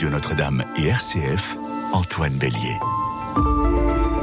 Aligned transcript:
Radio 0.00 0.14
Notre-Dame 0.14 0.64
et 0.78 0.86
RCF, 0.86 1.58
Antoine 1.92 2.32
Bélier. 2.32 2.78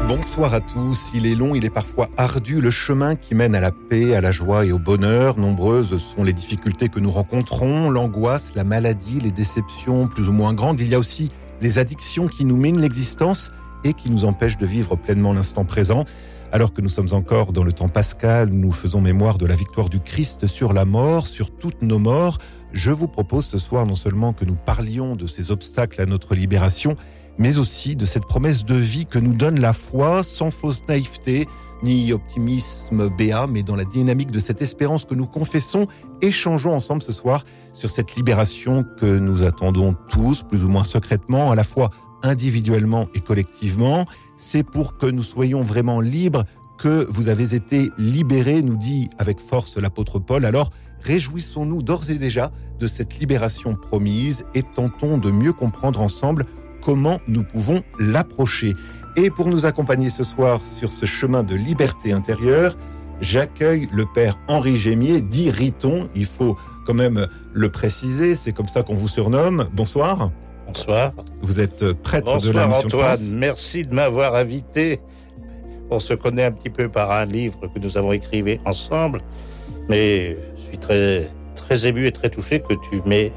Bonsoir 0.08 0.56
à 0.56 0.60
tous. 0.60 1.12
Il 1.14 1.28
est 1.28 1.36
long, 1.36 1.54
il 1.54 1.66
est 1.66 1.70
parfois 1.70 2.10
ardu, 2.18 2.62
le 2.62 2.72
chemin 2.72 3.16
qui 3.16 3.36
mène 3.36 3.54
à 3.54 3.60
la 3.60 3.72
paix, 3.72 4.16
à 4.16 4.22
la 4.22 4.32
joie 4.32 4.66
et 4.66 4.72
au 4.72 4.80
bonheur. 4.80 5.38
Nombreuses 5.38 6.00
sont 6.00 6.24
les 6.24 6.34
difficultés 6.34 6.90
que 6.90 7.00
nous 7.00 7.12
rencontrons, 7.12 7.92
l'angoisse, 7.92 8.54
la 8.56 8.64
maladie, 8.64 9.20
les 9.20 9.30
déceptions 9.30 10.08
plus 10.08 10.30
ou 10.30 10.32
moins 10.32 10.56
grandes. 10.56 10.82
Il 10.82 10.88
y 10.88 10.96
a 10.96 11.00
aussi 11.00 11.32
les 11.62 11.78
addictions 11.78 12.28
qui 12.28 12.44
nous 12.44 12.58
minent 12.58 12.82
l'existence 12.82 13.52
et 13.84 13.94
qui 13.94 14.10
nous 14.10 14.26
empêchent 14.26 14.58
de 14.58 14.66
vivre 14.66 14.96
pleinement 14.96 15.32
l'instant 15.32 15.64
présent. 15.64 16.06
Alors 16.52 16.74
que 16.74 16.82
nous 16.82 16.90
sommes 16.90 17.10
encore 17.12 17.54
dans 17.54 17.64
le 17.64 17.72
temps 17.72 17.90
pascal, 17.90 18.50
nous 18.50 18.72
faisons 18.72 19.00
mémoire 19.00 19.38
de 19.38 19.46
la 19.46 19.56
victoire 19.56 19.90
du 19.90 20.00
Christ 20.00 20.48
sur 20.48 20.74
la 20.74 20.86
mort, 20.86 21.28
sur 21.28 21.52
toutes 21.52 21.84
nos 21.84 22.00
morts. 22.00 22.40
Je 22.74 22.92
vous 22.92 23.08
propose 23.08 23.46
ce 23.46 23.58
soir 23.58 23.86
non 23.86 23.96
seulement 23.96 24.34
que 24.34 24.46
nous 24.46 24.56
parlions 24.56 25.16
de 25.16 25.26
ces 25.26 25.52
obstacles 25.52 26.02
à 26.02 26.06
notre 26.06 26.36
libération, 26.36 26.96
mais 27.38 27.58
aussi 27.58 27.96
de 27.96 28.06
cette 28.06 28.26
promesse 28.26 28.66
de 28.66 28.76
vie 28.76 29.06
que 29.06 29.20
nous 29.20 29.34
donne 29.34 29.60
la 29.60 29.74
foi 29.74 30.24
sans 30.24 30.52
fausse 30.52 30.82
naïveté 30.88 31.48
ni 31.84 32.12
optimisme 32.12 33.10
béat, 33.10 33.48
mais 33.48 33.64
dans 33.64 33.76
la 33.76 33.86
dynamique 33.86 34.32
de 34.32 34.40
cette 34.40 34.62
espérance 34.62 35.06
que 35.06 35.14
nous 35.14 35.28
confessons, 35.28 35.86
échangeons 36.22 36.74
ensemble 36.74 37.04
ce 37.04 37.14
soir 37.14 37.44
sur 37.74 37.90
cette 37.90 38.16
libération 38.16 38.84
que 39.00 39.06
nous 39.06 39.44
attendons 39.44 39.96
tous, 40.10 40.44
plus 40.44 40.66
ou 40.66 40.70
moins 40.70 40.84
secrètement, 40.84 41.52
à 41.52 41.56
la 41.56 41.64
fois 41.64 41.92
individuellement 42.24 43.08
et 43.14 43.20
collectivement. 43.20 44.06
C'est 44.38 44.64
pour 44.64 44.98
que 44.98 45.06
nous 45.06 45.24
soyons 45.24 45.62
vraiment 45.62 46.02
libres 46.02 46.46
que 46.78 47.08
vous 47.10 47.28
avez 47.28 47.56
été 47.56 47.90
libérés, 47.98 48.62
nous 48.62 48.78
dit 48.78 49.10
avec 49.18 49.40
force 49.40 49.78
l'apôtre 49.78 50.20
Paul. 50.20 50.46
Alors, 50.46 50.72
réjouissons-nous 51.08 51.84
d'ores 51.84 52.10
et 52.10 52.16
déjà 52.16 52.52
de 52.80 52.88
cette 52.88 53.18
libération 53.20 53.76
promise 53.76 54.46
et 54.54 54.62
tentons 54.62 55.18
de 55.18 55.32
mieux 55.32 55.54
comprendre 55.54 56.02
ensemble 56.02 56.46
comment 56.82 57.20
nous 57.28 57.44
pouvons 57.44 57.82
l'approcher. 57.98 58.74
Et 59.16 59.30
pour 59.30 59.48
nous 59.48 59.66
accompagner 59.66 60.10
ce 60.10 60.24
soir 60.24 60.60
sur 60.78 60.90
ce 60.90 61.06
chemin 61.06 61.44
de 61.44 61.56
liberté 61.56 62.12
intérieure, 62.12 62.78
j'accueille 63.22 63.88
le 63.92 64.06
père 64.14 64.38
Henri 64.48 64.76
Gémier, 64.76 65.22
dit 65.22 65.50
Riton. 65.50 66.10
Il 66.14 66.26
faut 66.26 66.58
quand 66.86 66.94
même 66.94 67.26
le 67.54 67.70
préciser, 67.70 68.36
c'est 68.36 68.52
comme 68.52 68.68
ça 68.68 68.84
qu'on 68.84 68.96
vous 68.96 69.08
surnomme. 69.08 69.70
Bonsoir. 69.74 70.30
Bonsoir. 70.68 71.14
Vous 71.42 71.62
êtes 71.62 71.94
prêtre 71.94 72.26
Bonsoir 72.26 72.54
de 72.54 72.58
la 72.58 72.68
Mission 72.68 72.88
Antoine, 72.88 73.16
France. 73.16 73.22
merci 73.32 73.86
de 73.86 73.94
m'avoir 73.94 74.36
invité. 74.36 75.00
On 75.90 76.02
se 76.02 76.14
connaît 76.14 76.44
un 76.44 76.52
petit 76.52 76.70
peu 76.70 76.90
par 76.90 77.12
un 77.12 77.26
livre 77.26 77.62
que 77.74 77.80
nous 77.80 77.98
avons 77.98 78.12
écrivé 78.12 78.60
ensemble, 78.66 79.22
mais 79.88 80.38
suis 80.68 80.78
très, 80.78 81.30
très 81.56 81.88
ému 81.88 82.06
et 82.06 82.12
très 82.12 82.30
touché 82.30 82.60
que 82.60 82.74
tu 82.90 83.02
m'aies 83.06 83.32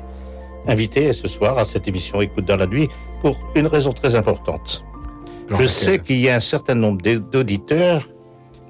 invité 0.67 1.13
ce 1.13 1.29
soir 1.29 1.59
à 1.59 1.65
cette 1.65 1.89
émission 1.89 2.21
Écoute 2.21 2.45
dans 2.45 2.57
la 2.57 2.67
nuit 2.67 2.89
pour 3.21 3.37
une 3.55 3.67
raison 3.67 3.93
très 3.93 4.15
importante. 4.15 4.85
Je 5.49 5.53
laquelle 5.53 5.69
sais 5.69 5.99
qu'il 5.99 6.19
y 6.19 6.29
a 6.29 6.35
un 6.35 6.41
certain 6.41 6.75
nombre 6.75 7.03
d'auditeurs 7.03 8.07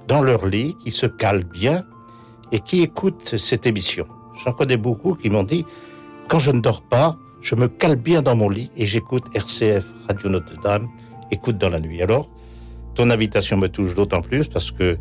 dans 0.09 0.23
leur 0.23 0.47
lit 0.47 0.77
qui 0.83 0.93
se 0.93 1.07
calent 1.07 1.45
bien 1.45 1.85
et 2.53 2.61
qui 2.61 2.83
écoutent 2.83 3.37
cette 3.37 3.67
émission. 3.67 4.07
J'en 4.43 4.53
connais 4.53 4.77
beaucoup 4.77 5.15
qui 5.15 5.31
m'ont 5.31 5.43
dit 5.43 5.65
quand 6.29 6.39
je 6.39 6.53
ne 6.53 6.61
dors 6.61 6.83
pas, 6.83 7.17
je 7.41 7.55
me 7.55 7.69
cale 7.69 7.97
bien 7.97 8.23
dans 8.23 8.37
mon 8.37 8.49
lit 8.49 8.71
et 8.77 8.87
j'écoute 8.87 9.25
RCF 9.35 9.85
Radio 10.09 10.31
Notre-Dame, 10.31 10.89
écoute 11.31 11.59
dans 11.59 11.69
la 11.69 11.81
nuit. 11.81 12.03
Alors, 12.03 12.29
ton 12.95 13.11
invitation 13.11 13.57
me 13.57 13.69
touche 13.69 13.95
d'autant 13.95 14.21
plus 14.21 14.49
parce 14.49 14.71
que 14.71 14.99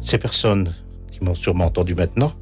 ces 0.00 0.18
personnes 0.18 0.74
qui 1.10 1.24
m'ont 1.24 1.34
sûrement 1.34 1.66
entendu 1.66 1.94
maintenant 1.94 2.32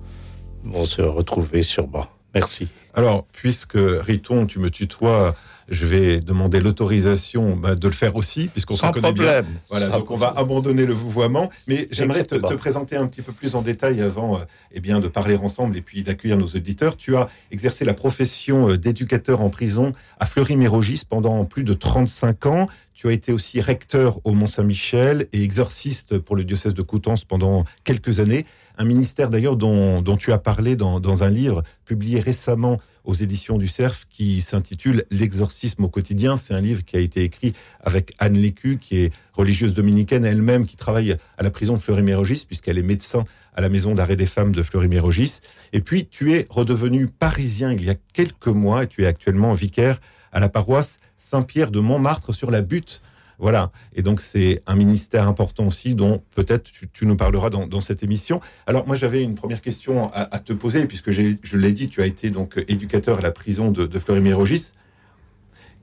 vont 0.65 0.85
se 0.85 1.03
retrouver 1.03 1.63
sûrement. 1.63 2.07
Merci. 2.35 2.69
Alors, 2.95 3.27
puisque 3.33 3.77
Riton, 3.77 4.47
tu 4.47 4.59
me 4.61 4.71
tutoies, 4.71 5.35
je 5.69 5.87
vais 5.87 6.21
demander 6.21 6.61
l'autorisation 6.61 7.57
bah, 7.57 7.75
de 7.75 7.87
le 7.87 7.93
faire 7.93 8.17
aussi, 8.17 8.49
puisqu'on 8.49 8.75
se 8.75 8.83
Sans 8.83 8.91
connaît 8.91 9.13
bien. 9.13 9.25
problème. 9.25 9.47
Voilà, 9.69 9.89
Sans 9.89 9.99
donc 9.99 10.11
on 10.11 10.17
va 10.17 10.33
abandonner 10.37 10.85
le 10.87 10.93
vouvoiement, 10.93 11.51
mais 11.69 11.89
j'aimerais 11.91 12.25
te 12.25 12.55
présenter 12.55 12.97
un 12.97 13.07
petit 13.07 13.23
peu 13.23 13.33
plus 13.33 13.55
en 13.55 13.63
détail 13.63 14.01
avant 14.03 14.37
euh, 14.37 14.45
eh 14.73 14.81
bien, 14.81 15.01
de 15.01 15.09
parler 15.09 15.37
ensemble 15.37 15.77
et 15.77 15.81
puis 15.81 16.03
d'accueillir 16.03 16.37
nos 16.37 16.47
auditeurs. 16.47 16.97
Tu 16.97 17.17
as 17.17 17.29
exercé 17.51 17.85
la 17.85 17.95
profession 17.95 18.71
euh, 18.71 18.77
d'éducateur 18.77 19.41
en 19.41 19.51
prison 19.51 19.93
à 20.19 20.27
Fleury-Mérogis 20.27 21.03
pendant 21.09 21.45
plus 21.45 21.65
de 21.65 21.73
35 21.73 22.47
ans. 22.47 22.69
Tu 22.95 23.09
as 23.09 23.13
été 23.13 23.33
aussi 23.33 23.61
recteur 23.61 24.21
au 24.25 24.33
Mont-Saint-Michel 24.33 25.27
et 25.33 25.43
exorciste 25.43 26.19
pour 26.19 26.37
le 26.37 26.45
diocèse 26.45 26.75
de 26.75 26.83
Coutances 26.83 27.25
pendant 27.25 27.65
quelques 27.85 28.21
années. 28.21 28.45
Un 28.81 28.87
ministère 28.87 29.29
d'ailleurs 29.29 29.59
dont, 29.59 30.17
tu 30.17 30.33
as 30.33 30.39
parlé 30.39 30.75
dans, 30.75 31.01
dans 31.01 31.23
un 31.23 31.29
livre 31.29 31.63
publié 31.85 32.19
récemment 32.19 32.81
aux 33.05 33.13
éditions 33.13 33.59
du 33.59 33.69
Cerf 33.69 34.07
qui 34.09 34.41
s'intitule 34.41 35.05
L'exorcisme 35.11 35.85
au 35.85 35.91
quotidien. 35.91 36.39
C'est 36.39 36.55
un 36.55 36.61
livre 36.61 36.83
qui 36.83 36.97
a 36.97 37.01
été 37.01 37.23
écrit 37.23 37.53
avec 37.81 38.15
Anne 38.19 38.39
Lécu, 38.39 38.79
qui 38.79 39.01
est 39.01 39.13
religieuse 39.35 39.75
dominicaine 39.75 40.25
elle-même, 40.25 40.67
qui 40.67 40.79
travaille 40.79 41.15
à 41.37 41.43
la 41.43 41.51
prison 41.51 41.75
de 41.75 41.79
Fleury-Mérogis, 41.79 42.47
puisqu'elle 42.47 42.79
est 42.79 42.83
médecin 42.83 43.25
à 43.55 43.61
la 43.61 43.69
maison 43.69 43.95
d'arrêt 43.95 44.17
des 44.17 44.25
femmes 44.25 44.55
de 44.55 44.63
Fleury-Mérogis. 44.63 45.41
Et 45.75 45.83
puis, 45.83 46.07
tu 46.07 46.33
es 46.33 46.47
redevenu 46.49 47.07
parisien 47.07 47.73
il 47.73 47.85
y 47.85 47.91
a 47.91 47.97
quelques 48.15 48.47
mois 48.47 48.85
et 48.85 48.87
tu 48.87 49.03
es 49.03 49.07
actuellement 49.07 49.53
vicaire 49.53 50.01
à 50.33 50.41
la 50.41 50.49
paroisse 50.49 51.01
Saint-Pierre 51.19 51.71
de 51.71 51.81
Montmartre 51.81 52.33
sur 52.33 52.51
la 52.51 52.63
butte. 52.63 53.03
Voilà. 53.41 53.73
Et 53.95 54.03
donc, 54.03 54.21
c'est 54.21 54.63
un 54.67 54.77
ministère 54.77 55.27
important 55.27 55.67
aussi 55.67 55.95
dont 55.95 56.23
peut-être 56.35 56.71
tu, 56.93 57.07
nous 57.07 57.17
parleras 57.17 57.51
dans, 57.51 57.81
cette 57.81 58.03
émission. 58.03 58.41
Alors, 58.67 58.87
moi, 58.87 58.95
j'avais 58.95 59.23
une 59.23 59.35
première 59.35 59.63
question 59.63 60.13
à, 60.13 60.39
te 60.39 60.53
poser, 60.53 60.87
puisque 60.87 61.11
je 61.11 61.57
l'ai 61.57 61.73
dit, 61.73 61.89
tu 61.89 62.03
as 62.03 62.07
été 62.07 62.31
donc 62.31 62.63
éducateur 62.69 63.19
à 63.19 63.21
la 63.23 63.31
prison 63.31 63.71
de, 63.73 63.87
de 63.87 63.99
Fleury-Mérogis. 63.99 64.73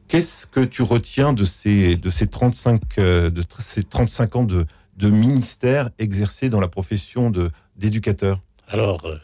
Qu'est-ce 0.07 0.47
que 0.47 0.61
tu 0.61 0.83
retiens 0.83 1.33
de 1.33 1.43
ces, 1.43 1.97
de 1.97 2.09
ces, 2.09 2.27
35, 2.27 2.81
euh, 2.97 3.29
de 3.29 3.43
ces 3.59 3.83
35 3.83 4.35
ans 4.37 4.43
de, 4.43 4.65
ministère 5.09 5.89
exercé 5.99 6.49
dans 6.49 6.61
la 6.61 6.69
profession 6.69 7.31
d'éducateur? 7.75 8.41
Alors, 8.69 9.05
euh, 9.05 9.17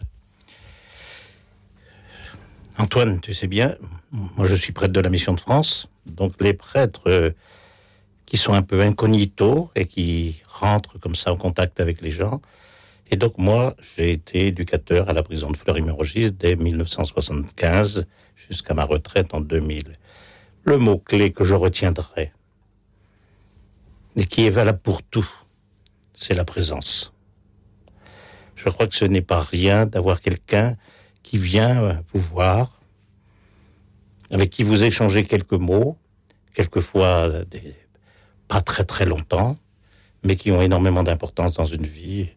Antoine, 2.77 3.21
tu 3.21 3.33
sais 3.33 3.47
bien, 3.47 3.75
moi 4.11 4.45
je 4.45 4.55
suis 4.55 4.73
prêtre 4.73 4.93
de 4.93 4.99
la 4.99 5.09
Mission 5.09 5.33
de 5.33 5.39
France, 5.39 5.87
donc 6.05 6.33
les 6.41 6.53
prêtres 6.53 7.07
euh, 7.07 7.31
qui 8.33 8.39
sont 8.39 8.53
un 8.53 8.63
peu 8.63 8.81
incognito 8.81 9.69
et 9.75 9.85
qui 9.85 10.41
rentrent 10.47 10.97
comme 10.97 11.13
ça 11.13 11.31
en 11.31 11.35
contact 11.35 11.79
avec 11.79 12.01
les 12.01 12.09
gens. 12.09 12.41
Et 13.11 13.15
donc 13.15 13.37
moi, 13.37 13.75
j'ai 13.95 14.11
été 14.11 14.47
éducateur 14.47 15.07
à 15.07 15.13
la 15.13 15.21
prison 15.21 15.51
de 15.51 15.55
Fleury-Mérogis 15.57 16.31
dès 16.31 16.55
1975 16.55 18.07
jusqu'à 18.35 18.73
ma 18.73 18.85
retraite 18.85 19.35
en 19.35 19.39
2000. 19.39 19.99
Le 20.63 20.79
mot-clé 20.79 21.31
que 21.31 21.43
je 21.43 21.53
retiendrai, 21.53 22.31
et 24.15 24.25
qui 24.25 24.47
est 24.47 24.49
valable 24.49 24.79
pour 24.79 25.03
tout, 25.03 25.29
c'est 26.15 26.33
la 26.33 26.43
présence. 26.43 27.13
Je 28.55 28.67
crois 28.69 28.87
que 28.87 28.95
ce 28.95 29.05
n'est 29.05 29.21
pas 29.21 29.41
rien 29.41 29.85
d'avoir 29.85 30.21
quelqu'un 30.21 30.75
qui 31.21 31.37
vient 31.37 32.01
vous 32.11 32.19
voir, 32.19 32.79
avec 34.31 34.49
qui 34.49 34.63
vous 34.63 34.83
échangez 34.83 35.21
quelques 35.21 35.51
mots, 35.51 35.99
quelquefois 36.55 37.43
des- 37.45 37.75
pas 38.47 38.61
très 38.61 38.83
très 38.83 39.05
longtemps, 39.05 39.57
mais 40.23 40.35
qui 40.35 40.51
ont 40.51 40.61
énormément 40.61 41.03
d'importance 41.03 41.55
dans 41.55 41.65
une 41.65 41.85
vie. 41.85 42.29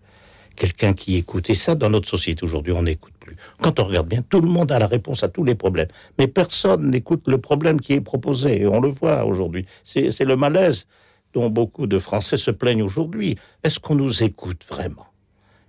Quelqu'un 0.57 0.95
qui 0.95 1.17
écoute. 1.17 1.51
Et 1.51 1.55
ça, 1.55 1.75
dans 1.75 1.91
notre 1.91 2.09
société 2.09 2.43
aujourd'hui, 2.43 2.73
on 2.73 2.83
n'écoute 2.83 3.13
plus. 3.21 3.37
Quand 3.61 3.79
on 3.79 3.85
regarde 3.85 4.09
bien, 4.09 4.23
tout 4.23 4.41
le 4.41 4.49
monde 4.49 4.73
a 4.73 4.79
la 4.79 4.87
réponse 4.87 5.23
à 5.23 5.29
tous 5.29 5.45
les 5.45 5.55
problèmes. 5.55 5.89
Mais 6.19 6.29
personne 6.29 6.91
n'écoute 6.91 7.25
le 7.27 7.37
problème 7.39 7.79
qui 7.79 7.93
est 7.93 8.01
proposé. 8.01 8.63
Et 8.63 8.67
on 8.67 8.81
le 8.81 8.89
voit 8.89 9.27
aujourd'hui. 9.27 9.67
C'est 9.85 10.19
le 10.21 10.37
malaise 10.37 10.87
dont 11.35 11.51
beaucoup 11.51 11.87
de 11.87 11.99
Français 11.99 12.39
se 12.39 12.51
plaignent 12.51 12.83
aujourd'hui. 12.83 13.37
Est-ce 13.63 13.79
qu'on 13.79 13.97
nous 13.97 14.23
écoute 14.23 14.65
vraiment? 14.67 15.07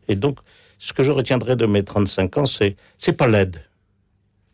Et 0.08 0.16
donc, 0.16 0.40
ce 0.78 0.94
que 0.94 1.04
je 1.04 1.12
retiendrai 1.12 1.58
de 1.58 1.66
mes 1.66 1.84
35 1.84 2.38
ans, 2.38 2.46
c'est 2.46 2.78
c'est 2.98 3.14
pas 3.14 3.28
l'aide. 3.28 3.62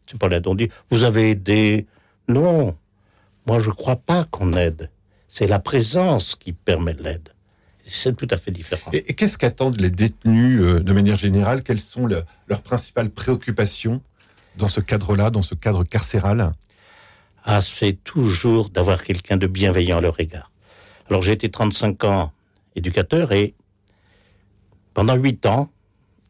C'est 0.07 0.18
pas 0.18 0.27
l'aide. 0.27 0.47
On 0.47 0.56
dit 0.56 0.69
vous 0.89 1.03
avez 1.03 1.29
aidé. 1.29 1.86
Non, 2.27 2.75
moi 3.45 3.59
je 3.59 3.69
crois 3.69 3.97
pas 3.97 4.24
qu'on 4.25 4.53
aide. 4.53 4.89
C'est 5.35 5.47
la 5.47 5.57
présence 5.57 6.35
qui 6.35 6.53
permet 6.53 6.94
l'aide. 6.94 7.30
C'est 7.83 8.15
tout 8.15 8.27
à 8.30 8.38
fait 8.38 8.51
différent. 8.51 8.91
Et, 8.94 9.09
et 9.09 9.13
qu'est-ce 9.15 9.39
qu'attendent 9.39 9.80
les 9.81 9.89
détenus 9.89 10.62
euh, 10.62 10.80
de 10.80 10.94
manière 10.94 11.18
générale? 11.18 11.63
Quelles 11.63 11.80
sont 11.80 12.06
le- 12.06 12.24
leurs 12.47 12.62
principales 12.62 13.09
préoccupations 13.09 14.00
dans 14.59 14.68
ce 14.68 14.80
cadre-là, 14.80 15.31
dans 15.31 15.41
ce 15.41 15.56
cadre 15.56 15.83
carcéral? 15.85 16.51
Ah, 17.45 17.62
c'est 17.62 17.94
toujours 18.03 18.69
d'avoir 18.69 19.01
quelqu'un 19.01 19.38
de 19.38 19.47
bienveillant 19.47 19.97
à 19.97 20.01
leur 20.01 20.19
égard. 20.19 20.51
Alors 21.09 21.24
j'ai 21.24 21.31
été 21.31 21.50
35 21.50 22.03
ans 22.03 22.31
éducateur 22.75 23.31
et 23.31 23.56
pendant 24.94 25.15
8 25.15 25.47
ans, 25.47 25.71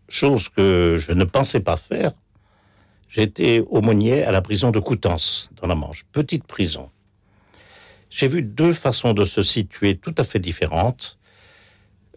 chose 0.08 0.48
que 0.48 0.96
je 0.98 1.12
ne 1.12 1.26
pensais 1.26 1.60
pas 1.60 1.76
faire, 1.76 2.14
j'étais 3.10 3.62
aumônier 3.68 4.24
à 4.24 4.32
la 4.32 4.42
prison 4.42 4.72
de 4.72 4.80
Coutances, 4.80 5.50
dans 5.62 5.68
la 5.68 5.76
Manche, 5.76 6.06
petite 6.14 6.46
prison. 6.46 6.90
J'ai 8.16 8.28
vu 8.28 8.44
deux 8.44 8.74
façons 8.74 9.14
de 9.14 9.26
se 9.26 9.42
situer 9.42 9.98
tout 9.98 10.14
à 10.20 10.24
fait 10.24 10.38
différentes. 10.38 11.18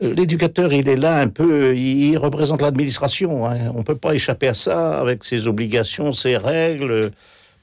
L'éducateur, 0.02 0.74
il 0.74 0.90
est 0.90 0.96
là 0.96 1.18
un 1.20 1.28
peu, 1.28 1.74
il 1.74 2.18
représente 2.18 2.60
l'administration. 2.60 3.46
hein. 3.46 3.70
On 3.74 3.78
ne 3.78 3.82
peut 3.82 3.96
pas 3.96 4.14
échapper 4.14 4.48
à 4.48 4.52
ça 4.52 5.00
avec 5.00 5.24
ses 5.24 5.46
obligations, 5.46 6.12
ses 6.12 6.36
règles, 6.36 7.12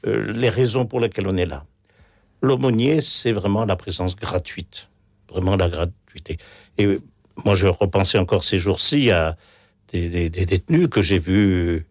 euh, 0.08 0.34
les 0.34 0.50
raisons 0.50 0.88
pour 0.88 1.00
lesquelles 1.00 1.28
on 1.28 1.38
est 1.38 1.46
là. 1.46 1.64
L'aumônier, 2.42 3.02
c'est 3.02 3.34
vraiment 3.34 3.66
la 3.66 3.76
présence 3.76 4.16
gratuite, 4.16 4.90
vraiment 5.30 5.56
la 5.56 5.70
gratuité. 5.70 6.40
Et 6.80 6.98
moi, 7.46 7.54
je 7.54 7.68
repensais 7.68 8.18
encore 8.18 8.44
ces 8.44 8.58
jours-ci 8.58 9.12
à 9.12 9.38
des, 9.92 10.32
détenus 10.32 10.88
que 10.90 11.04
j'ai 11.04 11.20
vus 11.20 11.86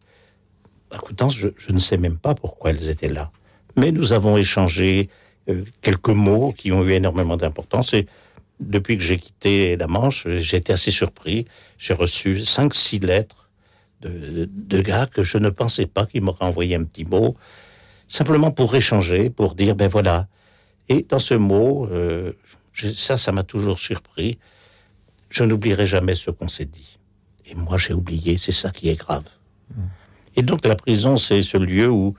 à 0.90 0.98
Coutances. 0.98 1.36
Je, 1.36 1.50
je, 1.56 1.70
ne 1.70 1.78
sais 1.78 1.98
même 1.98 2.18
pas 2.18 2.34
pourquoi 2.34 2.70
elles 2.70 2.88
étaient 2.88 3.08
là. 3.08 3.30
Mais 3.76 3.92
nous 3.92 4.12
avons 4.12 4.36
échangé 4.36 5.08
quelques 5.80 6.08
mots 6.08 6.52
qui 6.52 6.72
ont 6.72 6.84
eu 6.84 6.92
énormément 6.92 7.36
d'importance. 7.36 7.94
Et 7.94 8.06
depuis 8.60 8.96
que 8.96 9.02
j'ai 9.02 9.18
quitté 9.18 9.76
la 9.76 9.86
Manche, 9.86 10.26
j'ai 10.28 10.58
été 10.58 10.72
assez 10.72 10.90
surpris. 10.90 11.46
J'ai 11.78 11.94
reçu 11.94 12.44
cinq, 12.44 12.74
six 12.74 12.98
lettres 13.00 13.48
de, 14.00 14.48
de, 14.50 14.80
gars 14.80 15.06
que 15.06 15.22
je 15.22 15.38
ne 15.38 15.50
pensais 15.50 15.86
pas 15.86 16.06
qu'ils 16.06 16.22
m'auraient 16.22 16.44
envoyé 16.44 16.74
un 16.74 16.84
petit 16.84 17.04
mot, 17.04 17.36
simplement 18.08 18.50
pour 18.50 18.74
échanger, 18.74 19.30
pour 19.30 19.54
dire, 19.54 19.76
ben 19.76 19.88
voilà. 19.88 20.26
Et 20.88 21.06
dans 21.08 21.20
ce 21.20 21.34
mot, 21.34 21.86
euh, 21.86 22.32
ça, 22.74 23.16
ça 23.16 23.32
m'a 23.32 23.42
toujours 23.42 23.78
surpris. 23.78 24.38
Je 25.30 25.44
n'oublierai 25.44 25.86
jamais 25.86 26.14
ce 26.14 26.30
qu'on 26.30 26.48
s'est 26.48 26.64
dit. 26.64 26.98
Et 27.46 27.54
moi, 27.54 27.78
j'ai 27.78 27.94
oublié, 27.94 28.38
c'est 28.38 28.52
ça 28.52 28.70
qui 28.70 28.88
est 28.88 28.96
grave. 28.96 29.24
Mmh. 29.70 29.80
Et 30.36 30.42
donc, 30.42 30.66
la 30.66 30.74
prison, 30.74 31.16
c'est 31.16 31.42
ce 31.42 31.56
lieu 31.56 31.88
où 31.88 32.14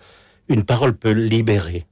une 0.48 0.64
parole 0.64 0.96
peut 0.96 1.12
libérer. 1.12 1.86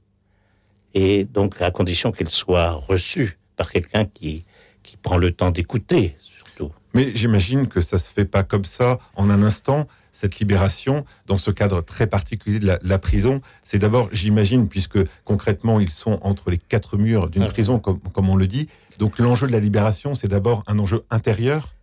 Et 0.94 1.24
donc, 1.24 1.60
à 1.60 1.70
condition 1.70 2.12
qu'elle 2.12 2.30
soit 2.30 2.72
reçue 2.72 3.38
par 3.56 3.70
quelqu'un 3.70 4.04
qui, 4.04 4.44
qui 4.82 4.96
prend 4.96 5.16
le 5.16 5.32
temps 5.32 5.50
d'écouter, 5.50 6.16
surtout. 6.20 6.72
Mais 6.94 7.12
j'imagine 7.14 7.68
que 7.68 7.80
ça 7.80 7.98
se 7.98 8.12
fait 8.12 8.24
pas 8.24 8.42
comme 8.42 8.64
ça, 8.64 8.98
en 9.16 9.30
un 9.30 9.42
instant. 9.42 9.86
Cette 10.14 10.38
libération, 10.40 11.06
dans 11.26 11.38
ce 11.38 11.50
cadre 11.50 11.80
très 11.80 12.06
particulier 12.06 12.58
de 12.58 12.78
la, 12.82 12.98
prison, 12.98 13.40
c'est 13.64 13.78
d'abord, 13.78 14.10
j'imagine, 14.12 14.68
puisque 14.68 14.98
concrètement, 15.24 15.80
ils 15.80 15.88
sont 15.88 16.18
entre 16.22 16.50
les 16.50 16.58
quatre 16.58 16.98
murs 16.98 17.30
d'une 17.30 17.46
prison, 17.46 17.78
comme, 17.78 17.98
comme 17.98 18.28
on 18.28 18.36
le 18.36 18.46
dit. 18.46 18.68
Donc, 18.98 19.18
l'enjeu 19.18 19.46
de 19.46 19.52
la 19.52 19.60
libération, 19.60 20.14
c'est 20.14 20.28
d'abord 20.28 20.64
un 20.66 20.78
enjeu 20.78 21.02
intérieur? 21.08 21.74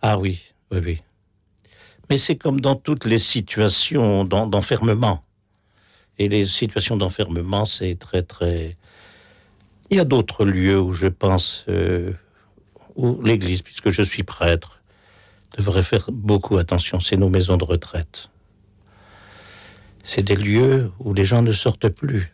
Ah 0.00 0.18
oui, 0.18 0.40
oui, 0.72 0.78
oui. 0.82 1.02
Mais 2.08 2.16
c'est 2.16 2.36
comme 2.36 2.62
dans 2.62 2.76
toutes 2.76 3.04
les 3.04 3.18
situations 3.18 4.24
d'enfermement. 4.24 5.22
Et 6.20 6.28
les 6.28 6.44
situations 6.44 6.98
d'enfermement, 6.98 7.64
c'est 7.64 7.98
très, 7.98 8.22
très... 8.22 8.76
Il 9.88 9.96
y 9.96 10.00
a 10.00 10.04
d'autres 10.04 10.44
lieux 10.44 10.78
où 10.78 10.92
je 10.92 11.06
pense, 11.06 11.64
euh, 11.70 12.12
où 12.94 13.22
l'Église, 13.22 13.62
puisque 13.62 13.88
je 13.88 14.02
suis 14.02 14.22
prêtre, 14.22 14.82
devrait 15.56 15.82
faire 15.82 16.10
beaucoup 16.12 16.58
attention. 16.58 17.00
C'est 17.00 17.16
nos 17.16 17.30
maisons 17.30 17.56
de 17.56 17.64
retraite. 17.64 18.28
C'est 20.04 20.22
des 20.22 20.36
lieux 20.36 20.92
où 20.98 21.14
les 21.14 21.24
gens 21.24 21.40
ne 21.40 21.54
sortent 21.54 21.88
plus. 21.88 22.30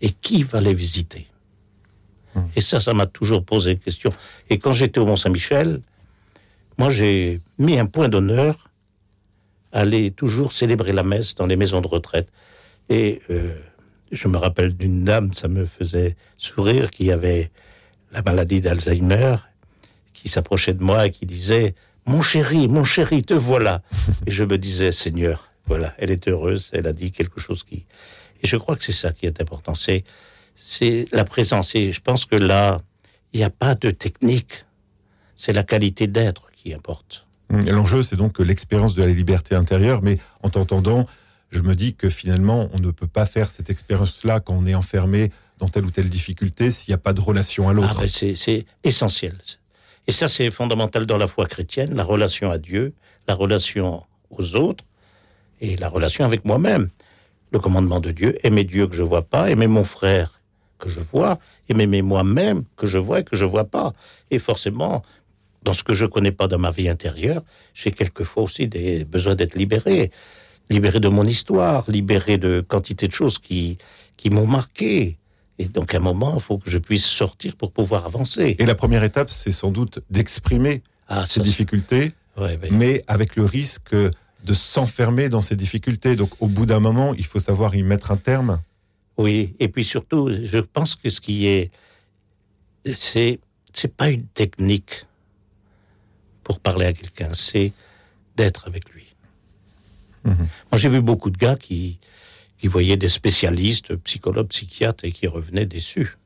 Et 0.00 0.12
qui 0.12 0.42
va 0.42 0.62
les 0.62 0.72
visiter? 0.72 1.26
Hum. 2.36 2.48
Et 2.56 2.62
ça, 2.62 2.80
ça 2.80 2.94
m'a 2.94 3.06
toujours 3.06 3.44
posé 3.44 3.76
question. 3.76 4.10
Et 4.48 4.58
quand 4.58 4.72
j'étais 4.72 4.98
au 4.98 5.04
Mont-Saint-Michel, 5.04 5.82
moi, 6.78 6.88
j'ai 6.88 7.42
mis 7.58 7.78
un 7.78 7.84
point 7.84 8.08
d'honneur 8.08 8.70
à 9.72 9.80
aller 9.80 10.10
toujours 10.10 10.54
célébrer 10.54 10.92
la 10.92 11.02
messe 11.02 11.34
dans 11.34 11.46
les 11.46 11.56
maisons 11.56 11.82
de 11.82 11.86
retraite. 11.86 12.30
Et 12.88 13.20
euh, 13.30 13.54
je 14.12 14.28
me 14.28 14.36
rappelle 14.36 14.76
d'une 14.76 15.04
dame, 15.04 15.32
ça 15.32 15.48
me 15.48 15.66
faisait 15.66 16.16
sourire, 16.36 16.90
qui 16.90 17.10
avait 17.10 17.50
la 18.12 18.22
maladie 18.22 18.60
d'Alzheimer, 18.60 19.36
qui 20.12 20.28
s'approchait 20.28 20.74
de 20.74 20.82
moi 20.82 21.06
et 21.06 21.10
qui 21.10 21.26
disait 21.26 21.74
Mon 22.06 22.22
chéri, 22.22 22.68
mon 22.68 22.84
chéri, 22.84 23.22
te 23.22 23.34
voilà. 23.34 23.82
et 24.26 24.30
je 24.30 24.44
me 24.44 24.58
disais 24.58 24.92
Seigneur, 24.92 25.50
voilà, 25.66 25.94
elle 25.98 26.10
est 26.10 26.28
heureuse, 26.28 26.70
elle 26.72 26.86
a 26.86 26.92
dit 26.92 27.10
quelque 27.10 27.40
chose 27.40 27.64
qui. 27.64 27.84
Et 28.42 28.46
je 28.46 28.56
crois 28.56 28.76
que 28.76 28.84
c'est 28.84 28.92
ça 28.92 29.12
qui 29.12 29.26
est 29.26 29.40
important, 29.40 29.74
c'est, 29.74 30.04
c'est 30.54 31.06
la 31.12 31.24
présence. 31.24 31.74
Et 31.74 31.92
je 31.92 32.00
pense 32.00 32.24
que 32.24 32.36
là, 32.36 32.80
il 33.32 33.38
n'y 33.38 33.44
a 33.44 33.50
pas 33.50 33.74
de 33.74 33.90
technique, 33.90 34.64
c'est 35.36 35.52
la 35.52 35.64
qualité 35.64 36.06
d'être 36.06 36.50
qui 36.52 36.72
importe. 36.72 37.26
L'enjeu, 37.50 38.02
c'est 38.02 38.16
donc 38.16 38.38
l'expérience 38.38 38.94
de 38.94 39.04
la 39.04 39.12
liberté 39.12 39.54
intérieure, 39.54 40.02
mais 40.02 40.18
en 40.42 40.50
t'entendant, 40.50 41.06
je 41.50 41.60
me 41.60 41.74
dis 41.74 41.94
que 41.94 42.10
finalement, 42.10 42.68
on 42.72 42.78
ne 42.78 42.90
peut 42.90 43.06
pas 43.06 43.26
faire 43.26 43.50
cette 43.50 43.70
expérience-là 43.70 44.40
quand 44.40 44.54
on 44.54 44.66
est 44.66 44.74
enfermé 44.74 45.30
dans 45.58 45.68
telle 45.68 45.86
ou 45.86 45.90
telle 45.90 46.10
difficulté 46.10 46.70
s'il 46.70 46.90
n'y 46.90 46.94
a 46.94 46.98
pas 46.98 47.12
de 47.12 47.20
relation 47.20 47.68
à 47.68 47.72
l'autre. 47.72 48.02
Ah, 48.02 48.08
c'est 48.08 48.66
essentiel. 48.84 49.36
Et 50.06 50.12
ça, 50.12 50.28
c'est 50.28 50.50
fondamental 50.50 51.06
dans 51.06 51.16
la 51.16 51.26
foi 51.26 51.46
chrétienne, 51.46 51.94
la 51.94 52.04
relation 52.04 52.50
à 52.50 52.58
Dieu, 52.58 52.94
la 53.26 53.34
relation 53.34 54.04
aux 54.30 54.54
autres 54.54 54.84
et 55.60 55.76
la 55.76 55.88
relation 55.88 56.24
avec 56.24 56.44
moi-même. 56.44 56.90
Le 57.52 57.58
commandement 57.58 58.00
de 58.00 58.10
Dieu, 58.10 58.36
aimer 58.44 58.64
Dieu 58.64 58.86
que 58.86 58.94
je 58.94 59.02
vois 59.02 59.22
pas, 59.22 59.50
aimer 59.50 59.66
mon 59.66 59.84
frère 59.84 60.40
que 60.78 60.88
je 60.88 61.00
vois, 61.00 61.38
aimer 61.68 62.02
moi-même 62.02 62.64
que 62.76 62.86
je 62.86 62.98
vois 62.98 63.20
et 63.20 63.24
que 63.24 63.36
je 63.36 63.44
vois 63.44 63.64
pas. 63.64 63.94
Et 64.30 64.38
forcément, 64.38 65.02
dans 65.62 65.72
ce 65.72 65.82
que 65.82 65.94
je 65.94 66.06
connais 66.06 66.32
pas 66.32 66.48
dans 66.48 66.58
ma 66.58 66.70
vie 66.70 66.88
intérieure, 66.88 67.42
j'ai 67.72 67.92
quelquefois 67.92 68.42
aussi 68.42 68.68
des 68.68 69.04
besoins 69.04 69.34
d'être 69.34 69.54
libéré 69.54 70.10
libéré 70.70 71.00
de 71.00 71.08
mon 71.08 71.24
histoire, 71.24 71.84
libéré 71.88 72.38
de 72.38 72.64
quantité 72.66 73.08
de 73.08 73.12
choses 73.12 73.38
qui, 73.38 73.78
qui 74.16 74.30
m'ont 74.30 74.46
marqué. 74.46 75.18
Et 75.58 75.66
donc, 75.66 75.94
à 75.94 75.98
un 75.98 76.00
moment, 76.00 76.34
il 76.34 76.40
faut 76.40 76.58
que 76.58 76.70
je 76.70 76.78
puisse 76.78 77.06
sortir 77.06 77.56
pour 77.56 77.72
pouvoir 77.72 78.04
avancer. 78.04 78.56
Et 78.58 78.66
la 78.66 78.74
première 78.74 79.04
étape, 79.04 79.30
c'est 79.30 79.52
sans 79.52 79.70
doute 79.70 80.00
d'exprimer 80.10 80.82
ah, 81.08 81.24
ces 81.24 81.40
difficultés, 81.40 82.12
mais 82.70 83.02
avec 83.06 83.36
le 83.36 83.44
risque 83.44 83.94
de 83.94 84.54
s'enfermer 84.54 85.28
dans 85.28 85.40
ces 85.40 85.56
difficultés. 85.56 86.14
Donc, 86.14 86.30
au 86.40 86.46
bout 86.46 86.66
d'un 86.66 86.80
moment, 86.80 87.14
il 87.14 87.24
faut 87.24 87.38
savoir 87.38 87.74
y 87.74 87.82
mettre 87.82 88.10
un 88.10 88.16
terme. 88.16 88.60
Oui, 89.16 89.54
et 89.58 89.68
puis 89.68 89.84
surtout, 89.84 90.30
je 90.42 90.58
pense 90.58 90.94
que 90.94 91.08
ce 91.08 91.20
qui 91.20 91.46
est, 91.46 91.70
c'est, 92.94 93.40
c'est 93.72 93.94
pas 93.94 94.10
une 94.10 94.26
technique 94.26 95.06
pour 96.44 96.60
parler 96.60 96.86
à 96.86 96.92
quelqu'un, 96.92 97.30
c'est 97.32 97.72
d'être 98.36 98.68
avec 98.68 98.90
lui. 98.90 99.05
Mhm. 100.26 100.48
Moi, 100.70 100.78
j'ai 100.78 100.88
vu 100.88 101.00
beaucoup 101.00 101.30
de 101.30 101.38
gars 101.38 101.56
qui, 101.56 101.98
qui 102.58 102.66
voyaient 102.68 102.96
des 102.96 103.08
spécialistes, 103.08 103.94
psychologues, 103.96 104.48
psychiatres, 104.48 105.04
et 105.04 105.12
qui 105.12 105.26
revenaient 105.26 105.66
déçus. 105.66 106.16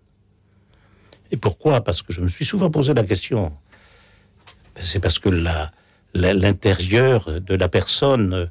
Et 1.31 1.37
pourquoi? 1.37 1.83
Parce 1.83 2.03
que 2.03 2.13
je 2.13 2.21
me 2.21 2.29
suis 2.29 2.45
souvent 2.45 2.71
posé 2.71 2.95
la 2.95 3.05
question. 3.05 3.53
Ben, 4.75 4.83
c'est 4.83 5.01
parce 5.01 5.19
que 5.19 5.29
l'intérieur 6.15 7.41
de 7.41 7.55
la 7.55 7.69
personne 7.69 8.51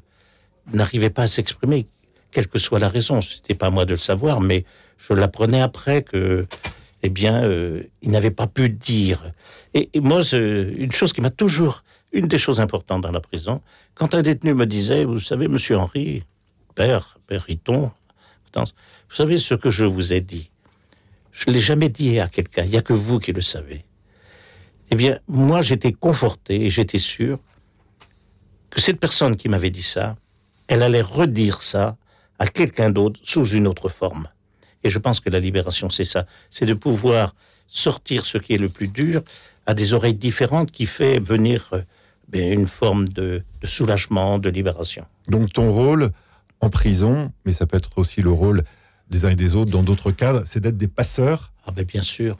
n'arrivait 0.72 1.10
pas 1.10 1.22
à 1.22 1.26
s'exprimer, 1.26 1.86
quelle 2.30 2.46
que 2.46 2.58
soit 2.58 2.78
la 2.78 2.88
raison. 2.88 3.20
C'était 3.20 3.54
pas 3.54 3.66
à 3.66 3.70
moi 3.70 3.84
de 3.84 3.92
le 3.92 3.98
savoir, 3.98 4.40
mais 4.40 4.64
je 4.98 5.12
l'apprenais 5.12 5.60
après 5.60 6.02
que, 6.02 6.46
eh 7.02 7.08
bien, 7.08 7.42
euh, 7.42 7.82
il 8.02 8.10
n'avait 8.12 8.30
pas 8.30 8.46
pu 8.46 8.70
dire. 8.70 9.32
Et, 9.74 9.90
et 9.92 10.00
moi, 10.00 10.22
une 10.32 10.92
chose 10.92 11.12
qui 11.12 11.20
m'a 11.20 11.30
toujours 11.30 11.82
une 12.12 12.26
des 12.26 12.38
choses 12.38 12.60
importantes 12.60 13.02
dans 13.02 13.12
la 13.12 13.20
prison, 13.20 13.62
quand 13.94 14.14
un 14.14 14.22
détenu 14.22 14.54
me 14.54 14.66
disait, 14.66 15.04
vous 15.04 15.20
savez, 15.20 15.48
monsieur 15.48 15.76
Henri, 15.76 16.24
père, 16.74 17.18
père 17.26 17.42
Riton, 17.44 17.92
vous 18.54 18.64
savez 19.16 19.38
ce 19.38 19.54
que 19.54 19.70
je 19.70 19.84
vous 19.84 20.12
ai 20.12 20.20
dit? 20.20 20.50
Je 21.32 21.48
ne 21.48 21.54
l'ai 21.54 21.60
jamais 21.60 21.88
dit 21.88 22.18
à 22.18 22.28
quelqu'un, 22.28 22.64
il 22.64 22.70
n'y 22.70 22.76
a 22.76 22.82
que 22.82 22.92
vous 22.92 23.18
qui 23.18 23.32
le 23.32 23.40
savez. 23.40 23.84
Eh 24.90 24.96
bien, 24.96 25.18
moi, 25.28 25.62
j'étais 25.62 25.92
conforté 25.92 26.66
et 26.66 26.70
j'étais 26.70 26.98
sûr 26.98 27.38
que 28.70 28.80
cette 28.80 28.98
personne 28.98 29.36
qui 29.36 29.48
m'avait 29.48 29.70
dit 29.70 29.82
ça, 29.82 30.16
elle 30.66 30.82
allait 30.82 31.00
redire 31.00 31.62
ça 31.62 31.96
à 32.38 32.46
quelqu'un 32.46 32.90
d'autre 32.90 33.20
sous 33.22 33.46
une 33.46 33.66
autre 33.66 33.88
forme. 33.88 34.28
Et 34.82 34.90
je 34.90 34.98
pense 34.98 35.20
que 35.20 35.30
la 35.30 35.38
libération, 35.38 35.90
c'est 35.90 36.04
ça, 36.04 36.26
c'est 36.48 36.66
de 36.66 36.74
pouvoir 36.74 37.34
sortir 37.68 38.24
ce 38.24 38.38
qui 38.38 38.54
est 38.54 38.58
le 38.58 38.68
plus 38.68 38.88
dur 38.88 39.22
à 39.66 39.74
des 39.74 39.94
oreilles 39.94 40.14
différentes 40.14 40.72
qui 40.72 40.86
fait 40.86 41.20
venir 41.20 41.68
euh, 41.72 41.82
une 42.32 42.68
forme 42.68 43.08
de, 43.08 43.42
soulagement, 43.64 44.38
de 44.38 44.48
libération. 44.50 45.04
Donc 45.28 45.52
ton 45.52 45.70
rôle 45.70 46.10
en 46.60 46.70
prison, 46.70 47.32
mais 47.44 47.52
ça 47.52 47.66
peut 47.66 47.76
être 47.76 47.90
aussi 47.96 48.22
le 48.22 48.30
rôle 48.30 48.62
des 49.08 49.24
uns 49.24 49.30
et 49.30 49.36
des 49.36 49.56
autres 49.56 49.70
dans 49.70 49.82
d'autres 49.82 50.12
cadres, 50.12 50.42
c'est 50.44 50.60
d'être 50.60 50.76
des 50.76 50.88
passeurs 50.88 51.52
Ah 51.66 51.72
ben 51.72 51.84
bien 51.84 52.02
sûr. 52.02 52.38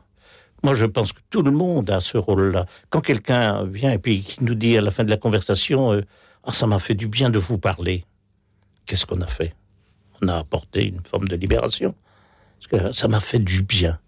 Moi, 0.63 0.75
je 0.75 0.85
pense 0.85 1.13
que 1.13 1.21
tout 1.31 1.43
le 1.43 1.51
monde 1.51 1.91
a 1.91 2.01
ce 2.01 2.19
rôle-là. 2.19 2.67
Quand 2.91 3.01
quelqu'un 3.01 3.65
vient 3.65 3.93
et 3.93 3.99
puis 3.99 4.23
qui 4.23 4.45
nous 4.45 4.55
dit 4.55 4.77
à 4.77 4.83
la 4.83 4.91
fin 4.91 5.05
de 5.05 5.11
la 5.11 5.17
conversation, 5.17 5.95
euh, 5.95 6.03
ah, 6.45 6.53
ça 6.53 6.67
m'a 6.67 6.79
fait 6.79 6.95
du 6.95 7.09
bien 7.09 7.31
de 7.31 7.39
vous 7.39 7.59
parler. 7.59 8.05
Qu'est-ce 8.85 9.07
qu'on 9.07 9.23
a 9.23 9.27
fait? 9.27 9.55
On 10.21 10.29
a 10.29 10.37
apporté 10.37 10.87
une 10.87 11.01
forme 11.03 11.29
de 11.29 11.37
libération. 11.37 11.95
Parce 12.59 12.83
que 12.83 12.93
ça 12.93 13.09
m'a 13.09 13.21
fait 13.21 13.39
du 13.39 13.63
bien. 13.63 13.99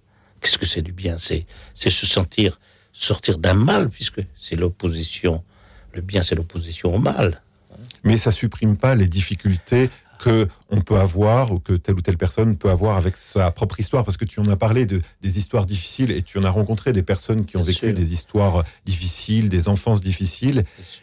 Qu'est-ce 0.40 0.58
que 0.58 0.66
c'est 0.66 0.82
du 0.82 0.92
bien? 0.92 1.16
C'est 1.16 1.46
se 1.74 2.06
sentir 2.06 2.58
sortir 2.92 3.38
d'un 3.38 3.54
mal, 3.54 3.88
puisque 3.88 4.20
c'est 4.36 4.56
l'opposition 4.56 5.42
le 5.94 6.02
bien, 6.02 6.22
c'est 6.22 6.34
l'opposition 6.34 6.94
au 6.94 6.98
mal. 6.98 7.42
Mais 8.04 8.16
ça 8.16 8.30
supprime 8.30 8.76
pas 8.76 8.94
les 8.94 9.06
difficultés 9.06 9.90
que 10.22 10.48
on 10.70 10.80
peut 10.80 10.98
avoir 10.98 11.52
ou 11.52 11.58
que 11.58 11.72
telle 11.72 11.96
ou 11.96 12.00
telle 12.00 12.16
personne 12.16 12.56
peut 12.56 12.70
avoir 12.70 12.96
avec 12.96 13.16
sa 13.16 13.50
propre 13.50 13.80
histoire 13.80 14.04
parce 14.04 14.16
que 14.16 14.24
tu 14.24 14.38
en 14.40 14.46
as 14.46 14.56
parlé 14.56 14.86
de 14.86 15.00
des 15.20 15.38
histoires 15.38 15.66
difficiles 15.66 16.12
et 16.12 16.22
tu 16.22 16.38
en 16.38 16.44
as 16.44 16.50
rencontré 16.50 16.92
des 16.92 17.02
personnes 17.02 17.44
qui 17.44 17.56
ont 17.56 17.62
vécu 17.62 17.92
des 17.92 18.12
histoires 18.12 18.64
difficiles, 18.86 19.48
des 19.48 19.68
enfances 19.68 20.00
difficiles 20.00 20.62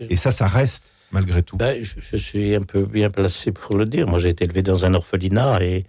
et 0.10 0.16
ça 0.16 0.32
ça 0.32 0.48
reste 0.48 0.94
malgré 1.12 1.44
tout. 1.44 1.58
Ben, 1.58 1.84
je, 1.84 2.18
suis 2.18 2.56
un 2.56 2.62
peu 2.62 2.86
bien 2.86 3.10
placé 3.10 3.52
pour 3.52 3.76
le 3.76 3.86
dire. 3.86 4.08
Moi 4.08 4.20
j'ai 4.20 4.30
été 4.30 4.46
élevé 4.46 4.62
dans 4.62 4.86
un 4.86 4.94
orphelinat 4.94 5.62
et 5.64 5.86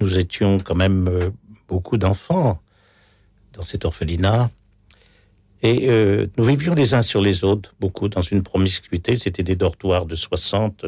nous 0.00 0.18
étions 0.18 0.58
quand 0.58 0.74
même 0.74 1.06
euh, 1.08 1.30
beaucoup 1.68 1.98
d'enfants 1.98 2.60
dans 3.52 3.62
cet 3.62 3.84
orphelinat. 3.84 4.50
Et 5.62 5.88
euh, 5.88 6.26
nous 6.36 6.44
vivions 6.44 6.74
les 6.74 6.94
uns 6.94 7.02
sur 7.02 7.20
les 7.20 7.44
autres, 7.44 7.72
beaucoup 7.78 8.08
dans 8.08 8.22
une 8.22 8.42
promiscuité. 8.42 9.16
C'était 9.16 9.44
des 9.44 9.54
dortoirs 9.54 10.06
de 10.06 10.16
60. 10.16 10.84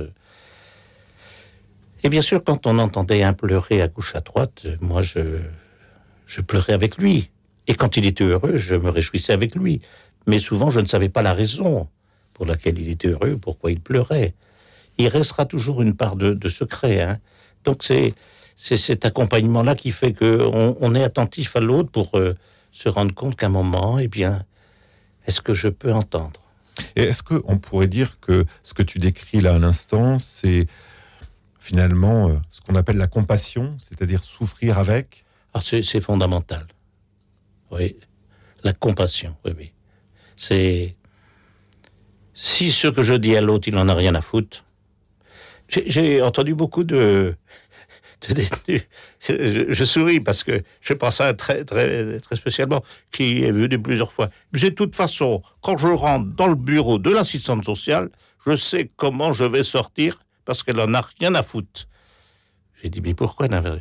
Et 2.03 2.09
bien 2.09 2.23
sûr, 2.23 2.43
quand 2.43 2.67
on 2.67 2.79
entendait 2.79 3.23
un 3.23 3.33
pleurer 3.33 3.81
à 3.81 3.89
gauche 3.89 4.15
à 4.17 4.21
droite, 4.21 4.67
moi, 4.81 5.01
je, 5.01 5.39
je 6.27 6.41
pleurais 6.41 6.73
avec 6.73 6.99
lui. 6.99 7.31
Et 7.67 7.75
quand 7.75 7.97
il 7.97 8.05
était 8.05 8.25
heureux, 8.25 8.57
je 8.57 8.75
me 8.75 8.91
réjouissais 8.91 9.33
avec 9.33 9.55
lui. 9.55 9.81
Mais 10.27 10.39
souvent, 10.39 10.71
je 10.71 10.81
ne 10.81 10.87
savais 10.87 11.09
pas 11.09 11.23
la 11.23 11.33
raison 11.33 11.89
pour 12.35 12.47
laquelle 12.47 12.79
il 12.79 12.91
était 12.91 13.09
heureux, 13.09 13.39
pourquoi 13.41 13.71
il 13.71 13.81
pleurait. 13.81 14.35
Il 14.99 15.09
restera 15.09 15.47
toujours 15.47 15.83
une 15.83 15.95
part 15.95 16.17
de, 16.17 16.49
secret. 16.49 17.01
Hein. 17.01 17.19
Donc 17.65 17.77
c'est 17.81 18.13
c'est 18.57 18.77
cet 18.77 19.05
accompagnement-là 19.05 19.75
qui 19.75 19.91
fait 19.91 20.13
qu'on 20.13 20.77
on 20.81 20.95
est 20.95 21.03
attentif 21.03 21.57
à 21.57 21.61
l'autre 21.61 21.91
pour 21.91 22.17
euh, 22.17 22.37
se 22.71 22.89
rendre 22.89 23.13
compte 23.13 23.35
qu'à 23.35 23.47
un 23.47 23.49
moment, 23.49 23.99
eh 23.99 24.07
bien, 24.07 24.45
est-ce 25.27 25.41
que 25.41 25.55
je 25.55 25.69
peux 25.69 25.93
entendre? 25.93 26.41
Et 26.97 27.03
est-ce 27.03 27.23
qu'on 27.23 27.59
pourrait 27.59 27.87
dire 27.87 28.19
que 28.21 28.45
ce 28.63 28.75
que 28.75 28.83
tu 28.83 28.99
décris 28.99 29.41
là 29.41 29.55
à 29.55 29.59
l'instant, 29.59 30.19
c'est 30.19 30.67
finalement 31.59 32.29
euh, 32.29 32.35
ce 32.51 32.61
qu'on 32.61 32.75
appelle 32.75 32.97
la 32.97 33.07
compassion, 33.07 33.77
c'est-à-dire 33.79 34.23
souffrir 34.25 34.79
avec? 34.79 35.25
Ah, 35.55 35.61
C'est 35.61 36.01
fondamental. 36.01 36.67
Oui, 37.71 37.97
la 38.65 38.73
compassion, 38.73 39.37
oui, 39.45 39.53
oui. 39.57 39.73
C'est 40.37 40.97
si 42.35 42.73
ce 42.73 42.89
que 42.89 43.03
je 43.03 43.15
dis 43.15 43.37
à 43.37 43.41
l'autre, 43.41 43.69
il 43.69 43.75
n'en 43.75 43.89
a 43.89 43.95
rien 43.95 44.15
à 44.15 44.21
foutre. 44.21 44.65
J'ai 45.69 46.21
entendu 46.21 46.55
beaucoup 46.55 46.85
de, 46.85 47.37
détenus. 48.29 48.83
Je, 49.21 49.85
souris 49.85 50.21
parce 50.21 50.43
que 50.45 50.63
je 50.81 50.93
pense 50.93 51.21
à 51.21 51.29
un 51.29 51.35
très, 51.35 51.65
très, 51.65 52.21
très 52.21 52.37
spécialement 52.37 52.83
qui 53.13 53.43
est 53.43 53.53
venu 53.53 53.81
plusieurs 53.81 54.13
fois. 54.13 54.29
J'ai 54.53 54.71
de 54.71 54.75
toute 54.75 54.95
façon, 54.95 55.43
quand 55.61 55.77
je 55.77 55.89
rentre 55.89 56.27
dans 56.27 56.47
le 56.47 56.55
bureau 56.55 56.99
de 56.99 57.11
l'assistante 57.11 57.65
sociale, 57.65 58.11
je 58.47 58.57
sais 58.57 58.89
comment 58.97 59.33
je 59.33 59.45
vais 59.45 59.63
sortir 59.63 60.21
parce 60.45 60.63
qu'elle 60.63 60.81
en 60.81 60.93
a 60.95 61.03
rien 61.19 61.35
à 61.35 61.43
foutre. 61.43 61.89
J'ai 62.83 62.91
dit, 62.91 63.01
mais 63.01 63.15
pourquoi 63.15 63.49
ben, 63.49 63.81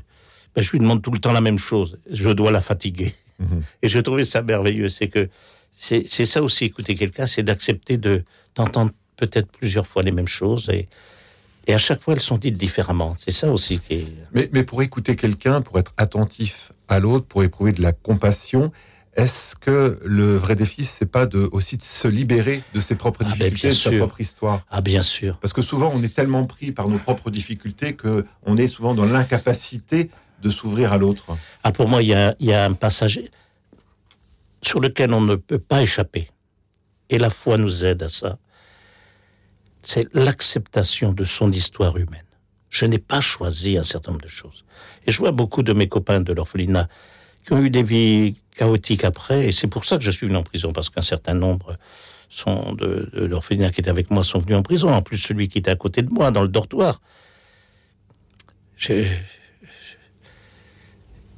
Je 0.56 0.72
lui 0.72 0.80
demande 0.80 1.02
tout 1.02 1.12
le 1.12 1.20
temps 1.20 1.34
la 1.34 1.42
même 1.42 1.60
chose. 1.60 2.00
Je 2.10 2.30
dois 2.30 2.52
la 2.52 2.62
fatiguer. 2.62 3.14
Mhm. 3.40 3.62
Et 3.82 3.90
je 3.90 4.00
trouvais 4.00 4.26
ça 4.26 4.42
merveilleux. 4.42 4.88
C'est 4.88 5.10
que 5.10 5.30
c'est 5.76 6.08
ça 6.08 6.42
aussi, 6.42 6.66
écouter 6.66 6.96
quelqu'un, 6.96 7.26
c'est 7.26 7.44
d'accepter 7.44 7.98
de 7.98 8.24
d'entendre 8.56 8.92
peut-être 9.18 9.52
plusieurs 9.52 9.88
fois 9.88 10.04
les 10.04 10.12
mêmes 10.12 10.28
choses 10.28 10.70
et, 10.70 10.88
et 11.68 11.74
à 11.74 11.78
chaque 11.78 12.02
fois 12.02 12.14
elles 12.14 12.22
sont 12.22 12.38
dites 12.38 12.58
différemment. 12.58 13.16
C'est 13.18 13.32
ça 13.32 13.52
aussi 13.52 13.80
qui 13.80 13.94
est... 13.94 14.08
Mais, 14.34 14.50
mais 14.54 14.64
pour 14.64 14.82
écouter 14.82 15.16
quelqu'un, 15.16 15.62
pour 15.62 15.80
être 15.80 15.94
attentif 15.98 16.72
à 16.88 17.00
l'autre, 17.00 17.26
pour 17.26 17.44
éprouver 17.44 17.72
de 17.72 17.82
la 17.82 17.92
compassion, 17.92 18.72
est-ce 19.16 19.56
que 19.56 20.00
le 20.04 20.36
vrai 20.38 20.56
défi, 20.56 20.84
c'est 20.84 21.06
pas 21.06 21.28
de, 21.28 21.48
aussi 21.52 21.78
de 21.78 21.84
se 21.84 22.08
libérer 22.08 22.64
de 22.74 22.80
ses 22.80 22.96
propres 22.96 23.22
ah, 23.24 23.30
ben, 23.30 23.50
difficultés, 23.50 23.70
de 23.70 23.74
sa 23.74 23.92
propre 23.92 24.22
histoire? 24.22 24.66
Ah 24.72 24.82
bien 24.82 25.04
sûr. 25.04 25.38
Parce 25.38 25.54
que 25.54 25.62
souvent, 25.62 25.92
on 25.94 26.02
est 26.02 26.14
tellement 26.14 26.46
pris 26.46 26.72
par 26.72 26.88
nos 26.88 26.98
propres 26.98 27.30
difficultés 27.30 27.94
que 27.96 28.26
on 28.44 28.58
est 28.58 28.68
souvent 28.68 28.96
dans 28.96 29.06
l'incapacité 29.06 30.10
de 30.42 30.50
s'ouvrir 30.50 30.94
à 30.94 30.98
l'autre. 30.98 31.38
Ah 31.64 31.72
pour 31.72 31.88
moi, 31.88 32.02
il 32.02 32.10
y 32.10 32.14
a, 32.14 32.36
y 32.40 32.54
a 32.54 32.66
un 32.66 32.74
passage 32.74 33.22
sur 34.64 34.80
lequel 34.80 35.14
on 35.14 35.22
ne 35.22 35.36
peut 35.36 35.60
pas 35.60 35.84
échapper. 35.84 36.30
Et 37.10 37.20
la 37.20 37.30
foi 37.30 37.58
nous 37.58 37.86
aide 37.86 38.02
à 38.02 38.10
ça. 38.10 38.40
C'est 39.84 40.08
l'acceptation 40.16 41.12
de 41.12 41.24
son 41.26 41.52
histoire 41.52 41.98
humaine. 41.98 42.26
Je 42.70 42.86
n'ai 42.86 43.00
pas 43.00 43.22
choisi 43.22 43.78
un 43.78 43.84
certain 43.84 44.12
nombre 44.12 44.24
de 44.24 44.30
choses. 44.30 44.66
Et 45.06 45.12
je 45.12 45.20
vois 45.20 45.32
beaucoup 45.32 45.62
de 45.62 45.74
mes 45.74 45.88
copains 45.88 46.22
de 46.22 46.34
l'orphelinat 46.34 46.88
qui 47.46 47.54
ont 47.54 47.62
eu 47.62 47.70
des 47.70 47.84
vies 47.84 48.38
chaotiques 48.56 49.04
après, 49.04 49.48
et 49.48 49.52
c'est 49.52 49.68
pour 49.68 49.86
ça 49.86 49.98
que 49.98 50.04
je 50.04 50.12
suis 50.12 50.26
venu 50.26 50.38
en 50.38 50.44
prison, 50.44 50.72
parce 50.72 50.90
qu'un 50.90 51.02
certain 51.02 51.34
nombre 51.34 51.78
sont 52.30 52.74
de, 52.74 53.10
l'orphelinat 53.14 53.72
qui 53.72 53.82
était 53.82 53.90
avec 53.90 54.10
moi 54.10 54.24
sont 54.24 54.40
venus 54.40 54.56
en 54.56 54.64
prison, 54.64 54.92
en 54.94 55.02
plus 55.02 55.18
celui 55.18 55.48
qui 55.50 55.58
était 55.58 55.72
à 55.72 55.76
côté 55.76 56.02
de 56.02 56.12
moi, 56.12 56.32
dans 56.32 56.42
le 56.42 56.48
dortoir. 56.48 57.02
il 58.90 59.06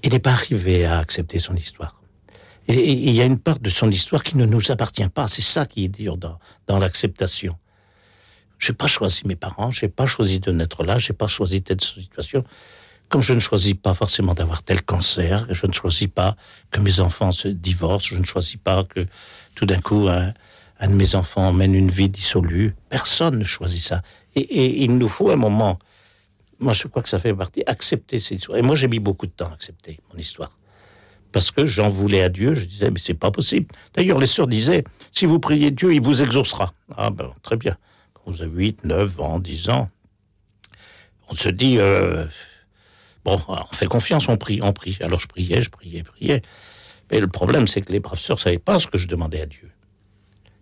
n'est 0.04 0.20
pas 0.20 0.32
arrivé 0.32 0.86
à 0.86 1.00
accepter 1.00 1.40
son 1.40 1.56
histoire. 1.56 2.02
Et 2.68 2.92
il 2.92 3.12
y 3.12 3.22
a 3.22 3.26
une 3.26 3.40
part 3.40 3.60
de 3.60 3.70
son 3.70 3.92
histoire 3.92 4.24
qui 4.24 4.38
ne 4.38 4.46
nous 4.46 4.72
appartient 4.72 5.08
pas. 5.10 5.28
C'est 5.28 5.44
ça 5.44 5.66
qui 5.66 5.86
est 5.86 5.90
dur 5.90 6.18
dans 6.18 6.80
l'acceptation. 6.80 7.56
J'ai 8.60 8.74
pas 8.74 8.88
choisi 8.88 9.22
mes 9.26 9.36
parents, 9.36 9.72
j'ai 9.72 9.90
pas 9.90 10.06
choisi 10.06 10.40
de 10.40 10.52
naître 10.52 10.84
là, 10.84 10.98
j'ai 10.98 11.14
pas 11.14 11.28
choisi 11.28 11.62
telle 11.62 11.82
situation. 11.82 12.44
Comme 13.10 13.22
je 13.22 13.34
ne 13.34 13.40
choisis 13.40 13.76
pas 13.76 13.94
forcément 13.94 14.34
d'avoir 14.34 14.64
tel 14.64 14.82
cancer, 14.82 15.46
je 15.50 15.68
ne 15.68 15.74
choisis 15.74 16.08
pas 16.08 16.36
que 16.72 16.80
mes 16.80 17.00
enfants 17.00 17.32
se 17.32 17.48
divorcent, 17.48 18.16
je 18.16 18.20
ne 18.20 18.26
choisis 18.26 18.58
pas 18.58 18.84
que 18.84 19.06
tout 19.54 19.66
d'un 19.66 19.80
coup 19.80 20.08
un, 20.08 20.34
de 20.82 20.94
mes 20.94 21.16
enfants 21.16 21.54
mène 21.54 21.76
une 21.76 21.92
vie 21.92 22.10
dissolue. 22.10 22.76
Personne 22.90 23.38
ne 23.38 23.44
choisit 23.44 23.84
ça. 23.84 24.02
Et, 24.36 24.42
et, 24.42 24.84
il 24.84 24.98
nous 24.98 25.08
faut 25.08 25.30
un 25.30 25.36
moment. 25.36 25.78
Moi, 26.60 26.74
je 26.74 26.88
crois 26.88 27.04
que 27.04 27.10
ça 27.10 27.20
fait 27.20 27.34
partie 27.34 27.64
accepter 27.68 28.20
cette 28.20 28.40
histoire. 28.40 28.58
Et 28.58 28.62
moi, 28.62 28.76
j'ai 28.76 28.88
mis 28.88 29.00
beaucoup 29.00 29.28
de 29.28 29.32
temps 29.32 29.50
à 29.50 29.54
accepter 29.54 30.00
mon 30.12 30.20
histoire 30.20 30.52
parce 31.36 31.52
que 31.52 31.66
j'en 31.66 31.90
voulais 31.90 32.24
à 32.24 32.30
Dieu. 32.30 32.54
Je 32.54 32.64
disais, 32.64 32.90
mais 32.90 32.98
c'est 32.98 33.14
pas 33.14 33.30
possible. 33.30 33.68
D'ailleurs, 33.94 34.20
les 34.20 34.26
sœurs 34.26 34.48
disaient, 34.48 34.86
si 35.12 35.26
vous 35.26 35.38
priez 35.38 35.70
Dieu, 35.70 35.94
il 35.94 36.02
vous 36.02 36.22
exaucera. 36.22 36.74
Ah 36.96 37.10
ben, 37.10 37.30
très 37.44 37.58
bien. 37.58 37.76
Quand 38.26 38.32
vous 38.32 38.42
avez 38.42 38.52
8, 38.52 38.86
9 38.86 39.20
ans, 39.20 39.40
10 39.40 39.70
ans, 39.70 39.90
on 41.30 41.36
se 41.36 41.50
dit, 41.50 41.78
euh, 41.78 42.26
bon, 43.24 43.40
on 43.48 43.76
fait 43.76 43.86
confiance, 43.86 44.28
on 44.30 44.38
prie, 44.38 44.60
on 44.64 44.74
prie. 44.74 44.98
Alors 45.02 45.20
je 45.20 45.28
priais, 45.28 45.62
je 45.62 45.70
priais, 45.70 46.02
priais. 46.02 46.42
Mais 47.12 47.20
le 47.20 47.28
problème, 47.28 47.68
c'est 47.68 47.82
que 47.82 47.92
les 47.92 48.00
braves 48.00 48.20
sœurs 48.20 48.38
ne 48.38 48.42
savaient 48.42 48.58
pas 48.58 48.80
ce 48.80 48.88
que 48.88 48.98
je 48.98 49.08
demandais 49.08 49.42
à 49.42 49.46
Dieu. 49.46 49.72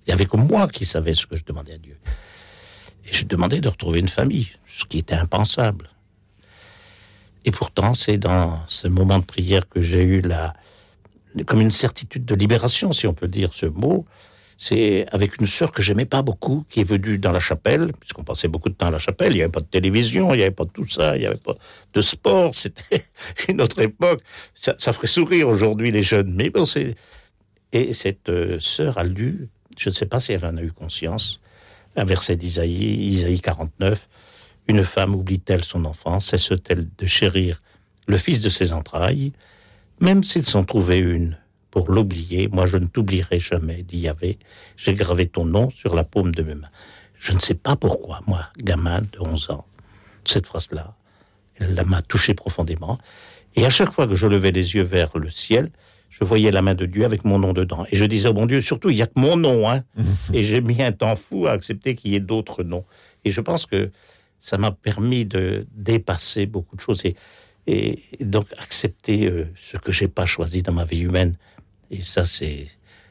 Il 0.05 0.09
n'y 0.09 0.13
avait 0.13 0.25
que 0.25 0.35
moi 0.35 0.67
qui 0.67 0.85
savais 0.85 1.13
ce 1.13 1.25
que 1.25 1.37
je 1.37 1.45
demandais 1.45 1.73
à 1.73 1.77
Dieu. 1.77 1.97
Et 3.05 3.13
je 3.13 3.25
demandais 3.25 3.61
de 3.61 3.69
retrouver 3.69 3.99
une 3.99 4.09
famille, 4.09 4.49
ce 4.67 4.83
qui 4.83 4.97
était 4.97 5.15
impensable. 5.15 5.89
Et 7.45 7.51
pourtant, 7.51 7.93
c'est 7.93 8.17
dans 8.17 8.59
ce 8.67 8.89
moment 8.89 9.19
de 9.19 9.25
prière 9.25 9.67
que 9.69 9.81
j'ai 9.81 10.03
eu 10.03 10.21
la, 10.21 10.53
comme 11.45 11.61
une 11.61 11.71
certitude 11.71 12.25
de 12.25 12.35
libération, 12.35 12.91
si 12.91 13.07
on 13.07 13.13
peut 13.13 13.27
dire 13.27 13.53
ce 13.53 13.65
mot. 13.65 14.05
C'est 14.65 15.05
avec 15.11 15.41
une 15.41 15.45
sœur 15.45 15.73
que 15.73 15.81
j'aimais 15.81 16.05
pas 16.05 16.21
beaucoup, 16.21 16.65
qui 16.69 16.79
est 16.79 16.85
venue 16.85 17.17
dans 17.17 17.33
la 17.33 17.41
chapelle, 17.41 17.91
puisqu'on 17.99 18.23
passait 18.23 18.47
beaucoup 18.47 18.69
de 18.69 18.73
temps 18.75 18.87
à 18.87 18.91
la 18.91 18.97
chapelle. 18.97 19.33
Il 19.33 19.35
n'y 19.35 19.41
avait 19.41 19.51
pas 19.51 19.59
de 19.59 19.65
télévision, 19.65 20.33
il 20.33 20.37
n'y 20.37 20.43
avait 20.43 20.51
pas 20.51 20.63
de 20.63 20.69
tout 20.69 20.87
ça, 20.87 21.17
il 21.17 21.19
n'y 21.19 21.25
avait 21.25 21.35
pas 21.35 21.55
de 21.93 21.99
sport. 21.99 22.55
C'était 22.55 23.03
une 23.49 23.59
autre 23.59 23.81
époque. 23.81 24.21
Ça, 24.55 24.93
ferait 24.93 25.07
sourire 25.07 25.49
aujourd'hui 25.49 25.91
les 25.91 26.01
jeunes, 26.01 26.33
mais 26.33 26.49
bon, 26.49 26.65
c'est. 26.65 26.95
Et 27.73 27.91
cette 27.91 28.29
euh, 28.29 28.57
sœur 28.61 28.97
a 28.97 29.03
lu, 29.03 29.49
je 29.77 29.89
ne 29.89 29.93
sais 29.93 30.05
pas 30.05 30.21
si 30.21 30.31
elle 30.31 30.45
en 30.45 30.55
a 30.55 30.61
eu 30.61 30.71
conscience, 30.71 31.41
un 31.97 32.05
verset 32.05 32.37
d'Isaïe, 32.37 33.09
Isaïe 33.09 33.41
49. 33.41 34.07
Une 34.69 34.85
femme 34.85 35.13
oublie-t-elle 35.13 35.65
son 35.65 35.83
enfant, 35.83 36.21
cesse-t-elle 36.21 36.87
de 36.97 37.05
chérir 37.05 37.59
le 38.07 38.15
fils 38.15 38.39
de 38.39 38.49
ses 38.49 38.71
entrailles? 38.71 39.33
Même 39.99 40.23
s'ils 40.23 40.47
s'en 40.47 40.63
trouvaient 40.63 40.99
une 40.99 41.37
pour 41.73 41.89
l'oublier, 41.91 42.49
moi 42.49 42.67
je 42.67 42.77
ne 42.77 42.85
t'oublierai 42.85 43.39
jamais, 43.39 43.81
dit 43.81 43.97
Yahvé. 43.97 44.37
J'ai 44.77 44.93
gravé 44.93 45.25
ton 45.25 45.43
nom 45.43 45.71
sur 45.71 45.95
la 45.95 46.03
paume 46.03 46.31
de 46.31 46.43
mes 46.43 46.53
mains. 46.53 46.69
Je 47.17 47.33
ne 47.33 47.39
sais 47.39 47.55
pas 47.55 47.75
pourquoi, 47.75 48.19
moi, 48.27 48.45
gamin 48.59 49.01
de 49.01 49.19
11 49.19 49.49
ans, 49.49 49.65
cette 50.23 50.45
phrase-là, 50.45 50.93
elle 51.55 51.83
m'a 51.87 52.03
touché 52.03 52.35
profondément. 52.35 52.99
Et 53.55 53.65
à 53.65 53.71
chaque 53.71 53.91
fois 53.91 54.05
que 54.05 54.13
je 54.13 54.27
levais 54.27 54.51
les 54.51 54.75
yeux 54.75 54.83
vers 54.83 55.17
le 55.17 55.31
ciel, 55.31 55.71
je 56.11 56.23
voyais 56.23 56.51
la 56.51 56.61
main 56.61 56.75
de 56.75 56.85
Dieu 56.85 57.05
avec 57.05 57.25
mon 57.25 57.39
nom 57.39 57.53
dedans. 57.53 57.87
Et 57.89 57.95
je 57.95 58.05
disais, 58.05 58.27
oh 58.27 58.33
mon 58.33 58.45
Dieu, 58.45 58.61
surtout, 58.61 58.91
il 58.91 58.97
n'y 58.97 59.01
a 59.01 59.07
que 59.07 59.19
mon 59.19 59.35
nom. 59.35 59.67
Hein. 59.67 59.83
et 60.33 60.43
j'ai 60.43 60.61
mis 60.61 60.79
un 60.83 60.91
temps 60.91 61.15
fou 61.15 61.47
à 61.47 61.53
accepter 61.53 61.95
qu'il 61.95 62.11
y 62.11 62.15
ait 62.15 62.19
d'autres 62.19 62.61
noms. 62.61 62.85
Et 63.25 63.31
je 63.31 63.41
pense 63.41 63.65
que 63.65 63.89
ça 64.37 64.59
m'a 64.59 64.69
permis 64.69 65.25
de 65.25 65.65
dépasser 65.71 66.45
beaucoup 66.45 66.75
de 66.75 66.81
choses 66.81 67.01
et, 67.03 67.15
et 67.65 67.99
donc 68.19 68.45
accepter 68.59 69.25
euh, 69.25 69.47
ce 69.55 69.77
que 69.77 69.91
j'ai 69.91 70.07
pas 70.07 70.27
choisi 70.27 70.61
dans 70.61 70.73
ma 70.73 70.85
vie 70.85 70.99
humaine. 70.99 71.35
Et 71.93 72.01
ça, 72.01 72.25
c'est, 72.25 72.67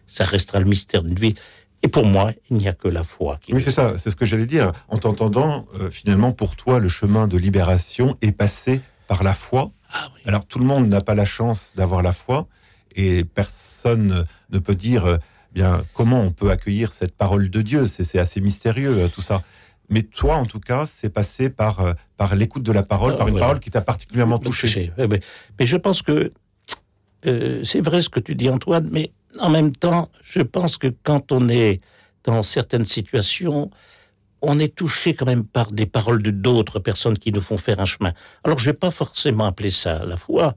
ça 0.07 0.25
restera 0.25 0.59
le 0.59 0.67
mystère 0.67 1.03
d'une 1.03 1.19
vie. 1.19 1.35
Et 1.83 1.89
pour 1.89 2.05
moi, 2.05 2.33
il 2.51 2.57
n'y 2.57 2.69
a 2.69 2.73
que 2.73 2.89
la 2.89 3.03
foi. 3.03 3.39
Qui 3.41 3.55
oui, 3.55 3.63
c'est 3.63 3.71
ça, 3.71 3.95
c'est 3.97 4.11
ce 4.11 4.17
que 4.17 4.27
j'allais 4.27 4.47
dire. 4.47 4.73
En 4.89 4.99
t'entendant, 4.99 5.67
euh, 5.81 5.91
finalement, 5.91 6.33
pour 6.33 6.57
toi, 6.57 6.79
le 6.79 6.89
chemin 6.89 7.27
de 7.27 7.37
libération 7.37 8.17
est 8.23 8.33
passé 8.33 8.81
par 9.09 9.23
la 9.23 9.35
foi. 9.35 9.71
Ah 9.93 10.09
Alors, 10.25 10.47
tout 10.47 10.59
le 10.59 10.65
monde 10.65 10.89
n'a 10.89 11.01
pas 11.01 11.15
la 11.15 11.25
chance 11.25 11.73
d'avoir 11.77 12.03
la 12.03 12.13
foi, 12.13 12.47
et 12.95 13.25
personne 13.25 14.27
ne 14.51 14.59
peut 14.59 14.75
dire, 14.75 15.07
euh, 15.07 15.17
bien, 15.53 15.83
comment 15.93 16.21
on 16.21 16.31
peut 16.31 16.51
accueillir 16.51 16.93
cette 16.93 17.17
parole 17.17 17.51
de 17.51 17.63
Dieu. 17.63 17.87
C'est 17.87 18.19
assez 18.19 18.41
mystérieux, 18.41 19.09
tout 19.13 19.23
ça. 19.23 19.43
Mais 19.93 20.03
toi, 20.03 20.37
en 20.37 20.47
tout 20.47 20.61
cas, 20.61 20.87
c'est 20.87 21.11
passé 21.11 21.51
par, 21.51 21.81
euh, 21.81 21.93
par 22.17 22.35
l'écoute 22.35 22.63
de 22.63 22.73
la 22.73 22.83
parole, 22.83 23.17
par 23.19 23.29
une 23.29 23.39
parole 23.39 23.61
qui 23.61 23.71
t'a 23.71 23.83
particulièrement 23.83 24.39
touché. 24.39 24.91
Mais, 24.97 25.07
mais, 25.07 25.67
je 25.67 25.77
pense 25.77 26.01
que 26.03 26.33
euh, 27.27 27.63
c'est 27.65 27.81
vrai 27.81 28.03
ce 28.03 28.09
que 28.09 28.21
tu 28.21 28.35
dis, 28.35 28.49
Antoine, 28.49 28.89
mais 28.91 29.13
en 29.41 29.51
même 29.51 29.73
temps, 29.73 30.09
je 30.23 30.43
pense 30.43 30.77
que 30.77 30.89
quand 31.03 31.33
on 31.33 31.49
est 31.49 31.81
dans 32.25 32.43
certaines 32.43 32.85
situations, 32.85 33.71
on 34.43 34.59
est 34.59 34.75
touché 34.75 35.15
quand 35.15 35.27
même 35.27 35.45
par 35.45 35.73
des 35.73 35.87
paroles 35.87 36.23
de 36.23 36.31
d'autres 36.31 36.81
personnes 36.81 37.19
qui 37.19 37.33
nous 37.33 37.41
font 37.41 37.57
faire 37.57 37.81
un 37.81 37.85
chemin. 37.85 38.13
Alors, 38.45 38.59
je 38.59 38.67
vais 38.67 38.77
pas 38.77 38.91
forcément 38.91 39.45
appeler 39.45 39.71
ça 39.71 40.05
la 40.05 40.17
foi, 40.17 40.55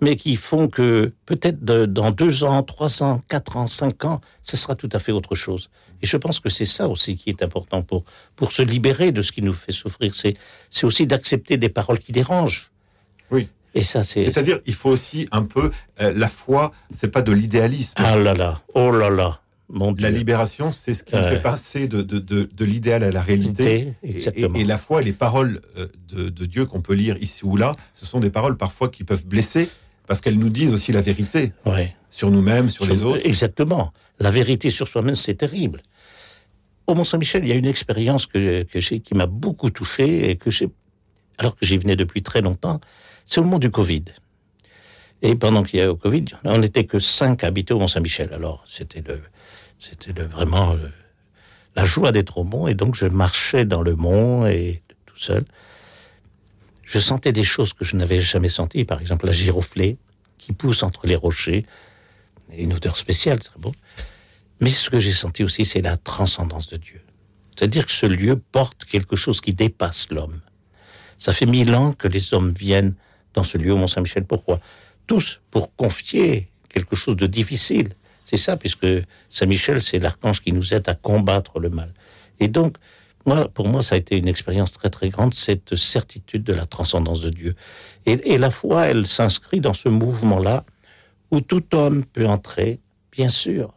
mais 0.00 0.16
qui 0.16 0.36
font 0.36 0.68
que 0.68 1.12
peut-être 1.24 1.64
dans 1.64 2.10
deux 2.10 2.44
ans, 2.44 2.62
trois 2.62 3.02
ans, 3.02 3.22
quatre 3.28 3.56
ans, 3.56 3.66
cinq 3.66 4.04
ans, 4.04 4.20
ce 4.42 4.56
sera 4.56 4.74
tout 4.74 4.88
à 4.92 4.98
fait 4.98 5.12
autre 5.12 5.34
chose. 5.34 5.70
Et 6.02 6.06
je 6.06 6.16
pense 6.16 6.40
que 6.40 6.50
c'est 6.50 6.66
ça 6.66 6.88
aussi 6.88 7.16
qui 7.16 7.30
est 7.30 7.42
important 7.42 7.82
pour, 7.82 8.04
pour 8.36 8.52
se 8.52 8.62
libérer 8.62 9.12
de 9.12 9.22
ce 9.22 9.32
qui 9.32 9.40
nous 9.40 9.52
fait 9.52 9.72
souffrir. 9.72 10.12
C'est 10.14 10.84
aussi 10.84 11.06
d'accepter 11.06 11.56
des 11.56 11.70
paroles 11.70 11.98
qui 11.98 12.12
dérangent. 12.12 12.70
Oui. 13.30 13.48
Et 13.74 13.82
ça, 13.82 14.04
c'est. 14.04 14.24
C'est-à-dire, 14.24 14.60
il 14.66 14.74
faut 14.74 14.90
aussi 14.90 15.28
un 15.32 15.42
peu 15.42 15.70
euh, 16.00 16.12
la 16.14 16.28
foi. 16.28 16.72
C'est 16.92 17.10
pas 17.10 17.22
de 17.22 17.32
l'idéalisme. 17.32 17.94
Ah 17.96 18.16
là 18.16 18.32
là, 18.32 18.62
oh 18.74 18.90
là 18.90 19.10
là. 19.10 19.40
Mon 19.70 19.92
Dieu. 19.92 20.04
La 20.04 20.10
libération, 20.10 20.72
c'est 20.72 20.92
ce 20.92 21.02
qui 21.02 21.16
nous 21.16 21.22
fait 21.22 21.40
passer 21.40 21.88
de, 21.88 22.02
de, 22.02 22.18
de, 22.18 22.42
de 22.42 22.64
l'idéal 22.64 23.02
à 23.02 23.10
la 23.10 23.22
réalité. 23.22 23.94
Et, 24.02 24.22
et, 24.36 24.64
la 24.64 24.76
foi, 24.76 25.00
les 25.00 25.14
paroles 25.14 25.62
euh, 25.78 25.88
de, 26.14 26.28
de 26.28 26.46
Dieu 26.46 26.66
qu'on 26.66 26.82
peut 26.82 26.92
lire 26.92 27.16
ici 27.20 27.44
ou 27.44 27.56
là, 27.56 27.72
ce 27.94 28.04
sont 28.04 28.20
des 28.20 28.28
paroles 28.28 28.58
parfois 28.58 28.90
qui 28.90 29.04
peuvent 29.04 29.26
blesser, 29.26 29.70
parce 30.06 30.20
qu'elles 30.20 30.38
nous 30.38 30.50
disent 30.50 30.72
aussi 30.74 30.92
la 30.92 31.00
vérité 31.00 31.52
sur 32.10 32.30
nous-mêmes, 32.30 32.68
sur, 32.68 32.84
les 32.84 33.04
autres. 33.04 33.26
Exactement. 33.26 33.92
La 34.20 34.30
vérité 34.30 34.70
sur 34.70 34.86
soi-même, 34.86 35.16
c'est 35.16 35.34
terrible. 35.34 35.82
Au 36.86 36.94
Mont-Saint-Michel, 36.94 37.42
il 37.44 37.48
y 37.48 37.52
a 37.52 37.56
une 37.56 37.66
expérience 37.66 38.26
que, 38.26 38.64
que 38.64 38.78
qui 38.78 39.14
m'a 39.14 39.26
beaucoup 39.26 39.70
touché 39.70 40.28
et 40.28 40.36
que 40.36 40.50
j'ai, 40.50 40.68
alors 41.38 41.56
que 41.56 41.64
j'y 41.64 41.78
venais 41.78 41.96
depuis 41.96 42.22
très 42.22 42.42
longtemps, 42.42 42.80
c'est 43.24 43.40
au 43.40 43.44
moment 43.44 43.58
du 43.58 43.70
Covid. 43.70 44.04
Et 45.22 45.34
pendant 45.34 45.62
qu'il 45.62 45.78
y 45.78 45.82
a 45.82 45.86
eu 45.86 45.88
le 45.88 45.94
Covid, 45.94 46.26
on 46.44 46.58
n'était 46.58 46.84
que 46.84 46.98
cinq 46.98 47.44
habités 47.44 47.72
au 47.72 47.78
Mont-Saint-Michel. 47.78 48.32
Alors, 48.32 48.64
c'était 48.68 49.02
c'était 49.78 50.12
vraiment 50.22 50.76
la 51.76 51.84
joie 51.84 52.12
d'être 52.12 52.38
au 52.38 52.44
Mont. 52.44 52.68
Et 52.68 52.74
donc, 52.74 52.94
je 52.94 53.06
marchais 53.06 53.64
dans 53.64 53.82
le 53.82 53.96
Mont 53.96 54.46
et 54.46 54.82
tout 55.06 55.18
seul 55.18 55.44
je 56.84 56.98
sentais 56.98 57.32
des 57.32 57.44
choses 57.44 57.72
que 57.72 57.84
je 57.84 57.96
n'avais 57.96 58.20
jamais 58.20 58.48
senties, 58.48 58.84
par 58.84 59.00
exemple 59.00 59.26
la 59.26 59.32
giroflée 59.32 59.98
qui 60.38 60.52
pousse 60.52 60.82
entre 60.82 61.06
les 61.06 61.16
rochers, 61.16 61.64
une 62.56 62.74
odeur 62.74 62.96
spéciale, 62.96 63.40
très 63.40 63.58
bon. 63.58 63.72
Mais 64.60 64.70
ce 64.70 64.90
que 64.90 64.98
j'ai 64.98 65.12
senti 65.12 65.42
aussi, 65.42 65.64
c'est 65.64 65.80
la 65.80 65.96
transcendance 65.96 66.68
de 66.68 66.76
Dieu. 66.76 67.00
C'est-à-dire 67.56 67.86
que 67.86 67.92
ce 67.92 68.06
lieu 68.06 68.36
porte 68.36 68.84
quelque 68.84 69.16
chose 69.16 69.40
qui 69.40 69.54
dépasse 69.54 70.08
l'homme. 70.10 70.40
Ça 71.18 71.32
fait 71.32 71.46
mille 71.46 71.74
ans 71.74 71.92
que 71.92 72.08
les 72.08 72.34
hommes 72.34 72.52
viennent 72.52 72.94
dans 73.34 73.42
ce 73.42 73.58
lieu 73.58 73.72
au 73.72 73.76
Mont-Saint-Michel. 73.76 74.24
Pourquoi 74.24 74.60
Tous 75.06 75.40
pour 75.50 75.74
confier 75.76 76.48
quelque 76.68 76.96
chose 76.96 77.16
de 77.16 77.26
difficile. 77.26 77.90
C'est 78.24 78.36
ça, 78.36 78.56
puisque 78.56 78.86
Saint-Michel, 79.28 79.82
c'est 79.82 79.98
l'archange 79.98 80.40
qui 80.40 80.52
nous 80.52 80.72
aide 80.72 80.88
à 80.88 80.94
combattre 80.94 81.60
le 81.60 81.68
mal. 81.68 81.92
Et 82.40 82.48
donc, 82.48 82.76
moi, 83.26 83.48
pour 83.48 83.68
moi, 83.68 83.82
ça 83.82 83.94
a 83.94 83.98
été 83.98 84.16
une 84.16 84.28
expérience 84.28 84.72
très 84.72 84.90
très 84.90 85.08
grande, 85.08 85.34
cette 85.34 85.76
certitude 85.76 86.42
de 86.42 86.52
la 86.52 86.66
transcendance 86.66 87.20
de 87.20 87.30
Dieu. 87.30 87.54
Et, 88.06 88.38
la 88.38 88.50
foi, 88.50 88.86
elle 88.86 89.06
s'inscrit 89.06 89.60
dans 89.60 89.72
ce 89.72 89.88
mouvement-là 89.88 90.64
où 91.30 91.40
tout 91.40 91.74
homme 91.74 92.04
peut 92.04 92.26
entrer, 92.26 92.80
bien 93.12 93.28
sûr, 93.28 93.72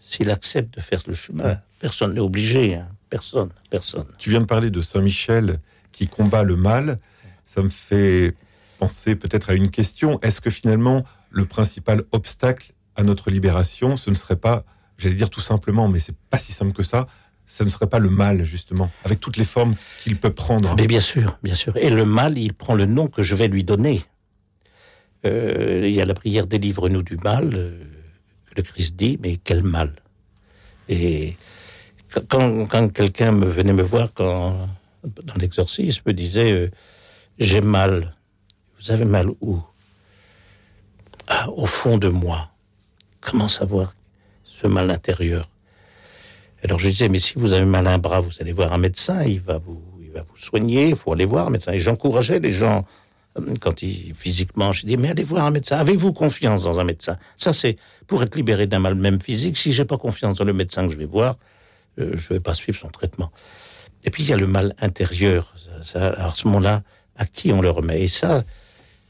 s'il 0.00 0.30
accepte 0.30 0.74
de 0.74 0.80
faire 0.80 1.02
le 1.06 1.14
chemin. 1.14 1.60
Personne 1.78 2.14
n'est 2.14 2.20
obligé, 2.20 2.74
hein. 2.74 2.88
personne, 3.08 3.50
personne. 3.70 4.06
Tu 4.18 4.30
viens 4.30 4.40
de 4.40 4.46
parler 4.46 4.70
de 4.70 4.80
Saint 4.80 5.00
Michel 5.00 5.60
qui 5.92 6.08
combat 6.08 6.42
le 6.42 6.56
mal. 6.56 6.96
Ça 7.44 7.62
me 7.62 7.68
fait 7.68 8.34
penser 8.78 9.16
peut-être 9.16 9.50
à 9.50 9.54
une 9.54 9.70
question. 9.70 10.18
Est-ce 10.20 10.40
que 10.40 10.50
finalement, 10.50 11.04
le 11.30 11.44
principal 11.44 12.02
obstacle 12.12 12.72
à 12.96 13.02
notre 13.02 13.30
libération, 13.30 13.96
ce 13.96 14.10
ne 14.10 14.14
serait 14.14 14.36
pas, 14.36 14.64
j'allais 14.98 15.14
dire 15.14 15.30
tout 15.30 15.40
simplement, 15.40 15.88
mais 15.88 15.98
c'est 15.98 16.16
pas 16.30 16.38
si 16.38 16.52
simple 16.52 16.72
que 16.72 16.82
ça, 16.82 17.06
ça 17.44 17.64
ne 17.64 17.68
serait 17.68 17.86
pas 17.86 17.98
le 17.98 18.10
mal, 18.10 18.44
justement, 18.44 18.90
avec 19.04 19.20
toutes 19.20 19.36
les 19.36 19.44
formes 19.44 19.74
qu'il 20.02 20.16
peut 20.16 20.30
prendre? 20.30 20.74
Mais 20.76 20.86
bien 20.86 21.00
sûr, 21.00 21.38
bien 21.42 21.54
sûr. 21.54 21.76
Et 21.76 21.90
le 21.90 22.04
mal, 22.04 22.38
il 22.38 22.52
prend 22.54 22.74
le 22.74 22.86
nom 22.86 23.06
que 23.06 23.22
je 23.22 23.34
vais 23.34 23.48
lui 23.48 23.64
donner. 23.64 24.02
Euh, 25.24 25.82
il 25.84 25.94
y 25.94 26.00
a 26.00 26.04
la 26.04 26.14
prière 26.14 26.46
Délivre-nous 26.46 27.02
du 27.02 27.16
mal, 27.16 27.50
euh, 27.54 27.78
le 28.56 28.62
Christ 28.62 28.96
dit, 28.96 29.18
mais 29.22 29.36
quel 29.36 29.62
mal? 29.62 29.94
Et 30.88 31.36
quand, 32.28 32.88
quelqu'un 32.92 33.32
me 33.32 33.46
venait 33.46 33.72
me 33.72 33.82
voir 33.82 34.12
quand, 34.14 34.68
dans 35.04 35.34
l'exorcisme, 35.36 36.02
me 36.06 36.12
disait 36.12 36.52
euh, 36.52 36.70
J'ai 37.38 37.60
mal. 37.60 38.15
Vous 38.80 38.90
avez 38.90 39.04
mal 39.04 39.28
où? 39.40 39.58
Ah, 41.28 41.48
Au 41.50 41.66
fond 41.66 41.98
de 41.98 42.08
moi. 42.08 42.50
Comment 43.20 43.48
savoir 43.48 43.94
ce 44.44 44.66
mal 44.66 44.90
intérieur? 44.90 45.48
Alors 46.62 46.78
je 46.78 46.88
disais, 46.88 47.08
mais 47.08 47.18
si 47.18 47.34
vous 47.36 47.52
avez 47.52 47.64
mal 47.64 47.86
à 47.86 47.92
un 47.92 47.98
bras, 47.98 48.20
vous 48.20 48.32
allez 48.40 48.52
voir 48.52 48.72
un 48.72 48.78
médecin, 48.78 49.22
il 49.24 49.40
va 49.40 49.58
vous, 49.58 49.82
il 50.02 50.10
va 50.10 50.20
vous 50.22 50.36
soigner, 50.36 50.88
il 50.88 50.96
faut 50.96 51.12
aller 51.12 51.24
voir 51.24 51.46
un 51.46 51.50
médecin. 51.50 51.72
Et 51.72 51.80
j'encourageais 51.80 52.40
les 52.40 52.50
gens, 52.52 52.84
euh, 53.38 53.54
quand 53.60 53.82
ils, 53.82 54.14
physiquement, 54.14 54.72
je 54.72 54.86
dis, 54.86 54.96
mais 54.96 55.10
allez 55.10 55.24
voir 55.24 55.44
un 55.44 55.50
médecin, 55.50 55.76
avez-vous 55.76 56.12
confiance 56.12 56.62
dans 56.64 56.80
un 56.80 56.84
médecin? 56.84 57.18
Ça, 57.36 57.52
c'est 57.52 57.76
pour 58.06 58.22
être 58.22 58.34
libéré 58.36 58.66
d'un 58.66 58.78
mal 58.78 58.94
même 58.94 59.20
physique. 59.20 59.56
Si 59.58 59.72
j'ai 59.72 59.84
pas 59.84 59.98
confiance 59.98 60.38
dans 60.38 60.44
le 60.44 60.52
médecin 60.52 60.86
que 60.86 60.92
je 60.92 60.98
vais 60.98 61.06
voir, 61.06 61.36
euh, 61.98 62.16
je 62.16 62.32
vais 62.34 62.40
pas 62.40 62.54
suivre 62.54 62.78
son 62.78 62.88
traitement. 62.88 63.30
Et 64.04 64.10
puis 64.10 64.22
il 64.22 64.28
y 64.28 64.32
a 64.32 64.36
le 64.36 64.46
mal 64.46 64.74
intérieur. 64.80 65.52
Ça, 65.82 66.08
à 66.10 66.30
ce 66.30 66.46
moment-là, 66.46 66.82
à 67.16 67.26
qui 67.26 67.52
on 67.52 67.60
le 67.60 67.70
remet? 67.70 68.02
Et 68.02 68.08
ça, 68.08 68.44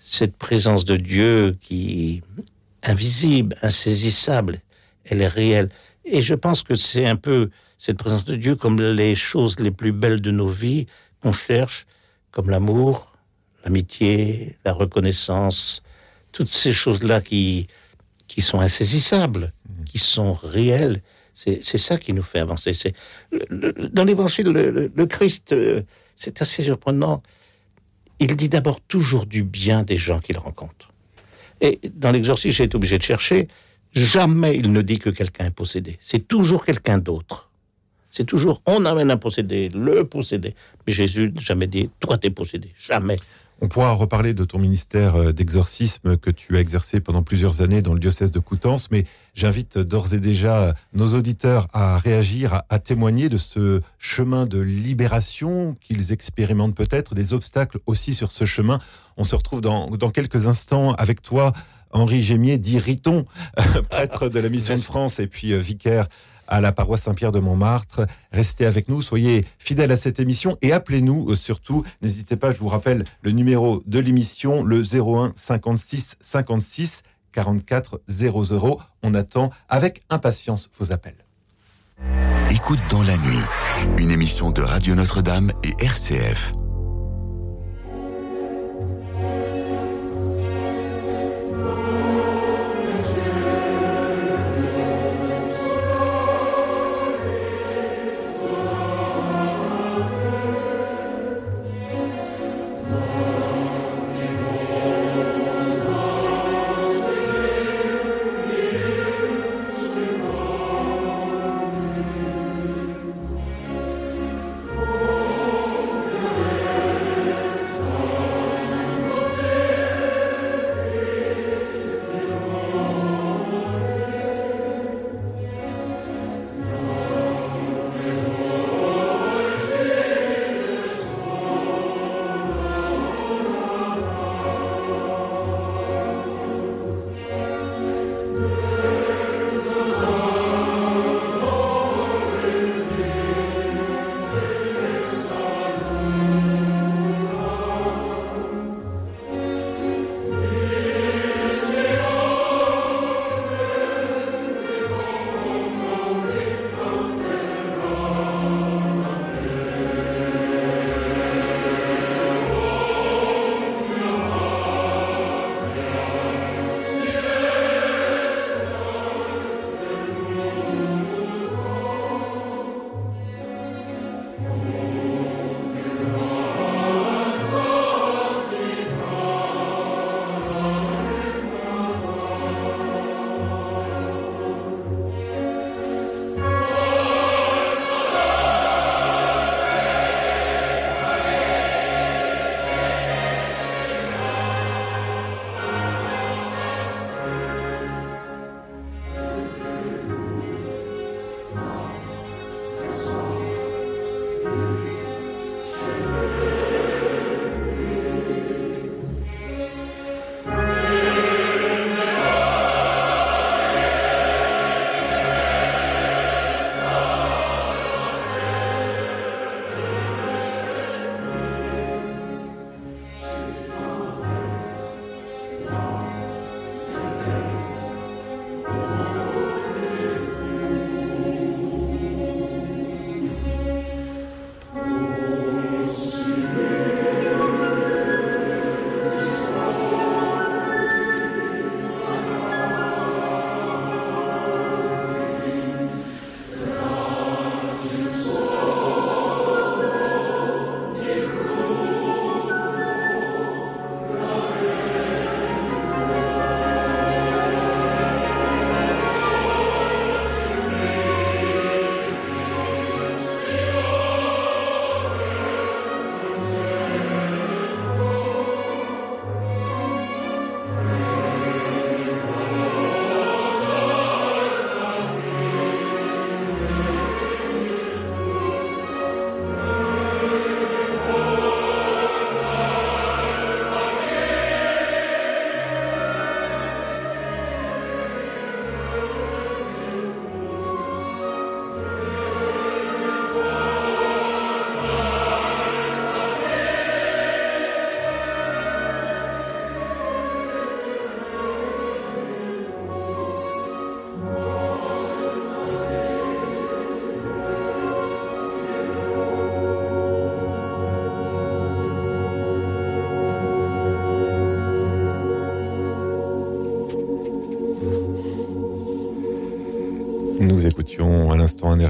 cette 0.09 0.37
présence 0.37 0.85
de 0.85 0.97
Dieu 0.97 1.57
qui 1.61 2.23
invisible, 2.85 3.57
insaisissable, 3.63 4.61
elle 5.05 5.21
est 5.21 5.29
réelle. 5.29 5.69
Et 6.05 6.23
je 6.23 6.35
pense 6.35 6.63
que 6.63 6.77
c'est 6.77 7.07
un 7.07 7.17
peu 7.17 7.51
cette 7.77 7.99
présence 7.99 8.25
de 8.25 8.37
Dieu 8.37 8.55
comme 8.55 8.81
les 8.81 9.17
choses 9.17 9.59
les 9.59 9.73
plus 9.73 9.91
belles 9.93 10.21
de 10.21 10.31
nos 10.31 10.49
vies 10.49 10.87
qu'on 11.21 11.33
cherche, 11.33 11.87
comme 12.31 12.51
l'amour, 12.51 13.15
l'amitié, 13.65 14.57
la 14.65 14.73
reconnaissance, 14.73 15.83
toutes 16.31 16.49
ces 16.49 16.73
choses-là 16.73 17.21
qui, 17.21 17.67
qui 18.29 18.43
sont 18.43 18.61
insaisissables, 18.61 19.53
qui 19.87 19.99
sont 19.99 20.33
réelles. 20.33 21.03
C'est 21.35 21.79
ça 21.79 21.99
qui 21.99 22.13
nous 22.13 22.23
fait 22.23 22.39
avancer. 22.39 22.73
C'est 22.73 22.95
dans 23.51 24.05
l'Évangile, 24.05 24.47
le, 24.47 24.91
le, 24.95 25.07
Christ, 25.07 25.53
euh, 25.53 25.83
c'est 26.15 26.41
assez 26.41 26.63
surprenant. 26.63 27.23
Il 28.19 28.37
dit 28.37 28.49
d'abord 28.49 28.81
toujours 28.81 29.27
du 29.27 29.43
bien 29.43 29.83
des 29.83 29.97
gens 29.97 30.21
qu'il 30.21 30.39
rencontre. 30.39 30.91
Et 31.61 31.81
dans 31.95 32.11
l'exorcisme, 32.11 32.55
j'ai 32.55 32.65
été 32.65 32.77
obligé 32.77 32.99
de 32.99 33.03
chercher. 33.03 33.49
Jamais 33.95 34.57
il 34.57 34.73
ne 34.73 34.83
dit 34.83 34.99
que 34.99 35.11
quelqu'un 35.11 35.47
est 35.47 35.51
possédé. 35.51 35.99
C'est 36.01 36.27
toujours 36.29 36.65
quelqu'un 36.65 36.99
d'autre. 36.99 37.51
C'est 38.11 38.25
toujours 38.25 38.63
on 38.67 38.85
amène 38.85 39.11
un 39.11 39.17
possédé, 39.17 39.69
le 39.71 40.05
possédé. 40.05 40.55
Mais 40.87 40.93
Jésus 40.93 41.33
n'a 41.35 41.41
jamais 41.41 41.67
dit 41.67 41.91
toi 42.01 42.19
t'es 42.19 42.31
possédé. 42.31 42.73
Jamais. 42.87 43.19
On 43.63 43.69
pourra 43.69 43.93
reparler 43.93 44.35
de 44.35 44.45
ton 44.45 44.59
ministère 44.59 45.17
euh, 45.17 45.33
d'exorcisme 45.33 46.19
que 46.19 46.31
tu 46.31 46.57
as 46.57 46.61
exercé 46.61 47.01
pendant 47.01 47.23
plusieurs 47.23 47.63
années 47.63 47.81
dans 47.81 47.95
le 47.95 48.01
diocèse 48.01 48.31
de 48.31 48.39
Coutances, 48.39 48.91
mais 48.91 49.07
j'invite 49.35 49.79
d'ores 49.79 50.13
et 50.13 50.21
déjà 50.21 50.75
nos 50.93 51.15
auditeurs 51.15 51.67
à 51.73 51.97
réagir, 51.97 52.61
à, 52.69 52.79
témoigner 52.79 53.31
de 53.31 53.39
ce 53.39 53.81
chemin 53.99 54.45
de 54.45 54.61
libération 54.61 55.75
qu'ils 55.81 56.13
expérimentent 56.13 56.75
peut-être, 56.75 57.15
des 57.15 57.33
obstacles 57.33 57.79
aussi 57.87 58.13
sur 58.13 58.31
ce 58.31 58.45
chemin. 58.45 58.79
On 59.17 59.25
se 59.25 59.35
retrouve 59.35 59.63
dans, 59.63 59.91
dans 59.91 60.11
quelques 60.11 60.47
instants 60.47 60.93
avec 60.93 61.23
toi 61.23 61.53
Henri 61.93 62.23
Gémier, 62.23 62.59
dit 62.59 62.79
Riton, 62.79 63.25
prêtre 63.91 64.29
de 64.29 64.39
la 64.39 64.51
Mission 64.51 64.75
de 64.75 64.81
France 64.81 65.19
et 65.19 65.27
puis 65.27 65.53
euh, 65.53 65.59
vicaire 65.59 66.09
à 66.49 66.61
la 66.61 66.73
paroisse 66.73 67.03
Saint-Pierre 67.03 67.33
de 67.33 67.41
Montmartre. 67.41 68.07
Restez 68.33 68.67
avec 68.67 68.89
nous, 68.89 69.03
soyez 69.03 69.45
fidèles 69.59 69.93
à 69.93 69.97
cette 69.97 70.21
émission 70.21 70.57
et 70.63 70.73
appelez-nous 70.73 71.31
euh, 71.31 71.35
surtout. 71.35 71.85
N'hésitez 72.03 72.37
pas, 72.37 72.53
je 72.53 72.59
vous 72.59 72.69
rappelle 72.69 73.05
le 73.23 73.31
numéro 73.33 73.83
de 73.87 73.99
l'émission, 73.99 74.63
le 74.63 74.83
01 74.83 75.33
56 75.35 76.17
56 76.21 77.03
44 77.33 78.01
00. 78.09 78.81
On 79.03 79.15
attend 79.15 79.51
avec 79.69 80.03
impatience 80.09 80.71
vos 80.79 80.93
appels. 80.93 81.27
Écoute 82.51 82.81
dans 82.89 83.03
la 83.03 83.17
nuit, 83.17 83.43
une 83.99 84.11
émission 84.11 84.51
de 84.51 84.63
Radio 84.63 84.95
Notre-Dame 84.95 85.53
et 85.63 85.75
RCF. 85.85 86.55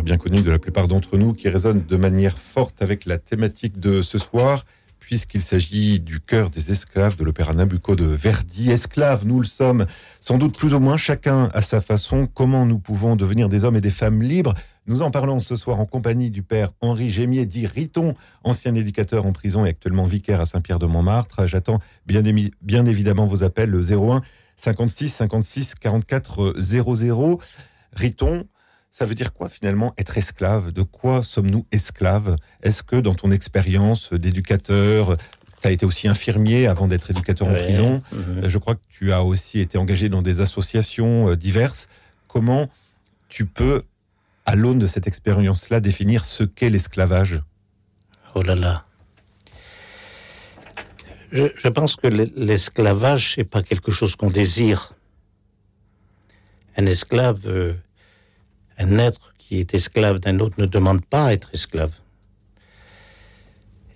Bien 0.07 0.19
connu 0.19 0.41
de 0.41 0.53
la 0.53 0.61
plupart 0.61 0.87
d'entre 0.87 1.17
nous 1.17 1.35
qui 1.35 1.49
résonne 1.49 1.85
de 1.85 1.97
manière 1.97 2.39
forte 2.39 2.81
avec 2.81 3.07
la 3.07 3.19
thématique 3.19 3.81
de 3.81 4.03
ce 4.03 4.19
soir, 4.19 4.65
puisqu'il 5.01 5.43
s'agit 5.43 5.99
du 5.99 6.21
cœur 6.21 6.49
des 6.49 6.71
esclaves 6.71 7.17
de 7.17 7.25
l'opéra 7.25 7.53
Nabucco 7.55 7.97
de 7.97 8.05
Verdi. 8.05 8.71
Esclaves, 8.71 9.27
nous 9.27 9.41
le 9.41 9.47
sommes, 9.47 9.85
sans 10.21 10.39
doute 10.39 10.57
plus 10.57 10.75
ou 10.75 10.79
moins 10.79 10.97
chacun 10.97 11.51
à 11.53 11.61
sa 11.61 11.81
façon. 11.81 12.29
Comment 12.33 12.67
nous 12.67 12.79
pouvons 12.79 13.17
devenir 13.17 13.49
des 13.49 13.65
hommes 13.65 13.75
et 13.75 13.81
des 13.81 13.91
femmes 13.91 14.23
libres? 14.23 14.55
Nous 14.87 15.03
en 15.03 15.11
parlons 15.11 15.41
ce 15.41 15.57
soir 15.57 15.81
en 15.81 15.87
compagnie 15.87 16.31
du 16.31 16.45
père 16.45 16.71
Henri 16.81 17.11
Gémier, 17.11 17.45
dit 17.45 17.67
Riton, 17.67 18.15
ancien 18.45 18.77
éducateur 18.77 19.27
en 19.27 19.33
prison 19.33 19.67
et 19.67 19.71
actuellement 19.71 20.05
vicaire 20.05 20.41
à 20.41 20.47
Saint-Pierre-de-Montmartre. 20.47 21.49
J'attends 21.49 21.81
bien, 22.07 22.23
bien 22.63 22.87
évidemment 22.87 23.27
vos 23.27 23.43
appels, 23.43 23.71
le 23.71 23.81
01 23.81 24.23
56 24.55 25.09
56 25.09 25.75
44 25.75 26.55
00. 26.61 27.41
Riton, 27.93 28.47
ça 28.97 29.05
veut 29.05 29.15
dire 29.15 29.35
quoi 29.35 29.51
finalement 29.51 29.93
être 29.99 30.17
esclave? 30.17 30.73
De 30.73 30.81
quoi 30.81 31.23
sommes-nous 31.23 31.67
esclaves? 31.71 32.35
Est-ce 32.63 32.83
que 32.83 32.97
dans 32.97 33.15
ton 33.15 33.31
expérience 33.31 34.15
d'éducateur, 34.15 35.19
tu 35.61 35.69
as 35.69 35.71
été 35.71 35.85
aussi 35.85 36.09
infirmier 36.09 36.67
avant 36.67 36.89
d'être 36.89 37.11
éducateur 37.11 37.47
en 37.47 37.53
prison? 37.53 38.01
Mhm. 38.13 38.49
Je 38.49 38.57
crois 38.57 38.75
que 38.75 38.81
tu 38.89 39.13
as 39.13 39.23
aussi 39.23 39.61
été 39.61 39.77
engagé 39.77 40.09
dans 40.09 40.23
des 40.23 40.41
associations 40.41 41.29
euh, 41.29 41.37
diverses. 41.37 41.89
Comment 42.27 42.71
tu 43.29 43.45
peux, 43.45 43.83
à 44.47 44.57
l'aune 44.57 44.79
de 44.79 44.87
cette 44.87 45.07
expérience-là, 45.07 45.81
définir 45.81 46.25
ce 46.25 46.45
qu'est 46.45 46.71
l'esclavage? 46.71 47.43
Oh 48.35 48.41
là 48.41 48.55
là 48.55 48.87
je, 51.33 51.69
pense 51.69 51.97
que 51.97 52.07
l'esclavage, 52.07 53.35
c'est 53.35 53.45
pas 53.45 53.63
quelque 53.63 53.91
chose 53.91 54.17
qu'on 54.17 54.31
désire. 54.31 54.95
Un 56.79 56.87
esclave, 56.87 57.41
euh, 57.45 57.75
un 58.79 58.99
être 58.99 59.35
qui 59.39 59.59
est 59.59 59.75
esclave 59.75 60.19
d'un 60.19 60.41
autre 60.41 60.61
ne 60.61 60.67
demande 60.67 61.05
pas 61.05 61.27
à 61.27 61.33
être 61.33 61.51
esclave. 61.53 61.93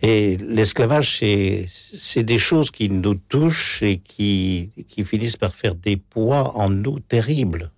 Et 0.02 0.38
l'esclavage, 0.38 1.18
c'est 1.18 2.22
des 2.22 2.38
choses 2.38 2.70
qui 2.70 2.88
nous 2.88 3.16
touchent 3.16 3.82
et 3.82 3.98
qui, 3.98 4.70
qui 4.88 5.04
finissent 5.04 5.36
par 5.36 5.54
faire 5.54 5.74
des 5.74 5.98
poids 5.98 6.56
en 6.56 6.70
nous 6.70 7.00
terribles. 7.00 7.70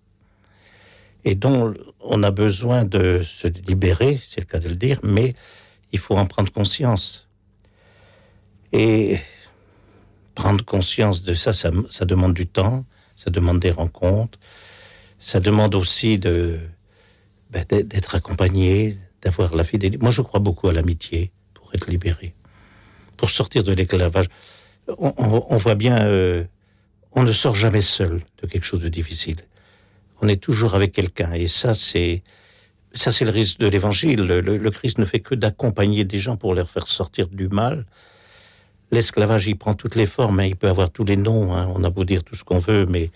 Et 1.25 1.35
dont 1.35 1.75
on 2.01 2.23
a 2.23 2.31
besoin 2.31 2.85
de 2.85 3.21
se 3.23 3.49
libérer, 3.49 4.21
c'est 4.25 4.41
le 4.41 4.47
cas 4.47 4.61
de 4.61 4.69
le 4.69 4.77
dire, 4.77 5.01
mais 5.03 5.35
il 5.93 5.99
faut 5.99 6.17
en 6.17 6.27
prendre 6.27 6.53
conscience. 6.53 7.29
Et 8.73 9.19
prendre 10.35 10.65
conscience 10.65 11.23
de 11.23 11.35
ça, 11.35 11.53
ça, 11.53 11.71
ça 11.91 12.05
demande 12.05 12.35
du 12.35 12.47
temps, 12.47 12.85
ça 13.17 13.31
demande 13.31 13.59
des 13.59 13.71
rencontres, 13.71 14.39
ça 15.19 15.41
demande 15.41 15.75
aussi 15.75 16.19
de 16.19 16.59
ben, 17.53 17.65
d'être 17.69 18.15
accompagné, 18.15 18.99
d'avoir 19.21 19.55
la 19.55 19.63
fidélité. 19.63 20.03
Moi, 20.03 20.11
je 20.11 20.23
crois 20.23 20.41
beaucoup 20.41 20.69
à 20.69 20.73
l'amitié 20.73 21.31
pour 21.53 21.73
être 21.75 21.89
libéré, 21.91 22.35
pour 23.17 23.31
sortir 23.31 23.63
de 23.63 23.73
l'esclavage. 23.73 24.27
On, 24.99 25.57
voit 25.59 25.75
bien, 25.75 26.03
euh, 26.03 26.45
on 27.13 27.23
ne 27.23 27.31
sort 27.31 27.55
jamais 27.55 27.83
seul 27.83 28.23
de 28.43 28.47
quelque 28.47 28.65
chose 28.65 28.81
de 28.81 28.89
difficile. 28.89 29.37
On 30.23 30.29
est 30.29 30.43
toujours 30.43 30.75
avec 30.75 30.93
quelqu'un, 30.93 31.33
et 31.33 31.47
ça, 31.47 31.75
c'est 31.75 32.23
ça, 32.95 33.13
c'est 33.13 33.25
le 33.25 33.31
risque 33.31 33.59
de 33.59 33.67
l'Évangile. 33.67 34.23
Le, 34.23 34.71
Christ 34.71 34.99
ne 34.99 35.05
fait 35.05 35.21
que 35.21 35.35
d'accompagner 35.35 36.05
des 36.05 36.19
gens 36.19 36.37
pour 36.37 36.55
les 36.55 36.67
faire 36.67 36.87
sortir 36.87 37.29
du 37.29 37.49
mal. 37.49 37.87
L'esclavage, 38.91 39.47
il 39.47 39.57
prend 39.57 39.75
toutes 39.75 39.95
les 39.95 40.05
formes, 40.05 40.41
hein. 40.41 40.45
il 40.45 40.57
peut 40.57 40.69
avoir 40.69 40.91
tous 40.91 41.05
les 41.05 41.17
noms. 41.17 41.55
Hein. 41.55 41.73
On 41.75 41.85
a 41.85 41.91
beau 41.91 42.05
dire 42.05 42.23
tout 42.23 42.35
ce 42.35 42.45
qu'on 42.45 42.59
veut, 42.59 42.85
mais 42.87 43.11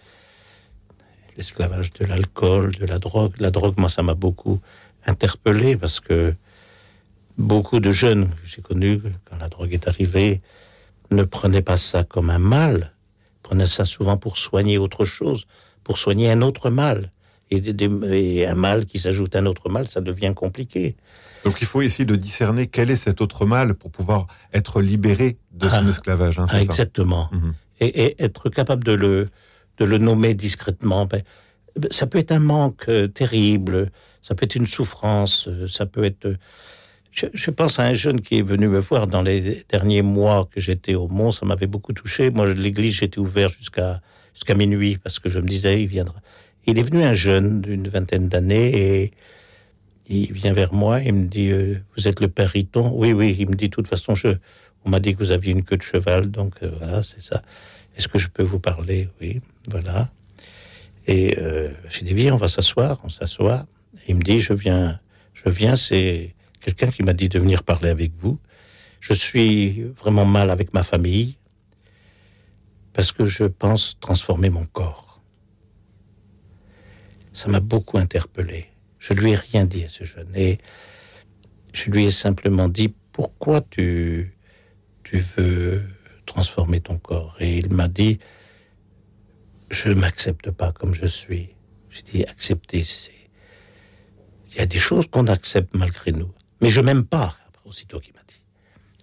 l'esclavage 1.37 1.93
de 1.93 2.07
l'alcool, 2.07 2.75
de 2.77 2.87
la 2.87 2.99
drogue. 2.99 3.35
La 3.39 3.51
drogue, 3.51 3.75
moi, 3.79 3.89
ça 3.89 4.03
m'a 4.03 4.15
beaucoup 4.15 4.61
interpellé 5.07 5.77
parce 5.77 6.01
que 6.01 6.35
beaucoup 7.39 7.81
de 7.81 7.91
jeunes 7.91 8.29
que 8.31 8.47
j'ai 8.47 8.63
connus, 8.63 9.01
quand 9.25 9.37
la 9.39 9.49
drogue 9.49 9.73
est 9.73 9.89
arrivée, 9.89 10.41
ne 11.11 11.23
prenaient 11.23 11.63
pas 11.63 11.77
ça 11.77 12.05
comme 12.05 12.31
un 12.31 12.39
mal, 12.39 12.93
prenaient 13.43 13.67
ça 13.67 13.85
souvent 13.85 14.17
pour 14.17 14.39
soigner 14.39 14.79
autre 14.79 15.05
chose, 15.05 15.47
pour 15.85 15.99
soigner 15.99 16.31
un 16.31 16.43
autre 16.43 16.71
mal. 16.71 17.13
Et, 17.53 18.45
un 18.45 18.57
mal 18.57 18.87
qui 18.87 18.99
s'ajoute 18.99 19.37
à 19.37 19.39
un 19.39 19.47
autre 19.47 19.69
mal, 19.69 19.87
ça 19.87 20.01
devient 20.01 20.33
compliqué. 20.35 20.97
Donc 21.45 21.59
il 21.61 21.67
faut 21.69 21.81
essayer 21.81 22.05
de 22.05 22.17
discerner 22.17 22.67
quel 22.67 22.91
est 22.91 22.97
cet 22.97 23.21
autre 23.21 23.47
mal 23.47 23.75
pour 23.75 23.93
pouvoir 23.93 24.27
être 24.53 24.81
libéré 24.81 25.37
de 25.53 25.69
son 25.69 25.87
ah, 25.87 25.89
esclavage. 25.89 26.41
Hein, 26.41 26.47
exactement. 26.59 27.29
Mhm. 27.31 27.55
et, 27.79 28.17
être 28.21 28.49
capable 28.51 28.83
de 28.83 28.93
le, 28.93 29.29
de 29.79 29.85
le 29.85 29.99
nommer 29.99 30.35
discrètement. 30.35 31.07
Ben, 31.07 31.23
ça 31.91 32.07
peut 32.07 32.19
être 32.19 32.33
un 32.33 32.39
manque 32.39 32.89
euh, 32.89 33.09
terrible, 33.09 33.91
ça 34.23 34.35
peut 34.35 34.45
être 34.45 34.55
une 34.55 34.67
souffrance, 34.67 35.49
euh, 35.49 35.67
ça 35.69 35.87
peut 35.87 36.05
être... 36.05 36.27
Euh, 36.27 36.37
je, 37.13 37.51
pense 37.51 37.79
à 37.79 37.85
un 37.85 37.95
jeune 37.95 38.21
qui 38.21 38.39
est 38.39 38.43
venu 38.43 38.69
me 38.69 38.79
voir 38.79 39.07
dans 39.07 39.23
les 39.23 39.65
derniers 39.71 40.03
mois 40.03 40.47
que 40.53 40.61
j'étais 40.61 40.95
au 40.95 41.09
Mont, 41.09 41.33
ça 41.33 41.47
m'avait 41.47 41.67
beaucoup 41.67 41.95
touché. 41.95 42.29
Moi, 42.29 42.53
l'église, 42.53 42.97
j'étais 42.97 43.19
ouvert 43.19 43.49
jusqu'à 43.49 44.03
jusqu'à 44.35 44.55
minuit 44.55 44.99
parce 44.99 45.19
que 45.19 45.31
je 45.31 45.41
me 45.41 45.49
disais, 45.49 45.81
il 45.81 45.87
viendra. 45.87 46.17
Il 46.67 46.79
est 46.79 46.83
venu 46.83 47.03
un 47.05 47.15
jeune 47.15 47.63
d'une 47.63 47.89
vingtaine 47.89 48.29
d'années 48.29 48.77
et 48.77 49.13
il 50.09 50.31
vient 50.31 50.53
vers 50.53 50.75
moi, 50.75 51.01
il 51.01 51.15
me 51.15 51.27
dit, 51.27 51.51
vous 51.97 52.07
êtes 52.07 52.21
le 52.21 52.29
père 52.29 52.51
Riton? 52.51 52.93
Oui, 52.95 53.15
oui, 53.15 53.35
il 53.39 53.49
me 53.49 53.55
dit, 53.55 53.71
de 53.71 53.75
toute 53.75 53.89
façon, 53.89 54.15
je, 54.15 54.29
on 54.85 54.91
m'a 54.91 55.01
dit 55.01 55.15
que 55.15 55.19
vous 55.21 55.31
aviez 55.31 55.53
une 55.53 55.65
queue 55.65 55.79
de 55.79 55.83
cheval, 55.83 56.31
donc 56.31 56.63
voilà, 56.63 57.03
c'est 57.03 57.23
ça. 57.23 57.41
Est-ce 57.97 58.09
que 58.09 58.19
je 58.19 58.29
peux 58.29 58.43
vous 58.43 58.61
parler? 58.61 59.09
Oui, 59.21 59.41
voilà. 59.69 60.11
Et 61.07 61.39
euh, 61.39 61.71
j'ai 61.89 62.05
dit, 62.05 62.15
viens, 62.15 62.35
on 62.35 62.39
va 62.39 62.49
s'asseoir, 62.49 63.01
on 63.05 63.11
s'assoit. 63.11 63.67
Il 64.09 64.17
me 64.17 64.23
dit, 64.23 64.41
je 64.41 64.53
viens, 64.53 65.01
je 65.35 65.49
viens, 65.49 65.77
c'est 65.77 66.35
quelqu'un 66.61 66.89
qui 66.89 67.03
m'a 67.03 67.13
dit 67.13 67.29
de 67.29 67.39
venir 67.39 67.63
parler 67.63 67.89
avec 67.89 68.13
vous. 68.17 68.39
Je 69.01 69.15
suis 69.15 69.83
vraiment 69.83 70.25
mal 70.25 70.51
avec 70.51 70.75
ma 70.75 70.83
famille 70.83 71.37
parce 72.93 73.13
que 73.13 73.25
je 73.25 73.45
pense 73.45 73.99
transformer 74.01 74.51
mon 74.51 74.65
corps. 74.65 75.21
Ça 77.33 77.49
m'a 77.49 77.61
beaucoup 77.61 77.99
interpellé. 77.99 78.67
Je 78.99 79.13
lui 79.13 79.33
ai 79.33 79.37
rien 79.37 79.65
dit 79.65 79.85
à 79.85 79.89
ce 79.89 80.05
jeune 80.05 80.35
et 80.35 80.59
je 81.73 81.91
lui 81.91 82.07
ai 82.07 82.11
simplement 82.11 82.69
dit 82.69 82.93
pourquoi 83.13 83.61
tu, 83.61 84.35
tu 85.05 85.25
veux 85.37 85.85
transformer 86.27 86.81
ton 86.81 86.99
corps. 86.99 87.37
Et 87.41 87.59
il 87.59 87.73
m'a 87.73 87.89
dit, 87.89 88.19
je 89.71 89.91
m'accepte 89.91 90.51
pas 90.51 90.73
comme 90.73 90.95
je 90.95 91.07
suis. 91.07 91.51
J'ai 91.91 92.03
dit, 92.03 92.25
accepter, 92.25 92.85
c'est... 92.85 93.13
Il 94.51 94.57
y 94.57 94.61
a 94.61 94.67
des 94.67 94.79
choses 94.79 95.07
qu'on 95.11 95.27
accepte 95.27 95.75
malgré 95.75 96.13
nous. 96.13 96.33
Mais 96.61 96.71
je 96.71 96.81
m'aime 96.81 97.05
pas, 97.05 97.37
aussitôt 97.65 98.01
qu'il 98.01 98.15
m'a 98.15 98.25
dit. 98.27 98.43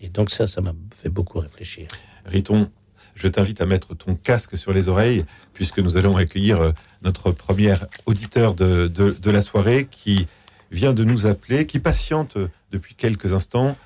Et 0.02 0.10
donc 0.10 0.32
ça, 0.32 0.48
ça 0.48 0.62
m'a 0.62 0.74
fait 0.96 1.10
beaucoup 1.10 1.40
réfléchir. 1.40 1.88
Riton, 2.26 2.72
je 3.16 3.28
t'invite 3.28 3.62
à 3.62 3.66
mettre 3.66 3.96
ton 3.96 4.16
casque 4.16 4.58
sur 4.58 4.74
les 4.74 4.88
oreilles, 4.88 5.26
puisque 5.54 5.80
nous 5.80 5.98
allons 5.98 6.18
accueillir 6.18 6.62
euh, 6.62 6.72
notre 7.04 7.32
premier 7.32 7.76
auditeur 8.06 8.56
de, 8.56 8.88
de 8.88 9.32
la 9.32 9.42
soirée 9.42 9.88
qui 9.90 10.28
vient 10.72 10.94
de 10.94 11.04
nous 11.04 11.28
appeler, 11.28 11.68
qui 11.68 11.80
patiente 11.80 12.38
depuis 12.72 12.96
quelques 12.96 13.34
instants. 13.34 13.78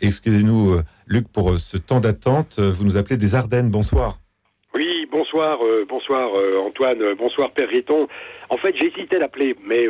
Excusez-nous, 0.00 0.72
euh, 0.72 0.84
Luc, 1.06 1.28
pour 1.32 1.50
euh, 1.50 1.56
ce 1.58 1.76
temps 1.76 2.00
d'attente. 2.00 2.56
Euh, 2.58 2.70
vous 2.70 2.84
nous 2.84 2.96
appelez 2.96 3.16
des 3.16 3.34
Ardennes. 3.34 3.70
Bonsoir. 3.70 4.18
Oui, 4.74 5.06
bonsoir, 5.12 5.58
bonsoir 5.86 6.30
Antoine, 6.64 7.14
bonsoir 7.18 7.50
Père 7.52 7.68
Riton. 7.68 8.08
En 8.48 8.56
fait, 8.56 8.74
j'hésitais 8.80 9.18
d'appeler, 9.18 9.54
mais 9.62 9.84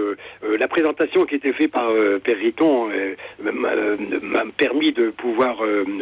la 0.58 0.66
présentation 0.66 1.24
qui 1.24 1.36
était 1.36 1.52
faite 1.52 1.70
par 1.70 1.88
Père 2.24 2.36
Riton 2.36 2.88
m'a 3.40 4.40
permis 4.56 4.90
de 4.90 5.10
pouvoir 5.10 5.58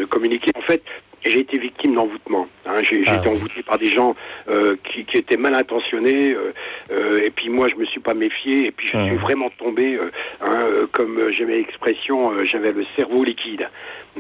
communiquer. 0.08 0.50
En 0.56 0.62
fait, 0.62 0.82
j'ai 1.24 1.40
été 1.40 1.58
victime 1.58 1.94
d'envoûtement. 1.94 2.48
Hein. 2.66 2.76
J'ai 2.82 3.02
ah 3.06 3.16
été 3.16 3.28
envoûté 3.28 3.62
par 3.62 3.78
des 3.78 3.90
gens 3.90 4.14
qui, 4.84 5.04
qui, 5.04 5.18
étaient 5.18 5.36
mal 5.36 5.54
intentionnés, 5.54 6.34
et 6.90 7.30
puis 7.30 7.48
moi 7.48 7.68
je 7.68 7.76
me 7.76 7.84
suis 7.84 8.00
pas 8.00 8.14
méfié, 8.14 8.66
et 8.66 8.70
puis 8.70 8.88
je 8.88 8.98
suis 8.98 9.16
vraiment 9.16 9.50
tombé, 9.58 9.98
hein, 10.40 10.64
comme 10.92 11.30
j'ai 11.30 11.44
l'expression, 11.44 12.44
j'avais 12.44 12.72
le 12.72 12.84
cerveau 12.96 13.24
liquide. 13.24 13.68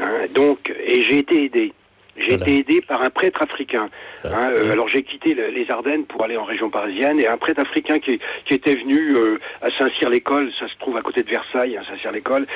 Hein, 0.00 0.26
donc, 0.34 0.72
et 0.86 1.00
j'ai 1.02 1.18
été 1.18 1.44
aidé. 1.44 1.72
J'ai 2.16 2.34
été 2.34 2.58
aidé 2.58 2.80
par 2.80 3.02
un 3.02 3.10
prêtre 3.10 3.42
africain. 3.42 3.88
Hein, 4.24 4.50
euh, 4.52 4.72
alors 4.72 4.88
j'ai 4.88 5.02
quitté 5.02 5.34
les 5.34 5.70
Ardennes 5.70 6.04
pour 6.04 6.22
aller 6.24 6.36
en 6.36 6.44
région 6.44 6.68
parisienne 6.70 7.20
et 7.20 7.26
un 7.26 7.36
prêtre 7.38 7.60
africain 7.60 7.98
qui, 7.98 8.20
qui 8.46 8.54
était 8.54 8.74
venu 8.74 9.14
euh, 9.14 9.38
à 9.62 9.70
Saint-Cyr-l'École, 9.70 10.50
ça 10.58 10.68
se 10.68 10.76
trouve 10.78 10.96
à 10.96 11.02
côté 11.02 11.22
de 11.22 11.30
Versailles, 11.30 11.76
hein, 11.76 11.82
Saint-Cyr-l'École, 11.88 12.46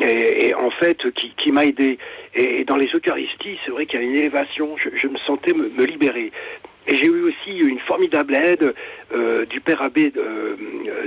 et, 0.00 0.48
et, 0.48 0.54
en 0.54 0.70
fait 0.70 1.10
qui, 1.12 1.32
qui 1.36 1.52
m'a 1.52 1.64
aidé. 1.64 1.98
Et, 2.34 2.64
dans 2.64 2.76
les 2.76 2.88
Eucharisties, 2.92 3.58
c'est 3.64 3.70
vrai 3.70 3.86
qu'il 3.86 4.00
y 4.00 4.02
a 4.02 4.06
une 4.06 4.16
élévation, 4.16 4.76
je, 4.76 4.90
je 4.96 5.08
me 5.08 5.18
sentais 5.18 5.52
me, 5.52 5.68
me 5.68 5.84
libérer. 5.84 6.32
Et 6.86 6.96
j'ai 6.96 7.06
eu 7.06 7.22
aussi 7.22 7.58
une 7.58 7.78
formidable 7.80 8.34
aide 8.34 8.74
euh, 9.14 9.46
du 9.46 9.60
père 9.60 9.80
abbé 9.80 10.12
euh, 10.16 10.56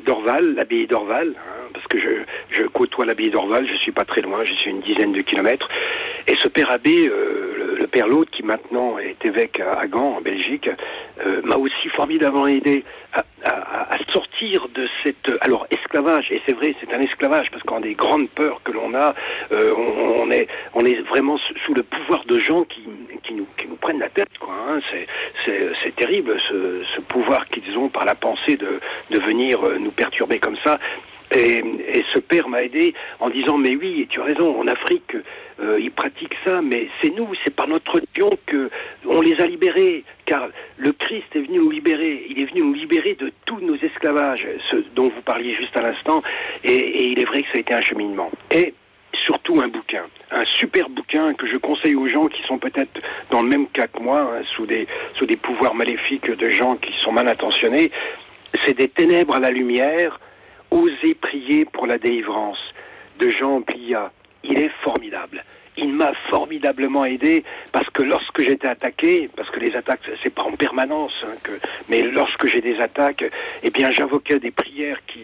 d'Orval, 0.06 0.56
l'abbaye 0.56 0.88
d'Orval, 0.88 1.36
hein, 1.38 1.70
parce 1.74 1.86
que 1.88 2.00
je, 2.00 2.24
je 2.50 2.64
côtoie 2.68 3.06
l'abbaye 3.06 3.30
d'Orval, 3.30 3.68
je 3.68 3.78
suis 3.78 3.92
pas 3.92 4.04
très 4.06 4.22
loin, 4.22 4.44
je 4.44 4.54
suis 4.54 4.72
une 4.72 4.82
dizaine 4.82 5.14
de 5.14 5.22
kilomètres. 5.22 5.70
Et 6.28 6.36
ce 6.42 6.48
père 6.48 6.72
abbé, 6.72 7.08
euh, 7.08 7.78
le, 7.80 7.88
père 7.88 8.08
Laude, 8.08 8.30
qui 8.32 8.44
maintenant 8.44 8.98
est 8.98 9.24
évêque 9.24 9.62
à, 9.62 9.88
Gand, 9.88 10.18
en 10.18 10.22
Belgique, 10.22 10.70
euh, 11.26 11.42
m'a 11.44 11.56
aussi 11.56 11.88
formidablement 11.90 12.48
aidé 12.48 12.84
à, 13.46 13.98
sortir 14.14 14.68
de 14.74 14.88
cette 15.04 15.32
alors 15.42 15.68
esclavage 15.70 16.32
et 16.32 16.42
c'est 16.46 16.54
vrai 16.54 16.74
c'est 16.80 16.94
un 16.94 17.00
esclavage 17.02 17.50
parce 17.52 17.64
qu'en 17.64 17.80
des 17.80 17.94
grandes 17.94 18.30
peurs 18.30 18.62
que 18.64 18.72
l'on 18.72 18.94
a 18.96 19.14
euh, 19.52 19.74
on, 19.76 20.30
est 20.32 20.48
on 20.74 20.86
est 20.86 21.02
vraiment 21.10 21.38
sous 21.66 21.74
le 21.74 21.84
pouvoir 21.84 22.24
de 22.26 22.38
gens 22.38 22.64
qui 22.64 22.84
qui 23.24 23.34
nous 23.34 23.48
qui 23.58 23.68
nous 23.68 23.76
prennent 23.76 24.00
la 24.00 24.10
tête 24.10 24.38
quoi 24.40 24.54
hein. 24.54 24.80
c'est 24.92 25.08
c'est 25.84 25.96
terrible 25.96 26.38
ce, 26.50 26.84
ce 26.96 27.02
pouvoir 27.02 27.48
qu'ils 27.48 27.78
ont 27.78 27.90
par 27.90 28.06
la 28.06 28.16
pensée 28.16 28.56
de 28.56 28.80
de 29.12 29.20
venir 29.20 29.64
euh, 29.64 29.78
nous 29.78 29.92
perturber 29.92 30.40
comme 30.40 30.58
ça 30.64 30.80
et, 31.32 31.58
et, 31.60 32.04
ce 32.14 32.20
père 32.20 32.48
m'a 32.48 32.64
aidé 32.64 32.94
en 33.20 33.30
disant 33.30 33.58
mais 33.58 33.76
oui, 33.76 34.08
tu 34.10 34.22
as 34.22 34.24
raison, 34.24 34.60
en 34.60 34.68
Afrique 34.68 35.16
euh, 35.60 35.80
ils 35.80 35.92
pratiquent 35.92 36.38
ça, 36.46 36.62
mais 36.62 36.88
c'est 37.02 37.10
nous, 37.16 37.28
c'est 37.44 37.56
par 37.56 37.68
notre 37.68 38.00
Dieu 38.14 38.26
que 38.46 38.70
on 39.06 39.22
les 39.22 39.42
a 39.42 39.48
libérés, 39.48 40.04
car 40.26 40.50
le 40.78 40.92
Christ 40.92 41.36
est 41.36 41.40
venu 41.40 41.58
nous 41.58 41.72
libérer. 41.72 42.28
Il 42.30 42.40
est 42.40 42.46
venu 42.46 42.62
nous 42.62 42.74
libérer 42.74 43.16
de 43.16 43.32
tous 43.46 43.60
nos 43.60 43.76
esclavages, 43.76 44.46
ce 44.70 44.76
dont 44.96 45.10
vous 45.10 45.22
parliez 45.22 45.56
juste 45.56 45.76
à 45.76 45.82
l'instant. 45.82 46.22
Et, 46.64 46.76
et 46.76 47.08
il 47.08 47.20
est 47.20 47.26
vrai 47.26 47.42
que 47.42 47.48
ça 47.48 47.58
a 47.58 47.60
été 47.60 47.74
un 47.74 47.82
cheminement. 47.82 48.30
Et 48.52 48.76
surtout 49.14 49.60
un 49.60 49.68
bouquin, 49.68 50.04
un 50.30 50.46
super 50.46 50.90
bouquin 50.90 51.34
que 51.34 51.48
je 51.48 51.58
conseille 51.58 51.96
aux 51.96 52.08
gens 52.08 52.28
qui 52.28 52.42
sont 52.44 52.60
peut-être 52.60 53.02
dans 53.32 53.42
le 53.42 53.50
même 53.50 53.68
cas 53.68 53.88
que 53.88 54.00
moi, 54.00 54.20
hein, 54.20 54.44
sous 54.56 54.68
des 54.68 54.88
sous 55.18 55.26
des 55.26 55.38
pouvoirs 55.38 55.74
maléfiques 55.74 56.30
de 56.30 56.50
gens 56.50 56.76
qui 56.76 56.94
sont 57.02 57.12
mal 57.12 57.28
intentionnés. 57.28 57.92
C'est 58.64 58.78
des 58.78 58.88
ténèbres 58.90 59.36
à 59.36 59.40
la 59.40 59.50
lumière 59.50 60.20
Oser 60.72 61.16
prier 61.16 61.66
pour 61.66 61.88
la 61.88 61.98
délivrance 61.98 62.60
de 63.20 63.30
Jean 63.30 63.62
Plia. 63.62 64.12
Il 64.44 64.60
est 64.60 64.72
formidable. 64.84 65.44
Il 65.78 65.94
m'a 65.94 66.14
formidablement 66.30 67.06
aidé 67.06 67.44
parce 67.72 67.90
que 67.92 68.02
lorsque 68.02 68.42
j'étais 68.42 68.68
attaqué, 68.68 69.30
parce 69.36 69.50
que 69.52 69.60
les 69.60 69.76
attaques 69.76 70.10
c'est 70.24 70.34
pas 70.34 70.42
en 70.42 70.54
permanence, 70.54 71.14
hein, 71.24 71.52
mais 71.88 72.02
lorsque 72.02 72.48
j'ai 72.48 72.62
des 72.62 72.80
attaques, 72.80 73.24
eh 73.62 73.70
bien 73.70 73.92
j'invoquais 73.92 74.40
des 74.40 74.52
prières 74.52 75.00
qui 75.06 75.20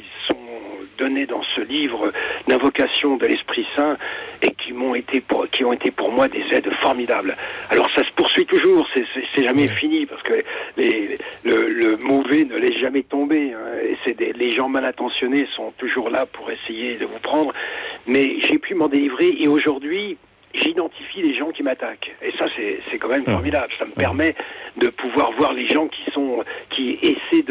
dans 1.04 1.44
ce 1.56 1.62
livre 1.62 2.12
d'invocation 2.48 3.18
de 3.18 3.26
l'Esprit 3.26 3.66
Saint 3.76 3.98
et 4.42 4.52
qui 4.52 4.72
m'ont 4.72 4.96
été 4.96 5.20
pour, 5.20 5.48
qui 5.50 5.66
ont 5.66 5.74
été 5.74 5.92
pour 5.92 6.12
moi 6.12 6.28
des 6.30 6.44
aides 6.52 6.70
formidables. 6.82 7.36
Alors 7.70 7.88
ça 7.96 8.04
se 8.04 8.12
poursuit 8.16 8.46
toujours, 8.46 8.88
c'est 8.94 9.44
jamais 9.44 9.68
fini 9.68 10.06
parce 10.06 10.24
que 10.24 10.44
les, 10.78 11.16
le, 11.44 11.70
le, 11.70 11.98
mauvais 11.98 12.46
ne 12.46 12.56
laisse 12.56 12.78
jamais 12.78 13.04
tomber. 13.04 13.54
Hein, 13.54 13.80
et 13.84 13.98
c'est 14.06 14.20
les 14.20 14.56
gens 14.56 14.70
mal 14.70 14.86
intentionnés 14.86 15.46
sont 15.56 15.74
toujours 15.78 16.10
là 16.10 16.26
pour 16.26 16.50
essayer 16.50 16.96
de 16.96 17.06
vous 17.06 17.20
prendre. 17.20 17.54
Mais 18.08 18.40
j'ai 18.42 18.58
pu 18.58 18.76
m'en 18.76 18.88
délivrer 18.88 19.36
et 19.40 19.48
aujourd'hui 19.48 20.18
j'identifie 20.54 21.22
les 21.22 21.34
gens 21.34 21.52
qui 21.52 21.64
m'attaquent. 21.64 22.14
Et 22.22 22.32
ça, 22.38 22.46
c'est 22.56 22.98
quand 22.98 23.10
même 23.10 23.26
formidable. 23.26 23.72
Ça 23.78 23.86
me 23.86 23.92
permet 23.92 24.36
de 24.78 24.88
pouvoir 24.88 25.32
voir 25.34 25.54
les 25.54 25.68
gens 25.68 25.88
qui 25.88 26.12
sont 26.12 26.44
qui 26.70 27.00
essaient 27.02 27.46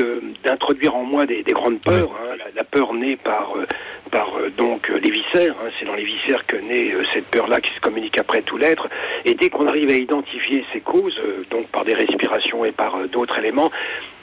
d'introduire 0.44 0.94
en 0.94 1.04
moi 1.04 1.26
des, 1.26 1.42
des 1.42 1.52
grandes 1.52 1.80
peurs. 1.80 2.10
Hein. 2.10 2.36
La, 2.38 2.44
la, 2.54 2.64
peur 2.64 2.94
née 2.94 3.16
par 3.16 3.54
euh, 3.56 3.66
par 4.10 4.36
euh, 4.36 4.50
donc 4.50 4.88
les 4.88 5.10
viscères. 5.10 5.54
Hein. 5.62 5.70
C'est 5.78 5.86
dans 5.86 5.94
les 5.94 6.04
viscères 6.04 6.46
que 6.46 6.56
naît 6.56 6.92
euh, 6.92 7.02
cette 7.12 7.26
peur-là 7.26 7.60
qui 7.60 7.72
se 7.74 7.80
communique 7.80 8.18
après 8.18 8.42
tout 8.42 8.56
l'être. 8.56 8.88
Et 9.24 9.34
dès 9.34 9.50
qu'on 9.50 9.66
arrive 9.66 9.90
à 9.90 9.94
identifier 9.94 10.64
ces 10.72 10.80
causes, 10.80 11.20
donc 11.50 11.68
par 11.68 11.84
des 11.84 11.94
respirations 11.94 12.64
et 12.64 12.72
par 12.72 13.08
d'autres 13.08 13.38
éléments, 13.38 13.70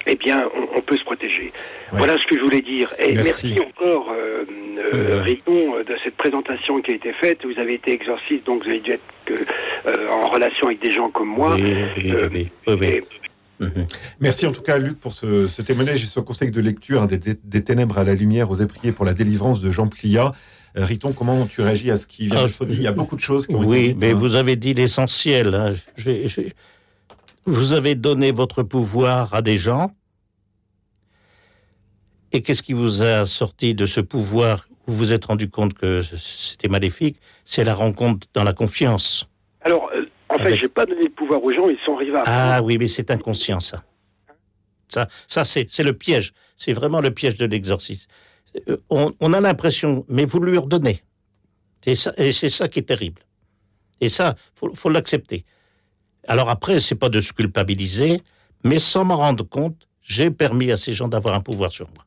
eh 0.09 0.15
bien, 0.15 0.49
on, 0.55 0.77
on 0.77 0.81
peut 0.81 0.97
se 0.97 1.03
protéger. 1.03 1.51
Voilà 1.91 2.17
ce 2.17 2.25
que 2.25 2.37
je 2.37 2.43
voulais 2.43 2.61
dire. 2.61 2.93
Et 2.99 3.13
merci, 3.13 3.53
merci 3.55 3.59
encore, 3.61 4.11
euh, 4.11 4.43
euh, 4.93 5.21
Riton, 5.21 5.79
de 5.79 5.95
cette 6.03 6.15
présentation 6.15 6.81
qui 6.81 6.91
a 6.91 6.95
été 6.95 7.13
faite. 7.13 7.39
Vous 7.45 7.59
avez 7.59 7.75
été 7.75 7.93
exorciste, 7.93 8.45
donc 8.45 8.63
vous 8.63 8.69
avez 8.69 8.79
dû 8.79 8.91
être 8.91 9.01
euh, 9.31 10.09
en 10.09 10.29
relation 10.29 10.67
avec 10.67 10.81
des 10.81 10.91
gens 10.91 11.09
comme 11.09 11.29
moi. 11.29 11.55
Oui, 11.55 11.73
oui, 11.97 12.13
oui. 12.31 12.51
oui, 12.67 12.87
et, 12.87 13.03
Mmh. 13.59 13.67
Merci 14.21 14.47
en 14.47 14.51
tout 14.51 14.61
cas 14.61 14.77
Luc 14.77 14.99
pour 14.99 15.13
ce, 15.13 15.47
ce 15.47 15.61
témoignage 15.61 16.01
et 16.01 16.05
ce 16.05 16.19
conseil 16.21 16.49
de 16.49 16.61
lecture 16.61 17.03
hein, 17.03 17.07
des, 17.07 17.19
des, 17.43 17.63
ténèbres 17.63 17.97
à 17.97 18.03
la 18.05 18.13
lumière, 18.13 18.49
osez 18.49 18.67
prier 18.67 18.93
pour 18.93 19.05
la 19.05 19.13
délivrance 19.13 19.61
de 19.61 19.69
Jean 19.69 19.87
Plia. 19.87 20.31
Euh, 20.77 20.85
Riton, 20.85 21.13
comment 21.13 21.45
tu 21.45 21.61
réagis 21.61 21.91
à 21.91 21.97
ce 21.97 22.07
qui 22.07 22.27
vient 22.27 22.45
d'être 22.45 22.65
dit? 22.65 22.77
Il 22.77 22.83
y 22.83 22.87
a 22.87 22.93
beaucoup 22.93 23.15
de 23.15 23.21
choses 23.21 23.47
qui 23.47 23.55
ont 23.55 23.65
oui, 23.65 23.77
été 23.77 23.87
dites. 23.87 23.95
Oui, 23.95 24.07
mais 24.07 24.13
hein. 24.13 24.17
vous 24.17 24.35
avez 24.35 24.55
dit 24.55 24.73
l'essentiel. 24.73 25.55
Hein. 25.55 25.73
Vous 27.45 27.73
avez 27.73 27.95
donné 27.95 28.31
votre 28.31 28.63
pouvoir 28.63 29.33
à 29.33 29.41
des 29.41 29.57
gens. 29.57 29.91
Et 32.31 32.41
qu'est-ce 32.41 32.61
qui 32.61 32.73
vous 32.73 33.03
a 33.03 33.25
sorti 33.25 33.73
de 33.73 33.85
ce 33.85 34.01
pouvoir 34.01 34.67
Vous 34.85 34.95
vous 34.95 35.13
êtes 35.13 35.25
rendu 35.25 35.49
compte 35.49 35.73
que 35.73 36.01
c'était 36.01 36.67
maléfique? 36.67 37.17
C'est 37.45 37.63
la 37.63 37.73
rencontre 37.73 38.27
dans 38.33 38.43
la 38.43 38.53
confiance. 38.53 39.27
Alors, 39.61 39.89
euh, 39.95 40.05
en 40.29 40.37
fait, 40.37 40.47
Avec... 40.47 40.59
j'ai 40.59 40.67
pas 40.67 40.85
donné 40.85 41.03
le 41.03 41.09
pouvoir 41.09 41.43
aux 41.43 41.51
gens, 41.51 41.67
ils 41.67 41.79
sont 41.85 41.95
rivables. 41.95 42.25
Ah 42.27 42.61
oui, 42.63 42.77
mais 42.77 42.87
c'est 42.87 43.09
inconscient 43.11 43.59
ça. 43.59 43.83
Ça, 44.87 45.07
ça 45.27 45.43
c'est 45.43 45.83
le 45.83 45.93
piège. 45.93 46.33
C'est 46.55 46.73
vraiment 46.73 47.01
le 47.01 47.11
piège 47.11 47.35
de 47.35 47.45
l'exorcisme. 47.45 48.09
On, 48.89 49.11
on, 49.19 49.33
a 49.33 49.41
l'impression, 49.41 50.05
mais 50.09 50.25
vous 50.25 50.39
lui 50.39 50.57
redonnez. 50.57 51.03
Et 51.85 51.93
c'est 51.95 52.49
ça 52.49 52.67
qui 52.67 52.79
est 52.79 52.83
terrible. 52.83 53.21
Et 54.01 54.09
ça, 54.09 54.35
faut, 54.55 54.73
faut 54.73 54.89
l'accepter. 54.89 55.45
Alors 56.27 56.49
après, 56.49 56.79
c'est 56.79 56.95
pas 56.95 57.09
de 57.09 57.19
se 57.19 57.33
culpabiliser, 57.33 58.21
mais 58.63 58.79
sans 58.79 59.05
m'en 59.05 59.17
rendre 59.17 59.43
compte, 59.43 59.87
j'ai 60.01 60.31
permis 60.31 60.71
à 60.71 60.77
ces 60.77 60.93
gens 60.93 61.07
d'avoir 61.07 61.35
un 61.35 61.41
pouvoir 61.41 61.71
sur 61.71 61.87
moi. 61.95 62.05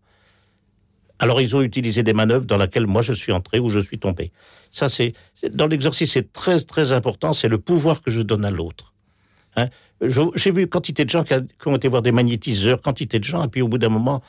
Alors 1.23 1.41
ils 1.41 1.55
ont 1.55 1.63
utilisé 1.63 2.03
des 2.03 2.15
manœuvres 2.15 2.47
dans 2.47 2.59
lesquelles 2.59 2.89
moi 2.89 3.01
je 3.01 3.13
suis 3.13 3.31
entré 3.31 3.61
ou 3.61 3.71
je 3.71 3.79
suis 3.79 3.97
tombé. 3.97 4.33
Ça 4.73 4.89
c'est 4.89 5.13
dans 5.53 5.69
l'exercice 5.69 6.11
c'est 6.11 6.33
très 6.33 6.59
très 6.59 6.93
important, 6.93 7.33
c'est 7.33 7.49
le 7.49 7.59
pouvoir 7.59 8.03
que 8.03 8.11
je 8.11 8.23
donne 8.23 8.45
à 8.45 8.51
l'autre. 8.51 8.93
Hein 9.55 9.69
J'ai 10.01 10.51
vu 10.51 10.67
quantité 10.67 11.05
de 11.05 11.11
gens 11.11 11.23
qui, 11.23 11.35
ont 11.67 11.77
été 11.77 11.87
voir 11.87 12.03
des 12.03 12.11
magnétiseurs, 12.11 12.81
quantité 12.83 13.21
de 13.21 13.25
gens, 13.25 13.45
et 13.45 13.49
puis 13.49 13.63
au 13.63 13.69
bout 13.69 13.79
d'un 13.79 13.91
moment, 13.91 14.21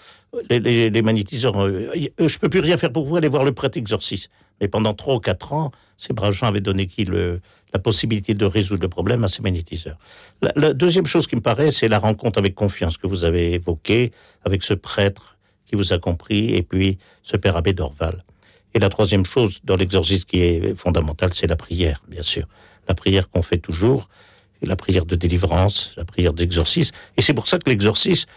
les, 0.50 1.02
magnétiseurs, 1.02 1.60
euh, 1.64 1.90
je 2.20 2.38
peux 2.38 2.50
plus 2.50 2.60
rien 2.60 2.78
faire 2.78 2.92
pour 2.92 3.06
vous, 3.06 3.16
aller 3.16 3.30
voir 3.30 3.44
le 3.44 3.54
prêtre 3.54 3.78
exorciste. 3.78 4.30
Mais 4.62 4.68
pendant 4.68 4.94
trois 4.94 5.16
ou 5.16 5.20
quatre 5.20 5.54
ans, 5.54 5.72
ces 5.98 6.14
braves 6.14 6.34
gens 6.34 6.48
avaient 6.48 6.62
donné 6.62 6.88
qui 6.88 7.06
le, 7.06 7.40
la 7.74 7.80
possibilité 7.80 8.34
de 8.34 8.46
résoudre 8.46 8.84
le 8.84 8.90
problème 8.90 9.24
à 9.24 9.30
ces 9.30 9.42
magnétiseurs. 9.42 9.98
La 10.42 10.74
deuxième 10.74 11.06
chose 11.06 11.26
qui 11.26 11.38
me 11.38 11.42
paraît, 11.42 11.72
c'est 11.72 11.88
la 11.88 12.00
rencontre 12.00 12.38
avec 12.38 12.54
confiance 12.54 12.98
que 12.98 13.08
vous 13.08 13.24
avez 13.24 13.54
évoquée 13.54 14.12
avec 14.44 14.64
ce 14.64 14.74
prêtre 14.74 15.33
vous 15.76 15.94
a 15.94 15.98
compris, 15.98 16.56
et 16.56 16.64
puis 16.64 16.98
ce 17.24 17.38
père 17.38 17.58
abbé 17.58 17.74
d'Orval. 17.74 18.24
Et 18.74 18.80
la 18.80 18.90
troisième 18.90 19.26
chose 19.26 19.60
dans 19.64 19.76
l'exorcisme 19.76 20.26
qui 20.26 20.42
est 20.42 20.76
fondamentale, 20.76 21.32
c'est 21.34 21.48
la 21.48 21.56
prière, 21.56 22.02
bien 22.08 22.24
sûr. 22.24 22.48
La 22.88 22.96
prière 22.96 23.30
qu'on 23.30 23.44
fait 23.44 23.60
toujours, 23.60 24.10
la 24.62 24.76
prière 24.76 25.06
de 25.06 25.16
délivrance, 25.16 25.94
la 25.98 26.06
prière 26.06 26.34
d'exorcisme. 26.34 26.96
Et 27.18 27.22
c'est 27.22 27.34
pour 27.34 27.48
ça 27.48 27.60
que 27.60 27.70
l'exorcisme 27.70 28.28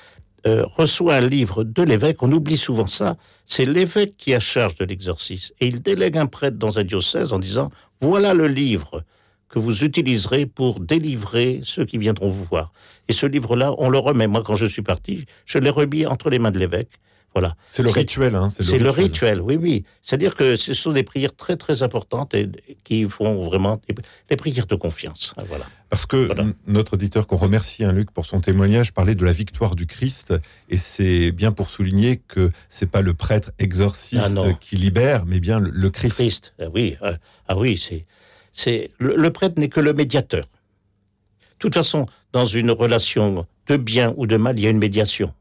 euh, 0.47 0.65
reçoit 0.67 1.17
un 1.17 1.27
livre 1.27 1.65
de 1.65 1.83
l'évêque. 1.83 2.23
On 2.23 2.31
oublie 2.33 2.57
souvent 2.57 2.87
ça. 2.87 3.17
C'est 3.45 3.65
l'évêque 3.65 4.17
qui 4.17 4.35
a 4.35 4.41
charge 4.41 4.75
de 4.77 4.85
l'exorcisme. 4.85 5.55
Et 5.61 5.67
il 5.67 5.81
délègue 5.81 6.19
un 6.19 6.27
prêtre 6.27 6.59
dans 6.59 6.79
un 6.79 6.85
diocèse 6.85 7.33
en 7.33 7.39
disant, 7.39 7.71
voilà 8.01 8.35
le 8.35 8.49
livre 8.49 9.03
que 9.49 9.59
vous 9.59 9.85
utiliserez 9.85 10.47
pour 10.47 10.81
délivrer 10.81 11.61
ceux 11.63 11.85
qui 11.85 11.99
viendront 11.99 12.29
vous 12.29 12.45
voir. 12.45 12.73
Et 13.09 13.13
ce 13.13 13.27
livre-là, 13.27 13.75
on 13.79 13.89
le 13.89 13.99
remet. 13.99 14.27
Moi, 14.27 14.43
quand 14.45 14.57
je 14.57 14.67
suis 14.67 14.83
parti, 14.83 15.25
je 15.47 15.59
l'ai 15.59 15.71
remis 15.71 16.07
entre 16.07 16.31
les 16.31 16.39
mains 16.39 16.51
de 16.51 16.59
l'évêque. 16.59 16.91
Voilà. 17.37 17.55
C'est 17.69 17.83
le 17.83 17.91
rituel. 17.91 18.35
Hein, 18.35 18.49
c'est 18.49 18.79
le, 18.79 18.89
rituel, 18.89 19.43
oui, 19.43 19.57
oui. 19.57 19.85
C'est-à-dire 20.01 20.35
que 20.37 20.57
ce 20.57 20.73
sont 20.73 20.93
des 20.93 21.03
prières 21.03 21.37
très, 21.37 21.59
très 21.59 21.83
importantes 21.83 22.35
et 22.35 22.49
qui 22.83 23.07
font 23.07 23.45
vraiment 23.45 23.79
des, 23.87 23.95
des 24.31 24.37
prières 24.37 24.67
de 24.67 24.75
confiance. 24.75 25.35
Voilà. 25.47 25.67
Parce 25.91 26.07
que 26.07 26.17
voilà. 26.17 26.47
notre 26.67 26.95
auditeur, 26.95 27.27
qu'on 27.27 27.37
remercie, 27.37 27.85
hein, 27.85 27.93
Luc, 27.93 28.11
pour 28.11 28.25
son 28.25 28.41
témoignage, 28.41 28.95
parlait 28.95 29.15
de 29.15 29.23
la 29.23 29.33
victoire 29.33 29.75
du 29.75 29.87
Christ. 29.87 30.33
Et 30.71 30.79
c'est 30.79 31.31
bien 31.31 31.53
pour 31.53 31.69
souligner 31.69 32.23
que 32.27 32.51
c'est 32.71 32.91
pas 32.91 33.03
le 33.03 33.13
prêtre 33.13 33.51
exorciste 33.59 34.39
ah 34.39 34.55
qui 34.59 34.77
libère, 34.77 35.27
mais 35.27 35.39
bien 35.39 35.61
le, 35.61 35.69
le 35.69 35.91
Christ. 35.91 36.15
Christ, 36.15 36.55
ah 36.59 36.69
oui. 36.73 36.97
Ah, 37.03 37.17
ah 37.49 37.59
oui, 37.59 37.77
c'est. 37.77 38.07
c'est 38.51 38.93
le, 38.97 39.15
le 39.15 39.31
prêtre 39.31 39.61
n'est 39.61 39.69
que 39.69 39.81
le 39.81 39.93
médiateur. 39.93 40.47
De 40.47 41.59
toute 41.59 41.75
façon, 41.75 42.07
dans 42.33 42.47
une 42.47 42.71
relation 42.71 43.47
de 43.67 43.77
bien 43.77 44.15
ou 44.17 44.27
de 44.27 44.39
mal, 44.39 44.59
il 44.59 44.63
y 44.63 44.67
a 44.67 44.71
une 44.71 44.79
médiation. 44.79 45.35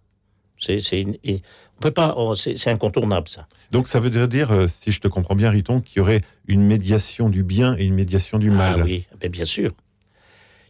C'est, 0.60 1.06
on 1.78 1.82
peut 1.82 1.92
pas, 1.92 2.16
c'est 2.36 2.70
incontournable 2.70 3.28
ça. 3.28 3.48
Donc 3.72 3.88
ça 3.88 4.00
veut 4.00 4.28
dire, 4.28 4.52
euh, 4.52 4.68
si 4.68 4.92
je 4.92 5.02
te 5.02 5.08
comprends 5.08 5.36
bien, 5.36 5.50
Riton, 5.50 5.82
qu'il 5.82 5.98
y 5.98 6.02
aurait 6.02 6.22
une 6.48 6.64
médiation 6.64 7.30
du 7.30 7.44
bien 7.44 7.76
et 7.78 7.86
une 7.86 7.94
médiation 7.94 8.40
du 8.40 8.50
mal. 8.50 8.80
Ah 8.82 8.84
oui, 8.84 9.06
mais 9.22 9.30
bien 9.30 9.46
sûr. 9.46 9.74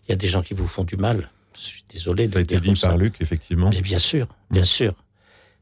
Il 0.08 0.12
y 0.12 0.14
a 0.14 0.16
des 0.16 0.28
gens 0.28 0.42
qui 0.42 0.54
vous 0.54 0.68
font 0.68 0.84
du 0.84 0.98
mal. 0.98 1.30
Je 1.56 1.62
suis 1.62 1.84
désolé. 1.90 2.28
Ça 2.28 2.40
a 2.40 2.42
été 2.42 2.60
dit 2.60 2.70
par 2.70 2.92
ça. 2.92 2.98
Luc, 2.98 3.16
effectivement. 3.22 3.70
Mais 3.72 3.82
bien 3.82 3.98
sûr, 3.98 4.28
bien 4.52 4.64
mmh. 4.64 4.66
sûr. 4.66 4.94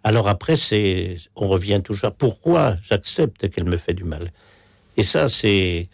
Alors 0.04 0.28
après, 0.28 0.56
c'est, 0.56 1.18
on 1.36 1.48
revient 1.48 1.82
toujours. 1.84 2.12
Pourquoi 2.14 2.78
j'accepte 2.84 3.50
qu'elle 3.50 3.66
me 3.66 3.78
fait 3.78 3.94
du 3.94 4.04
mal 4.04 4.32
Et 4.98 5.04
ça, 5.04 5.30
c'est, 5.30 5.88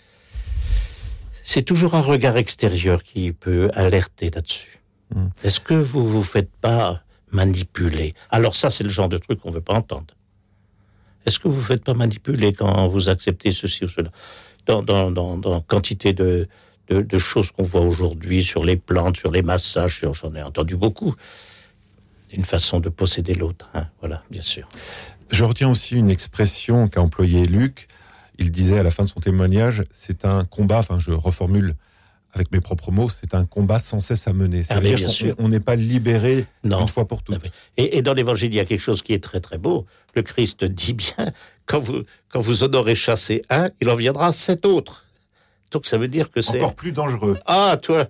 c'est 1.44 1.64
toujours 1.64 1.96
un 1.96 2.02
regard 2.02 2.38
extérieur 2.38 3.04
qui 3.04 3.32
peut 3.32 3.70
alerter 3.76 4.32
là-dessus. 4.32 4.80
Mmh. 5.14 5.28
Est-ce 5.44 5.60
que 5.60 5.76
vous 5.76 6.06
vous 6.06 6.24
faites 6.24 6.52
pas 6.62 7.04
manipuler. 7.32 8.14
Alors 8.30 8.56
ça, 8.56 8.70
c'est 8.70 8.84
le 8.84 8.90
genre 8.90 9.10
de 9.10 9.18
truc 9.18 9.40
qu'on 9.40 9.50
ne 9.50 9.56
veut 9.56 9.62
pas 9.62 9.76
entendre. 9.76 10.14
Est-ce 11.26 11.40
que 11.40 11.48
vous 11.48 11.60
ne 11.60 11.66
faites 11.66 11.84
pas 11.84 11.94
manipuler 11.94 12.54
quand 12.54 12.88
vous 12.88 13.10
acceptez 13.10 13.52
ceci 13.52 13.86
ou 13.86 13.88
cela? 13.88 14.10
Dans, 14.66 14.82
dans, 14.82 15.12
dans, 15.12 15.38
dans 15.38 15.62
quantité 15.62 16.14
de, 16.14 16.48
de, 16.90 17.18
choses 17.18 17.52
qu'on 17.52 17.64
voit 17.64 17.82
aujourd'hui 17.82 18.44
sur 18.44 18.64
les 18.64 18.78
plantes, 18.78 19.18
sur 19.18 19.32
les 19.32 19.42
massages, 19.42 20.02
j'en 20.14 20.36
ai 20.36 20.42
entendu 20.42 20.76
beaucoup. 20.76 21.16
Une 22.32 22.46
façon 22.46 22.80
de 22.80 22.90
posséder 22.90 23.34
l'autre. 23.34 23.68
Hein, 23.74 23.88
voilà. 24.00 24.18
voilà, 24.18 24.24
bien 24.30 24.42
sûr. 24.42 24.68
Je 25.32 25.44
retiens 25.44 25.70
aussi 25.70 25.96
une 25.96 26.10
expression 26.10 26.88
qu'a 26.88 27.02
employée 27.02 27.46
Luc. 27.46 27.88
Il 28.38 28.52
disait 28.52 28.80
à 28.80 28.84
la 28.84 28.92
fin 28.92 29.04
de 29.04 29.10
son 29.10 29.20
témoignage, 29.20 29.84
c'est 29.92 30.26
un 30.26 30.46
combat, 30.46 30.80
enfin 30.80 30.98
je 30.98 31.12
reformule 31.12 31.76
avec 32.34 32.52
mes 32.52 32.60
propres 32.62 32.92
mots, 32.92 33.10
c'est 33.10 33.34
un 33.34 33.46
combat 33.46 33.80
sans 33.80 34.00
cesse 34.00 34.28
à 34.28 34.34
mener. 34.34 34.62
Ah, 34.70 34.80
C'est-à-dire 34.80 35.36
qu'on 35.36 35.46
on 35.46 35.50
n'est 35.50 35.60
pas 35.60 35.76
libéré 35.76 36.46
une 36.64 36.88
fois 36.88 37.08
pour 37.08 37.24
toutes. 37.24 37.42
Ah. 37.44 37.50
Et, 37.78 37.98
et 37.98 38.02
dans 38.02 38.14
l'évangile, 38.14 38.54
il 38.54 38.58
y 38.58 38.60
a 38.60 38.66
quelque 38.66 38.82
chose 38.82 39.02
qui 39.02 39.14
est 39.14 39.24
très 39.24 39.40
très 39.40 39.58
beau. 39.58 39.86
Le 40.16 40.22
Christ 40.22 40.64
dit 40.64 40.94
bien, 40.94 41.32
quand 41.66 41.80
vous, 41.80 42.04
quand 42.30 42.42
vous 42.42 42.64
en 42.64 42.74
aurez 42.74 42.96
chassé 42.96 43.42
un, 43.50 43.70
il 43.82 43.90
en 43.90 43.96
viendra 43.96 44.32
sept 44.32 44.66
autres. 44.66 45.06
Donc 45.72 45.86
ça 45.86 45.98
veut 45.98 46.08
dire 46.08 46.32
que 46.32 46.42
c'est... 46.42 46.58
Encore 46.58 46.74
plus 46.76 46.92
dangereux. 46.92 47.38
Ah, 47.46 47.78
toi, 47.82 48.08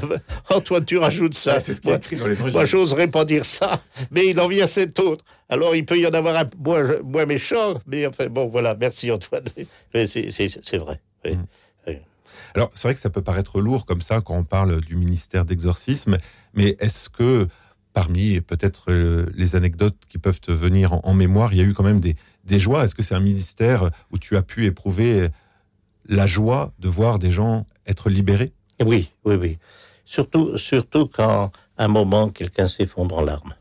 Antoine, 0.50 0.84
tu 0.84 0.96
rajoutes 0.96 1.34
ça. 1.34 1.54
Ouais, 1.54 1.60
c'est 1.60 1.74
ce 1.74 1.80
qui 1.80 1.90
est 1.90 1.96
écrit 1.96 2.16
dans 2.16 2.26
l'évangile. 2.26 2.52
Moi, 2.52 2.64
j'oserais 2.64 3.08
pas 3.08 3.24
dire 3.24 3.44
ça, 3.44 3.80
mais 4.12 4.28
il 4.28 4.38
en 4.38 4.46
vient 4.46 4.66
sept 4.66 4.98
autres. 5.00 5.24
Alors, 5.48 5.74
il 5.74 5.84
peut 5.84 5.98
y 5.98 6.06
en 6.06 6.10
avoir 6.10 6.36
un 6.36 6.44
moins, 6.64 6.84
moins 7.02 7.26
méchant, 7.26 7.74
mais 7.86 8.06
enfin, 8.06 8.28
bon, 8.28 8.46
voilà, 8.46 8.76
merci 8.78 9.10
Antoine. 9.10 9.44
Mais 9.94 10.06
c'est- 10.06 10.76
vrai. 10.76 11.00
oui. 11.24 11.34
Mm. 11.34 11.46
Alors, 12.54 12.70
c'est 12.74 12.88
vrai 12.88 12.94
que 12.94 13.00
ça 13.00 13.10
peut 13.10 13.22
paraître 13.22 13.60
lourd 13.60 13.86
comme 13.86 14.00
ça 14.00 14.20
quand 14.20 14.36
on 14.36 14.44
parle 14.44 14.80
du 14.80 14.96
ministère 14.96 15.44
d'exorcisme, 15.44 16.16
mais 16.54 16.76
est-ce 16.80 17.08
que 17.08 17.46
parmi 17.92 18.40
peut-être 18.40 18.90
euh, 18.90 19.26
les 19.34 19.56
anecdotes 19.56 19.96
qui 20.08 20.18
peuvent 20.18 20.40
te 20.40 20.52
venir 20.52 20.92
en, 21.04 21.14
mémoire, 21.14 21.52
il 21.52 21.58
y 21.58 21.60
a 21.60 21.64
eu 21.64 21.72
quand 21.72 21.84
même 21.84 22.00
des, 22.00 22.14
des 22.44 22.58
joies? 22.58 22.84
Est-ce 22.84 22.94
que 22.94 23.02
c'est 23.02 23.14
un 23.14 23.20
ministère 23.20 23.90
où 24.10 24.18
tu 24.18 24.36
as 24.36 24.42
pu 24.42 24.66
éprouver 24.66 25.28
la 26.06 26.26
joie 26.26 26.72
de 26.78 26.88
voir 26.88 27.18
des 27.18 27.30
gens 27.30 27.66
être 27.86 28.10
libérés? 28.10 28.52
Oui, 28.84 29.10
oui, 29.24 29.34
oui. 29.34 29.58
Surtout, 30.04 30.58
surtout 30.58 31.06
quand, 31.06 31.52
à 31.76 31.84
un 31.84 31.88
moment, 31.88 32.30
quelqu'un 32.30 32.66
s'effondre 32.66 33.18
en 33.18 33.22
larmes. 33.22 33.54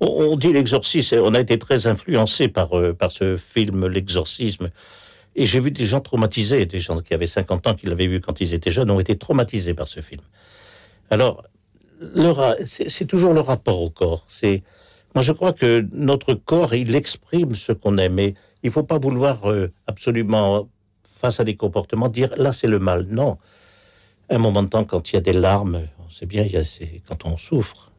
On, 0.00 0.06
on 0.06 0.36
dit 0.36 0.52
l'exorcisme, 0.52 1.16
on 1.22 1.34
a 1.34 1.40
été 1.40 1.58
très 1.58 1.86
influencé 1.86 2.48
par, 2.48 2.78
euh, 2.78 2.92
par 2.92 3.12
ce 3.12 3.36
film, 3.36 3.86
L'exorcisme. 3.86 4.70
Et 5.34 5.46
j'ai 5.46 5.60
vu 5.60 5.70
des 5.70 5.86
gens 5.86 6.00
traumatisés, 6.00 6.66
des 6.66 6.78
gens 6.78 6.98
qui 7.00 7.14
avaient 7.14 7.26
50 7.26 7.66
ans, 7.66 7.74
qui 7.74 7.86
l'avaient 7.86 8.06
vu 8.06 8.20
quand 8.20 8.40
ils 8.40 8.54
étaient 8.54 8.70
jeunes, 8.70 8.90
ont 8.90 9.00
été 9.00 9.16
traumatisés 9.16 9.74
par 9.74 9.88
ce 9.88 10.00
film. 10.00 10.20
Alors, 11.10 11.44
c'est 12.66 13.06
toujours 13.06 13.32
le 13.32 13.40
rapport 13.40 13.80
au 13.80 13.90
corps. 13.90 14.26
C'est, 14.28 14.62
moi, 15.14 15.22
je 15.22 15.32
crois 15.32 15.52
que 15.52 15.86
notre 15.92 16.34
corps, 16.34 16.74
il 16.74 16.94
exprime 16.94 17.54
ce 17.54 17.72
qu'on 17.72 17.96
aime. 17.98 18.18
Et 18.18 18.34
il 18.62 18.70
faut 18.70 18.82
pas 18.82 18.98
vouloir 18.98 19.50
euh, 19.50 19.72
absolument, 19.86 20.68
face 21.04 21.40
à 21.40 21.44
des 21.44 21.56
comportements, 21.56 22.08
dire 22.08 22.34
là, 22.36 22.52
c'est 22.52 22.68
le 22.68 22.78
mal. 22.78 23.06
Non 23.08 23.38
un 24.32 24.38
moment 24.38 24.62
de 24.62 24.68
temps, 24.68 24.84
quand 24.84 25.10
il 25.10 25.14
y 25.14 25.18
a 25.18 25.20
des 25.20 25.32
larmes, 25.32 25.82
on 26.04 26.08
sait 26.08 26.26
bien, 26.26 26.42
il 26.42 26.52
y 26.52 26.56
a, 26.56 26.62
quand 27.08 27.26
on 27.26 27.36
souffre. 27.36 27.92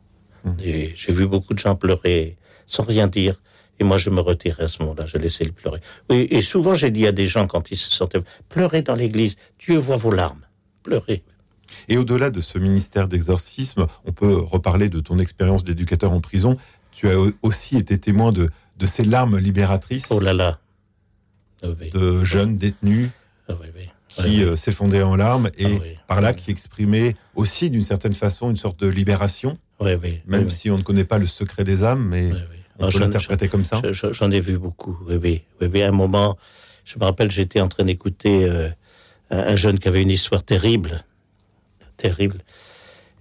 Et 0.63 0.91
J'ai 0.95 1.13
vu 1.13 1.27
beaucoup 1.27 1.53
de 1.53 1.59
gens 1.59 1.75
pleurer 1.75 2.37
sans 2.67 2.83
rien 2.83 3.07
dire. 3.07 3.41
Et 3.83 3.85
moi, 3.85 3.97
je 3.97 4.09
me 4.09 4.21
retirais 4.21 4.63
à 4.63 4.67
ce 4.69 4.81
moment-là, 4.83 5.05
je 5.05 5.17
laissais 5.17 5.43
le 5.43 5.51
pleurer. 5.51 5.81
Oui, 6.09 6.25
et 6.29 6.41
souvent, 6.41 6.73
j'ai 6.73 6.89
dit 6.89 7.05
à 7.05 7.11
des 7.11 7.27
gens 7.27 7.47
quand 7.47 7.69
ils 7.69 7.75
se 7.75 7.91
sentaient 7.91 8.21
pleurez 8.47 8.81
dans 8.81 8.95
l'église, 8.95 9.35
Dieu 9.59 9.77
voit 9.77 9.97
vos 9.97 10.11
larmes, 10.11 10.45
pleurez. 10.83 11.21
Et 11.89 11.97
au-delà 11.97 12.29
de 12.29 12.39
ce 12.39 12.57
ministère 12.57 13.09
d'exorcisme, 13.09 13.85
on 14.05 14.13
peut 14.13 14.35
reparler 14.37 14.87
de 14.87 15.01
ton 15.01 15.19
expérience 15.19 15.65
d'éducateur 15.65 16.13
en 16.13 16.21
prison. 16.21 16.55
Tu 16.93 17.09
as 17.09 17.15
aussi 17.41 17.75
été 17.75 17.97
témoin 17.97 18.31
de, 18.31 18.47
de 18.79 18.85
ces 18.85 19.03
larmes 19.03 19.37
libératrices 19.37 20.07
Oh 20.11 20.21
là 20.21 20.33
là. 20.33 20.59
Ah 21.61 21.67
oui, 21.77 21.89
de 21.89 22.23
jeunes 22.23 22.55
détenus 22.55 23.09
ah 23.49 23.53
oui, 23.59 23.67
oui. 23.75 23.89
qui 24.07 24.21
oui. 24.37 24.43
euh, 24.43 24.55
s'effondraient 24.55 25.01
en 25.01 25.15
larmes 25.17 25.49
et 25.57 25.65
Ah 25.97 26.03
par 26.07 26.21
là 26.21 26.33
qui 26.33 26.51
exprimaient 26.51 27.15
aussi 27.35 27.69
d'une 27.69 27.81
certaine 27.83 28.13
façon 28.13 28.49
une 28.49 28.55
sorte 28.57 28.79
de 28.79 28.87
libération, 28.87 29.57
Oui, 29.81 29.91
oui, 30.01 30.21
même 30.25 30.49
si 30.49 30.69
on 30.69 30.77
ne 30.77 30.83
connaît 30.83 31.05
pas 31.05 31.17
le 31.17 31.27
secret 31.27 31.65
des 31.65 31.83
âmes, 31.83 32.05
mais. 32.07 32.31
On 32.79 32.85
peut 32.91 32.99
l'interpréter 32.99 33.49
comme 33.49 33.63
ça. 33.63 33.81
Je- 33.83 33.91
je- 33.93 34.13
J'en 34.13 34.31
ai 34.31 34.39
vu 34.39 34.57
beaucoup, 34.57 34.97
oui, 35.07 35.15
oui, 35.21 35.41
oui, 35.61 35.67
oui. 35.71 35.81
À 35.83 35.87
un 35.89 35.91
moment, 35.91 36.37
je 36.85 36.97
me 36.99 37.03
rappelle, 37.05 37.31
j'étais 37.31 37.61
en 37.61 37.67
train 37.69 37.83
d'écouter 37.85 38.45
euh, 38.45 38.69
un 39.29 39.39
un 39.39 39.55
jeune 39.55 39.79
qui 39.79 39.87
avait 39.87 40.01
une 40.01 40.09
histoire 40.11 40.43
terrible, 40.43 41.03
terrible. 41.97 42.39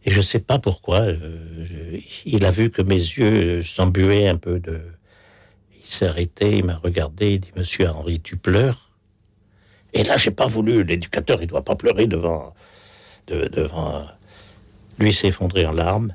Et 0.05 0.11
je 0.11 0.17
ne 0.17 0.23
sais 0.23 0.41
pas 0.41 0.59
pourquoi, 0.59 1.01
euh, 1.01 1.65
je- 1.65 2.01
il 2.25 2.45
a 2.45 2.51
vu 2.51 2.71
que 2.71 2.83
mes 2.83 2.95
yeux 2.95 3.61
euh, 3.61 3.63
s'embuaient 3.65 4.27
un 4.29 4.37
peu 4.37 4.59
de... 4.59 4.81
Il 5.85 5.91
s'est 5.91 6.07
arrêté, 6.07 6.59
il 6.59 6.65
m'a 6.65 6.77
regardé, 6.77 7.35
il 7.35 7.41
dit, 7.41 7.51
Monsieur 7.57 7.89
Henri, 7.89 8.21
tu 8.21 8.37
pleures? 8.37 8.89
Et 9.93 10.03
là, 10.05 10.17
j'ai 10.17 10.31
pas 10.31 10.47
voulu, 10.47 10.83
l'éducateur, 10.85 11.41
il 11.43 11.47
doit 11.49 11.65
pas 11.65 11.77
pleurer 11.77 12.07
devant... 12.07 12.55
de- 13.29 13.47
devant... 13.49 14.07
Lui 14.99 15.13
s'est 15.13 15.29
effondré 15.29 15.67
en 15.67 15.73
larmes. 15.73 16.15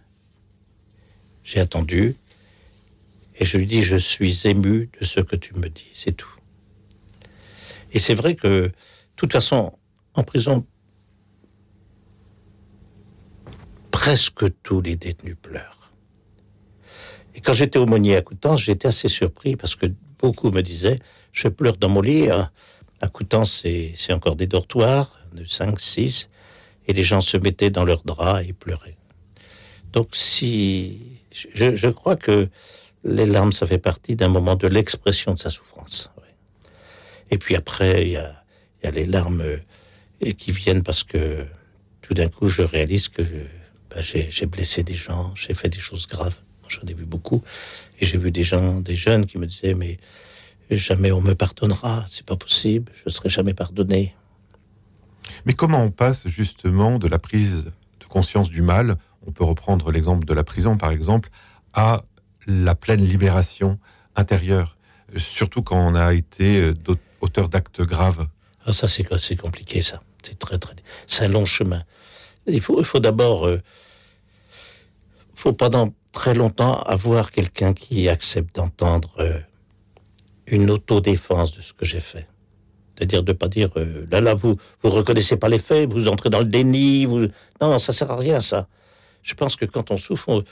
J'ai 1.43 1.59
attendu. 1.59 2.15
Et 3.39 3.45
je 3.45 3.57
lui 3.57 3.67
dis, 3.67 3.83
je 3.83 3.97
suis 3.97 4.47
ému 4.47 4.89
de 4.99 5.05
ce 5.05 5.19
que 5.19 5.35
tu 5.35 5.53
me 5.53 5.69
dis, 5.69 5.89
c'est 5.93 6.11
tout. 6.11 6.35
Et 7.91 7.99
c'est 7.99 8.15
vrai 8.15 8.35
que, 8.35 8.47
de 8.47 8.71
toute 9.15 9.31
façon, 9.31 9.73
en 10.15 10.23
prison, 10.23 10.65
presque 13.91 14.45
tous 14.63 14.81
les 14.81 14.95
détenus 14.95 15.37
pleurent. 15.41 15.91
Et 17.35 17.41
quand 17.41 17.53
j'étais 17.53 17.77
aumônier 17.77 18.15
à 18.15 18.21
Coutances, 18.23 18.61
j'étais 18.61 18.87
assez 18.87 19.07
surpris 19.07 19.55
parce 19.55 19.75
que 19.75 19.85
beaucoup 20.17 20.49
me 20.49 20.61
disaient, 20.61 20.99
je 21.31 21.47
pleure 21.47 21.77
dans 21.77 21.89
mon 21.89 22.01
lit. 22.01 22.31
hein. 22.31 22.49
À 23.01 23.07
Coutances, 23.07 23.61
c'est 23.61 24.13
encore 24.13 24.35
des 24.35 24.47
dortoirs 24.47 25.19
de 25.33 25.45
5, 25.45 25.79
6, 25.79 26.29
et 26.87 26.93
les 26.93 27.03
gens 27.03 27.21
se 27.21 27.37
mettaient 27.37 27.69
dans 27.69 27.85
leurs 27.85 28.01
draps 28.01 28.47
et 28.47 28.53
pleuraient. 28.53 28.97
Donc 29.93 30.15
si... 30.15 31.01
Je 31.53 31.89
crois 31.89 32.15
que 32.15 32.49
les 33.07 33.25
larmes, 33.25 33.53
ça 33.53 33.65
fait 33.65 33.77
partie 33.77 34.15
d'un 34.15 34.27
moment 34.27 34.55
de 34.55 34.67
l'expression 34.67 35.33
de 35.33 35.39
sa 35.39 35.49
souffrance. 35.49 36.11
Et 37.31 37.37
puis 37.37 37.55
après, 37.55 38.03
il 38.03 38.11
y 38.11 38.17
a, 38.17 38.33
les 38.91 39.05
larmes 39.05 39.41
euh, 39.41 40.31
qui 40.33 40.51
viennent 40.51 40.83
parce 40.83 41.03
que 41.03 41.45
tout 42.01 42.13
d'un 42.13 42.29
coup, 42.29 42.47
je 42.47 42.61
réalise 42.61 43.09
que 43.09 43.21
j'ai 43.97 44.29
j'ai 44.31 44.45
blessé 44.45 44.83
des 44.83 44.93
gens, 44.93 45.33
j'ai 45.35 45.53
fait 45.53 45.69
des 45.69 45.79
choses 45.79 46.07
graves. 46.07 46.39
J'en 46.69 46.83
ai 46.87 46.93
vu 46.93 47.05
beaucoup. 47.05 47.41
Et 47.99 48.05
j'ai 48.05 48.17
vu 48.17 48.31
des 48.31 48.43
gens, 48.43 48.79
des 48.79 48.95
jeunes 48.95 49.25
qui 49.25 49.37
me 49.37 49.45
disaient, 49.45 49.73
mais 49.73 49.97
jamais 50.69 51.11
on 51.11 51.21
me 51.21 51.33
pardonnera, 51.33 52.05
c'est 52.09 52.25
pas 52.25 52.35
possible, 52.35 52.91
je 53.05 53.09
serai 53.09 53.29
jamais 53.29 53.53
pardonné. 53.53 54.15
Mais 55.45 55.53
comment 55.53 55.81
on 55.81 55.91
passe 55.91 56.27
justement 56.27 56.99
de 56.99 57.07
la 57.07 57.19
prise 57.19 57.71
de 57.99 58.05
conscience 58.05 58.49
du 58.49 58.61
mal, 58.61 58.97
on 59.25 59.31
peut 59.31 59.43
reprendre 59.43 59.91
l'exemple 59.91 60.25
de 60.25 60.33
la 60.33 60.43
prison 60.43 60.77
par 60.77 60.91
exemple, 60.91 61.29
à 61.73 62.03
la 62.47 62.75
pleine 62.75 63.03
libération 63.03 63.77
intérieure, 64.15 64.77
surtout 65.15 65.61
quand 65.61 65.77
on 65.77 65.95
a 65.95 66.13
été 66.13 66.59
euh, 66.61 66.73
auteur 67.21 67.49
d'actes 67.49 67.81
graves. 67.81 68.27
Ah, 68.65 68.73
ça, 68.73 68.87
c'est 68.87 69.35
compliqué, 69.35 69.81
ça. 69.81 70.01
C'est 70.23 70.39
très, 70.39 70.57
très. 70.57 70.75
Un 71.19 71.27
long 71.27 71.45
chemin. 71.45 71.83
Il 72.47 72.61
faut, 72.61 72.79
il 72.79 72.85
faut 72.85 72.99
d'abord. 72.99 73.45
euh, 73.45 73.61
faut 75.35 75.53
pendant 75.53 75.93
très 76.11 76.33
longtemps 76.33 76.75
avoir 76.79 77.29
quelqu'un 77.31 77.73
qui 77.73 78.09
accepte 78.09 78.55
d'entendre 78.55 79.13
euh, 79.19 79.39
une 80.47 80.71
autodéfense 80.71 81.51
de 81.51 81.61
ce 81.61 81.73
que 81.73 81.85
j'ai 81.85 81.99
fait. 81.99 82.27
C'est-à-dire 82.95 83.21
de 83.21 83.33
pas 83.33 83.47
dire 83.47 83.69
euh, 83.77 84.07
là 84.09 84.19
là 84.19 84.33
vous 84.33 84.57
vous 84.81 84.89
reconnaissez 84.89 85.37
pas 85.37 85.47
les 85.47 85.59
faits, 85.59 85.93
vous 85.93 86.07
entrez 86.07 86.31
dans 86.31 86.39
le 86.39 86.45
déni, 86.45 87.05
vous 87.05 87.27
non 87.61 87.77
ça 87.77 87.93
sert 87.93 88.09
à 88.09 88.17
rien 88.17 88.39
ça. 88.39 88.67
Je 89.23 89.33
pense 89.33 89.55
que 89.55 89.65
quand 89.65 89.91
on 89.91 89.97
souffre, 89.97 90.43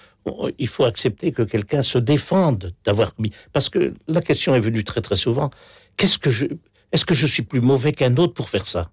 il 0.57 0.67
faut 0.67 0.83
accepter 0.85 1.31
que 1.31 1.43
quelqu'un 1.43 1.81
se 1.81 1.97
défende 1.97 2.73
d'avoir 2.83 3.15
commis. 3.15 3.31
Parce 3.53 3.69
que 3.69 3.93
la 4.07 4.21
question 4.21 4.53
est 4.55 4.59
venue 4.59 4.83
très 4.83 5.01
très 5.01 5.15
souvent. 5.15 5.49
Qu'est-ce 5.97 6.17
que 6.17 6.29
je 6.29 6.47
est-ce 6.91 7.05
que 7.05 7.13
je 7.13 7.27
suis 7.27 7.43
plus 7.43 7.61
mauvais 7.61 7.93
qu'un 7.93 8.15
autre 8.17 8.33
pour 8.33 8.49
faire 8.49 8.65
ça? 8.65 8.89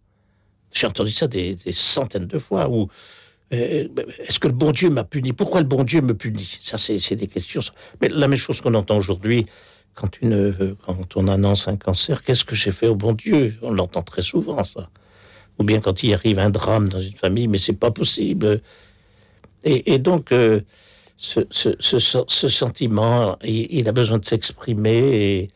J'ai 0.73 0.87
entendu 0.87 1.13
ça 1.13 1.29
des, 1.29 1.57
centaines 1.71 2.27
de 2.27 2.39
fois. 2.39 2.69
Ou 2.69 2.89
euh, 3.53 3.87
est-ce 4.19 4.41
que 4.41 4.49
le 4.49 4.55
bon 4.55 4.73
Dieu 4.73 4.91
m'a 4.91 5.05
puni? 5.05 5.33
Pourquoi 5.33 5.61
le 5.61 5.67
bon 5.67 5.85
Dieu 5.85 6.01
me 6.01 6.15
punit? 6.15 6.59
Ça, 6.61 6.79
c'est 6.79 7.17
des 7.17 7.27
questions. 7.27 7.61
Mais 8.01 8.09
la 8.09 8.27
même 8.27 8.39
chose 8.39 8.61
qu'on 8.61 8.75
entend 8.75 8.97
aujourd'hui 8.97 9.47
quand, 9.95 10.19
quand 10.85 11.17
on 11.17 11.29
annonce 11.29 11.69
un 11.69 11.77
cancer. 11.77 12.23
Qu'est-ce 12.23 12.45
que 12.45 12.55
j'ai 12.55 12.73
fait 12.73 12.89
au 12.89 12.97
bon 12.97 13.13
Dieu? 13.13 13.57
On 13.63 13.73
l'entend 13.73 14.03
très 14.03 14.23
souvent, 14.23 14.65
ça. 14.65 14.89
Ou 15.59 15.65
bien 15.65 15.81
quand 15.81 16.03
il 16.03 16.15
arrive 16.15 16.39
un 16.39 16.51
drame 16.51 16.89
dans 16.89 17.01
une 17.01 17.17
famille, 17.17 17.47
mais 17.47 17.59
c'est 17.59 17.75
pas 17.75 17.91
possible. 17.91 18.63
Et, 19.65 19.95
et 19.95 19.99
donc, 19.99 20.33
euh, 20.33 20.61
ce, 21.17 21.41
ce, 21.51 21.71
ce, 21.79 21.99
ce 22.27 22.49
sentiment, 22.49 23.37
il, 23.45 23.67
il 23.71 23.89
a 23.89 23.93
besoin 23.93 24.19
de 24.19 24.25
s'exprimer 24.25 24.99
et, 24.99 25.49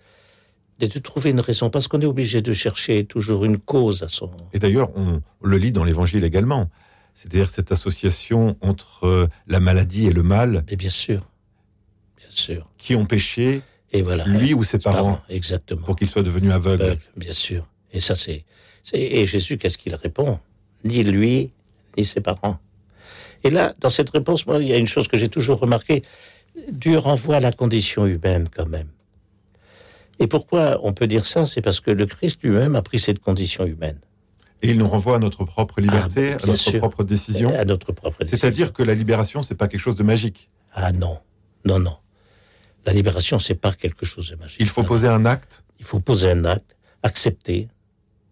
et 0.80 0.88
de 0.88 0.98
trouver 0.98 1.30
une 1.30 1.40
raison, 1.40 1.70
parce 1.70 1.88
qu'on 1.88 2.00
est 2.00 2.06
obligé 2.06 2.42
de 2.42 2.52
chercher 2.52 3.04
toujours 3.04 3.44
une 3.44 3.58
cause 3.58 4.02
à 4.02 4.08
son. 4.08 4.30
Et 4.52 4.58
d'ailleurs, 4.58 4.90
on 4.96 5.20
le 5.42 5.56
lit 5.58 5.72
dans 5.72 5.84
l'Évangile 5.84 6.24
également. 6.24 6.70
C'est-à-dire 7.14 7.48
cette 7.48 7.72
association 7.72 8.56
entre 8.60 9.06
euh, 9.06 9.26
la 9.46 9.58
maladie 9.58 10.06
et 10.06 10.12
le 10.12 10.22
mal, 10.22 10.64
Mais 10.70 10.76
bien 10.76 10.90
sûr, 10.90 11.22
bien 12.18 12.26
sûr. 12.28 12.70
qui 12.76 12.94
ont 12.94 13.06
péché, 13.06 13.62
Et 13.92 14.02
voilà. 14.02 14.24
lui 14.26 14.52
ou 14.52 14.62
ses 14.64 14.78
parents, 14.78 14.96
Parents, 14.96 15.20
exactement. 15.30 15.80
pour 15.82 15.96
qu'il 15.96 16.10
soit 16.10 16.22
devenu 16.22 16.52
aveugle. 16.52 16.82
Aveugle, 16.82 17.02
bien 17.16 17.32
sûr. 17.32 17.66
Et 17.92 17.98
ça, 18.00 18.14
c'est- 18.14 18.44
Et 18.92 19.24
Jésus, 19.24 19.56
qu'est-ce 19.56 19.78
qu'il 19.78 19.94
répond? 19.94 20.38
Ni 20.84 21.02
lui, 21.02 21.50
ni 21.96 22.04
ses 22.04 22.20
parents. 22.20 22.58
Et 23.46 23.50
là, 23.50 23.74
dans 23.80 23.90
cette 23.90 24.10
réponse, 24.10 24.46
moi, 24.46 24.58
il 24.58 24.66
y 24.68 24.72
a 24.72 24.76
une 24.76 24.86
chose 24.88 25.08
que 25.08 25.16
j'ai 25.16 25.28
toujours 25.28 25.58
remarquée. 25.58 26.02
du 26.72 26.96
renvoi 26.96 27.36
à 27.36 27.40
la 27.40 27.52
condition 27.52 28.06
humaine 28.06 28.48
quand 28.54 28.66
même. 28.68 28.88
Et 30.18 30.26
pourquoi 30.26 30.80
on 30.82 30.92
peut 30.94 31.06
dire 31.06 31.26
ça? 31.26 31.44
C'est 31.44 31.60
parce 31.60 31.80
que 31.80 31.90
le 31.90 32.06
Christ 32.06 32.38
lui-même 32.42 32.74
a 32.76 32.82
pris 32.82 32.98
cette 32.98 33.18
condition 33.18 33.66
humaine. 33.66 34.00
Et 34.62 34.70
il 34.70 34.78
nous 34.78 34.88
renvoie 34.88 35.16
à 35.16 35.18
notre 35.18 35.44
propre 35.44 35.82
liberté, 35.82 36.32
Ah, 36.32 36.42
à 36.42 36.46
notre 36.46 36.78
propre 36.78 37.04
décision. 37.04 37.54
À 37.58 37.66
notre 37.66 37.92
propre 37.92 38.20
décision. 38.20 38.38
C'est-à-dire 38.38 38.72
que 38.72 38.82
la 38.82 38.94
libération, 38.94 39.42
c'est 39.42 39.54
pas 39.54 39.68
quelque 39.68 39.80
chose 39.82 39.96
de 39.96 40.02
magique. 40.02 40.48
Ah 40.72 40.92
non, 40.92 41.18
non, 41.66 41.78
non. 41.78 41.96
La 42.86 42.94
libération, 42.94 43.38
c'est 43.38 43.54
pas 43.66 43.72
quelque 43.74 44.06
chose 44.06 44.30
de 44.30 44.36
magique. 44.36 44.56
Il 44.60 44.68
faut 44.68 44.80
Non. 44.82 44.88
poser 44.88 45.08
un 45.08 45.26
acte. 45.26 45.62
Il 45.78 45.84
faut 45.84 46.00
poser 46.00 46.30
un 46.30 46.46
acte, 46.46 46.74
accepter, 47.02 47.68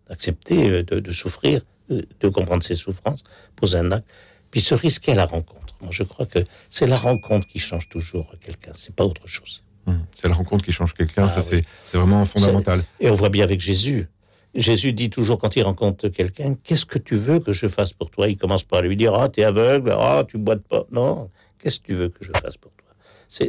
accepter 0.09 0.71
euh, 0.71 0.83
de, 0.83 0.99
de 1.01 1.13
souffrir, 1.13 1.61
euh, 1.91 2.01
de 2.21 2.29
comprendre 2.31 2.63
ses 2.63 2.75
souffrances, 2.75 3.23
poser 3.55 3.77
un 3.79 3.93
acte, 3.93 4.09
puis 4.55 4.61
se 4.61 4.77
risquer 4.77 5.11
à 5.11 5.15
la 5.17 5.27
rencontre. 5.27 5.75
Moi, 5.81 5.91
je 5.91 6.05
crois 6.05 6.27
que 6.27 6.39
c'est 6.71 6.87
la 6.87 6.95
rencontre 6.95 7.45
qui 7.49 7.59
change 7.59 7.89
toujours 7.89 8.33
quelqu'un, 8.41 8.71
c'est 8.77 8.95
pas 8.95 9.05
autre 9.05 9.27
chose. 9.27 9.65
Hum, 9.89 9.99
C'est 10.15 10.29
la 10.29 10.35
rencontre 10.37 10.65
qui 10.65 10.71
change 10.71 10.95
quelqu'un. 10.95 11.25
Ah 11.25 11.29
ça, 11.29 11.41
oui. 11.53 11.63
c'est 11.85 11.99
vraiment 11.99 12.25
fondamental. 12.25 12.81
Et 13.01 13.11
on 13.11 13.17
voit 13.17 13.31
bien 13.31 13.43
avec 13.43 13.61
Jésus. 13.61 14.07
Jésus 14.55 14.93
dit 14.93 15.11
toujours 15.11 15.39
quand 15.39 15.57
il 15.57 15.65
rencontre 15.65 16.09
quelqu'un, 16.09 16.55
qu'est-ce 16.63 16.87
que 16.87 17.01
tu 17.01 17.17
veux 17.17 17.41
que 17.41 17.53
je 17.53 17.67
fasse 17.67 17.93
pour 17.93 18.11
toi? 18.11 18.29
Il 18.29 18.39
commence 18.39 18.63
par 18.63 18.81
lui 18.83 18.97
dire, 18.97 19.13
ah, 19.17 19.29
t'es 19.29 19.43
aveugle, 19.43 19.91
ah, 19.91 20.25
tu 20.29 20.39
boites 20.39 20.63
pas. 20.63 20.85
Non, 20.93 21.31
qu'est-ce 21.59 21.81
que 21.81 21.87
tu 21.87 21.95
veux 21.95 22.09
que 22.11 22.25
je 22.25 22.31
fasse 22.31 22.57
pour 22.57 22.71
toi? 22.77 22.95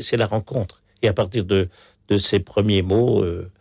C'est 0.01 0.18
la 0.18 0.26
rencontre. 0.26 0.82
Et 1.03 1.08
à 1.08 1.14
partir 1.14 1.45
de, 1.45 1.70
de 2.08 2.18
ces 2.18 2.39
premiers 2.39 2.82
mots, 2.82 3.22
euh, 3.22 3.51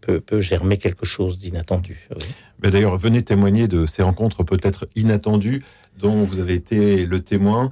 peut, 0.00 0.20
peut 0.20 0.40
germer 0.40 0.76
quelque 0.78 1.06
chose 1.06 1.38
d'inattendu. 1.38 2.08
oui. 2.16 2.24
Mais 2.60 2.70
D'ailleurs, 2.72 2.98
venez 2.98 3.22
témoigner 3.22 3.68
de 3.68 3.86
ces 3.86 4.02
rencontres 4.02 4.42
peut-être 4.42 4.88
inattendues 4.96 5.62
dont 5.98 6.22
vous 6.22 6.38
avez 6.38 6.54
été 6.54 7.06
le 7.06 7.20
témoin. 7.20 7.70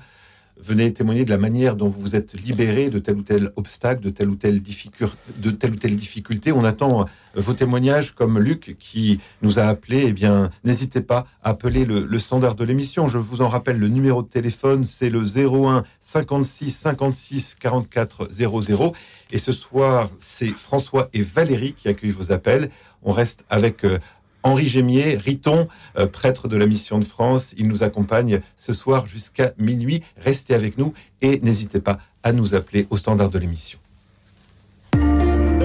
Venez 0.58 0.90
témoigner 0.90 1.26
de 1.26 1.30
la 1.30 1.36
manière 1.36 1.76
dont 1.76 1.86
vous 1.86 2.00
vous 2.00 2.16
êtes 2.16 2.32
libéré 2.32 2.88
de 2.88 2.98
tel 2.98 3.16
ou 3.16 3.22
tel 3.22 3.50
obstacle, 3.56 4.00
de 4.00 4.08
telle 4.08 4.30
ou 4.30 4.36
telle, 4.36 4.62
de 4.62 5.50
telle 5.50 5.72
ou 5.72 5.76
telle 5.76 5.96
difficulté. 5.96 6.50
On 6.50 6.64
attend 6.64 7.02
euh, 7.02 7.04
vos 7.34 7.52
témoignages 7.52 8.14
comme 8.14 8.38
Luc 8.38 8.74
qui 8.78 9.20
nous 9.42 9.58
a 9.58 9.64
appelé. 9.64 10.04
Eh 10.06 10.12
bien, 10.14 10.50
n'hésitez 10.64 11.02
pas 11.02 11.26
à 11.42 11.50
appeler 11.50 11.84
le, 11.84 12.06
le 12.06 12.18
standard 12.18 12.54
de 12.54 12.64
l'émission. 12.64 13.06
Je 13.06 13.18
vous 13.18 13.42
en 13.42 13.48
rappelle 13.48 13.78
le 13.78 13.88
numéro 13.88 14.22
de 14.22 14.28
téléphone, 14.28 14.84
c'est 14.84 15.10
le 15.10 15.20
01 15.20 15.84
56 16.00 16.70
56 16.70 17.56
44 17.60 18.28
00. 18.32 18.92
Et 19.32 19.38
ce 19.38 19.52
soir, 19.52 20.08
c'est 20.18 20.48
François 20.48 21.10
et 21.12 21.20
Valérie 21.20 21.74
qui 21.74 21.88
accueillent 21.88 22.12
vos 22.12 22.32
appels. 22.32 22.70
On 23.02 23.12
reste 23.12 23.44
avec 23.50 23.84
euh, 23.84 23.98
Henri 24.46 24.66
Gémier, 24.66 25.16
Riton, 25.16 25.66
euh, 25.98 26.06
prêtre 26.06 26.46
de 26.46 26.56
la 26.56 26.66
Mission 26.66 27.00
de 27.00 27.04
France. 27.04 27.52
Il 27.58 27.68
nous 27.68 27.82
accompagne 27.82 28.40
ce 28.56 28.72
soir 28.72 29.08
jusqu'à 29.08 29.52
minuit. 29.58 30.02
Restez 30.16 30.54
avec 30.54 30.78
nous 30.78 30.94
et 31.20 31.40
n'hésitez 31.40 31.80
pas 31.80 31.98
à 32.22 32.32
nous 32.32 32.54
appeler 32.54 32.86
au 32.90 32.96
standard 32.96 33.30
de 33.30 33.40
l'émission. 33.40 33.78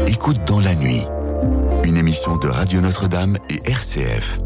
Écoute 0.07 0.39
dans 0.47 0.59
la 0.59 0.73
nuit. 0.73 1.03
Une 1.84 1.97
émission 1.97 2.38
de 2.38 2.47
Radio 2.47 2.82
Notre-Dame 2.82 3.38
et 3.49 3.61
RCF. 3.69 4.39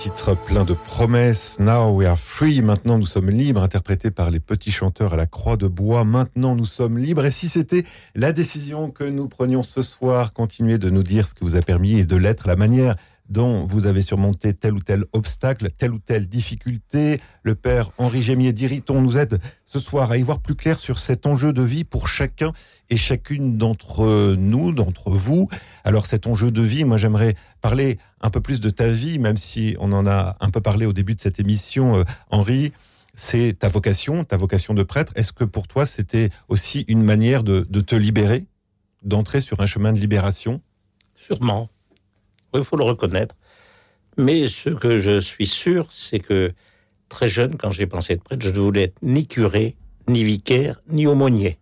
Titre 0.00 0.34
plein 0.34 0.64
de 0.64 0.72
promesses. 0.72 1.58
Now 1.60 1.90
we 1.92 2.06
are 2.06 2.18
free. 2.18 2.62
Maintenant 2.62 2.96
nous 2.96 3.04
sommes 3.04 3.28
libres, 3.28 3.62
interprété 3.62 4.10
par 4.10 4.30
les 4.30 4.40
petits 4.40 4.70
chanteurs 4.70 5.12
à 5.12 5.16
la 5.16 5.26
croix 5.26 5.58
de 5.58 5.68
bois. 5.68 6.04
Maintenant 6.04 6.56
nous 6.56 6.64
sommes 6.64 6.96
libres. 6.96 7.26
Et 7.26 7.30
si 7.30 7.50
c'était 7.50 7.84
la 8.14 8.32
décision 8.32 8.90
que 8.90 9.04
nous 9.04 9.28
prenions 9.28 9.62
ce 9.62 9.82
soir, 9.82 10.32
continuez 10.32 10.78
de 10.78 10.88
nous 10.88 11.02
dire 11.02 11.28
ce 11.28 11.34
que 11.34 11.44
vous 11.44 11.54
a 11.54 11.60
permis 11.60 12.06
de 12.06 12.16
l'être, 12.16 12.48
la 12.48 12.56
manière 12.56 12.96
dont 13.30 13.64
vous 13.64 13.86
avez 13.86 14.02
surmonté 14.02 14.52
tel 14.52 14.74
ou 14.74 14.80
tel 14.80 15.04
obstacle, 15.12 15.70
telle 15.70 15.92
ou 15.92 15.98
telle 15.98 16.26
difficulté. 16.26 17.20
Le 17.44 17.54
père 17.54 17.92
Henri 17.96 18.20
Gémier 18.20 18.52
d'Iriton 18.52 19.00
nous 19.00 19.16
aide 19.16 19.40
ce 19.64 19.78
soir 19.78 20.10
à 20.10 20.16
y 20.16 20.22
voir 20.22 20.40
plus 20.40 20.56
clair 20.56 20.80
sur 20.80 20.98
cet 20.98 21.26
enjeu 21.26 21.52
de 21.52 21.62
vie 21.62 21.84
pour 21.84 22.08
chacun 22.08 22.52
et 22.90 22.96
chacune 22.96 23.56
d'entre 23.56 24.34
nous, 24.36 24.72
d'entre 24.72 25.10
vous. 25.10 25.48
Alors 25.84 26.06
cet 26.06 26.26
enjeu 26.26 26.50
de 26.50 26.60
vie, 26.60 26.84
moi 26.84 26.96
j'aimerais 26.96 27.36
parler 27.60 27.98
un 28.20 28.30
peu 28.30 28.40
plus 28.40 28.60
de 28.60 28.68
ta 28.68 28.88
vie, 28.88 29.20
même 29.20 29.36
si 29.36 29.76
on 29.78 29.92
en 29.92 30.06
a 30.06 30.36
un 30.40 30.50
peu 30.50 30.60
parlé 30.60 30.84
au 30.84 30.92
début 30.92 31.14
de 31.14 31.20
cette 31.20 31.38
émission, 31.38 31.98
euh, 31.98 32.04
Henri. 32.30 32.72
C'est 33.14 33.58
ta 33.58 33.68
vocation, 33.68 34.24
ta 34.24 34.36
vocation 34.36 34.72
de 34.74 34.82
prêtre. 34.82 35.12
Est-ce 35.14 35.32
que 35.32 35.44
pour 35.44 35.68
toi 35.68 35.86
c'était 35.86 36.30
aussi 36.48 36.84
une 36.88 37.02
manière 37.02 37.44
de, 37.44 37.66
de 37.68 37.80
te 37.80 37.94
libérer, 37.94 38.46
d'entrer 39.02 39.40
sur 39.40 39.60
un 39.60 39.66
chemin 39.66 39.92
de 39.92 39.98
libération? 39.98 40.60
Sûrement 41.16 41.68
il 42.58 42.64
faut 42.64 42.76
le 42.76 42.84
reconnaître. 42.84 43.34
Mais 44.16 44.48
ce 44.48 44.70
que 44.70 44.98
je 44.98 45.20
suis 45.20 45.46
sûr, 45.46 45.88
c'est 45.92 46.20
que 46.20 46.52
très 47.08 47.28
jeune, 47.28 47.56
quand 47.56 47.70
j'ai 47.70 47.86
pensé 47.86 48.14
être 48.14 48.22
prêtre, 48.22 48.44
je 48.44 48.50
ne 48.50 48.58
voulais 48.58 48.84
être 48.84 48.98
ni 49.02 49.26
curé, 49.26 49.76
ni 50.08 50.24
vicaire, 50.24 50.80
ni 50.88 51.06
aumônier. 51.06 51.58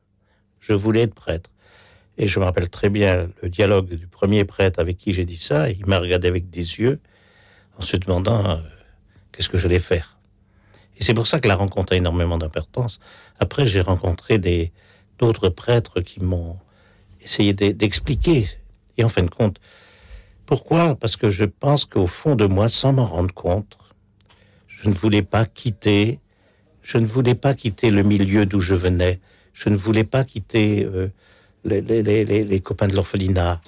Je 0.60 0.74
voulais 0.74 1.02
être 1.02 1.14
prêtre. 1.14 1.50
Et 2.16 2.26
je 2.26 2.40
me 2.40 2.44
rappelle 2.44 2.68
très 2.68 2.88
bien 2.88 3.28
le 3.42 3.48
dialogue 3.48 3.88
du 3.88 4.06
premier 4.06 4.44
prêtre 4.44 4.80
avec 4.80 4.96
qui 4.96 5.12
j'ai 5.12 5.24
dit 5.24 5.36
ça. 5.36 5.70
Il 5.70 5.86
m'a 5.86 5.98
regardé 5.98 6.26
avec 6.26 6.50
des 6.50 6.80
yeux 6.80 7.00
en 7.78 7.82
se 7.82 7.96
demandant 7.96 8.44
euh, 8.44 8.56
qu'est-ce 9.30 9.48
que 9.48 9.58
j'allais 9.58 9.78
faire. 9.78 10.18
Et 10.98 11.04
c'est 11.04 11.14
pour 11.14 11.28
ça 11.28 11.38
que 11.38 11.46
la 11.46 11.54
rencontre 11.54 11.92
a 11.92 11.96
énormément 11.96 12.38
d'importance. 12.38 12.98
Après, 13.38 13.66
j'ai 13.66 13.80
rencontré 13.80 14.40
d'autres 15.18 15.48
prêtres 15.48 16.00
qui 16.00 16.20
m'ont 16.20 16.58
essayé 17.20 17.52
d'expliquer. 17.54 18.48
Et 18.96 19.04
en 19.04 19.08
fin 19.08 19.22
de 19.22 19.30
compte, 19.30 19.60
pourquoi? 20.48 20.94
Parce 20.94 21.16
que 21.16 21.28
je 21.28 21.44
pense 21.44 21.84
qu'au 21.84 22.06
fond 22.06 22.34
de 22.34 22.46
moi, 22.46 22.68
sans 22.68 22.94
m'en 22.94 23.04
rendre 23.04 23.34
compte, 23.34 23.76
je 24.66 24.88
ne 24.88 24.94
voulais 24.94 25.20
pas 25.20 25.44
quitter, 25.44 26.20
je 26.80 26.96
ne 26.96 27.04
voulais 27.04 27.34
pas 27.34 27.52
quitter 27.52 27.90
le 27.90 28.02
milieu 28.02 28.46
d'où 28.46 28.58
je 28.58 28.74
venais, 28.74 29.20
je 29.52 29.68
ne 29.68 29.76
voulais 29.76 30.04
pas 30.04 30.24
quitter 30.24 30.86
euh, 30.86 31.08
les, 31.66 32.60
copains 32.60 32.88
de 32.88 32.94
l'orphelinat. 32.94 33.60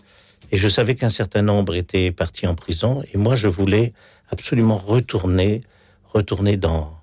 Et 0.52 0.56
je 0.56 0.68
savais 0.68 0.94
qu'un 0.94 1.10
certain 1.10 1.42
nombre 1.42 1.74
étaient 1.74 2.12
partis 2.12 2.46
en 2.46 2.54
prison, 2.54 3.04
et 3.12 3.18
moi 3.18 3.36
je 3.36 3.48
voulais 3.48 3.92
absolument 4.30 4.78
retourner, 4.78 5.60
retourner 6.06 6.56
dans 6.56 6.96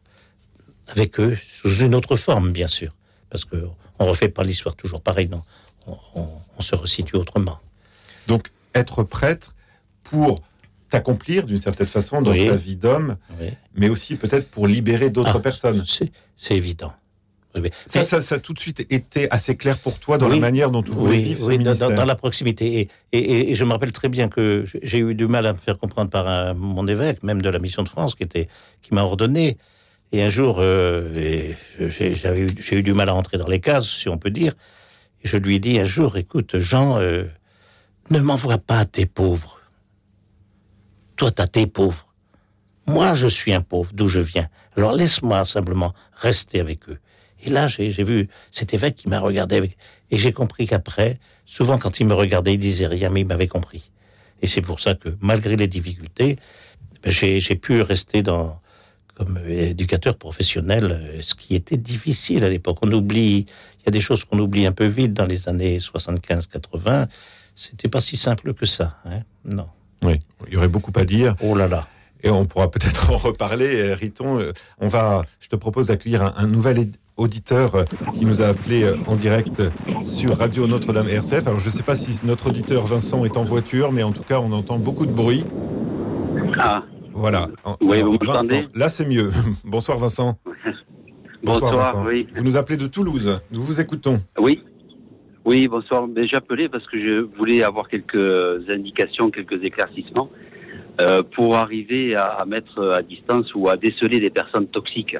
avec 0.87 1.19
eux 1.19 1.37
sous 1.61 1.83
une 1.85 1.93
autre 1.93 2.15
forme, 2.15 2.51
bien 2.51 2.65
sûr, 2.65 2.95
parce 3.29 3.45
que 3.45 3.57
on 3.99 4.07
refait 4.07 4.29
pas 4.29 4.43
l'histoire 4.43 4.75
toujours 4.75 5.01
pareil, 5.01 5.29
non, 5.29 5.43
on, 5.85 5.95
on 6.57 6.61
se 6.63 6.73
resitue 6.73 7.17
autrement. 7.17 7.59
Donc 8.25 8.47
être 8.73 9.03
prêtre, 9.03 9.53
pour 10.09 10.39
t'accomplir 10.89 11.45
d'une 11.45 11.57
certaine 11.57 11.87
façon 11.87 12.21
dans 12.21 12.33
ta 12.33 12.55
vie 12.55 12.75
d'homme, 12.75 13.17
mais 13.75 13.89
aussi 13.89 14.15
peut-être 14.15 14.49
pour 14.49 14.67
libérer 14.67 15.09
d'autres 15.09 15.35
ah, 15.35 15.39
personnes. 15.39 15.83
C'est 16.37 16.55
évident. 16.55 16.93
Ça, 17.87 18.03
ça, 18.03 18.35
a 18.35 18.39
tout 18.39 18.53
de 18.53 18.59
suite 18.59 18.85
été 18.91 19.29
assez 19.31 19.55
clair 19.55 19.77
pour 19.77 19.99
toi 19.99 20.17
dans 20.17 20.27
la 20.27 20.35
manière 20.35 20.69
dont 20.69 20.81
vivre 20.81 21.45
ce 21.45 21.49
ministère. 21.49 21.89
Dans, 21.89 21.95
dans, 21.95 22.05
la 22.05 22.15
proximité. 22.15 22.87
Et, 23.11 23.51
et, 23.51 23.55
je 23.55 23.63
me 23.63 23.71
rappelle 23.71 23.91
très 23.91 24.09
bien 24.09 24.29
que 24.29 24.65
j'ai 24.83 24.99
eu 24.99 25.15
du 25.15 25.27
mal 25.27 25.45
à 25.47 25.53
me 25.53 25.57
faire 25.57 25.77
comprendre 25.79 26.11
par 26.11 26.53
mon 26.55 26.87
évêque, 26.87 27.23
même 27.23 27.41
de 27.41 27.49
la 27.49 27.59
mission 27.59 27.83
de 27.83 27.89
France, 27.89 28.15
qui, 28.15 28.23
était, 28.23 28.47
qui 28.81 28.93
m'a 28.93 29.01
ordonné. 29.01 29.57
Et 30.11 30.23
un 30.23 30.29
jour, 30.29 30.57
euh, 30.59 31.53
j'ai 31.79 32.77
eu, 32.77 32.83
du 32.83 32.93
mal 32.93 33.09
à 33.09 33.13
rentrer 33.13 33.37
dans 33.37 33.47
les 33.47 33.59
cases, 33.59 33.89
si 33.89 34.07
on 34.07 34.17
peut 34.17 34.29
dire. 34.29 34.53
Et 35.23 35.27
je 35.27 35.37
lui 35.37 35.55
ai 35.55 35.59
dit 35.59 35.79
un 35.79 35.85
jour, 35.85 36.15
écoute, 36.15 36.59
Jean, 36.59 36.97
euh, 36.97 37.23
ne 38.09 38.19
m'envoie 38.19 38.57
pas 38.57 38.79
à 38.79 38.85
tes 38.85 39.05
pauvres 39.05 39.56
toi, 41.17 41.31
t'as 41.31 41.47
tes 41.47 41.67
pauvres. 41.67 42.05
Moi, 42.85 43.15
je 43.15 43.27
suis 43.27 43.53
un 43.53 43.61
pauvre, 43.61 43.91
d'où 43.93 44.07
je 44.07 44.21
viens. 44.21 44.47
Alors 44.77 44.93
laisse-moi 44.93 45.43
simplement 45.43 45.93
rester 46.15 46.61
avec 46.61 46.87
eux. 46.87 46.99
Et 47.43 47.49
là, 47.49 47.67
j'ai 47.67 47.91
vu 48.03 48.29
cet 48.51 48.73
évêque 48.73 48.95
qui 48.95 49.09
m'a 49.09 49.19
regardé 49.19 49.57
avec... 49.57 49.77
Et 50.09 50.17
j'ai 50.17 50.31
compris 50.31 50.67
qu'après, 50.67 51.19
souvent 51.45 51.77
quand 51.77 51.99
il 51.99 52.07
me 52.07 52.13
regardait, 52.13 52.53
il 52.53 52.57
disait 52.57 52.87
rien, 52.87 53.09
mais 53.09 53.21
il 53.21 53.27
m'avait 53.27 53.47
compris. 53.47 53.91
Et 54.41 54.47
c'est 54.47 54.61
pour 54.61 54.79
ça 54.79 54.95
que, 54.95 55.09
malgré 55.19 55.55
les 55.55 55.67
difficultés, 55.67 56.37
ben, 57.03 57.11
j'ai 57.11 57.55
pu 57.55 57.81
rester 57.81 58.23
dans, 58.23 58.59
comme 59.15 59.39
éducateur 59.47 60.17
professionnel, 60.17 61.19
ce 61.21 61.35
qui 61.35 61.55
était 61.55 61.77
difficile 61.77 62.43
à 62.43 62.49
l'époque. 62.49 62.77
On 62.81 62.91
oublie, 62.91 63.45
il 63.79 63.85
y 63.85 63.89
a 63.89 63.91
des 63.91 64.01
choses 64.01 64.23
qu'on 64.23 64.39
oublie 64.39 64.65
un 64.65 64.71
peu 64.71 64.85
vite 64.85 65.13
dans 65.13 65.25
les 65.25 65.49
années 65.49 65.79
75-80. 65.79 67.07
C'était 67.55 67.89
pas 67.89 68.01
si 68.01 68.17
simple 68.17 68.53
que 68.53 68.65
ça, 68.65 68.97
hein 69.05 69.21
non. 69.43 69.67
Oui, 70.03 70.19
il 70.47 70.53
y 70.53 70.57
aurait 70.57 70.67
beaucoup 70.67 70.91
à 70.95 71.05
dire. 71.05 71.35
Oh 71.41 71.55
là 71.55 71.67
là. 71.67 71.87
Et 72.23 72.29
on 72.29 72.45
pourra 72.45 72.69
peut-être 72.69 73.11
en 73.13 73.17
reparler, 73.17 73.79
euh, 73.79 73.95
Riton. 73.95 74.39
Euh, 74.39 74.51
on 74.79 74.87
va, 74.87 75.23
je 75.39 75.49
te 75.49 75.55
propose 75.55 75.87
d'accueillir 75.87 76.33
un, 76.37 76.47
nouvel 76.47 76.91
auditeur 77.15 77.75
euh, 77.75 77.83
qui 78.13 78.25
nous 78.25 78.41
a 78.41 78.47
appelé 78.47 78.91
en 79.07 79.15
direct 79.15 79.61
sur 80.01 80.37
Radio 80.37 80.67
Notre-Dame 80.67 81.09
RCF. 81.09 81.47
Alors 81.47 81.59
je 81.59 81.65
ne 81.65 81.71
sais 81.71 81.83
pas 81.83 81.95
si 81.95 82.19
notre 82.25 82.47
auditeur 82.47 82.85
Vincent 82.85 83.25
est 83.25 83.37
en 83.37 83.43
voiture, 83.43 83.91
mais 83.91 84.03
en 84.03 84.11
tout 84.11 84.23
cas 84.23 84.39
on 84.39 84.51
entend 84.51 84.77
beaucoup 84.77 85.05
de 85.05 85.13
bruit. 85.13 85.45
Ah. 86.59 86.83
Voilà. 87.13 87.47
Oui, 87.81 88.03
vous 88.03 88.17
m'entendez 88.23 88.67
Là 88.75 88.89
c'est 88.89 89.05
mieux. 89.05 89.31
Bonsoir 89.63 89.97
Vincent. 89.97 90.37
Bonsoir, 91.43 91.75
Vincent. 91.75 92.05
Oui. 92.05 92.27
Vous 92.35 92.43
nous 92.43 92.57
appelez 92.57 92.77
de 92.77 92.87
Toulouse. 92.87 93.39
Nous 93.51 93.61
vous 93.61 93.79
écoutons. 93.79 94.21
Oui. 94.37 94.63
Oui, 95.47 95.69
bonsoir. 95.69 96.09
J'appelais 96.29 96.67
parce 96.67 96.85
que 96.87 96.99
je 96.99 97.21
voulais 97.37 97.63
avoir 97.63 97.87
quelques 97.87 98.69
indications, 98.69 99.31
quelques 99.31 99.63
éclaircissements 99.63 100.29
euh, 100.99 101.23
pour 101.23 101.55
arriver 101.55 102.17
à, 102.17 102.43
mettre 102.45 102.91
à 102.91 103.01
distance 103.01 103.55
ou 103.55 103.69
à 103.69 103.77
déceler 103.77 104.19
des 104.19 104.29
personnes 104.29 104.67
toxiques. 104.67 105.15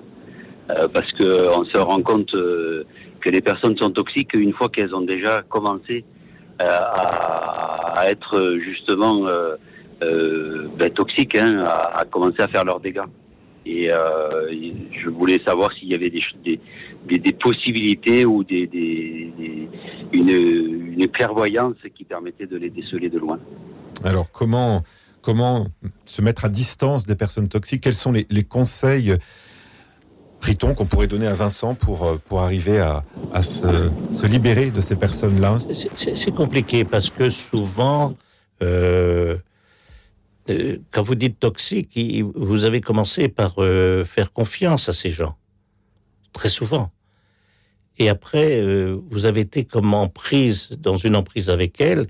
Euh, 0.69 0.89
parce 0.89 1.09
que 1.13 1.57
on 1.57 1.63
se 1.63 1.77
rend 1.77 2.01
compte 2.01 2.35
euh, 2.35 2.83
que 3.21 3.29
les 3.29 3.39
personnes 3.39 3.77
sont 3.77 3.91
toxiques 3.91 4.33
une 4.33 4.51
fois 4.51 4.67
qu'elles 4.67 4.93
ont 4.93 5.05
déjà 5.15 5.43
commencé 5.43 6.03
à, 6.59 8.03
être 8.09 8.57
justement 8.59 9.29
ben, 10.01 10.89
toxiques, 10.93 11.37
hein, 11.37 11.63
à, 11.65 12.03
commencer 12.03 12.41
à 12.41 12.49
faire 12.49 12.65
leurs 12.65 12.81
dégâts. 12.81 13.07
Et 13.65 13.89
je 13.89 15.09
voulais 15.09 15.39
savoir 15.45 15.71
s'il 15.71 15.87
y 15.87 15.95
avait 15.95 16.09
des, 16.09 16.23
des, 16.43 16.59
des, 17.07 17.33
possibilités 17.33 18.25
ou 18.25 18.43
des, 18.43 18.69
une, 20.13 20.29
une, 20.29 21.07
clairvoyance 21.07 21.75
qui 21.95 22.03
permettait 22.03 22.47
de 22.47 22.57
les 22.57 22.69
déceler 22.69 23.09
de 23.09 23.17
loin. 23.17 23.39
Alors 24.03 24.31
comment, 24.31 24.83
comment 25.21 25.67
se 26.05 26.21
mettre 26.21 26.45
à 26.45 26.49
distance 26.49 27.05
des 27.05 27.15
personnes 27.15 27.49
toxiques? 27.49 27.81
Quels 27.81 27.95
sont 27.95 28.11
les, 28.11 28.43
conseils 28.43 29.15
Riton, 30.41 30.75
qu'on 30.75 30.85
pourrait 30.85 31.07
donner 31.07 31.27
à 31.27 31.33
Vincent 31.33 31.73
pour, 31.73 32.19
pour 32.25 32.41
arriver 32.41 32.79
à, 32.79 33.03
à 33.33 33.41
se, 33.41 33.89
se, 34.11 34.27
libérer 34.27 34.69
de 34.69 34.81
ces 34.81 34.95
personnes-là? 34.95 35.57
C'est 35.95 36.33
compliqué 36.33 36.83
parce 36.83 37.09
que 37.09 37.29
souvent, 37.29 38.15
euh, 38.61 39.37
euh, 40.49 40.77
quand 40.91 41.03
vous 41.03 41.15
dites 41.15 41.39
toxique, 41.39 41.97
vous 42.35 42.65
avez 42.65 42.81
commencé 42.81 43.27
par 43.27 43.55
euh, 43.57 44.05
faire 44.05 44.31
confiance 44.31 44.89
à 44.89 44.93
ces 44.93 45.09
gens. 45.09 45.35
Très 46.33 46.49
souvent 46.49 46.91
et 47.97 48.09
après, 48.09 48.59
euh, 48.61 48.97
vous 49.09 49.25
avez 49.25 49.41
été 49.41 49.65
comme 49.65 49.93
en 49.93 50.07
prise, 50.07 50.69
dans 50.79 50.97
une 50.97 51.15
emprise 51.15 51.49
avec 51.49 51.81
elle, 51.81 52.07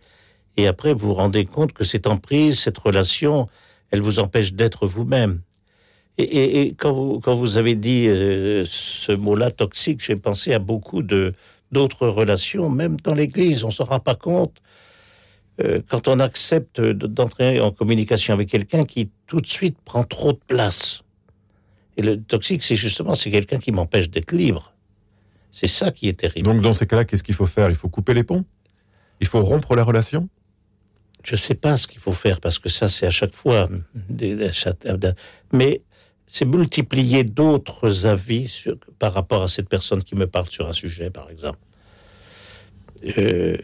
et 0.58 0.68
après, 0.68 0.94
vous 0.94 1.08
vous 1.08 1.14
rendez 1.14 1.46
compte 1.46 1.72
que 1.72 1.84
cette 1.84 2.08
emprise, 2.08 2.60
cette 2.60 2.78
relation, 2.78 3.48
elle 3.92 4.02
vous 4.02 4.20
empêche 4.20 4.54
d'être 4.54 4.88
vous-même. 4.88 5.42
Et, 6.20 6.74
quand, 6.80 6.94
vous, 6.94 7.20
quand 7.20 7.36
vous 7.36 7.58
avez 7.58 7.76
dit 7.76 8.08
euh, 8.08 8.64
ce 8.66 9.12
mot-là, 9.12 9.52
toxique, 9.52 10.04
j'ai 10.04 10.16
pensé 10.16 10.52
à 10.52 10.60
beaucoup 10.60 11.04
de 11.04 11.34
d'autres 11.72 12.08
relations, 12.08 12.70
même 12.70 12.98
dans 13.04 13.14
l'Église, 13.14 13.64
on 13.66 13.68
ne 13.68 13.74
se 13.74 13.84
rend 13.84 14.00
pas 14.00 14.16
compte. 14.16 14.56
Euh, 15.62 15.82
quand 15.88 16.08
on 16.08 16.20
accepte 16.20 16.80
d'entrer 16.80 17.60
en 17.60 17.72
communication 17.72 18.34
avec 18.34 18.50
quelqu'un 18.50 18.86
qui 18.86 19.10
tout 19.28 19.42
de 19.42 19.48
suite 19.48 19.78
prend 19.84 20.04
trop 20.04 20.32
de 20.32 20.40
place. 20.48 21.04
Et 21.98 22.04
le 22.04 22.22
toxique, 22.22 22.64
c'est 22.64 22.76
justement 22.76 23.16
c'est 23.16 23.32
quelqu'un 23.32 23.60
qui 23.60 23.72
m'empêche 23.72 24.10
d'être 24.10 24.32
libre. 24.32 24.74
C'est 25.60 25.66
ça 25.66 25.90
qui 25.90 26.08
est 26.08 26.20
terrible. 26.20 26.48
Donc 26.48 26.62
dans 26.62 26.74
ces 26.74 26.86
cas-là, 26.86 27.04
qu'est-ce 27.04 27.24
qu'il 27.24 27.34
faut 27.34 27.48
faire? 27.48 27.72
Il 27.72 27.76
faut 27.76 27.90
couper 27.90 28.14
les 28.14 28.24
ponts? 28.24 28.46
Il 29.22 29.26
faut 29.26 29.42
rompre 29.42 29.76
la 29.76 29.84
relation? 29.84 30.30
Je 31.24 31.34
ne 31.34 31.40
sais 31.40 31.56
pas 31.56 31.78
ce 31.78 31.88
qu'il 31.88 32.00
faut 32.00 32.12
faire 32.12 32.40
parce 32.40 32.60
que 32.60 32.70
ça, 32.70 32.90
c'est 32.90 33.08
à 33.08 33.10
chaque 33.10 33.34
fois. 33.34 33.68
Mais 35.52 35.82
c'est 36.28 36.46
multiplier 36.46 37.24
d'autres 37.24 38.06
avis 38.06 38.48
sur, 38.48 38.78
par 39.00 39.14
rapport 39.14 39.42
à 39.42 39.48
cette 39.48 39.68
personne 39.68 40.04
qui 40.04 40.14
me 40.14 40.28
parle 40.28 40.46
sur 40.48 40.68
un 40.68 40.74
sujet, 40.74 41.10
par 41.10 41.32
exemple. 41.32 41.58
Euh, 43.18 43.58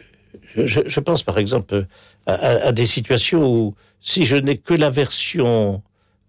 je, 0.56 0.80
je, 0.84 0.98
pense, 0.98 1.22
par 1.22 1.38
exemple, 1.38 1.86
à, 2.26 2.32
à, 2.32 2.72
des 2.72 2.86
situations 2.86 3.46
où, 3.48 3.76
si 4.00 4.24
je 4.24 4.34
n'ai 4.34 4.58
que 4.58 4.74
la 4.74 4.90
version 4.90 5.80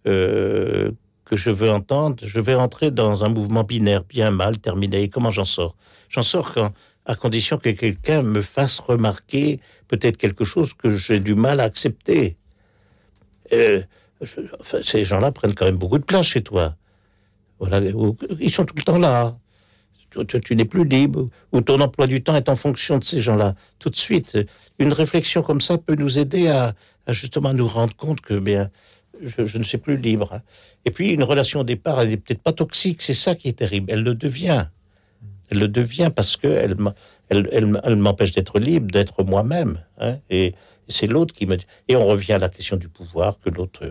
euh, 0.06 0.92
que 1.26 1.36
je 1.36 1.50
veux 1.50 1.72
entendre, 1.72 2.24
je 2.24 2.40
vais 2.40 2.56
entrer 2.56 2.92
dans 2.92 3.26
un 3.26 3.30
mouvement 3.30 3.64
binaire, 3.64 4.04
bien, 4.04 4.32
mal, 4.32 4.58
terminé. 4.58 5.04
Et 5.04 5.10
comment 5.10 5.32
j'en 5.32 5.44
sors? 5.44 5.76
J'en 6.10 6.22
sors 6.22 6.54
quand, 6.54 6.72
à 7.06 7.16
condition 7.16 7.58
que 7.58 7.70
quelqu'un 7.70 8.22
me 8.22 8.42
fasse 8.42 8.80
remarquer 8.80 9.60
peut-être 9.88 10.18
quelque 10.18 10.44
chose 10.44 10.74
que 10.74 10.90
j'ai 10.90 11.20
du 11.20 11.36
mal 11.36 11.60
à 11.60 11.64
accepter. 11.64 12.38
Enfin, 13.52 14.80
ces 14.82 15.04
gens-là 15.04 15.32
prennent 15.32 15.56
quand 15.56 15.66
même 15.66 15.78
beaucoup 15.78 15.98
de 15.98 16.04
place 16.04 16.26
chez 16.26 16.42
toi. 16.42 16.76
Voilà, 17.60 17.80
ils 18.40 18.52
sont 18.52 18.66
tout 18.66 18.76
le 18.76 18.84
temps 18.84 19.00
là. 19.00 19.38
Tu, 20.28 20.40
tu 20.40 20.56
n'es 20.56 20.64
plus 20.64 20.86
libre, 20.86 21.28
ou 21.52 21.60
ton 21.60 21.82
emploi 21.82 22.08
du 22.08 22.24
temps 22.24 22.36
est 22.36 22.48
en 22.48 22.56
fonction 22.56 22.98
de 22.98 23.04
ces 23.04 23.20
gens-là. 23.20 23.54
Tout 23.80 23.90
de 23.90 23.98
suite, 23.98 24.38
une 24.80 24.94
réflexion 24.94 25.44
comme 25.44 25.60
ça 25.60 25.78
peut 25.78 25.96
nous 25.96 26.20
aider 26.20 26.48
à, 26.48 26.74
à 27.06 27.12
justement 27.12 27.54
nous 27.54 27.68
rendre 27.68 27.94
compte 27.96 28.22
que 28.22 28.40
bien, 28.40 28.70
je, 29.22 29.58
ne 29.58 29.64
suis 29.64 29.78
plus 29.78 29.98
libre. 29.98 30.42
Et 30.86 30.92
puis, 30.92 31.12
une 31.12 31.24
relation 31.24 31.62
au 31.62 31.64
départ, 31.64 32.02
elle 32.02 32.10
n'est 32.10 32.18
peut-être 32.18 32.42
pas 32.42 32.54
toxique, 32.54 33.02
c'est 33.02 33.14
ça 33.14 33.36
qui 33.36 33.48
est 33.48 33.60
terrible. 33.60 33.92
Elle 33.92 34.04
le 34.04 34.16
devient. 34.16 34.68
Elle 35.50 35.60
le 35.60 35.68
devient 35.68 36.12
parce 36.16 36.38
qu'elle 36.38 36.76
elle, 37.30 37.96
m'empêche 37.96 38.32
d'être 38.32 38.60
libre, 38.60 38.92
d'être 38.92 39.24
moi-même. 39.24 39.80
Hein, 40.00 40.18
et, 40.30 40.54
c'est 40.88 41.08
l'autre 41.08 41.34
qui 41.34 41.48
me... 41.48 41.58
Et 41.88 41.96
on 41.96 42.06
revient 42.06 42.34
à 42.34 42.40
la 42.40 42.50
question 42.50 42.78
du 42.78 42.90
pouvoir 42.90 43.40
que 43.40 43.50
l'autre... 43.50 43.84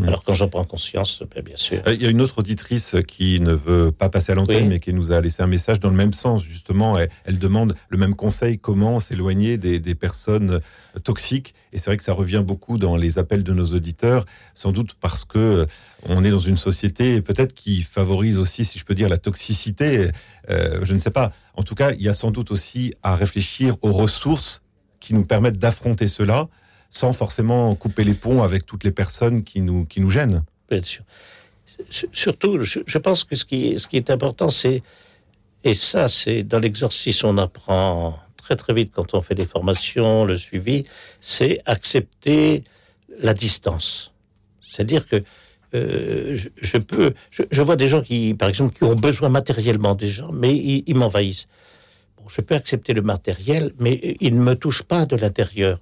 Euh, 0.00 0.04
Mmh. 0.04 0.08
Alors 0.08 0.24
quand 0.24 0.34
j'en 0.34 0.48
prends 0.48 0.64
conscience, 0.64 1.22
ben, 1.34 1.42
bien 1.42 1.56
sûr. 1.56 1.82
Il 1.86 2.02
y 2.02 2.06
a 2.06 2.10
une 2.10 2.20
autre 2.20 2.38
auditrice 2.38 2.96
qui 3.06 3.40
ne 3.40 3.52
veut 3.52 3.92
pas 3.92 4.08
passer 4.08 4.32
à 4.32 4.34
l'antenne, 4.34 4.64
oui. 4.64 4.68
mais 4.68 4.80
qui 4.80 4.92
nous 4.92 5.12
a 5.12 5.20
laissé 5.20 5.42
un 5.42 5.46
message 5.46 5.80
dans 5.80 5.90
le 5.90 5.96
même 5.96 6.12
sens. 6.12 6.42
Justement, 6.42 6.98
elle, 6.98 7.10
elle 7.24 7.38
demande 7.38 7.74
le 7.88 7.98
même 7.98 8.14
conseil 8.14 8.58
comment 8.58 9.00
s'éloigner 9.00 9.56
des, 9.56 9.78
des, 9.80 9.94
personnes 9.94 10.60
toxiques. 11.04 11.54
Et 11.72 11.78
c'est 11.78 11.90
vrai 11.90 11.96
que 11.96 12.02
ça 12.02 12.12
revient 12.12 12.42
beaucoup 12.44 12.78
dans 12.78 12.96
les 12.96 13.18
appels 13.18 13.42
de 13.42 13.52
nos 13.52 13.66
auditeurs, 13.66 14.24
sans 14.54 14.72
doute 14.72 14.94
parce 15.00 15.24
que 15.24 15.66
on 16.06 16.24
est 16.24 16.30
dans 16.30 16.38
une 16.38 16.56
société 16.56 17.20
peut-être 17.20 17.52
qui 17.52 17.82
favorise 17.82 18.38
aussi, 18.38 18.64
si 18.64 18.78
je 18.78 18.84
peux 18.84 18.94
dire, 18.94 19.08
la 19.08 19.18
toxicité. 19.18 20.10
Euh, 20.48 20.80
je 20.82 20.94
ne 20.94 20.98
sais 20.98 21.10
pas. 21.10 21.32
En 21.54 21.62
tout 21.62 21.74
cas, 21.74 21.92
il 21.92 22.02
y 22.02 22.08
a 22.08 22.14
sans 22.14 22.30
doute 22.30 22.50
aussi 22.50 22.94
à 23.02 23.16
réfléchir 23.16 23.76
aux 23.82 23.92
ressources 23.92 24.62
qui 25.00 25.14
nous 25.14 25.24
permettent 25.24 25.58
d'affronter 25.58 26.06
cela 26.06 26.48
sans 26.90 27.12
forcément 27.12 27.74
couper 27.76 28.04
les 28.04 28.14
ponts 28.14 28.42
avec 28.42 28.66
toutes 28.66 28.84
les 28.84 28.90
personnes 28.90 29.42
qui 29.42 29.60
nous, 29.60 29.86
qui 29.86 30.00
nous 30.00 30.10
gênent. 30.10 30.42
Bien 30.68 30.82
sûr. 30.82 31.04
Surtout, 32.12 32.62
je, 32.62 32.98
pense 32.98 33.24
que 33.24 33.36
ce 33.36 33.44
qui, 33.44 33.78
ce 33.78 33.86
qui 33.86 33.96
est 33.96 34.10
important, 34.10 34.50
c'est, 34.50 34.82
et 35.64 35.72
ça, 35.72 36.08
c'est 36.08 36.42
dans 36.42 36.58
l'exercice, 36.58 37.24
on 37.24 37.38
apprend 37.38 38.18
très 38.36 38.56
très 38.56 38.74
vite 38.74 38.90
quand 38.94 39.14
on 39.14 39.22
fait 39.22 39.36
des 39.36 39.46
formations, 39.46 40.24
le 40.24 40.36
suivi, 40.36 40.84
c'est 41.20 41.60
accepter 41.64 42.64
la 43.20 43.32
distance. 43.32 44.12
C'est-à-dire 44.60 45.06
que 45.06 45.22
euh, 45.74 46.36
je, 46.60 46.78
peux, 46.78 47.14
je, 47.30 47.62
vois 47.62 47.76
des 47.76 47.88
gens 47.88 48.02
qui, 48.02 48.34
par 48.34 48.48
exemple, 48.48 48.74
qui 48.76 48.82
ont 48.84 48.96
besoin 48.96 49.28
matériellement 49.28 49.94
des 49.94 50.08
gens, 50.08 50.32
mais 50.32 50.54
ils, 50.54 50.82
ils 50.86 50.96
m'envahissent. 50.96 51.46
Bon, 52.16 52.28
je 52.28 52.40
peux 52.40 52.56
accepter 52.56 52.92
le 52.92 53.02
matériel, 53.02 53.72
mais 53.78 54.16
il 54.20 54.34
ne 54.34 54.42
me 54.42 54.54
touche 54.54 54.82
pas 54.82 55.06
de 55.06 55.14
l'intérieur. 55.16 55.78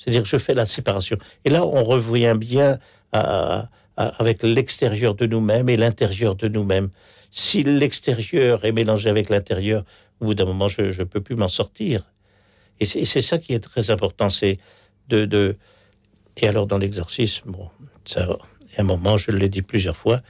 C'est-à-dire 0.00 0.24
je 0.24 0.38
fais 0.38 0.54
la 0.54 0.64
séparation. 0.64 1.18
Et 1.44 1.50
là, 1.50 1.64
on 1.66 1.84
revient 1.84 2.34
bien 2.38 2.78
à, 3.12 3.68
à, 3.98 4.06
avec 4.06 4.42
l'extérieur 4.42 5.14
de 5.14 5.26
nous-mêmes 5.26 5.68
et 5.68 5.76
l'intérieur 5.76 6.36
de 6.36 6.48
nous-mêmes. 6.48 6.88
Si 7.30 7.62
l'extérieur 7.62 8.64
est 8.64 8.72
mélangé 8.72 9.10
avec 9.10 9.28
l'intérieur, 9.28 9.84
au 10.20 10.24
bout 10.24 10.34
d'un 10.34 10.46
moment, 10.46 10.68
je 10.68 10.82
ne 10.84 11.04
peux 11.04 11.20
plus 11.20 11.36
m'en 11.36 11.48
sortir. 11.48 12.10
Et 12.80 12.86
c'est 12.86 13.20
ça 13.20 13.36
qui 13.36 13.52
est 13.52 13.60
très 13.60 13.90
important, 13.90 14.30
c'est 14.30 14.56
de. 15.08 15.58
Et 16.38 16.48
alors, 16.48 16.66
dans 16.66 16.78
l'exercice, 16.78 17.42
bon, 17.44 17.68
ça, 18.06 18.22
a 18.22 18.80
un 18.80 18.84
moment, 18.84 19.18
je 19.18 19.32
l'ai 19.32 19.50
dit 19.50 19.60
plusieurs 19.60 19.96
fois, 19.96 20.22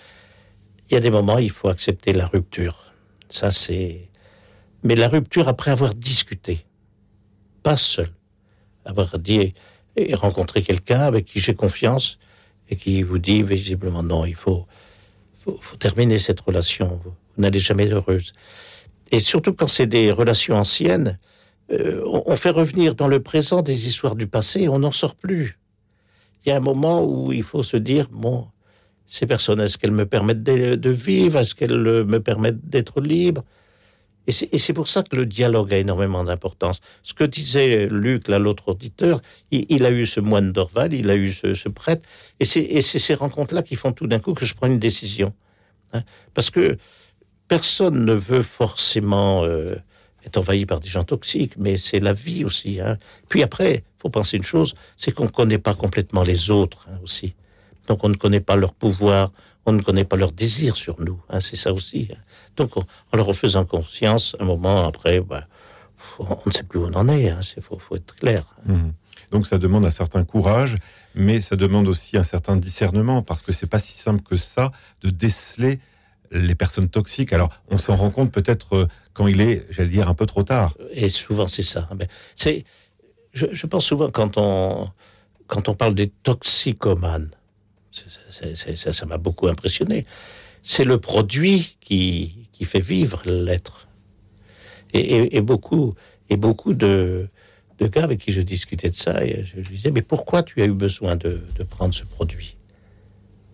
il 0.88 0.94
y 0.94 0.96
a 0.96 1.00
des 1.00 1.10
moments, 1.10 1.38
il 1.38 1.50
faut 1.50 1.68
accepter 1.68 2.12
la 2.12 2.26
rupture. 2.26 2.92
Ça, 3.28 3.52
c'est... 3.52 4.10
Mais 4.82 4.96
la 4.96 5.06
rupture 5.06 5.46
après 5.46 5.70
avoir 5.70 5.94
discuté, 5.94 6.66
pas 7.62 7.76
seul 7.76 8.08
avoir 8.90 9.18
dit 9.18 9.54
et 9.96 10.14
rencontrer 10.14 10.62
quelqu'un 10.62 11.00
avec 11.00 11.24
qui 11.24 11.40
j'ai 11.40 11.54
confiance 11.54 12.18
et 12.68 12.76
qui 12.76 13.02
vous 13.02 13.18
dit 13.18 13.42
visiblement 13.42 14.02
non, 14.02 14.24
il 14.24 14.34
faut, 14.34 14.66
faut, 15.44 15.76
terminer 15.76 16.18
cette 16.18 16.40
relation, 16.40 17.00
vous, 17.04 17.12
n'allez 17.38 17.58
jamais 17.58 17.88
heureuse. 17.88 18.32
Et 19.10 19.18
surtout 19.18 19.54
quand 19.54 19.68
c'est 19.68 19.86
des 19.86 20.12
relations 20.12 20.56
anciennes, 20.56 21.18
euh, 21.72 22.02
on, 22.06 22.22
on, 22.26 22.36
fait 22.36 22.50
revenir 22.50 22.94
dans 22.94 23.08
le 23.08 23.20
présent 23.20 23.62
des 23.62 23.88
histoires 23.88 24.14
du 24.14 24.26
passé 24.26 24.62
et 24.62 24.68
on 24.68 24.80
n'en 24.80 24.92
sort 24.92 25.16
plus. 25.16 25.58
Il 26.44 26.48
y 26.48 26.52
a 26.52 26.56
un 26.56 26.60
moment 26.60 27.04
où 27.04 27.32
il 27.32 27.42
faut 27.42 27.62
se 27.62 27.76
dire, 27.76 28.06
bon, 28.10 28.46
ces 29.06 29.26
personnes, 29.26 29.60
est-ce 29.60 29.76
qu'elles 29.76 29.90
me 29.90 30.06
permettent 30.06 30.42
de, 30.42 30.76
de 30.76 30.90
vivre? 30.90 31.38
Est-ce 31.38 31.54
qu'elles 31.54 32.04
me 32.04 32.20
permettent 32.20 32.68
d'être 32.68 33.00
libre? 33.00 33.44
Et 34.30 34.58
c'est 34.58 34.72
pour 34.72 34.88
ça 34.88 35.02
que 35.02 35.16
le 35.16 35.26
dialogue 35.26 35.72
a 35.72 35.78
énormément 35.78 36.24
d'importance. 36.24 36.80
Ce 37.02 37.14
que 37.14 37.24
disait 37.24 37.86
Luc, 37.90 38.28
l'autre 38.28 38.68
auditeur, 38.68 39.20
il, 39.50 39.66
il, 39.68 39.84
a 39.84 39.90
eu 39.90 40.06
ce 40.06 40.20
moine 40.20 40.52
d'Orval, 40.52 40.92
il 40.92 41.10
a 41.10 41.16
eu 41.16 41.32
ce, 41.32 41.68
prêtre, 41.68 42.08
et 42.38 42.44
c'est 42.44 42.80
ces 42.80 43.14
rencontres-là 43.14 43.62
qui 43.62 43.76
font 43.76 43.92
tout 43.92 44.06
d'un 44.06 44.18
coup 44.18 44.34
que 44.34 44.44
je 44.44 44.54
prends 44.54 44.66
une 44.66 44.78
décision. 44.78 45.32
Hein 45.92 46.02
Parce 46.34 46.50
que 46.50 46.76
personne 47.48 48.04
ne 48.04 48.14
veut 48.14 48.42
forcément 48.42 49.44
euh, 49.44 49.74
être 50.24 50.36
envahi 50.36 50.66
par 50.66 50.80
des 50.80 50.88
gens 50.88 51.04
toxiques, 51.04 51.54
mais 51.56 51.76
c'est 51.76 52.00
la 52.00 52.12
vie 52.12 52.44
aussi. 52.44 52.80
Hein. 52.80 52.98
Puis 53.28 53.42
après, 53.42 53.84
faut 53.98 54.10
penser 54.10 54.36
une 54.36 54.44
chose, 54.44 54.74
c'est 54.96 55.12
qu'on 55.12 55.24
ne 55.24 55.30
connaît 55.30 55.58
pas 55.58 55.74
complètement 55.74 56.22
les 56.22 56.50
autres 56.50 56.88
hein, 56.90 56.98
aussi. 57.02 57.34
Donc 57.88 58.04
on 58.04 58.08
ne 58.08 58.14
connaît 58.14 58.40
pas 58.40 58.56
leur 58.56 58.72
pouvoir, 58.72 59.32
on 59.66 59.72
ne 59.72 59.82
connaît 59.82 60.04
pas 60.04 60.16
leur 60.16 60.32
désir 60.32 60.76
sur 60.76 61.00
nous. 61.00 61.20
Hein, 61.28 61.40
c'est 61.40 61.56
ça 61.56 61.72
aussi. 61.72 62.08
Hein. 62.12 62.18
Donc, 62.56 62.76
en, 62.76 62.82
en 63.12 63.16
leur 63.16 63.34
faisant 63.34 63.64
conscience, 63.64 64.36
un 64.40 64.44
moment 64.44 64.86
après, 64.86 65.20
bah, 65.20 65.46
on 66.18 66.36
ne 66.46 66.52
sait 66.52 66.62
plus 66.62 66.78
où 66.78 66.86
on 66.86 66.94
en 66.94 67.08
est. 67.08 67.22
Il 67.22 67.28
hein, 67.28 67.40
faut, 67.60 67.78
faut, 67.78 67.96
être 67.96 68.14
clair. 68.14 68.44
Mmh. 68.66 68.90
Donc, 69.30 69.46
ça 69.46 69.58
demande 69.58 69.84
un 69.84 69.90
certain 69.90 70.24
courage, 70.24 70.74
mais 71.14 71.40
ça 71.40 71.56
demande 71.56 71.88
aussi 71.88 72.16
un 72.16 72.22
certain 72.22 72.56
discernement, 72.56 73.22
parce 73.22 73.42
que 73.42 73.52
c'est 73.52 73.66
pas 73.66 73.78
si 73.78 73.96
simple 73.98 74.22
que 74.22 74.36
ça 74.36 74.72
de 75.02 75.10
déceler 75.10 75.78
les 76.32 76.54
personnes 76.54 76.88
toxiques. 76.88 77.32
Alors, 77.32 77.50
on 77.70 77.78
s'en 77.78 77.96
rend 77.96 78.10
compte 78.10 78.32
peut-être 78.32 78.74
euh, 78.74 78.86
quand 79.12 79.26
il 79.26 79.40
est, 79.40 79.66
j'allais 79.70 79.90
dire, 79.90 80.08
un 80.08 80.14
peu 80.14 80.26
trop 80.26 80.42
tard. 80.42 80.74
Et 80.92 81.08
souvent, 81.08 81.48
c'est 81.48 81.62
ça. 81.62 81.88
C'est, 82.34 82.64
je, 83.32 83.46
je, 83.52 83.66
pense 83.66 83.84
souvent 83.84 84.10
quand 84.10 84.36
on, 84.36 84.88
quand 85.46 85.68
on 85.68 85.74
parle 85.74 85.94
des 85.94 86.08
toxicomanes, 86.08 87.30
ça 87.90 89.06
m'a 89.06 89.18
beaucoup 89.18 89.48
impressionné. 89.48 90.06
C'est 90.62 90.84
le 90.84 90.98
produit 90.98 91.76
qui, 91.80 92.36
fait 92.62 92.80
vivre 92.80 93.22
l'être. 93.24 93.88
Et, 94.92 95.40
beaucoup, 95.40 95.94
et 96.28 96.36
beaucoup 96.36 96.74
de, 96.74 97.28
gars 97.80 98.04
avec 98.04 98.20
qui 98.20 98.32
je 98.32 98.42
discutais 98.42 98.90
de 98.90 98.94
ça, 98.94 99.24
je, 99.24 99.60
disais, 99.60 99.90
mais 99.90 100.02
pourquoi 100.02 100.42
tu 100.42 100.60
as 100.60 100.66
eu 100.66 100.72
besoin 100.72 101.16
de, 101.16 101.42
de 101.56 101.62
prendre 101.62 101.94
ce 101.94 102.04
produit? 102.04 102.56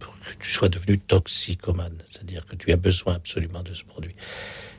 Pour 0.00 0.14
que 0.18 0.34
tu 0.40 0.50
sois 0.50 0.68
devenu 0.68 0.98
toxicomane, 0.98 1.98
c'est-à-dire 2.10 2.46
que 2.46 2.56
tu 2.56 2.72
as 2.72 2.76
besoin 2.76 3.14
absolument 3.14 3.62
de 3.62 3.74
ce 3.74 3.84
produit. 3.84 4.16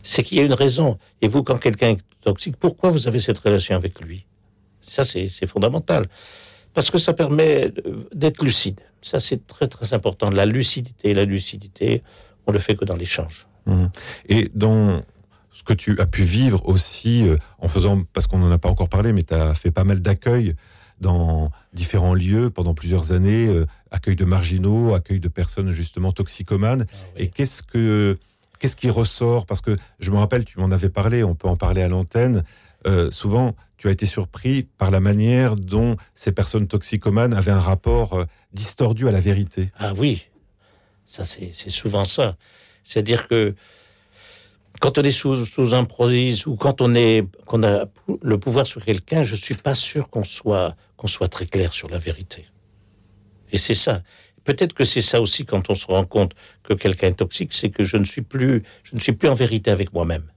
C'est 0.03 0.23
qu'il 0.23 0.37
y 0.37 0.41
a 0.41 0.43
une 0.43 0.53
raison. 0.53 0.97
Et 1.21 1.27
vous, 1.27 1.43
quand 1.43 1.57
quelqu'un 1.57 1.91
est 1.91 2.01
toxique, 2.21 2.57
pourquoi 2.57 2.89
vous 2.89 3.07
avez 3.07 3.19
cette 3.19 3.37
relation 3.39 3.75
avec 3.75 4.01
lui? 4.01 4.25
Ça, 4.81 5.03
c'est 5.03 5.47
fondamental. 5.47 6.05
Parce 6.73 6.91
que 6.91 6.97
ça 6.97 7.13
permet 7.13 7.71
d'être 8.13 8.43
lucide. 8.43 8.79
Ça, 9.01 9.19
c'est 9.19 9.45
très, 9.47 9.67
très 9.67 9.93
important. 9.93 10.29
La 10.29 10.45
lucidité, 10.45 11.13
la 11.13 11.25
lucidité, 11.25 12.03
on 12.45 12.51
le 12.51 12.59
fait 12.59 12.75
que 12.75 12.85
dans 12.85 12.95
l'échange. 12.95 13.47
Mmh. 13.65 13.85
Et 14.29 14.51
dans 14.53 15.01
ce 15.51 15.63
que 15.63 15.73
tu 15.73 15.99
as 15.99 16.05
pu 16.05 16.23
vivre 16.23 16.61
aussi 16.67 17.27
euh, 17.27 17.35
en 17.59 17.67
faisant, 17.67 18.03
parce 18.13 18.27
qu'on 18.27 18.37
n'en 18.37 18.51
a 18.51 18.57
pas 18.57 18.69
encore 18.69 18.89
parlé, 18.89 19.11
mais 19.11 19.23
tu 19.23 19.33
as 19.33 19.55
fait 19.55 19.71
pas 19.71 19.83
mal 19.83 20.01
d'accueil 20.01 20.55
dans 21.01 21.51
différents 21.73 22.13
lieux 22.13 22.49
pendant 22.49 22.73
plusieurs 22.73 23.11
années, 23.11 23.47
euh, 23.47 23.65
accueil 23.91 24.15
de 24.15 24.25
marginaux, 24.25 24.93
accueil 24.93 25.19
de 25.19 25.27
personnes 25.27 25.71
justement 25.71 26.11
toxicomanes. 26.11 26.85
Ah, 26.87 26.95
oui. 27.15 27.23
Et 27.23 27.27
qu'est-ce 27.27 27.63
que 27.63 28.17
qu'est-ce 28.59 28.75
qui 28.75 28.89
ressort? 28.89 29.45
Parce 29.45 29.61
que 29.61 29.75
je 29.99 30.11
me 30.11 30.17
rappelle, 30.17 30.45
tu 30.45 30.59
m'en 30.59 30.71
avais 30.71 30.89
parlé, 30.89 31.23
on 31.23 31.35
peut 31.35 31.47
en 31.47 31.55
parler 31.55 31.81
à 31.81 31.87
l'antenne. 31.87 32.43
Euh, 32.85 33.09
souvent, 33.11 33.55
tu 33.77 33.87
as 33.87 33.91
été 33.91 34.05
surpris 34.05 34.63
par 34.77 34.91
la 34.91 34.99
manière 34.99 35.55
dont 35.55 35.97
ces 36.13 36.31
personnes 36.31 36.67
toxicomanes 36.67 37.33
avaient 37.33 37.51
un 37.51 37.59
rapport 37.59 38.13
euh, 38.13 38.25
distordu 38.53 39.07
à 39.07 39.11
la 39.11 39.19
vérité. 39.19 39.71
Ah 39.77 39.93
oui, 39.95 40.27
ça 41.05 41.25
c'est 41.25 41.51
souvent 41.69 42.05
ça. 42.05 42.35
C'est-à-dire 42.83 43.27
que 43.27 43.55
quand 44.79 44.97
on 44.97 45.03
est 45.03 45.11
sous, 45.11 45.73
emprise 45.73 46.45
ou 46.45 46.55
quand 46.55 46.81
on 46.81 46.95
a 46.95 47.85
le 48.21 48.39
pouvoir 48.39 48.67
sur 48.67 48.83
quelqu'un, 48.83 49.23
je 49.23 49.35
suis 49.35 49.55
pas 49.55 49.75
sûr 49.75 50.09
qu'on 50.09 50.23
soit 50.23 50.75
qu'on 50.95 51.07
soit 51.07 51.27
très 51.27 51.45
clair 51.45 51.73
sur 51.73 51.89
la 51.89 51.99
vérité. 51.99 52.45
Et 53.51 53.57
c'est 53.57 53.75
ça. 53.75 54.01
Peut-être 54.43 54.73
que 54.73 54.85
c'est 54.85 55.01
ça 55.01 55.21
aussi 55.21 55.45
quand 55.45 55.69
on 55.69 55.75
se 55.75 55.85
rend 55.85 56.05
compte 56.05 56.33
que 56.63 56.73
quelqu'un 56.73 57.07
est 57.07 57.19
toxique, 57.19 57.53
c'est 57.53 57.69
que 57.69 57.83
je 57.83 57.97
ne 57.97 58.05
suis 58.05 58.21
plus 58.21 58.63
je 58.83 58.95
ne 58.95 59.01
suis 59.01 59.13
plus 59.13 59.27
en 59.27 59.35
vérité 59.35 59.71
avec 59.71 59.93
moi-même. 59.93 60.31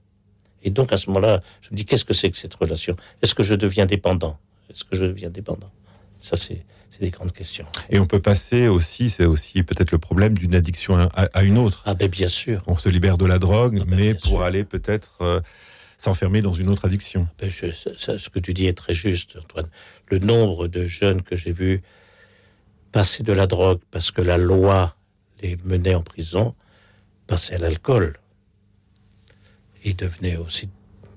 Et 0.63 0.69
donc 0.69 0.93
à 0.93 0.97
ce 0.97 1.07
moment-là, 1.07 1.41
je 1.61 1.69
me 1.71 1.75
dis 1.75 1.85
qu'est-ce 1.85 2.05
que 2.05 2.13
c'est 2.13 2.29
que 2.29 2.37
cette 2.37 2.53
relation? 2.53 2.95
Est-ce 3.21 3.35
que 3.35 3.43
je 3.43 3.55
deviens 3.55 3.85
dépendant? 3.85 4.37
Est-ce 4.69 4.83
que 4.83 4.95
je 4.95 5.05
deviens 5.05 5.29
dépendant? 5.29 5.71
Ça 6.19 6.37
c'est 6.37 6.63
des 7.01 7.09
grandes 7.09 7.33
questions. 7.33 7.65
Et 7.89 7.99
on 7.99 8.05
peut 8.05 8.21
passer 8.21 8.67
aussi, 8.67 9.09
c'est 9.09 9.25
aussi 9.25 9.63
peut-être 9.63 9.91
le 9.91 9.97
problème 9.97 10.37
d'une 10.37 10.55
addiction 10.55 10.95
à, 10.97 11.27
à, 11.33 11.43
une 11.43 11.57
autre. 11.57 11.81
Ah 11.85 11.95
ben 11.95 12.07
bien 12.07 12.27
sûr. 12.27 12.61
On 12.67 12.75
se 12.75 12.89
libère 12.89 13.17
de 13.17 13.25
la 13.25 13.39
drogue, 13.39 13.79
ah 13.81 13.85
ben 13.85 13.95
mais 13.95 14.13
pour 14.13 14.23
sûr. 14.23 14.41
aller 14.43 14.63
peut-être 14.63 15.17
euh, 15.21 15.41
s'enfermer 15.97 16.41
dans 16.41 16.53
une 16.53 16.69
autre 16.69 16.85
addiction. 16.85 17.27
Ben 17.39 17.49
je, 17.49 17.67
ça, 17.97 18.17
ce 18.19 18.29
que 18.29 18.39
tu 18.39 18.53
dis 18.53 18.67
est 18.67 18.77
très 18.77 18.93
juste, 18.93 19.35
Antoine. 19.35 19.67
Le 20.07 20.19
nombre 20.19 20.67
de 20.67 20.85
jeunes 20.85 21.23
que 21.23 21.35
j'ai 21.35 21.51
vus 21.51 21.81
passer 22.91 23.23
de 23.23 23.33
la 23.33 23.47
drogue 23.47 23.79
parce 23.89 24.11
que 24.11 24.21
la 24.21 24.37
loi 24.37 24.95
les 25.41 25.57
menait 25.63 25.95
en 25.95 26.03
prison, 26.03 26.53
passaient 27.25 27.55
à 27.55 27.59
l'alcool. 27.59 28.13
Ils 29.83 29.95
devenaient 29.95 30.37
aussi 30.37 30.69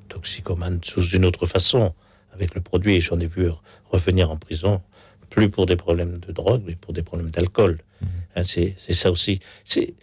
toxicomanes 0.08 0.80
sous 0.82 1.06
une 1.08 1.24
autre 1.24 1.46
façon 1.46 1.94
avec 2.32 2.54
le 2.54 2.60
produit. 2.60 3.00
J'en 3.00 3.18
ai 3.20 3.26
vu 3.26 3.48
revenir 3.84 4.30
en 4.30 4.36
prison 4.36 4.82
plus 5.30 5.50
pour 5.50 5.66
des 5.66 5.76
problèmes 5.76 6.18
de 6.18 6.32
drogue, 6.32 6.62
mais 6.64 6.76
pour 6.76 6.92
des 6.92 7.02
problèmes 7.02 7.30
d'alcool. 7.30 7.80
Mmh. 8.00 8.06
Hein, 8.36 8.42
c'est 8.44 8.76
ça 8.76 9.10
aussi. 9.10 9.40
C'est 9.64 9.94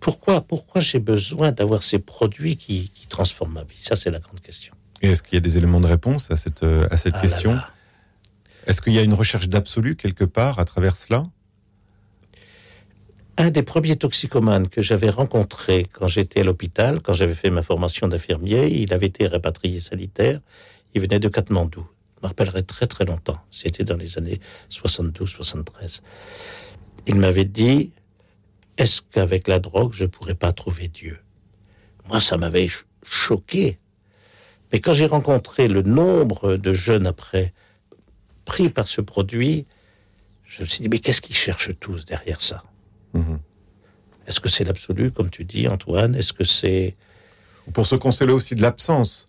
pourquoi, 0.00 0.42
pourquoi 0.42 0.82
j'ai 0.82 0.98
besoin 0.98 1.52
d'avoir 1.52 1.82
ces 1.82 1.98
produits 1.98 2.56
qui, 2.56 2.90
qui, 2.90 3.06
transforment 3.06 3.54
ma 3.54 3.62
vie? 3.62 3.80
Ça, 3.80 3.96
c'est 3.96 4.10
la 4.10 4.18
grande 4.18 4.40
question. 4.40 4.74
Et 5.00 5.08
est-ce 5.08 5.22
qu'il 5.22 5.34
y 5.34 5.38
a 5.38 5.40
des 5.40 5.56
éléments 5.56 5.80
de 5.80 5.86
réponse 5.86 6.30
à 6.30 6.36
cette, 6.36 6.62
à 6.62 6.96
cette 6.96 7.14
ah 7.16 7.20
question? 7.22 7.58
Est-ce 8.66 8.82
qu'il 8.82 8.92
y 8.92 8.98
a 8.98 9.02
une 9.02 9.14
recherche 9.14 9.48
d'absolu 9.48 9.96
quelque 9.96 10.24
part 10.24 10.58
à 10.58 10.64
travers 10.64 10.96
cela? 10.96 11.24
Un 13.36 13.50
des 13.50 13.62
premiers 13.62 13.96
toxicomanes 13.96 14.68
que 14.68 14.82
j'avais 14.82 15.10
rencontré 15.10 15.88
quand 15.92 16.08
j'étais 16.08 16.40
à 16.40 16.44
l'hôpital, 16.44 17.00
quand 17.00 17.14
j'avais 17.14 17.34
fait 17.34 17.50
ma 17.50 17.62
formation 17.62 18.08
d'infirmier, 18.08 18.68
il 18.68 18.92
avait 18.94 19.06
été 19.06 19.26
rapatrié 19.26 19.80
sanitaire. 19.80 20.40
Il 20.94 21.00
venait 21.00 21.18
de 21.18 21.28
Katmandou 21.28 21.86
me 22.24 22.28
rappellerai 22.28 22.62
très 22.62 22.86
très 22.86 23.04
longtemps. 23.04 23.38
C'était 23.50 23.84
dans 23.84 23.96
les 23.96 24.18
années 24.18 24.40
72-73. 24.70 26.00
Il 27.06 27.16
m'avait 27.16 27.44
dit 27.44 27.92
Est-ce 28.78 29.02
qu'avec 29.02 29.46
la 29.46 29.58
drogue, 29.58 29.92
je 29.92 30.06
pourrais 30.06 30.34
pas 30.34 30.52
trouver 30.52 30.88
Dieu? 30.88 31.20
Moi, 32.08 32.20
ça 32.20 32.36
m'avait 32.36 32.68
choqué. 33.02 33.78
Mais 34.72 34.80
quand 34.80 34.94
j'ai 34.94 35.06
rencontré 35.06 35.68
le 35.68 35.82
nombre 35.82 36.56
de 36.56 36.72
jeunes 36.72 37.06
après 37.06 37.52
pris 38.44 38.68
par 38.68 38.88
ce 38.88 39.00
produit, 39.00 39.66
je 40.44 40.62
me 40.62 40.66
suis 40.66 40.82
dit 40.82 40.88
Mais 40.88 40.98
qu'est-ce 40.98 41.20
qu'ils 41.20 41.36
cherchent 41.36 41.78
tous 41.78 42.04
derrière 42.06 42.40
ça? 42.40 42.64
Mmh. 43.14 43.38
Est-ce 44.26 44.40
que 44.40 44.48
c'est 44.48 44.64
l'absolu, 44.64 45.10
comme 45.10 45.30
tu 45.30 45.44
dis, 45.44 45.68
Antoine? 45.68 46.14
Est-ce 46.14 46.32
que 46.32 46.44
c'est. 46.44 46.96
Pour 47.72 47.86
se 47.86 47.96
consoler 47.96 48.32
aussi 48.32 48.54
de 48.54 48.62
l'absence. 48.62 49.26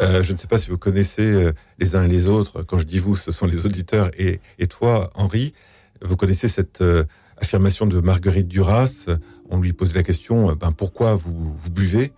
Euh, 0.00 0.22
je 0.22 0.32
ne 0.32 0.38
sais 0.38 0.46
pas 0.46 0.56
si 0.56 0.70
vous 0.70 0.78
connaissez 0.78 1.26
euh, 1.26 1.52
les 1.78 1.96
uns 1.96 2.04
et 2.04 2.08
les 2.08 2.26
autres. 2.26 2.62
Quand 2.62 2.78
je 2.78 2.86
dis 2.86 2.98
vous, 2.98 3.16
ce 3.16 3.32
sont 3.32 3.46
les 3.46 3.66
auditeurs. 3.66 4.10
Et, 4.18 4.40
et 4.58 4.66
toi, 4.66 5.10
Henri, 5.14 5.52
vous 6.00 6.16
connaissez 6.16 6.48
cette 6.48 6.80
euh, 6.80 7.04
affirmation 7.38 7.86
de 7.86 7.98
Marguerite 8.00 8.46
Duras? 8.46 9.06
On 9.48 9.58
lui 9.58 9.72
pose 9.72 9.94
la 9.94 10.02
question 10.02 10.52
ben, 10.52 10.72
pourquoi 10.72 11.16
vous, 11.16 11.54
vous 11.54 11.70
buvez? 11.70 12.12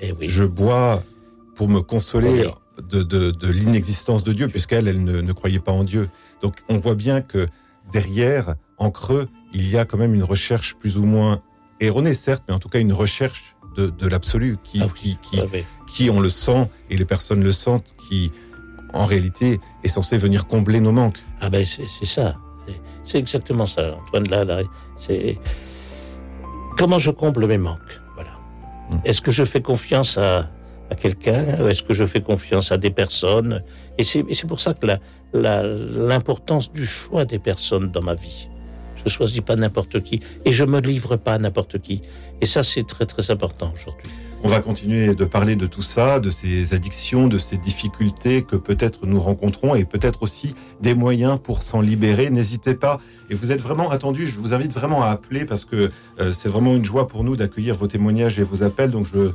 Eh 0.00 0.12
oui. 0.12 0.28
Je 0.28 0.44
bois 0.44 1.04
pour 1.56 1.68
me 1.68 1.80
consoler 1.80 2.46
oui. 2.46 2.84
de, 2.88 3.02
de, 3.02 3.30
de 3.32 3.48
l'inexistence 3.48 4.22
de 4.22 4.32
Dieu, 4.32 4.48
puisqu'elle, 4.48 4.88
elle 4.88 5.04
ne, 5.04 5.20
ne 5.20 5.32
croyait 5.32 5.58
pas 5.58 5.72
en 5.72 5.84
Dieu. 5.84 6.08
Donc 6.40 6.56
on 6.68 6.78
voit 6.78 6.94
bien 6.94 7.20
que 7.20 7.46
derrière, 7.92 8.54
en 8.78 8.90
creux, 8.90 9.28
il 9.52 9.68
y 9.68 9.76
a 9.76 9.84
quand 9.84 9.98
même 9.98 10.14
une 10.14 10.22
recherche 10.22 10.74
plus 10.74 10.98
ou 10.98 11.04
moins 11.04 11.42
erronée, 11.80 12.14
certes, 12.14 12.44
mais 12.48 12.54
en 12.54 12.58
tout 12.58 12.68
cas 12.68 12.78
une 12.78 12.92
recherche 12.92 13.56
de, 13.76 13.90
de 13.90 14.06
l'absolu 14.06 14.58
qui, 14.62 14.80
ah 14.82 14.86
oui, 14.86 14.92
qui, 14.94 15.16
qui, 15.18 15.40
ah 15.40 15.44
oui. 15.52 15.64
qui, 15.86 16.10
on 16.10 16.20
le 16.20 16.28
sent 16.28 16.68
et 16.90 16.96
les 16.96 17.04
personnes 17.04 17.42
le 17.42 17.52
sentent, 17.52 17.94
qui 18.08 18.32
en 18.92 19.04
réalité 19.04 19.60
est 19.84 19.88
censé 19.88 20.18
venir 20.18 20.46
combler 20.46 20.80
nos 20.80 20.92
manques. 20.92 21.18
Ah 21.40 21.48
ben 21.48 21.64
c'est 21.64 21.86
ça, 22.04 22.36
c'est 23.04 23.18
exactement 23.18 23.66
ça, 23.66 23.96
Antoine. 23.96 24.28
Là, 24.28 24.44
là 24.44 24.62
c'est 24.96 25.38
comment 26.76 26.98
je 26.98 27.10
comble 27.10 27.46
mes 27.46 27.58
manques? 27.58 28.00
Voilà. 28.14 28.32
Mmh. 28.90 28.96
Est-ce 29.04 29.22
que 29.22 29.30
je 29.30 29.44
fais 29.44 29.62
confiance 29.62 30.18
à, 30.18 30.50
à 30.90 30.94
quelqu'un? 30.94 31.66
Est-ce 31.68 31.82
que 31.82 31.94
je 31.94 32.04
fais 32.04 32.20
confiance 32.20 32.72
à 32.72 32.76
des 32.76 32.90
personnes? 32.90 33.62
Et 33.98 34.04
c'est 34.04 34.46
pour 34.46 34.60
ça 34.60 34.74
que 34.74 34.86
l'importance 35.32 36.68
la, 36.68 36.74
la, 36.74 36.80
du 36.80 36.86
choix 36.86 37.24
des 37.24 37.38
personnes 37.38 37.90
dans 37.90 38.02
ma 38.02 38.14
vie. 38.14 38.48
Je 39.04 39.08
choisis 39.08 39.40
pas 39.40 39.56
n'importe 39.56 40.02
qui 40.02 40.20
et 40.44 40.52
je 40.52 40.64
me 40.64 40.80
livre 40.80 41.16
pas 41.16 41.34
à 41.34 41.38
n'importe 41.38 41.78
qui. 41.80 42.02
Et 42.40 42.46
ça, 42.46 42.62
c'est 42.62 42.86
très 42.86 43.06
très 43.06 43.30
important 43.30 43.72
aujourd'hui. 43.74 44.10
On 44.42 44.48
va 44.48 44.60
continuer 44.60 45.14
de 45.14 45.24
parler 45.26 45.54
de 45.54 45.66
tout 45.66 45.82
ça, 45.82 46.18
de 46.18 46.30
ces 46.30 46.72
addictions, 46.72 47.28
de 47.28 47.36
ces 47.36 47.58
difficultés 47.58 48.42
que 48.42 48.56
peut-être 48.56 49.04
nous 49.04 49.20
rencontrons 49.20 49.74
et 49.74 49.84
peut-être 49.84 50.22
aussi 50.22 50.54
des 50.80 50.94
moyens 50.94 51.38
pour 51.42 51.62
s'en 51.62 51.82
libérer. 51.82 52.30
N'hésitez 52.30 52.74
pas. 52.74 53.00
Et 53.28 53.34
vous 53.34 53.52
êtes 53.52 53.60
vraiment 53.60 53.90
attendu. 53.90 54.26
Je 54.26 54.38
vous 54.38 54.54
invite 54.54 54.72
vraiment 54.72 55.02
à 55.02 55.08
appeler 55.08 55.44
parce 55.44 55.66
que 55.66 55.90
euh, 56.20 56.32
c'est 56.32 56.48
vraiment 56.48 56.74
une 56.74 56.86
joie 56.86 57.06
pour 57.06 57.22
nous 57.22 57.36
d'accueillir 57.36 57.76
vos 57.76 57.86
témoignages 57.86 58.38
et 58.38 58.42
vos 58.42 58.62
appels. 58.62 58.90
Donc 58.90 59.06
je, 59.12 59.30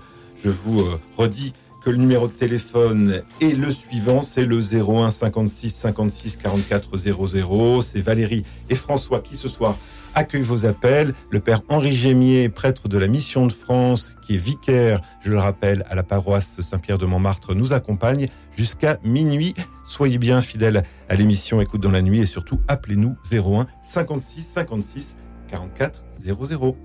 je 0.46 0.52
vous 0.52 0.82
euh, 0.82 1.00
redis 1.18 1.54
que 1.84 1.90
le 1.90 1.98
numéro 1.98 2.28
de 2.28 2.34
téléphone 2.34 3.24
est 3.42 3.58
le 3.58 3.72
suivant, 3.72 4.22
c'est 4.22 4.46
le 4.46 4.60
01 4.60 5.10
56 5.10 5.72
56 5.72 6.38
44 6.38 6.98
00. 6.98 7.82
C'est 7.82 8.02
Valérie 8.02 8.46
et 8.70 8.76
François 8.76 9.22
qui 9.22 9.38
ce 9.38 9.48
soir 9.48 9.76
accueillent 10.14 10.44
vos 10.44 10.68
appels. 10.68 11.16
Le 11.32 11.40
père 11.40 11.62
Henri 11.68 11.92
Gémier, 11.92 12.50
prêtre 12.50 12.88
de 12.88 12.98
la 13.00 13.08
Mission 13.08 13.48
de 13.48 13.52
France, 13.52 14.16
qui 14.22 14.36
est 14.36 14.38
vicaire, 14.38 15.02
je 15.22 15.32
le 15.32 15.40
rappelle, 15.40 15.84
à 15.90 15.96
la 15.96 16.04
paroisse 16.04 16.62
Saint-Pierre 16.62 17.00
de 17.00 17.08
Montmartre, 17.08 17.56
nous 17.56 17.74
accompagne 17.74 18.28
jusqu'à 18.56 19.00
minuit. 19.04 19.56
Soyez 19.84 20.20
bien 20.20 20.42
fidèles 20.42 20.84
à 21.10 21.16
l'émission 21.16 21.60
Écoute 21.60 21.82
dans 21.82 21.92
la 21.92 22.04
nuit 22.04 22.20
et 22.20 22.26
surtout 22.28 22.60
appelez-nous 22.68 23.16
01 23.32 23.66
56 23.84 24.44
56 24.44 25.18
44 25.48 26.04
00. 26.14 26.78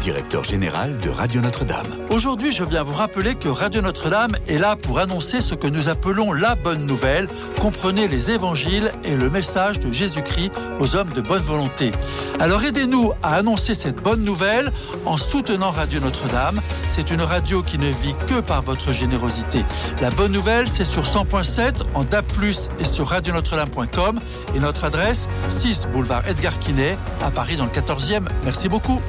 Directeur 0.00 0.44
général 0.44 0.98
de 0.98 1.10
Radio 1.10 1.40
Notre-Dame. 1.40 1.86
Aujourd'hui, 2.10 2.52
je 2.52 2.64
viens 2.64 2.82
vous 2.82 2.94
rappeler 2.94 3.34
que 3.34 3.48
Radio 3.48 3.82
Notre-Dame 3.82 4.32
est 4.48 4.58
là 4.58 4.76
pour 4.76 4.98
annoncer 4.98 5.40
ce 5.40 5.54
que 5.54 5.66
nous 5.66 5.88
appelons 5.88 6.32
la 6.32 6.54
bonne 6.54 6.86
nouvelle. 6.86 7.28
Comprenez 7.60 8.08
les 8.08 8.30
évangiles 8.30 8.90
et 9.04 9.16
le 9.16 9.28
message 9.28 9.78
de 9.78 9.92
Jésus-Christ 9.92 10.52
aux 10.78 10.96
hommes 10.96 11.12
de 11.14 11.20
bonne 11.20 11.42
volonté. 11.42 11.92
Alors 12.38 12.64
aidez-nous 12.64 13.12
à 13.22 13.36
annoncer 13.36 13.74
cette 13.74 14.02
bonne 14.02 14.24
nouvelle 14.24 14.70
en 15.04 15.16
soutenant 15.16 15.70
Radio 15.70 16.00
Notre-Dame. 16.00 16.60
C'est 16.90 17.12
une 17.12 17.22
radio 17.22 17.62
qui 17.62 17.78
ne 17.78 17.86
vit 17.86 18.16
que 18.26 18.40
par 18.40 18.62
votre 18.62 18.92
générosité. 18.92 19.64
La 20.02 20.10
bonne 20.10 20.32
nouvelle, 20.32 20.68
c'est 20.68 20.84
sur 20.84 21.04
100.7 21.04 21.84
en 21.94 22.02
DAP+, 22.02 22.26
et 22.80 22.84
sur 22.84 23.06
radionotre-dame.com 23.06 24.18
et 24.56 24.58
notre 24.58 24.82
adresse 24.82 25.28
6 25.48 25.86
boulevard 25.92 26.26
Edgar 26.26 26.58
Quinet 26.58 26.98
à 27.22 27.30
Paris 27.30 27.56
dans 27.56 27.66
le 27.66 27.70
14e. 27.70 28.24
Merci 28.44 28.68
beaucoup. 28.68 29.00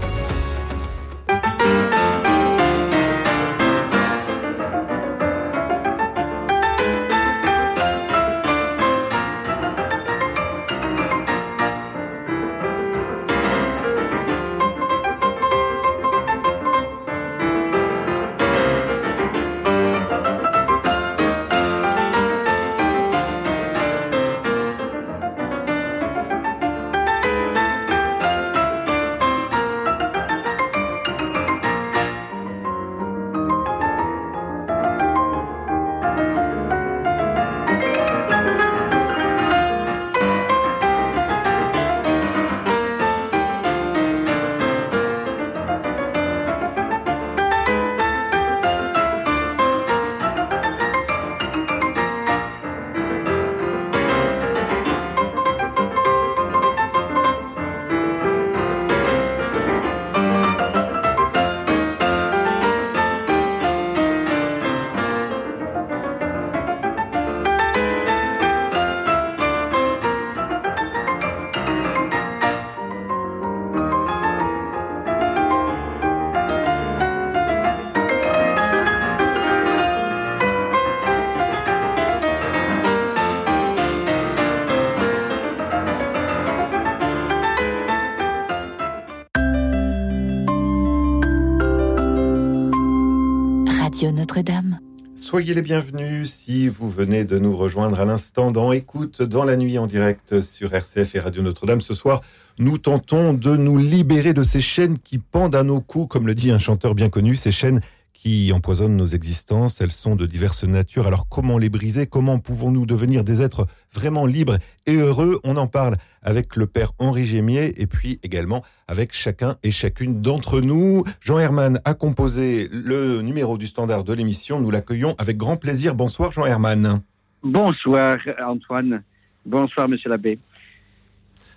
Soyez 95.41 95.55
les 95.55 95.63
bienvenus 95.63 96.31
si 96.31 96.67
vous 96.67 96.87
venez 96.87 97.23
de 97.23 97.39
nous 97.39 97.57
rejoindre 97.57 97.99
à 97.99 98.05
l'instant 98.05 98.51
dans 98.51 98.71
Écoute 98.73 99.23
dans 99.23 99.43
la 99.43 99.55
nuit 99.55 99.79
en 99.79 99.87
direct 99.87 100.39
sur 100.41 100.71
RCF 100.71 101.15
et 101.15 101.19
Radio 101.19 101.41
Notre-Dame. 101.41 101.81
Ce 101.81 101.95
soir, 101.95 102.21
nous 102.59 102.77
tentons 102.77 103.33
de 103.33 103.55
nous 103.55 103.79
libérer 103.79 104.33
de 104.33 104.43
ces 104.43 104.61
chaînes 104.61 104.99
qui 104.99 105.17
pendent 105.17 105.55
à 105.55 105.63
nos 105.63 105.81
coups, 105.81 106.07
comme 106.09 106.27
le 106.27 106.35
dit 106.35 106.51
un 106.51 106.59
chanteur 106.59 106.93
bien 106.93 107.09
connu, 107.09 107.35
ces 107.35 107.51
chaînes 107.51 107.81
qui 108.21 108.53
empoisonnent 108.53 108.95
nos 108.95 109.07
existences. 109.07 109.81
Elles 109.81 109.91
sont 109.91 110.15
de 110.15 110.27
diverses 110.27 110.63
natures. 110.63 111.07
Alors 111.07 111.27
comment 111.27 111.57
les 111.57 111.69
briser? 111.69 112.05
Comment 112.05 112.37
pouvons-nous 112.37 112.85
devenir 112.85 113.23
des 113.23 113.41
êtres 113.41 113.65
vraiment 113.91 114.27
libres 114.27 114.57
et 114.85 114.95
heureux? 114.95 115.39
On 115.43 115.57
en 115.57 115.65
parle 115.65 115.95
avec 116.21 116.55
le 116.55 116.67
père 116.67 116.91
Henri 116.99 117.25
Gémier 117.25 117.81
et 117.81 117.87
puis 117.87 118.19
également 118.21 118.63
avec 118.87 119.11
chacun 119.11 119.57
et 119.63 119.71
chacune 119.71 120.21
d'entre 120.21 120.61
nous. 120.61 121.03
Jean 121.19 121.39
Herman 121.39 121.81
a 121.83 121.95
composé 121.95 122.69
le 122.71 123.23
numéro 123.23 123.57
du 123.57 123.65
standard 123.65 124.03
de 124.03 124.13
l'émission. 124.13 124.61
Nous 124.61 124.69
l'accueillons 124.69 125.15
avec 125.17 125.37
grand 125.37 125.57
plaisir. 125.57 125.95
Bonsoir 125.95 126.31
Jean 126.31 126.45
Herman. 126.45 127.01
Bonsoir 127.41 128.17
Antoine. 128.45 129.01
Bonsoir 129.47 129.89
Monsieur 129.89 130.11
l'abbé. 130.11 130.37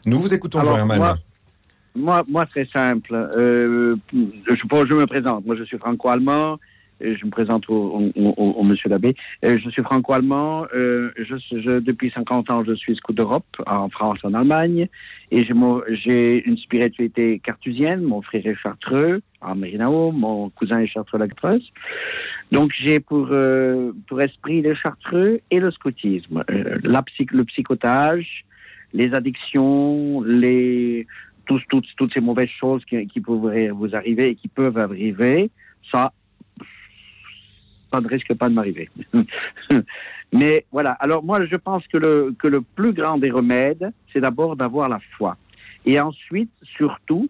Nous 0.07 0.19
vous 0.19 0.33
écoutons 0.33 0.63
Jean 0.63 0.79
Herman. 0.79 0.97
Moi, 0.97 1.19
moi, 1.97 2.47
très 2.47 2.67
simple. 2.75 3.15
Euh, 3.37 3.97
je, 4.13 4.55
je 4.55 4.95
me 4.95 5.07
présente. 5.07 5.47
Moi, 5.47 5.57
je 5.57 5.65
suis 5.65 5.79
franco-allemand. 5.79 6.59
Je 7.01 7.25
me 7.25 7.31
présente 7.31 7.69
au, 7.69 8.11
au, 8.15 8.33
au, 8.33 8.63
monsieur 8.63 8.89
l'abbé. 8.89 9.15
Je 9.43 9.69
suis 9.71 9.83
franco-allemand. 9.83 10.67
Euh, 10.75 11.11
je, 11.19 11.37
je, 11.51 11.79
depuis 11.79 12.11
50 12.15 12.51
ans, 12.51 12.65
je 12.65 12.73
suis 12.75 12.95
scout 12.97 13.15
d'Europe, 13.15 13.45
en 13.67 13.89
France, 13.89 14.19
en 14.23 14.33
Allemagne. 14.33 14.89
Et 15.31 15.45
j'ai 15.89 16.47
une 16.47 16.57
spiritualité 16.57 17.41
cartusienne. 17.41 18.03
Mon 18.03 18.23
frère 18.23 18.47
est 18.47 18.55
chartreux, 18.55 19.21
en 19.41 19.55
Mérinao. 19.55 20.13
Mon 20.13 20.51
cousin 20.51 20.79
est 20.79 20.87
chartreux 20.87 21.19
la 21.19 21.27
Donc, 22.53 22.73
j'ai 22.79 23.01
pour, 23.01 23.29
euh, 23.31 23.93
pour 24.09 24.23
esprit 24.23 24.63
le 24.63 24.75
chartreux 24.75 25.41
et 25.51 25.61
le 25.61 25.71
scoutisme. 25.73 26.45
Euh, 26.51 26.79
la 26.85 27.03
psych, 27.03 27.33
le 27.33 27.45
psychotage, 27.45 28.45
les 28.93 29.13
addictions, 29.13 30.23
les, 30.23 31.07
tous, 31.47 31.63
toutes, 31.69 31.87
toutes 31.97 32.13
ces 32.13 32.21
mauvaises 32.21 32.49
choses 32.49 32.85
qui, 32.85 33.07
qui 33.07 33.21
pourraient 33.21 33.71
vous 33.71 33.95
arriver 33.95 34.31
et 34.31 34.35
qui 34.35 34.49
peuvent 34.49 34.79
arriver, 34.79 35.51
ça, 35.91 36.13
ça 37.93 38.01
ne 38.01 38.09
risque 38.09 38.35
pas 38.35 38.49
de 38.49 38.55
m'arriver. 38.55 38.89
Mais 40.33 40.65
voilà. 40.73 40.93
Alors 40.93 41.25
moi, 41.25 41.45
je 41.47 41.57
pense 41.57 41.87
que 41.87 41.99
le, 41.99 42.35
que 42.39 42.49
le 42.49 42.61
plus 42.61 42.93
grand 42.93 43.19
des 43.19 43.31
remèdes, 43.31 43.93
c'est 44.13 44.21
d'abord 44.21 44.57
d'avoir 44.57 44.89
la 44.89 44.99
foi. 45.17 45.37
Et 45.87 46.01
ensuite, 46.01 46.51
surtout, 46.77 47.29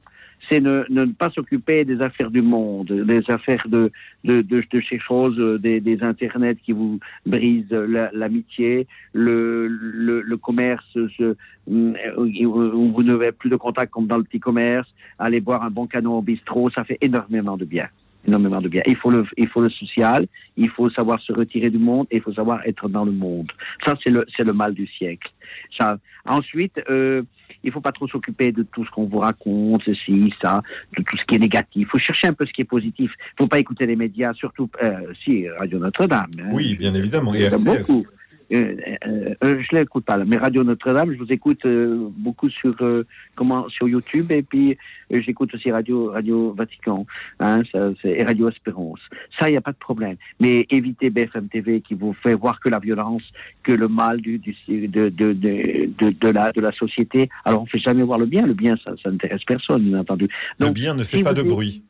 c'est 0.48 0.60
ne, 0.60 0.84
ne, 0.90 1.04
pas 1.06 1.30
s'occuper 1.30 1.84
des 1.84 2.00
affaires 2.00 2.30
du 2.30 2.42
monde, 2.42 2.92
des 2.92 3.22
affaires 3.28 3.66
de, 3.68 3.90
de, 4.24 4.42
de, 4.42 4.62
de 4.70 4.82
ces 4.88 4.98
choses, 4.98 5.38
des, 5.60 5.80
des 5.80 6.02
internets 6.02 6.56
qui 6.56 6.72
vous 6.72 6.98
brisent 7.26 7.70
l'amitié, 7.70 8.86
le, 9.12 9.66
le, 9.68 10.20
le, 10.22 10.36
commerce 10.36 10.84
ce, 10.94 11.36
où 11.66 12.92
vous 12.92 13.02
n'avez 13.02 13.32
plus 13.32 13.50
de 13.50 13.56
contact 13.56 13.92
comme 13.92 14.06
dans 14.06 14.18
le 14.18 14.24
petit 14.24 14.40
commerce, 14.40 14.88
aller 15.18 15.40
boire 15.40 15.62
un 15.62 15.70
bon 15.70 15.86
canon 15.86 16.18
au 16.18 16.22
bistrot, 16.22 16.70
ça 16.70 16.84
fait 16.84 16.98
énormément 17.00 17.56
de 17.56 17.64
bien 17.64 17.88
énormément 18.26 18.60
de 18.60 18.68
bien. 18.68 18.82
Il 18.86 18.96
faut 18.96 19.10
le, 19.10 19.24
il 19.36 19.48
faut 19.48 19.60
le 19.60 19.70
social, 19.70 20.26
il 20.56 20.70
faut 20.70 20.90
savoir 20.90 21.20
se 21.20 21.32
retirer 21.32 21.70
du 21.70 21.78
monde, 21.78 22.06
et 22.10 22.16
il 22.16 22.22
faut 22.22 22.32
savoir 22.32 22.60
être 22.66 22.88
dans 22.88 23.04
le 23.04 23.12
monde. 23.12 23.50
Ça, 23.84 23.94
c'est 24.02 24.10
le, 24.10 24.26
c'est 24.36 24.44
le 24.44 24.52
mal 24.52 24.74
du 24.74 24.86
siècle. 24.86 25.30
Ça. 25.78 25.98
Ensuite, 26.26 26.80
euh, 26.90 27.22
il 27.62 27.72
faut 27.72 27.80
pas 27.80 27.92
trop 27.92 28.08
s'occuper 28.08 28.52
de 28.52 28.62
tout 28.62 28.84
ce 28.84 28.90
qu'on 28.90 29.04
vous 29.04 29.18
raconte, 29.18 29.82
ceci, 29.84 30.32
ça, 30.40 30.62
de 30.96 31.02
tout 31.02 31.16
ce 31.16 31.24
qui 31.24 31.36
est 31.36 31.38
négatif. 31.38 31.82
Il 31.82 31.86
faut 31.86 31.98
chercher 31.98 32.28
un 32.28 32.32
peu 32.32 32.46
ce 32.46 32.52
qui 32.52 32.62
est 32.62 32.66
positif. 32.66 33.10
Il 33.18 33.42
faut 33.42 33.46
pas 33.46 33.58
écouter 33.58 33.86
les 33.86 33.96
médias, 33.96 34.32
surtout, 34.34 34.70
euh, 34.82 35.12
si, 35.22 35.48
Radio 35.48 35.78
Notre-Dame. 35.78 36.30
Hein. 36.38 36.50
Oui, 36.52 36.76
bien 36.76 36.94
évidemment. 36.94 37.34
Et 37.34 37.48
beaucoup. 37.64 38.06
Euh, 38.52 38.76
euh, 39.06 39.34
euh, 39.42 39.62
je 39.62 39.76
l'écoute 39.76 40.04
pas 40.04 40.16
là, 40.16 40.24
mais 40.26 40.36
Radio 40.36 40.64
Notre-Dame, 40.64 41.12
je 41.12 41.18
vous 41.18 41.32
écoute 41.32 41.64
euh, 41.64 42.08
beaucoup 42.10 42.50
sur 42.50 42.74
euh, 42.82 43.06
comment 43.34 43.68
sur 43.70 43.88
YouTube 43.88 44.30
et 44.30 44.42
puis 44.42 44.76
j'écoute 45.10 45.54
aussi 45.54 45.70
Radio 45.70 46.10
Radio 46.10 46.52
Vatican, 46.52 47.06
hein, 47.40 47.62
ça, 47.72 47.90
et 48.04 48.22
Radio 48.22 48.50
Espérance. 48.50 49.00
Ça, 49.38 49.48
il 49.48 49.52
n'y 49.52 49.56
a 49.56 49.62
pas 49.62 49.72
de 49.72 49.78
problème. 49.78 50.16
Mais 50.40 50.66
évitez 50.70 51.10
BFM 51.10 51.48
TV 51.48 51.80
qui 51.80 51.94
vous 51.94 52.12
fait 52.12 52.34
voir 52.34 52.60
que 52.60 52.68
la 52.68 52.80
violence, 52.80 53.22
que 53.62 53.72
le 53.72 53.88
mal 53.88 54.20
du, 54.20 54.38
du 54.38 54.54
de, 54.68 55.08
de, 55.08 55.32
de, 55.32 55.90
de, 55.98 56.10
de 56.10 56.28
la 56.28 56.52
de 56.52 56.60
la 56.60 56.72
société. 56.72 57.30
Alors 57.44 57.62
on 57.62 57.66
fait 57.66 57.78
jamais 57.78 58.02
voir 58.02 58.18
le 58.18 58.26
bien. 58.26 58.46
Le 58.46 58.54
bien, 58.54 58.76
ça, 58.84 58.92
ça 59.02 59.10
n'intéresse 59.10 59.44
personne, 59.44 59.84
bien 59.84 60.00
entendu. 60.00 60.28
Donc, 60.58 60.68
le 60.68 60.74
bien 60.74 60.94
ne 60.94 61.02
fait 61.02 61.18
si 61.18 61.22
pas 61.22 61.32
de 61.32 61.42
bruit. 61.42 61.82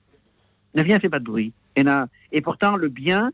Le 0.74 0.82
bien 0.82 0.96
ne 0.96 1.00
fait 1.00 1.09
pas 1.09 1.18
de 1.18 1.24
bruit. 1.24 1.52
Et, 1.76 1.82
là, 1.82 2.09
et 2.32 2.40
pourtant, 2.40 2.76
le 2.76 2.88
bien, 2.88 3.30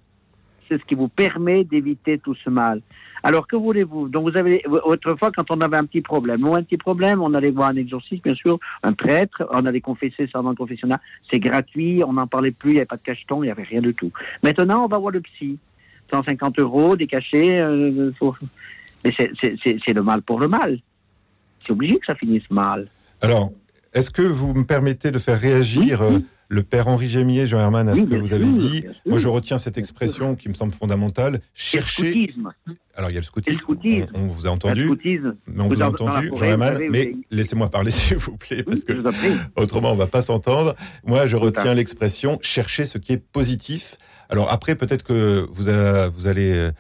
c'est 0.71 0.79
ce 0.79 0.85
qui 0.85 0.95
vous 0.95 1.09
permet 1.09 1.65
d'éviter 1.65 2.19
tout 2.19 2.35
ce 2.35 2.49
mal. 2.49 2.81
Alors 3.23 3.47
que 3.47 3.57
voulez-vous? 3.57 4.09
Donc 4.09 4.31
vous 4.31 4.39
avez 4.39 4.65
autrefois 4.85 5.31
quand 5.35 5.51
on 5.51 5.61
avait 5.61 5.77
un 5.77 5.85
petit 5.85 6.01
problème, 6.01 6.47
ou 6.47 6.55
un 6.55 6.63
petit 6.63 6.79
problème, 6.79 7.21
on 7.21 7.35
allait 7.35 7.51
voir 7.51 7.71
un 7.71 7.77
exorciste, 7.77 8.25
bien 8.25 8.35
sûr, 8.35 8.59
un 8.83 8.93
prêtre, 8.93 9.47
on 9.51 9.67
allait 9.67 9.81
confesser 9.81 10.29
ça 10.33 10.41
dans 10.41 10.51
le 10.51 10.57
confessionnat, 10.57 11.01
c'est 11.31 11.41
gratuit, 11.41 12.03
on 12.07 12.15
n'en 12.15 12.27
parlait 12.27 12.53
plus, 12.53 12.71
il 12.71 12.75
n'y 12.75 12.79
avait 12.79 12.87
pas 12.87 12.97
de 12.97 13.03
cacheton, 13.03 13.43
il 13.43 13.47
n'y 13.47 13.53
avait 13.53 13.65
rien 13.65 13.83
du 13.83 13.93
tout. 13.93 14.11
Maintenant, 14.43 14.85
on 14.85 14.89
va 14.89 14.99
voir 14.99 15.11
le 15.11 15.21
psy, 15.21 15.59
150 16.13 16.59
euros, 16.61 16.97
des 16.97 17.07
cachets, 17.07 17.61
euh, 17.61 18.13
faut... 18.19 18.35
mais 19.05 19.13
c'est 19.17 19.93
le 19.93 20.03
mal 20.03 20.23
pour 20.23 20.41
le 20.41 20.49
mal. 20.49 20.79
C'est 21.59 21.73
obligé 21.73 21.99
que 21.99 22.07
ça 22.07 22.15
finisse 22.15 22.49
mal. 22.51 22.89
Alors, 23.21 23.53
est-ce 23.93 24.11
que 24.11 24.23
vous 24.23 24.55
me 24.55 24.65
permettez 24.65 25.11
de 25.11 25.19
faire 25.19 25.39
réagir 25.39 26.01
oui, 26.01 26.17
oui 26.17 26.27
le 26.51 26.65
père 26.65 26.89
Henri 26.89 27.09
Gémier, 27.09 27.47
Jean 27.47 27.61
Herman, 27.61 27.89
à 27.89 27.95
ce 27.95 28.03
que 28.03 28.17
vous 28.17 28.33
avez 28.33 28.53
dit. 28.53 28.85
Moi, 29.07 29.19
je 29.19 29.29
retiens 29.29 29.57
cette 29.57 29.79
expression 29.79 30.35
qui 30.35 30.49
me 30.49 30.55
semble 30.55 30.75
fondamentale. 30.75 31.41
Chercher. 31.55 32.35
Alors, 32.97 33.11
il 33.11 33.15
y 33.15 33.17
a 33.17 33.21
le 33.21 33.25
scoutisme. 33.25 34.07
On, 34.15 34.21
on, 34.21 34.27
vous 34.27 34.47
a 34.49 34.51
entendu. 34.51 34.91
Mais 35.47 35.63
on 35.63 35.69
vous, 35.69 35.77
vous 35.77 35.83
a 35.83 35.87
entendu, 35.87 36.31
Jean 36.35 36.45
Herman. 36.45 36.79
Mais 36.91 37.15
laissez-moi 37.31 37.71
parler, 37.71 37.91
s'il 37.93 38.17
vous 38.17 38.37
plaît, 38.37 38.65
parce 38.65 38.83
que 38.83 38.93
autrement, 39.55 39.93
on 39.93 39.97
va 39.97 40.09
pas 40.09 40.23
s'entendre. 40.23 40.75
Moi, 41.07 41.27
je 41.27 41.37
retiens 41.37 41.73
l'expression 41.73 42.39
chercher 42.43 42.85
ce 42.85 42.99
qui 42.99 43.13
est 43.13 43.23
positif. 43.33 43.97
Alors, 44.29 44.51
après, 44.51 44.75
peut-être 44.75 45.05
que 45.05 45.47
vous, 45.53 45.69
a, 45.69 46.09
vous 46.09 46.27
allez 46.27 46.71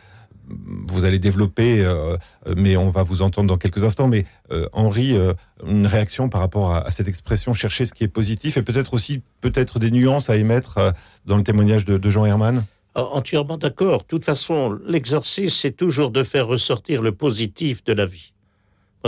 vous 0.86 1.04
allez 1.04 1.18
développer, 1.18 1.84
euh, 1.84 2.16
mais 2.56 2.76
on 2.76 2.90
va 2.90 3.02
vous 3.02 3.22
entendre 3.22 3.48
dans 3.48 3.56
quelques 3.56 3.84
instants. 3.84 4.08
Mais 4.08 4.24
euh, 4.50 4.68
Henri, 4.72 5.14
euh, 5.14 5.34
une 5.66 5.86
réaction 5.86 6.28
par 6.28 6.40
rapport 6.40 6.74
à, 6.74 6.90
cette 6.90 7.08
expression 7.08 7.54
chercher 7.54 7.86
ce 7.86 7.94
qui 7.94 8.04
est 8.04 8.08
positif 8.08 8.56
et 8.56 8.62
peut-être 8.62 8.94
aussi 8.94 9.22
peut-être 9.40 9.78
des 9.78 9.90
nuances 9.90 10.30
à 10.30 10.36
émettre 10.36 10.94
dans 11.26 11.36
le 11.36 11.42
témoignage 11.42 11.84
de, 11.84 12.10
Jean 12.10 12.26
Herman 12.26 12.64
Entièrement 12.94 13.56
d'accord. 13.56 14.00
De 14.00 14.06
toute 14.06 14.24
façon, 14.24 14.78
l'exercice, 14.86 15.56
c'est 15.56 15.76
toujours 15.76 16.10
de 16.10 16.22
faire 16.24 16.48
ressortir 16.48 17.02
le 17.02 17.12
positif 17.12 17.84
de 17.84 17.92
la 17.92 18.04
vie. 18.04 18.32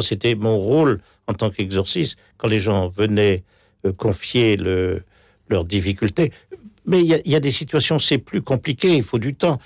C'était 0.01 0.36
mon 0.36 0.57
rôle 0.57 1.01
en 1.26 1.34
tant 1.34 1.51
qu'exorciste 1.51 2.16
quand 2.38 2.49
les 2.49 2.61
gens 2.61 2.88
venaient 2.88 3.43
confier 3.97 4.57
le, 4.57 5.03
leurs 5.49 5.64
difficultés. 5.64 6.32
Mais 6.86 7.03
il 7.03 7.20
y, 7.26 7.30
y, 7.30 7.34
a 7.34 7.40
des 7.40 7.51
situations, 7.51 7.99
c'est 7.99 8.18
plus 8.18 8.43
compliqué, 8.43 8.97
il 8.97 9.03
faut 9.03 9.18
du 9.18 9.34
temps 9.34 9.59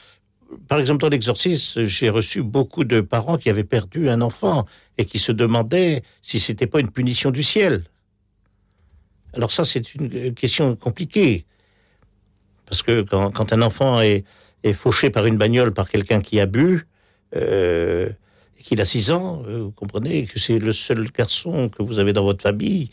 par 0.68 0.78
exemple, 0.78 1.00
dans 1.00 1.08
l'exorcisme, 1.08 1.84
j'ai 1.84 2.10
reçu 2.10 2.42
beaucoup 2.42 2.84
de 2.84 3.00
parents 3.00 3.38
qui 3.38 3.50
avaient 3.50 3.64
perdu 3.64 4.08
un 4.08 4.20
enfant 4.20 4.66
et 4.98 5.04
qui 5.04 5.18
se 5.18 5.32
demandaient 5.32 6.02
si 6.22 6.40
c'était 6.40 6.66
pas 6.66 6.80
une 6.80 6.90
punition 6.90 7.30
du 7.30 7.42
ciel. 7.42 7.84
Alors 9.34 9.52
ça, 9.52 9.64
c'est 9.64 9.94
une 9.94 10.34
question 10.34 10.76
compliquée. 10.76 11.44
Parce 12.66 12.82
que 12.82 13.02
quand, 13.02 13.52
un 13.52 13.62
enfant 13.62 14.00
est, 14.00 14.24
fauché 14.72 15.10
par 15.10 15.26
une 15.26 15.36
bagnole 15.36 15.72
par 15.72 15.88
quelqu'un 15.88 16.20
qui 16.20 16.40
a 16.40 16.46
bu, 16.46 16.88
euh, 17.36 18.08
et 18.58 18.62
qu'il 18.64 18.80
a 18.80 18.84
6 18.84 19.12
ans, 19.12 19.42
euh, 19.46 19.58
vous 19.58 19.70
comprenez 19.70 20.26
que 20.26 20.40
c'est 20.40 20.58
le 20.58 20.72
seul 20.72 21.08
garçon 21.12 21.68
que 21.68 21.84
vous 21.84 22.00
avez 22.00 22.12
dans 22.12 22.24
votre 22.24 22.42
famille, 22.42 22.90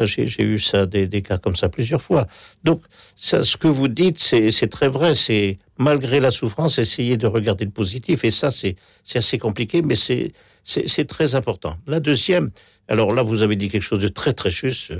j'ai 0.00 0.42
eu 0.42 0.58
ça 0.58 0.86
des, 0.86 1.22
cas 1.22 1.38
comme 1.38 1.54
ça 1.54 1.68
plusieurs 1.68 2.02
fois. 2.02 2.26
Donc, 2.64 2.82
ce 3.14 3.56
que 3.56 3.68
vous 3.68 3.86
dites, 3.86 4.18
c'est 4.18 4.68
très 4.68 4.88
vrai. 4.88 5.14
C'est 5.14 5.58
malgré 5.78 6.20
la 6.20 6.30
souffrance, 6.30 6.78
essayer 6.78 7.16
de 7.16 7.26
regarder 7.26 7.64
le 7.64 7.70
positif. 7.70 8.24
Et 8.24 8.30
ça, 8.30 8.50
c'est 8.50 8.76
assez 9.14 9.38
compliqué, 9.38 9.82
mais 9.82 9.96
c'est 9.96 11.04
très 11.04 11.34
important. 11.34 11.76
La 11.86 12.00
deuxième, 12.00 12.50
alors 12.88 13.14
là, 13.14 13.22
vous 13.22 13.42
avez 13.42 13.56
dit 13.56 13.68
quelque 13.68 13.82
chose 13.82 14.00
de 14.00 14.08
très 14.08 14.32
très 14.32 14.50
juste. 14.50 14.92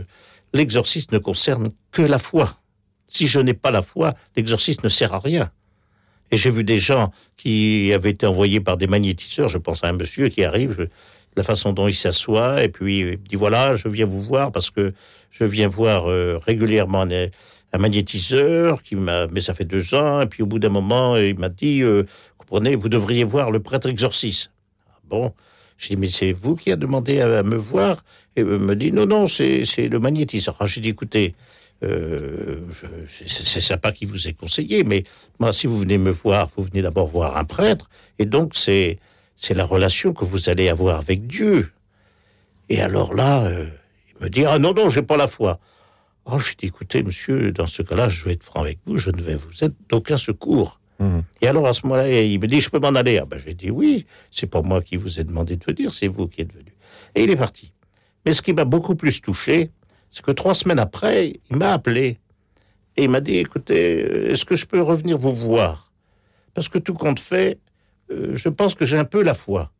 L'exorcisme 0.53 1.15
ne 1.15 1.19
concerne 1.19 1.71
que 1.93 2.03
la 2.03 2.19
foi. 2.19 2.61
Si 3.09 3.27
je 3.27 3.41
n'ai 3.41 3.55
pas 3.55 3.71
la 3.71 3.83
foi, 3.83 4.15
l'exorcisme 4.37 4.83
ne 4.85 4.89
sert 4.89 5.15
à 5.15 5.21
rien. 5.21 5.51
Et 6.33 6.37
j'ai 6.37 6.51
vu 6.51 6.65
des 6.65 6.79
gens 6.79 7.13
qui 7.37 7.93
avaient 7.93 8.11
été 8.11 8.27
envoyés 8.27 8.61
par 8.61 8.77
des 8.77 8.89
magnétiseurs. 8.89 9.49
Je 9.49 9.59
pense 9.59 9.85
à 9.85 9.89
un 9.89 9.93
monsieur 9.93 10.29
qui 10.29 10.43
arrive. 10.43 10.89
La 11.37 11.43
façon 11.43 11.73
dont 11.73 11.87
il 11.87 11.95
s'assoit, 11.95 12.65
et 12.65 12.69
puis 12.69 13.01
il 13.01 13.19
dit 13.19 13.37
voilà, 13.37 13.75
je 13.75 13.89
viens 13.89 14.07
vous 14.07 14.23
voir 14.23 14.51
parce 14.51 14.71
que 14.71 14.95
je 15.31 15.45
viens 15.45 15.69
voir 15.69 16.07
euh, 16.07 16.39
régulièrement 16.39 17.07
un, 17.77 17.79
magnétiseur 17.79 18.83
qui 18.83 18.97
m'a, 18.97 19.27
mais 19.29 19.41
ça 19.41 19.55
fait 19.55 19.65
deux 19.65 19.95
ans, 19.95 20.23
et 20.23 20.27
puis 20.27 20.43
au 20.43 20.47
bout 20.47 20.59
d'un 20.59 20.69
moment, 20.69 21.17
il 21.17 21.39
m'a 21.39 21.49
dit, 21.49 21.83
euh, 21.83 22.05
comprenez, 22.39 22.77
vous 22.77 22.89
devriez 22.89 23.25
voir 23.25 23.51
le 23.51 23.61
prêtre 23.61 23.89
exorciste. 23.89 24.51
Bon, 25.05 25.33
J'ai 25.79 25.95
dit, 25.95 26.01
mais 26.01 26.09
c'est 26.09 26.33
vous 26.33 26.57
qui 26.57 26.73
a 26.73 26.77
demandé 26.77 27.21
à, 27.21 27.43
me 27.43 27.57
voir? 27.57 28.05
Et 28.35 28.43
me 28.43 28.75
dit, 28.75 28.93
non, 28.93 29.07
non, 29.07 29.29
c'est 29.29 29.65
le 29.89 29.99
magnétisme. 29.99 30.53
Alors 30.59 30.67
j'ai 30.67 30.81
dit, 30.81 30.91
écoutez, 30.91 31.35
euh, 31.83 32.61
c'est 33.17 33.61
sympa 33.61 33.93
qui 33.93 34.07
vous 34.07 34.29
ait 34.29 34.33
conseillé, 34.33 34.83
mais 34.83 35.05
moi, 35.39 35.53
si 35.53 35.67
vous 35.67 35.79
venez 35.79 35.99
me 35.99 36.11
voir, 36.11 36.49
vous 36.57 36.63
venez 36.65 36.83
d'abord 36.83 37.07
voir 37.07 37.37
un 37.37 37.45
prêtre, 37.45 37.91
et 38.19 38.27
donc 38.27 38.53
c'est 38.55 38.99
c'est 39.37 39.55
la 39.55 39.67
relation 39.67 40.15
que 40.15 40.25
vous 40.25 40.49
allez 40.49 40.69
avoir 40.69 40.97
avec 40.97 41.27
Dieu. 41.27 41.71
Et 42.71 42.81
alors 42.81 43.15
là, 43.15 43.45
euh, 43.45 43.67
il 44.15 44.25
me 44.25 44.31
dit, 44.31 44.45
ah 44.47 44.59
non, 44.59 44.73
non, 44.73 44.89
j'ai 44.89 45.03
pas 45.03 45.17
la 45.17 45.29
foi. 45.29 45.61
Oh, 46.29 46.39
je 46.41 46.55
dit, 46.57 46.67
écoutez, 46.67 47.05
monsieur, 47.05 47.53
dans 47.53 47.69
ce 47.69 47.83
cas-là, 47.83 48.09
je 48.09 48.25
vais 48.25 48.33
être 48.33 48.43
franc 48.43 48.61
avec 48.61 48.81
vous, 48.85 48.99
je 48.99 49.11
ne 49.11 49.23
vais 49.23 49.37
vous 49.37 49.63
être 49.63 49.75
d'aucun 49.89 50.19
secours. 50.19 50.81
Mmh. 50.99 51.21
Et 51.41 51.47
alors, 51.47 51.69
à 51.69 51.73
ce 51.73 51.83
moment-là, 51.85 52.09
il 52.23 52.41
me 52.41 52.49
dit, 52.49 52.61
je 52.61 52.69
peux 52.69 52.81
m'en 52.81 52.89
aller. 52.89 53.19
Ah 53.19 53.27
ben, 53.27 53.41
j'ai 53.45 53.55
dit, 53.55 53.71
oui, 53.71 54.07
c'est 54.33 54.49
pas 54.49 54.61
moi 54.61 54.83
qui 54.83 54.97
vous 54.97 55.21
ai 55.21 55.25
demandé 55.25 55.57
de 55.57 55.65
venir, 55.65 55.95
c'est 55.95 56.09
vous 56.09 56.27
qui 56.27 56.41
êtes 56.41 56.53
venu. 56.53 56.75
Et 57.15 57.23
il 57.23 57.31
est 57.31 57.37
parti. 57.37 57.73
Mais 58.25 58.33
ce 58.33 58.43
qui 58.43 58.53
m'a 58.53 58.65
beaucoup 58.65 58.97
plus 58.97 59.21
touché, 59.21 59.71
c'est 60.11 60.25
que 60.25 60.33
trois 60.33 60.55
semaines 60.57 60.81
après, 60.81 61.35
il 61.49 61.57
m'a 61.57 61.73
appelé. 61.73 62.19
Et 62.97 63.05
il 63.05 63.11
m'a 63.11 63.21
dit, 63.21 63.37
écoutez, 63.37 64.03
euh, 64.03 64.31
est-ce 64.33 64.45
que 64.45 64.57
je 64.57 64.67
peux 64.67 64.83
revenir 64.83 65.19
vous 65.19 65.35
voir? 65.35 65.93
Parce 66.55 66.69
que 66.69 66.79
tout 66.79 66.95
compte 66.95 67.21
fait, 67.21 67.61
euh, 68.11 68.33
je 68.35 68.49
pense 68.49 68.75
que 68.75 68.85
j'ai 68.85 68.99
un 68.99 69.05
peu 69.05 69.23
la 69.23 69.35
foi. 69.35 69.71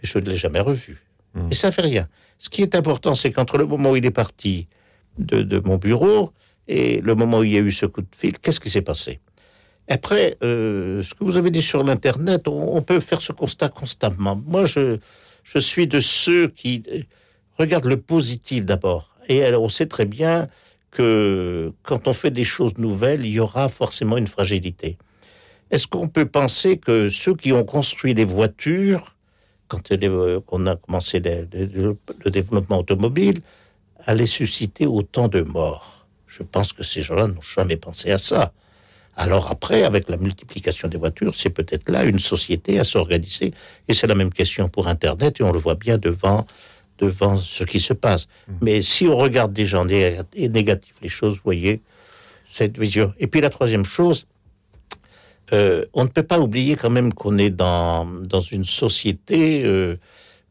Mais 0.00 0.08
je 0.08 0.18
ne 0.18 0.26
l'ai 0.26 0.36
jamais 0.36 0.60
revu. 0.60 1.02
Mmh. 1.34 1.48
Et 1.50 1.54
ça 1.54 1.72
fait 1.72 1.82
rien. 1.82 2.06
Ce 2.38 2.48
qui 2.48 2.62
est 2.62 2.76
important, 2.76 3.16
c'est 3.16 3.32
qu'entre 3.32 3.58
le 3.58 3.66
moment 3.66 3.90
où 3.90 3.96
il 3.96 4.06
est 4.06 4.10
parti 4.12 4.68
de, 5.18 5.60
mon 5.64 5.76
bureau 5.76 6.32
et 6.68 7.00
le 7.00 7.14
moment 7.14 7.38
où 7.38 7.44
il 7.44 7.52
y 7.52 7.56
a 7.56 7.60
eu 7.60 7.72
ce 7.72 7.86
coup 7.86 8.00
de 8.00 8.08
fil, 8.16 8.38
qu'est-ce 8.38 8.60
qui 8.60 8.70
s'est 8.70 8.82
passé? 8.82 9.20
Après, 9.88 10.36
euh, 10.42 11.02
ce 11.02 11.14
que 11.14 11.22
vous 11.22 11.36
avez 11.36 11.50
dit 11.50 11.62
sur 11.62 11.84
l'Internet, 11.84 12.48
on, 12.48 12.82
peut 12.82 12.98
faire 12.98 13.22
ce 13.22 13.32
constat 13.32 13.68
constamment. 13.68 14.40
Moi, 14.46 14.64
je, 14.64 14.98
je 15.44 15.58
suis 15.58 15.86
de 15.86 16.00
ceux 16.00 16.48
qui 16.48 16.82
euh, 16.92 17.02
regardent 17.56 17.86
le 17.86 17.96
positif 17.96 18.64
d'abord. 18.64 19.16
Et 19.28 19.44
alors, 19.44 19.62
on 19.62 19.68
sait 19.68 19.86
très 19.86 20.04
bien 20.04 20.48
que 20.90 21.72
quand 21.82 22.08
on 22.08 22.12
fait 22.12 22.30
des 22.30 22.44
choses 22.44 22.78
nouvelles, 22.78 23.24
il 23.24 23.32
y 23.32 23.40
aura 23.40 23.68
forcément 23.68 24.16
une 24.16 24.26
fragilité. 24.26 24.96
Est-ce 25.70 25.86
qu'on 25.86 26.08
peut 26.08 26.26
penser 26.26 26.78
que 26.78 27.08
ceux 27.08 27.34
qui 27.34 27.52
ont 27.52 27.64
construit 27.64 28.14
les 28.14 28.24
voitures, 28.24 29.16
quand 29.68 29.92
on 30.52 30.66
a 30.66 30.76
commencé 30.76 31.20
le 31.20 32.30
développement 32.30 32.78
automobile, 32.78 33.40
allait 34.04 34.26
susciter 34.26 34.86
autant 34.86 35.28
de 35.28 35.42
morts. 35.42 36.06
Je 36.26 36.42
pense 36.42 36.72
que 36.72 36.84
ces 36.84 37.02
gens-là 37.02 37.28
n'ont 37.28 37.42
jamais 37.42 37.76
pensé 37.76 38.10
à 38.10 38.18
ça. 38.18 38.52
Alors 39.16 39.50
après, 39.50 39.84
avec 39.84 40.08
la 40.10 40.18
multiplication 40.18 40.88
des 40.88 40.98
voitures, 40.98 41.34
c'est 41.34 41.50
peut-être 41.50 41.90
là 41.90 42.04
une 42.04 42.18
société 42.18 42.78
à 42.78 42.84
s'organiser. 42.84 43.54
Et 43.88 43.94
c'est 43.94 44.06
la 44.06 44.14
même 44.14 44.32
question 44.32 44.68
pour 44.68 44.88
Internet, 44.88 45.40
et 45.40 45.42
on 45.42 45.52
le 45.52 45.58
voit 45.58 45.74
bien 45.74 45.96
devant, 45.96 46.46
devant 46.98 47.38
ce 47.38 47.64
qui 47.64 47.80
se 47.80 47.94
passe. 47.94 48.26
Mmh. 48.26 48.52
Mais 48.60 48.82
si 48.82 49.08
on 49.08 49.16
regarde 49.16 49.54
des 49.54 49.64
gens 49.64 49.86
négatifs 49.86 50.96
les 51.00 51.08
choses, 51.08 51.36
vous 51.36 51.44
voyez, 51.44 51.80
cette 52.50 52.78
vision. 52.78 53.14
Et 53.18 53.26
puis 53.26 53.40
la 53.40 53.50
troisième 53.50 53.84
chose, 53.84 54.26
euh, 55.52 55.84
on 55.94 56.04
ne 56.04 56.08
peut 56.08 56.22
pas 56.22 56.40
oublier 56.40 56.76
quand 56.76 56.90
même 56.90 57.12
qu'on 57.14 57.38
est 57.38 57.50
dans, 57.50 58.04
dans 58.04 58.40
une 58.40 58.64
société 58.64 59.62
euh, 59.64 59.96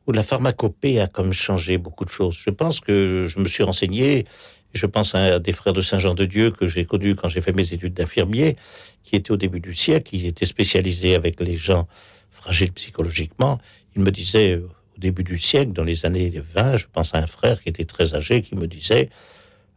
où 0.08 0.12
la 0.12 0.24
pharmacopée 0.24 1.00
a 1.00 1.08
comme 1.08 1.34
changé 1.34 1.78
beaucoup 1.78 2.06
de 2.06 2.10
choses. 2.10 2.38
Je 2.40 2.50
pense 2.50 2.80
que 2.80 3.28
je 3.28 3.40
me 3.40 3.48
suis 3.48 3.64
renseigné, 3.64 4.26
je 4.74 4.86
pense 4.86 5.16
à 5.16 5.40
des 5.40 5.52
frères 5.52 5.74
de 5.74 5.82
Saint-Jean-de-Dieu 5.82 6.52
que 6.52 6.68
j'ai 6.68 6.86
connus 6.86 7.16
quand 7.16 7.30
j'ai 7.30 7.42
fait 7.42 7.54
mes 7.54 7.74
études 7.74 7.94
d'infirmier, 7.94 8.56
qui 9.04 9.16
étaient 9.16 9.32
au 9.32 9.38
début 9.38 9.60
du 9.60 9.74
siècle, 9.74 10.10
qui 10.10 10.28
étaient 10.28 10.46
spécialisés 10.46 11.16
avec 11.16 11.40
les 11.40 11.56
gens 11.56 11.88
fragiles 12.30 12.74
psychologiquement. 12.74 13.60
Ils 13.96 14.02
me 14.02 14.12
disaient 14.12 14.56
au 14.58 15.00
début 15.00 15.24
du 15.24 15.40
siècle, 15.40 15.72
dans 15.72 15.84
les 15.84 16.06
années 16.06 16.32
20, 16.54 16.78
je 16.78 16.86
pense 16.92 17.16
à 17.16 17.20
un 17.20 17.28
frère 17.28 17.62
qui 17.62 17.70
était 17.70 17.86
très 17.86 18.16
âgé, 18.16 18.42
qui 18.42 18.56
me 18.56 18.68
disait, 18.68 19.10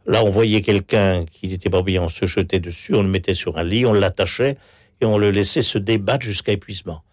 là 0.05 0.23
on 0.23 0.29
voyait 0.29 0.61
quelqu'un 0.61 1.25
qui 1.25 1.53
était 1.53 1.69
pas 1.69 1.81
on 1.81 2.09
se 2.09 2.25
jetait 2.25 2.59
dessus, 2.59 2.95
on 2.95 3.03
le 3.03 3.09
mettait 3.09 3.33
sur 3.33 3.57
un 3.57 3.63
lit, 3.63 3.85
on 3.85 3.93
l'attachait 3.93 4.57
et 5.01 5.05
on 5.05 5.17
le 5.17 5.31
laissait 5.31 5.61
se 5.61 5.77
débattre 5.77 6.25
jusqu'à 6.25 6.51
épuisement. 6.51 7.03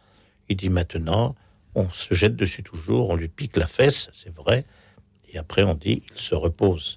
Il 0.49 0.57
dit 0.57 0.69
maintenant, 0.69 1.35
on 1.77 1.89
se 1.91 2.15
jette 2.15 2.35
dessus 2.35 2.63
toujours, 2.63 3.11
on 3.11 3.17
lui 3.17 3.29
pique 3.29 3.57
la 3.57 3.67
fesse, 3.67 4.09
c'est 4.13 4.35
vrai, 4.35 4.65
et 5.33 5.39
après 5.39 5.63
on 5.63 5.75
dit 5.75 6.03
il 6.13 6.21
se 6.21 6.35
repose. 6.35 6.97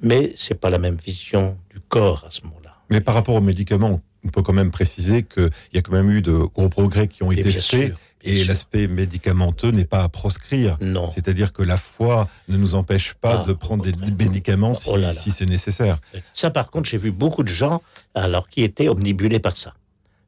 Mais 0.00 0.32
c'est 0.34 0.58
pas 0.58 0.70
la 0.70 0.78
même 0.78 0.96
vision 0.96 1.56
du 1.70 1.78
corps 1.78 2.24
à 2.26 2.30
ce 2.32 2.42
moment-là. 2.42 2.74
Mais 2.90 3.00
par 3.00 3.14
rapport 3.14 3.36
aux 3.36 3.40
médicaments, 3.40 4.00
on 4.24 4.28
peut 4.28 4.42
quand 4.42 4.52
même 4.52 4.70
préciser 4.70 5.22
qu'il 5.22 5.50
y 5.74 5.78
a 5.78 5.82
quand 5.82 5.92
même 5.92 6.10
eu 6.10 6.22
de 6.22 6.32
gros 6.32 6.68
progrès 6.68 7.06
qui 7.06 7.22
ont 7.22 7.30
été 7.30 7.52
faits. 7.52 7.94
et 8.24 8.44
l'aspect 8.44 8.86
médicamenteux 8.86 9.70
n'est 9.70 9.84
pas 9.84 10.04
à 10.04 10.08
proscrire. 10.08 10.76
Non. 10.80 11.10
C'est-à-dire 11.12 11.52
que 11.52 11.62
la 11.62 11.76
foi 11.76 12.28
ne 12.48 12.56
nous 12.56 12.74
empêche 12.74 13.14
pas 13.14 13.42
ah, 13.42 13.46
de 13.46 13.52
prendre 13.52 13.84
des 13.84 13.92
médicaments 14.12 14.74
si, 14.74 14.90
oh 14.92 14.98
si 15.12 15.32
c'est 15.32 15.46
nécessaire. 15.46 15.98
Ça, 16.32 16.50
par 16.50 16.70
contre, 16.70 16.88
j'ai 16.88 16.98
vu 16.98 17.10
beaucoup 17.10 17.42
de 17.42 17.48
gens 17.48 17.82
alors 18.14 18.48
qui 18.48 18.62
étaient 18.62 18.88
omnibulés 18.88 19.40
par 19.40 19.56
ça, 19.56 19.74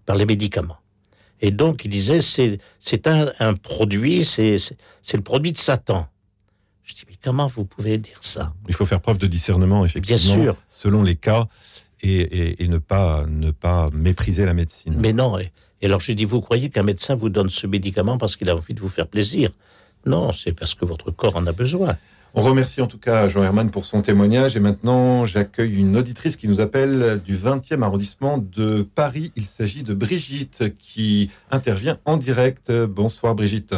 par 0.06 0.16
les 0.16 0.26
médicaments. 0.26 0.78
Et 1.40 1.50
donc, 1.50 1.84
il 1.84 1.88
disait, 1.88 2.20
c'est, 2.20 2.58
c'est 2.80 3.06
un, 3.06 3.54
produit, 3.54 4.24
c'est, 4.24 4.56
c'est, 4.58 5.16
le 5.16 5.22
produit 5.22 5.52
de 5.52 5.58
Satan. 5.58 6.06
Je 6.84 6.94
dis, 6.94 7.02
mais 7.08 7.16
comment 7.22 7.48
vous 7.48 7.64
pouvez 7.64 7.98
dire 7.98 8.18
ça? 8.22 8.52
Il 8.68 8.74
faut 8.74 8.84
faire 8.84 9.00
preuve 9.00 9.18
de 9.18 9.26
discernement, 9.26 9.84
effectivement, 9.84 10.34
Bien 10.34 10.44
sûr. 10.44 10.56
selon 10.68 11.02
les 11.02 11.16
cas, 11.16 11.46
et, 12.02 12.62
et, 12.62 12.68
ne, 12.68 12.78
pas, 12.78 13.24
ne 13.26 13.50
pas 13.50 13.90
mépriser 13.92 14.44
la 14.44 14.54
médecine. 14.54 14.94
Mais 14.98 15.12
non. 15.12 15.38
Et, 15.38 15.50
alors, 15.82 16.00
je 16.00 16.12
dis, 16.12 16.24
vous 16.24 16.40
croyez 16.40 16.70
qu'un 16.70 16.82
médecin 16.82 17.14
vous 17.14 17.28
donne 17.28 17.50
ce 17.50 17.66
médicament 17.66 18.16
parce 18.18 18.36
qu'il 18.36 18.48
a 18.48 18.56
envie 18.56 18.74
de 18.74 18.80
vous 18.80 18.88
faire 18.88 19.06
plaisir? 19.06 19.50
Non, 20.06 20.32
c'est 20.32 20.52
parce 20.52 20.74
que 20.74 20.84
votre 20.84 21.10
corps 21.10 21.36
en 21.36 21.46
a 21.46 21.52
besoin. 21.52 21.96
On 22.36 22.42
remercie 22.42 22.82
en 22.82 22.88
tout 22.88 22.98
cas 22.98 23.28
Jean 23.28 23.44
Herman 23.44 23.70
pour 23.70 23.84
son 23.84 24.02
témoignage. 24.02 24.56
Et 24.56 24.60
maintenant, 24.60 25.24
j'accueille 25.24 25.76
une 25.78 25.96
auditrice 25.96 26.36
qui 26.36 26.48
nous 26.48 26.60
appelle 26.60 27.20
du 27.24 27.36
20e 27.36 27.82
arrondissement 27.82 28.38
de 28.38 28.82
Paris. 28.82 29.30
Il 29.36 29.44
s'agit 29.44 29.84
de 29.84 29.94
Brigitte 29.94 30.76
qui 30.76 31.30
intervient 31.52 31.96
en 32.04 32.16
direct. 32.16 32.72
Bonsoir 32.72 33.36
Brigitte. 33.36 33.76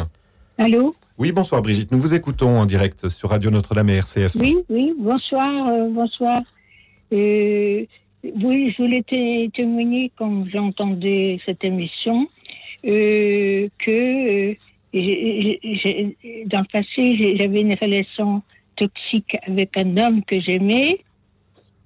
Allô? 0.57 0.95
Oui, 1.19 1.31
bonsoir 1.31 1.61
Brigitte. 1.61 1.91
Nous 1.91 1.99
vous 1.99 2.15
écoutons 2.15 2.57
en 2.59 2.65
direct 2.65 3.09
sur 3.09 3.29
Radio 3.29 3.51
Notre-Dame 3.51 3.89
et 3.89 3.97
RCF. 3.97 4.35
Oui, 4.39 4.57
oui, 4.69 4.91
bonsoir, 4.97 5.67
euh, 5.67 5.89
bonsoir. 5.89 6.41
Euh, 7.13 7.85
oui, 8.23 8.73
je 8.75 8.81
voulais 8.81 9.03
témoigner 9.55 10.11
quand 10.17 10.45
j'entendais 10.51 11.39
cette 11.45 11.63
émission 11.63 12.27
euh, 12.85 13.67
que 13.85 14.55
dans 14.93 16.61
le 16.61 16.71
passé, 16.71 17.37
j'avais 17.37 17.61
une 17.61 17.73
relation 17.73 18.41
toxique 18.75 19.35
avec 19.45 19.77
un 19.77 19.97
homme 19.97 20.23
que 20.23 20.39
j'aimais 20.39 20.99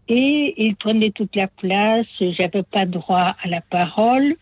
et 0.07 0.53
il 0.57 0.75
prenait 0.75 1.11
toute 1.11 1.35
la 1.35 1.47
place. 1.47 2.05
J'avais 2.19 2.63
pas 2.63 2.85
droit 2.85 3.35
à 3.41 3.47
la 3.47 3.61
parole. 3.61 4.35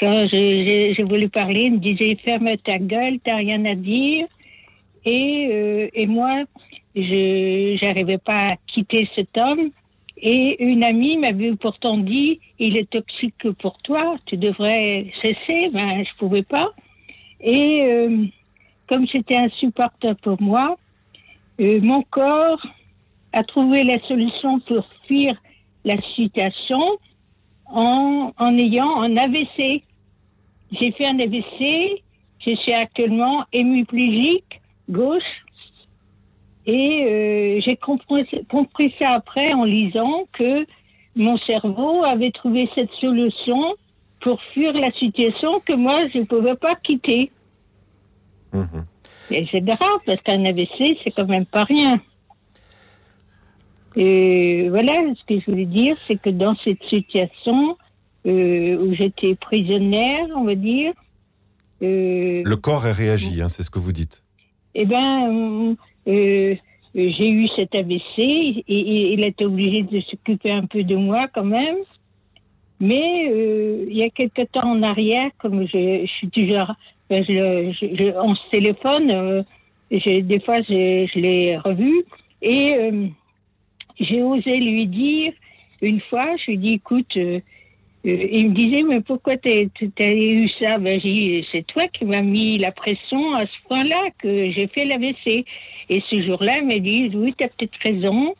Quand 0.00 0.26
j'ai 0.30 1.02
voulu 1.04 1.28
parler, 1.28 1.62
il 1.62 1.74
me 1.74 1.78
disait 1.78 2.16
ferme 2.16 2.56
ta 2.58 2.78
gueule, 2.78 3.18
t'as 3.24 3.36
rien 3.36 3.64
à 3.64 3.74
dire. 3.74 4.26
Et, 5.04 5.48
euh, 5.50 6.06
moi, 6.06 6.44
je 6.94 7.84
n'arrivais 7.84 8.18
pas 8.18 8.52
à 8.52 8.56
quitter 8.66 9.08
cet 9.14 9.36
homme. 9.36 9.70
Et 10.20 10.64
une 10.64 10.82
amie 10.82 11.16
m'avait 11.16 11.54
pourtant 11.54 11.96
dit 11.96 12.40
il 12.58 12.76
est 12.76 12.90
toxique 12.90 13.50
pour 13.60 13.78
toi, 13.82 14.16
tu 14.26 14.36
devrais 14.36 15.06
cesser. 15.22 15.70
Ben, 15.72 16.04
je 16.04 16.18
pouvais 16.18 16.42
pas. 16.42 16.72
Et 17.40 17.82
euh, 17.84 18.24
comme 18.88 19.06
c'était 19.08 19.36
insupportable 19.36 20.18
pour 20.22 20.40
moi, 20.40 20.76
euh, 21.60 21.80
mon 21.82 22.02
corps 22.02 22.64
a 23.32 23.42
trouvé 23.42 23.84
la 23.84 24.00
solution 24.06 24.60
pour 24.60 24.86
fuir 25.06 25.36
la 25.84 26.00
situation 26.14 26.80
en, 27.66 28.32
en 28.36 28.58
ayant 28.58 29.02
un 29.02 29.16
AVC. 29.16 29.82
J'ai 30.72 30.92
fait 30.92 31.06
un 31.06 31.18
AVC, 31.18 32.02
je 32.40 32.54
suis 32.56 32.72
actuellement 32.72 33.44
hémiplégique 33.52 34.60
gauche 34.88 35.22
et 36.66 37.04
euh, 37.06 37.60
j'ai 37.66 37.76
compris, 37.76 38.26
compris 38.50 38.94
ça 38.98 39.12
après 39.12 39.52
en 39.54 39.64
lisant 39.64 40.24
que 40.32 40.66
mon 41.16 41.38
cerveau 41.38 42.04
avait 42.04 42.30
trouvé 42.30 42.68
cette 42.74 42.92
solution 43.00 43.74
pour 44.20 44.42
fuir 44.42 44.72
la 44.72 44.92
situation 44.92 45.60
que 45.60 45.72
moi, 45.72 46.08
je 46.12 46.18
ne 46.18 46.24
pouvais 46.24 46.56
pas 46.56 46.74
quitter. 46.74 47.30
Mhm. 48.52 48.84
Et 49.30 49.46
c'est 49.50 49.60
grave, 49.60 50.00
parce 50.06 50.20
qu'un 50.22 50.44
AVC, 50.44 50.98
c'est 51.04 51.10
quand 51.10 51.26
même 51.28 51.46
pas 51.46 51.64
rien. 51.64 52.00
Et 53.96 54.68
voilà, 54.68 54.92
ce 55.14 55.24
que 55.26 55.40
je 55.40 55.50
voulais 55.50 55.66
dire, 55.66 55.96
c'est 56.06 56.20
que 56.20 56.30
dans 56.30 56.56
cette 56.64 56.82
situation 56.84 57.76
euh, 58.26 58.78
où 58.78 58.94
j'étais 58.94 59.34
prisonnière, 59.34 60.26
on 60.36 60.44
va 60.44 60.54
dire. 60.54 60.92
Euh, 61.82 62.42
Le 62.44 62.56
corps 62.56 62.86
a 62.86 62.92
réagi, 62.92 63.40
hein, 63.40 63.48
c'est 63.48 63.62
ce 63.62 63.70
que 63.70 63.78
vous 63.78 63.92
dites. 63.92 64.22
Eh 64.74 64.84
bien, 64.84 65.30
euh, 66.08 66.54
j'ai 66.94 67.28
eu 67.28 67.48
cet 67.56 67.74
AVC 67.74 68.18
et, 68.18 68.64
et, 68.68 69.12
il 69.12 69.24
a 69.24 69.28
été 69.28 69.44
obligé 69.44 69.82
de 69.82 70.00
s'occuper 70.00 70.50
un 70.50 70.66
peu 70.66 70.82
de 70.84 70.96
moi 70.96 71.26
quand 71.32 71.44
même. 71.44 71.78
Mais 72.80 73.28
euh, 73.30 73.86
il 73.88 73.96
y 73.96 74.02
a 74.02 74.10
quelque 74.10 74.42
temps 74.42 74.70
en 74.70 74.82
arrière, 74.82 75.30
comme 75.38 75.66
je, 75.66 76.02
je 76.06 76.12
suis 76.18 76.28
toujours 76.30 76.72
Ben, 77.10 77.24
je, 77.24 77.72
je- 77.80 78.12
on 78.20 78.34
se 78.34 78.50
téléphone. 78.50 79.10
euh, 79.12 79.42
des 79.90 80.40
fois, 80.40 80.60
je 80.62 81.18
l'ai 81.18 81.56
revu. 81.56 82.04
Et 82.42 82.74
euh, 82.74 83.06
j'ai 83.98 84.22
osé 84.22 84.56
lui 84.58 84.86
dire, 84.86 85.32
une 85.82 86.00
fois, 86.02 86.36
je 86.36 86.46
lui 86.50 86.54
ai 86.54 86.56
dit, 86.58 86.72
écoute, 86.74 87.16
euh, 87.16 87.40
euh, 88.06 88.28
il 88.30 88.50
me 88.50 88.54
disait, 88.54 88.82
mais 88.82 89.00
pourquoi 89.00 89.36
t'as 89.38 89.64
t'as 89.96 90.12
eu 90.14 90.48
ça? 90.60 90.78
Ben, 90.78 91.00
j'ai 91.00 91.44
c'est 91.50 91.66
toi 91.66 91.88
qui 91.88 92.04
m'as 92.04 92.22
mis 92.22 92.58
la 92.58 92.70
pression 92.70 93.34
à 93.34 93.44
ce 93.46 93.58
point-là 93.66 94.10
que 94.18 94.50
j'ai 94.52 94.66
fait 94.68 94.84
l'AVC. 94.84 95.44
Et 95.90 96.02
ce 96.10 96.22
jour-là, 96.22 96.58
il 96.58 96.66
m'a 96.66 96.78
dit, 96.78 97.10
oui, 97.14 97.34
tu 97.36 97.44
as 97.44 97.48
peut-être 97.48 97.78
raison, 97.82 98.34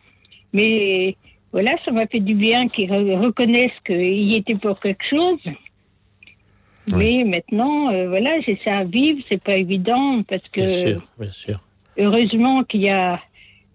mais 0.52 1.16
voilà, 1.52 1.72
ça 1.84 1.90
m'a 1.92 2.06
fait 2.06 2.20
du 2.20 2.34
bien 2.34 2.68
qu'ils 2.68 2.90
re- 2.90 3.18
reconnaissent 3.24 3.70
qu'il 3.86 4.00
y 4.30 4.36
était 4.36 4.54
pour 4.56 4.78
quelque 4.80 5.04
chose. 5.08 5.40
Mais 6.96 7.22
maintenant, 7.24 7.90
euh, 7.92 8.08
voilà, 8.08 8.40
j'ai 8.40 8.58
ça 8.64 8.78
à 8.78 8.84
vivre, 8.84 9.20
c'est 9.30 9.42
pas 9.42 9.56
évident 9.56 10.22
parce 10.26 10.42
que 10.50 10.60
Bien 10.60 10.70
sûr, 10.70 11.02
bien 11.18 11.30
sûr. 11.30 11.60
heureusement 11.98 12.62
qu'il 12.64 12.82
y 12.84 12.88
a 12.88 13.20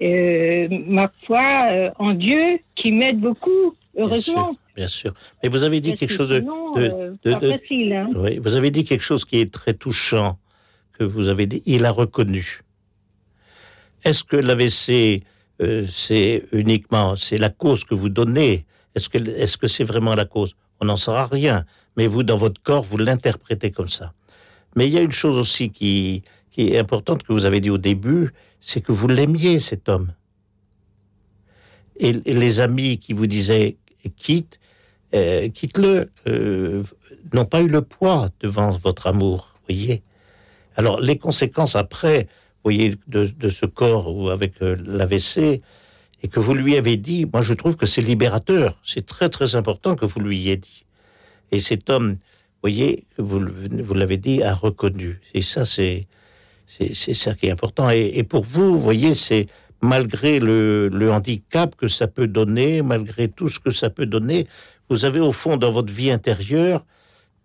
euh, 0.02 0.68
ma 0.88 1.12
foi 1.28 1.44
euh, 1.72 1.92
en 2.00 2.14
Dieu 2.14 2.60
qui 2.76 2.92
m'aide 2.92 3.20
beaucoup, 3.20 3.76
Bien 3.96 4.04
heureusement. 4.06 4.48
sûr, 4.48 4.56
bien 4.76 4.88
sûr. 4.88 5.14
Mais 5.44 5.50
vous 5.50 5.62
avez 5.64 5.80
dit 5.80 5.90
Parce 5.90 6.00
quelque 6.00 6.10
que 6.10 6.16
chose 6.18 6.30
de, 6.30 6.40
sinon, 6.40 6.74
de- 6.74 6.82
euh, 6.82 7.14
de- 7.24 7.34
pas 7.34 7.40
de- 7.40 7.52
facile. 7.52 7.94
Hein. 7.94 8.10
Oui, 8.16 8.40
vous 8.40 8.56
avez 8.56 8.72
dit 8.72 8.84
quelque 8.84 9.04
chose 9.04 9.26
qui 9.26 9.40
est 9.40 9.52
très 9.54 9.76
touchant, 9.76 10.38
que 10.98 11.04
vous 11.04 11.30
avez 11.30 11.46
dit, 11.46 11.62
il 11.68 11.86
a 11.86 11.92
reconnu. 11.92 12.62
Est-ce 14.04 14.24
que 14.24 14.36
l'AVC, 14.38 15.22
euh, 15.62 15.86
c'est 15.90 16.46
uniquement, 16.52 17.16
c'est 17.16 17.38
la 17.38 17.50
cause 17.50 17.84
que 17.84 17.94
vous 17.94 18.10
donnez 18.10 18.66
Est-ce 18.96 19.10
que 19.10 19.18
est-ce 19.18 19.58
que 19.58 19.68
c'est 19.68 19.84
vraiment 19.84 20.16
la 20.16 20.26
cause? 20.26 20.56
On 20.80 20.86
n'en 20.86 20.98
saura 20.98 21.28
rien, 21.28 21.66
mais 21.96 22.08
vous, 22.08 22.24
dans 22.24 22.38
votre 22.38 22.62
corps, 22.62 22.84
vous 22.84 22.98
l'interprétez 22.98 23.72
comme 23.72 23.90
ça. 23.90 24.14
Mais 24.76 24.88
il 24.88 24.94
y 24.94 24.98
a 24.98 25.02
une 25.02 25.12
chose 25.12 25.38
aussi 25.38 25.70
qui, 25.70 26.24
qui 26.50 26.70
est 26.70 26.80
importante 26.80 27.24
que 27.24 27.32
vous 27.34 27.46
avez 27.46 27.62
dit 27.62 27.70
au 27.70 27.78
début, 27.78 28.32
c'est 28.60 28.82
que 28.82 28.92
vous 28.92 29.08
l'aimiez, 29.08 29.60
cet 29.60 29.90
homme. 29.90 30.14
Et, 31.98 32.14
les 32.14 32.60
amis 32.60 32.98
qui 32.98 33.14
vous 33.14 33.28
disaient 33.28 33.78
quitte, 34.16 34.60
euh, 35.14 35.50
quitte-le, 35.50 36.12
euh, 36.28 36.84
n'ont 37.34 37.46
pas 37.46 37.62
eu 37.62 37.68
le 37.68 37.82
poids 37.82 38.30
devant 38.40 38.72
votre 38.72 39.08
amour, 39.08 39.56
voyez. 39.68 40.04
Alors 40.76 41.00
les 41.00 41.18
conséquences 41.18 41.76
après, 41.76 42.28
voyez, 42.64 42.96
de, 43.08 43.50
ce 43.50 43.66
corps 43.66 44.16
ou 44.16 44.30
avec 44.30 44.62
euh, 44.62 44.76
l'AVC, 44.86 45.62
et 46.24 46.28
que 46.30 46.40
vous 46.40 46.54
lui 46.54 46.78
avez 46.78 46.96
dit, 46.96 47.26
moi 47.26 47.42
je 47.42 47.54
trouve 47.54 47.76
que 47.76 47.86
c'est 47.86 48.02
libérateur, 48.02 48.80
c'est 48.86 49.06
très 49.06 49.30
très 49.30 49.56
important 49.56 49.96
que 49.96 50.06
vous 50.06 50.20
lui 50.20 50.40
ayez 50.40 50.58
dit. 50.58 50.86
Et 51.52 51.60
cet 51.60 51.90
homme, 51.90 52.18
voyez, 52.62 53.06
vous, 53.18 53.42
vous 53.84 53.94
l'avez 53.94 54.18
dit, 54.18 54.42
a 54.42 54.54
reconnu. 54.54 55.20
Et 55.34 55.42
ça 55.42 55.66
c'est 55.66 56.08
c'est 56.66 57.14
ça 57.14 57.36
qui 57.36 57.48
est 57.48 57.52
important. 57.52 57.90
Et, 57.92 58.24
pour 58.24 58.44
vous, 58.44 58.80
voyez, 58.80 59.14
c'est 59.14 59.46
malgré 59.82 60.40
le, 60.40 60.88
le 60.88 61.12
handicap 61.12 61.76
que 61.76 61.88
ça 61.88 62.08
peut 62.08 62.26
donner, 62.26 62.82
malgré 62.82 63.28
tout 63.28 63.48
ce 63.48 63.60
que 63.60 63.70
ça 63.70 63.92
peut 63.92 64.08
donner, 64.08 64.48
vous 64.90 65.06
avez 65.06 65.20
au 65.20 65.32
fond 65.32 65.58
dans 65.58 65.72
votre 65.72 65.94
vie 65.94 66.10
intérieure 66.10 66.84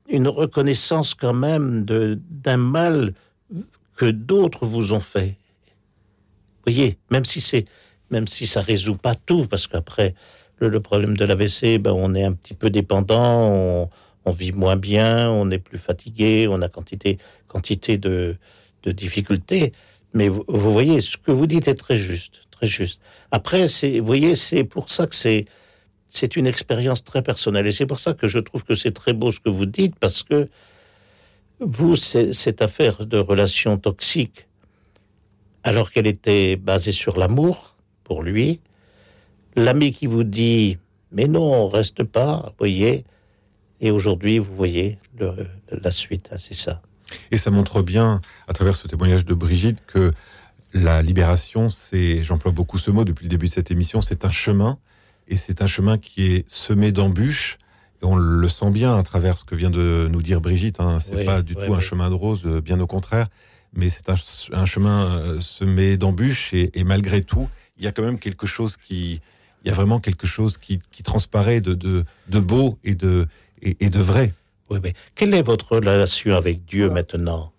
une 0.08 0.28
reconnaissance 0.28 1.14
quand 1.14 1.34
même 1.34 1.84
d'un 1.84 2.56
mal 2.56 3.12
que 3.98 4.06
d'autres 4.06 4.64
vous 4.64 4.92
ont 4.94 5.00
fait. 5.00 5.36
Voyez, 6.64 6.98
même 7.10 7.24
si 7.24 7.40
c'est 7.40 7.66
même 8.10 8.26
si 8.26 8.46
ça 8.46 8.62
résout 8.62 8.96
pas 8.96 9.14
tout, 9.14 9.46
parce 9.46 9.66
qu'après 9.66 10.14
le, 10.60 10.80
problème 10.80 11.14
de 11.14 11.26
l'AVC, 11.26 11.78
ben 11.78 11.92
on 11.92 12.14
est 12.14 12.24
un 12.24 12.32
petit 12.32 12.54
peu 12.54 12.70
dépendant, 12.70 13.90
on, 14.24 14.32
vit 14.32 14.52
moins 14.52 14.76
bien, 14.76 15.30
on 15.30 15.50
est 15.50 15.58
plus 15.58 15.78
fatigué, 15.78 16.48
on 16.48 16.62
a 16.62 16.68
quantité 16.68 17.18
quantité 17.48 17.98
de 17.98 18.38
difficultés. 18.86 19.72
Mais 20.14 20.28
vous, 20.28 20.44
vous 20.48 20.72
voyez, 20.72 21.00
ce 21.00 21.16
que 21.16 21.30
vous 21.30 21.46
dites 21.46 21.68
est 21.68 21.74
très 21.74 21.96
juste, 21.96 22.46
très 22.50 22.66
juste. 22.66 23.00
Après, 23.30 23.68
c'est, 23.68 24.00
vous 24.00 24.06
voyez, 24.06 24.34
c'est 24.34 24.64
pour 24.64 24.90
ça 24.90 25.06
que 25.06 25.14
c'est, 25.14 25.44
c'est 26.08 26.36
une 26.36 26.46
expérience 26.46 27.04
très 27.04 27.22
personnelle. 27.22 27.66
Et 27.66 27.72
c'est 27.72 27.86
pour 27.86 28.00
ça 28.00 28.14
que 28.14 28.26
je 28.26 28.38
trouve 28.38 28.64
que 28.64 28.74
c'est 28.74 28.92
très 28.92 29.12
beau 29.12 29.32
ce 29.32 29.40
que 29.40 29.50
vous 29.50 29.66
dites, 29.66 29.96
parce 29.98 30.22
que 30.22 30.48
vous, 31.60 31.96
cette 31.96 32.62
affaire 32.62 33.06
de 33.06 33.18
relation 33.18 33.78
toxique, 33.78 34.46
alors 35.64 35.90
qu'elle 35.90 36.06
était 36.06 36.56
basée 36.56 36.92
sur 36.92 37.18
l'amour 37.18 37.76
pour 38.04 38.22
lui, 38.22 38.60
l'ami 39.56 39.92
qui 39.92 40.06
vous 40.06 40.24
dit, 40.24 40.78
mais 41.12 41.26
non, 41.26 41.68
reste 41.68 42.04
pas, 42.04 42.54
voyez, 42.58 43.04
et 43.80 43.90
aujourd'hui, 43.90 44.38
vous 44.38 44.54
voyez 44.54 44.98
la 45.70 45.90
suite, 45.90 46.30
hein, 46.32 46.36
c'est 46.38 46.54
ça. 46.54 46.80
Et 47.30 47.36
ça 47.36 47.50
montre 47.50 47.82
bien, 47.82 48.20
à 48.46 48.52
travers 48.52 48.74
ce 48.74 48.86
témoignage 48.86 49.24
de 49.24 49.34
Brigitte, 49.34 49.84
que 49.86 50.12
la 50.74 51.02
libération, 51.02 51.70
c'est, 51.70 52.22
j'emploie 52.22 52.52
beaucoup 52.52 52.78
ce 52.78 52.90
mot 52.90 53.04
depuis 53.04 53.24
le 53.24 53.30
début 53.30 53.46
de 53.46 53.52
cette 53.52 53.70
émission, 53.70 54.00
c'est 54.00 54.24
un 54.24 54.30
chemin, 54.30 54.78
et 55.28 55.36
c'est 55.36 55.62
un 55.62 55.66
chemin 55.66 55.98
qui 55.98 56.32
est 56.32 56.48
semé 56.48 56.92
d'embûches. 56.92 57.58
On 58.02 58.16
le 58.16 58.48
sent 58.48 58.70
bien 58.70 58.96
à 58.96 59.02
travers 59.02 59.38
ce 59.38 59.44
que 59.44 59.54
vient 59.54 59.70
de 59.70 60.08
nous 60.10 60.22
dire 60.22 60.40
Brigitte. 60.40 60.78
Hein. 60.80 61.00
C'est 61.00 61.16
Oui, 61.16 61.24
pas 61.24 61.42
du 61.42 61.54
oui, 61.54 61.66
tout 61.66 61.74
un 61.74 61.80
chemin 61.80 62.10
de 62.10 62.14
rose, 62.14 62.42
euh, 62.46 62.60
bien 62.60 62.78
au 62.80 62.86
contraire. 62.86 63.26
Mais 63.74 63.88
c'est 63.88 64.08
un, 64.08 64.14
un 64.52 64.66
chemin 64.66 65.06
euh, 65.06 65.40
semé 65.40 65.96
d'embûches. 65.96 66.54
Et, 66.54 66.70
et 66.78 66.84
malgré 66.84 67.22
tout, 67.22 67.48
il 67.76 67.84
y 67.84 67.86
a 67.86 67.92
quand 67.92 68.02
même 68.02 68.18
quelque 68.18 68.46
chose 68.46 68.76
qui, 68.76 69.20
il 69.64 69.68
y 69.68 69.70
a 69.70 69.74
vraiment 69.74 69.98
quelque 70.00 70.26
chose 70.26 70.58
qui, 70.58 70.78
qui 70.90 71.02
transparaît 71.02 71.60
de, 71.60 71.74
de, 71.74 72.04
de 72.28 72.40
beau 72.40 72.78
et 72.84 72.94
de, 72.94 73.26
et, 73.62 73.76
et 73.80 73.90
de 73.90 73.98
vrai. 73.98 74.32
Oui, 74.70 74.78
mais 74.82 74.92
quelle 75.14 75.34
est 75.34 75.42
votre 75.42 75.76
relation 75.76 76.34
avec 76.34 76.64
Dieu 76.66 76.90
maintenant? 76.90 77.52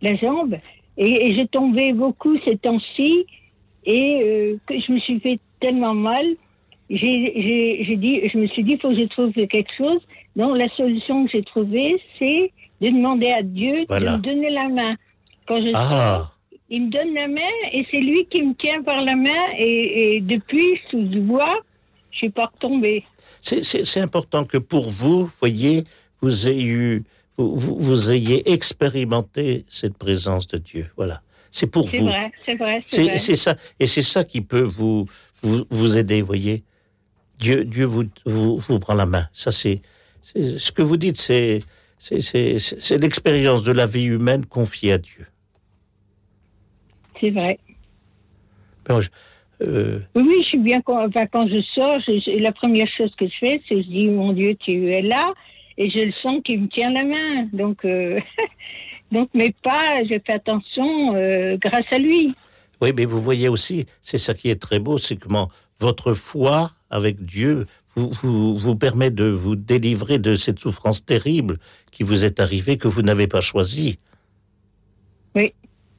La 0.00 0.16
jambe. 0.16 0.56
Et, 0.96 1.26
et 1.28 1.34
j'ai 1.34 1.46
tombé 1.48 1.92
beaucoup 1.92 2.36
ces 2.44 2.56
temps-ci 2.56 3.26
et 3.84 4.18
euh, 4.22 4.56
que 4.66 4.74
je 4.80 4.92
me 4.92 4.98
suis 5.00 5.20
fait 5.20 5.38
tellement 5.60 5.94
mal. 5.94 6.24
J'ai, 6.90 7.32
j'ai, 7.36 7.84
j'ai 7.84 7.96
dit, 7.96 8.20
je 8.32 8.36
me 8.38 8.46
suis 8.48 8.64
dit, 8.64 8.72
il 8.72 8.80
faut 8.80 8.88
que 8.90 8.96
je 8.96 9.04
trouve 9.04 9.32
quelque 9.32 9.72
chose. 9.76 10.00
Donc 10.36 10.56
la 10.58 10.68
solution 10.76 11.24
que 11.24 11.30
j'ai 11.32 11.42
trouvée, 11.42 12.02
c'est 12.18 12.52
de 12.80 12.88
demander 12.88 13.30
à 13.30 13.42
Dieu 13.42 13.84
Voilà. 13.88 14.12
de 14.12 14.16
me 14.16 14.22
donner 14.22 14.50
la 14.50 14.68
main. 14.68 14.96
Quand 15.46 15.60
je 15.60 15.70
Ah, 15.74 16.32
il 16.68 16.86
me 16.86 16.90
donne 16.90 17.14
la 17.14 17.28
main 17.28 17.54
et 17.72 17.86
c'est 17.90 18.00
lui 18.00 18.26
qui 18.30 18.42
me 18.42 18.54
tient 18.54 18.82
par 18.82 19.02
la 19.02 19.14
main 19.16 19.42
et, 19.58 20.16
et 20.16 20.20
depuis 20.20 20.80
sous 20.90 21.00
le 21.00 21.20
bois, 21.20 21.58
je 22.10 22.18
suis 22.18 22.30
pas 22.30 22.46
retombée. 22.52 23.04
c'est- 23.40 24.00
important 24.00 24.44
que 24.44 24.58
pour 24.58 24.88
vous, 24.90 25.28
voyez, 25.40 25.84
vous 26.20 26.48
ayez 26.48 26.64
eu, 26.64 27.04
vous, 27.38 27.76
vous- 27.78 28.10
ayez 28.10 28.50
expérimenté 28.52 29.64
cette 29.68 29.96
présence 29.96 30.46
de 30.48 30.58
Dieu. 30.58 30.86
Voilà. 30.96 31.22
C'est 31.50 31.66
pour 31.70 31.88
C'est 31.88 31.98
vous. 31.98 32.06
vrai, 32.06 32.30
c'est 32.46 32.54
vrai, 32.56 32.82
c'est 32.86 32.96
C'est 32.96 33.04
vrai. 33.08 33.18
c'est 33.18 33.36
ça, 33.36 33.56
et 33.80 33.86
c'est 33.86 34.02
ça 34.02 34.24
qui 34.24 34.40
peut 34.40 34.60
vous 34.62 35.06
vous, 35.42 35.64
vous 35.70 35.96
aider, 35.98 36.20
voyez. 36.22 36.62
Dieu, 37.40 37.64
Dieu 37.64 37.84
vous, 37.86 38.04
vous, 38.26 38.58
vous 38.58 38.78
prend 38.78 38.94
la 38.94 39.06
main. 39.06 39.26
Ça, 39.32 39.50
c'est 39.50 39.80
ce 40.22 40.70
que 40.72 40.82
vous 40.82 40.96
dites, 40.96 41.16
c'est 41.16 41.60
c'est- 41.98 42.98
l'expérience 42.98 43.62
de 43.62 43.72
la 43.72 43.86
vie 43.86 44.04
humaine 44.04 44.46
confiée 44.46 44.92
à 44.92 44.98
Dieu. 44.98 45.26
C'est 47.20 47.30
vrai. 47.30 47.58
Je- 48.88 49.08
euh, 49.62 50.00
Oui, 50.14 50.36
je 50.42 50.48
suis 50.48 50.58
bien. 50.58 50.80
Quand, 50.80 51.08
quand 51.32 51.46
je 51.48 51.60
sors, 51.74 52.00
je- 52.06 52.38
la 52.42 52.52
première 52.52 52.88
chose 52.96 53.14
que 53.18 53.26
je 53.26 53.34
fais, 53.38 53.60
c'est 53.68 53.82
je 53.82 53.88
dis 53.88 54.08
mon 54.08 54.32
Dieu, 54.32 54.54
tu 54.58 54.90
es 54.92 55.02
là, 55.02 55.32
et 55.76 55.90
je 55.90 55.98
le 55.98 56.12
sens 56.22 56.40
qu'il 56.44 56.62
me 56.62 56.68
tient 56.68 56.90
la 56.90 57.04
main. 57.04 57.48
Donc, 57.52 57.84
euh, 57.84 58.18
donc 59.12 59.28
mes 59.34 59.54
pas, 59.62 60.02
je 60.04 60.18
fais 60.26 60.32
attention 60.32 61.14
euh, 61.14 61.56
grâce 61.58 61.84
à 61.92 61.98
lui. 61.98 62.34
Oui, 62.80 62.92
mais 62.96 63.04
vous 63.04 63.20
voyez 63.20 63.48
aussi, 63.48 63.84
c'est 64.00 64.16
ça 64.18 64.32
qui 64.32 64.48
est 64.48 64.60
très 64.60 64.78
beau, 64.78 64.96
c'est 64.96 65.16
comment 65.16 65.50
votre 65.78 66.14
foi 66.14 66.70
avec 66.90 67.24
Dieu 67.24 67.66
vous, 67.96 68.10
vous, 68.22 68.56
vous 68.58 68.76
permet 68.76 69.10
de 69.10 69.24
vous 69.24 69.56
délivrer 69.56 70.18
de 70.18 70.34
cette 70.36 70.58
souffrance 70.58 71.04
terrible 71.04 71.58
qui 71.90 72.02
vous 72.02 72.24
est 72.24 72.38
arrivée, 72.40 72.76
que 72.76 72.88
vous 72.88 73.02
n'avez 73.02 73.26
pas 73.26 73.40
choisie. 73.40 73.98
Oui. 75.34 75.54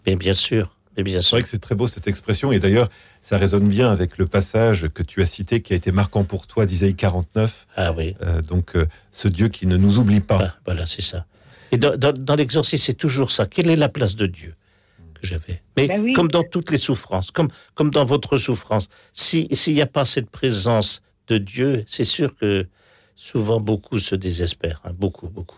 Mais 0.05 0.15
bien 0.15 0.33
sûr, 0.33 0.75
mais 0.97 1.03
bien 1.03 1.21
C'est 1.21 1.31
vrai 1.31 1.41
que 1.41 1.47
c'est 1.47 1.59
très 1.59 1.75
beau 1.75 1.87
cette 1.87 2.07
expression. 2.07 2.51
Et 2.51 2.59
d'ailleurs, 2.59 2.89
ça 3.19 3.37
résonne 3.37 3.67
bien 3.67 3.91
avec 3.91 4.17
le 4.17 4.25
passage 4.25 4.87
que 4.93 5.03
tu 5.03 5.21
as 5.21 5.25
cité 5.25 5.61
qui 5.61 5.73
a 5.73 5.75
été 5.75 5.91
marquant 5.91 6.23
pour 6.23 6.47
toi 6.47 6.65
d'Isaïe 6.65 6.95
49. 6.95 7.67
Ah 7.75 7.93
oui, 7.93 8.15
Euh, 8.21 8.41
donc, 8.41 8.75
euh, 8.75 8.87
ce 9.11 9.27
Dieu 9.27 9.49
qui 9.49 9.67
ne 9.67 9.77
nous 9.77 9.99
oublie 9.99 10.21
pas. 10.21 10.39
Ah, 10.41 10.55
voilà, 10.65 10.85
c'est 10.85 11.01
ça. 11.01 11.25
Et 11.71 11.77
dans, 11.77 11.95
dans, 11.97 12.13
dans 12.13 12.35
l'exorcisme, 12.35 12.83
c'est 12.85 12.93
toujours 12.93 13.31
ça. 13.31 13.45
Quelle 13.45 13.69
est 13.69 13.75
la 13.77 13.89
place 13.89 14.15
de 14.15 14.25
Dieu? 14.25 14.55
Que 15.21 15.27
j'avais 15.27 15.61
Mais 15.77 15.87
Ben 15.87 16.01
oui. 16.01 16.13
comme 16.13 16.27
dans 16.27 16.43
toutes 16.43 16.71
les 16.71 16.77
souffrances, 16.77 17.31
comme, 17.31 17.47
comme 17.75 17.91
dans 17.91 18.05
votre 18.05 18.37
souffrance, 18.37 18.89
si- 19.13 19.47
s'il 19.51 19.73
n'y 19.75 19.81
a 19.81 19.85
pas 19.87 20.03
cette 20.05 20.29
présence 20.29 21.01
de 21.27 21.37
Dieu, 21.37 21.83
c'est 21.87 22.03
sûr 22.03 22.35
que 22.35 22.67
souvent 23.15 23.59
beaucoup 23.59 23.99
se 23.99 24.15
désespèrent. 24.15 24.81
hein, 24.83 24.91
beaucoup, 24.97 25.29
beaucoup. 25.29 25.57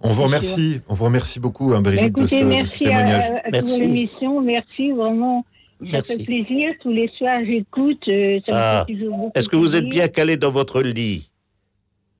On 0.00 0.08
vous 0.10 0.16
Bien 0.18 0.26
remercie, 0.26 0.80
on 0.88 0.94
vous 0.94 1.04
remercie 1.04 1.40
beaucoup, 1.40 1.72
hein, 1.74 1.80
Brigitte, 1.80 2.14
de 2.16 2.26
ce, 2.26 2.34
écoutez, 2.34 2.44
de 2.44 2.50
ce 2.50 2.56
merci 2.56 2.78
témoignage. 2.80 3.30
à, 3.30 3.46
à 3.46 3.50
Merci. 3.50 3.80
l'émission. 3.80 4.40
Merci 4.40 4.90
vraiment. 4.92 5.44
Ça 5.92 6.02
fait 6.02 6.24
plaisir. 6.24 6.70
Tous 6.82 6.90
les 6.90 7.10
soirs, 7.18 7.40
j'écoute. 7.46 8.02
euh, 8.08 8.40
ça 8.46 8.52
me 8.52 8.56
Ah. 8.58 8.84
fait 8.86 8.92
toujours 8.94 9.16
beaucoup 9.16 9.32
Est-ce 9.34 9.48
que 9.48 9.56
vous 9.56 9.76
êtes 9.76 9.88
bien 9.88 10.08
calé 10.08 10.36
dans 10.36 10.50
votre 10.50 10.80
lit? 10.82 11.30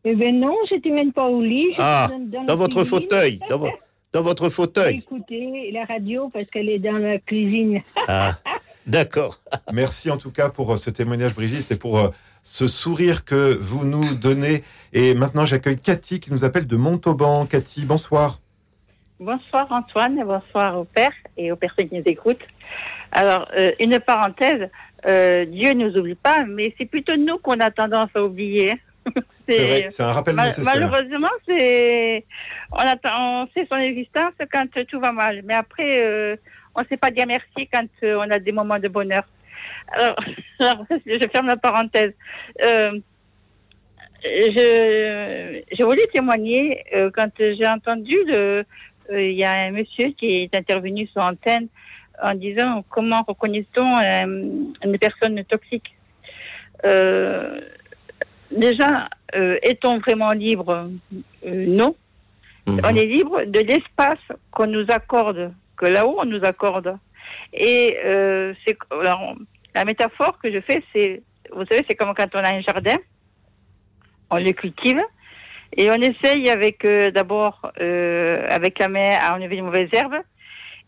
Eh 0.04 0.14
ben 0.14 0.38
non, 0.38 0.54
j'étais 0.70 0.90
même 0.90 1.12
pas 1.12 1.26
au 1.26 1.42
lit. 1.42 1.66
Ah, 1.78 2.08
la 2.32 2.44
Dans 2.44 2.56
votre 2.56 2.76
cuisine. 2.82 2.88
fauteuil 3.00 3.40
dans, 3.50 3.58
vo- 3.58 3.70
dans 4.16 4.22
votre 4.22 4.48
fauteuil. 4.48 4.96
Écoutez 4.96 5.70
la 5.72 5.84
radio 5.84 6.30
parce 6.32 6.48
qu'elle 6.48 6.70
est 6.70 6.78
dans 6.78 6.96
la 6.96 7.18
cuisine. 7.18 7.82
Ah, 8.08 8.38
d'accord. 8.86 9.40
Merci 9.74 10.10
en 10.10 10.16
tout 10.16 10.30
cas 10.30 10.48
pour 10.48 10.72
euh, 10.72 10.76
ce 10.76 10.88
témoignage, 10.88 11.34
Brigitte, 11.34 11.70
et 11.70 11.76
pour 11.76 11.98
euh, 11.98 12.08
ce 12.40 12.66
sourire 12.66 13.26
que 13.26 13.54
vous 13.60 13.84
nous 13.84 14.14
donnez. 14.14 14.64
Et 14.94 15.12
maintenant, 15.14 15.44
j'accueille 15.44 15.78
Cathy 15.78 16.18
qui 16.18 16.32
nous 16.32 16.44
appelle 16.44 16.66
de 16.66 16.76
Montauban. 16.76 17.44
Cathy, 17.44 17.84
bonsoir. 17.84 18.38
Bonsoir 19.20 19.66
Antoine, 19.70 20.24
bonsoir 20.24 20.78
au 20.78 20.84
père 20.84 21.12
et 21.36 21.52
aux 21.52 21.56
personnes 21.56 21.90
qui 21.90 21.96
nous 21.96 22.02
écoutent. 22.06 22.46
Alors, 23.12 23.46
euh, 23.58 23.72
une 23.80 24.00
parenthèse, 24.00 24.70
euh, 25.06 25.44
Dieu 25.44 25.72
ne 25.72 25.90
nous 25.90 25.98
oublie 25.98 26.14
pas, 26.14 26.46
mais 26.46 26.74
c'est 26.78 26.86
plutôt 26.86 27.16
nous 27.16 27.36
qu'on 27.38 27.60
a 27.60 27.70
tendance 27.70 28.10
à 28.14 28.22
oublier. 28.22 28.80
C'est 29.48 30.00
un 30.00 30.12
rappel 30.12 30.34
mal- 30.34 30.46
nécessaire. 30.46 30.74
malheureusement, 30.74 31.30
c'est 31.46 32.24
on, 32.72 32.78
attend, 32.78 33.42
on 33.42 33.48
sait 33.54 33.66
son 33.70 33.76
existence 33.76 34.32
quand 34.52 34.66
tout 34.88 35.00
va 35.00 35.12
mal, 35.12 35.42
mais 35.44 35.54
après, 35.54 36.02
euh, 36.02 36.36
on 36.74 36.82
ne 36.82 36.86
sait 36.86 36.96
pas 36.96 37.10
dire 37.10 37.26
merci 37.26 37.68
quand 37.72 37.86
euh, 38.02 38.16
on 38.16 38.30
a 38.30 38.38
des 38.38 38.52
moments 38.52 38.78
de 38.78 38.88
bonheur. 38.88 39.24
Alors, 39.92 40.16
alors, 40.60 40.86
je 41.06 41.28
ferme 41.28 41.46
la 41.46 41.56
parenthèse. 41.56 42.12
Euh, 42.64 42.98
je, 44.24 45.62
j'ai 45.72 45.84
voulu 45.84 46.00
témoigner 46.12 46.82
euh, 46.94 47.10
quand 47.14 47.30
j'ai 47.38 47.66
entendu 47.68 48.16
le, 48.26 48.64
il 49.12 49.32
y 49.36 49.44
a 49.44 49.52
un 49.52 49.70
monsieur 49.70 50.10
qui 50.18 50.42
est 50.42 50.54
intervenu 50.54 51.06
sur 51.06 51.22
antenne 51.22 51.68
en 52.20 52.34
disant 52.34 52.84
comment 52.88 53.22
reconnaît-on 53.22 53.86
une 54.82 54.98
personne 54.98 55.44
toxique. 55.44 55.94
Euh, 56.84 57.60
déjà, 58.50 59.08
euh, 59.34 59.58
est-on 59.62 59.98
vraiment 59.98 60.30
libre? 60.30 60.84
Euh, 61.46 61.64
Non. 61.66 61.94
Mhm. 62.66 62.80
On 62.84 62.96
est 62.96 63.06
libre 63.06 63.44
de 63.44 63.60
l'espace 63.60 64.18
qu'on 64.50 64.66
nous 64.66 64.86
accorde, 64.88 65.52
que 65.76 65.86
là-haut 65.86 66.16
on 66.18 66.24
nous 66.24 66.44
accorde. 66.44 66.96
Et 67.52 67.96
euh, 68.04 68.54
c'est 68.66 68.76
alors, 68.90 69.36
la 69.74 69.84
métaphore 69.84 70.38
que 70.42 70.52
je 70.52 70.60
fais, 70.60 70.82
c'est, 70.94 71.22
vous 71.52 71.64
savez, 71.66 71.84
c'est 71.88 71.94
comme 71.94 72.12
quand 72.14 72.34
on 72.34 72.38
a 72.38 72.54
un 72.54 72.60
jardin, 72.62 72.96
on 74.30 74.36
le 74.36 74.52
cultive 74.52 75.00
et 75.76 75.90
on 75.90 75.94
essaye 75.94 76.48
avec 76.50 76.84
euh, 76.84 77.10
d'abord 77.10 77.70
euh, 77.80 78.46
avec 78.48 78.78
la 78.78 78.88
main 78.88 79.16
à 79.20 79.34
enlever 79.34 79.56
les 79.56 79.62
mauvaises 79.62 79.90
herbes. 79.92 80.20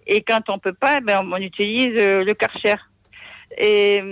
Et 0.07 0.23
quand 0.23 0.49
on 0.49 0.59
peut 0.59 0.73
pas, 0.73 1.01
ben, 1.01 1.29
on 1.31 1.37
utilise 1.37 1.95
euh, 2.01 2.25
le 2.25 2.33
karcher. 2.35 2.77
Et 3.59 4.03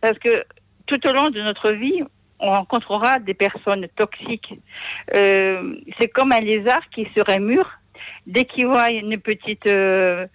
parce 0.00 0.18
que 0.18 0.44
tout 0.86 1.00
au 1.08 1.12
long 1.12 1.28
de 1.30 1.40
notre 1.40 1.72
vie, 1.72 2.02
on 2.40 2.50
rencontrera 2.50 3.18
des 3.18 3.34
personnes 3.34 3.86
toxiques. 3.96 4.54
Euh, 5.14 5.76
c'est 5.98 6.08
comme 6.08 6.32
un 6.32 6.40
lézard 6.40 6.88
qui 6.90 7.08
serait 7.16 7.40
mûr. 7.40 7.68
Dès 8.26 8.44
qu'il 8.44 8.66
voit 8.66 8.90
une 8.90 9.18
petite 9.18 9.66
euh, 9.66 10.26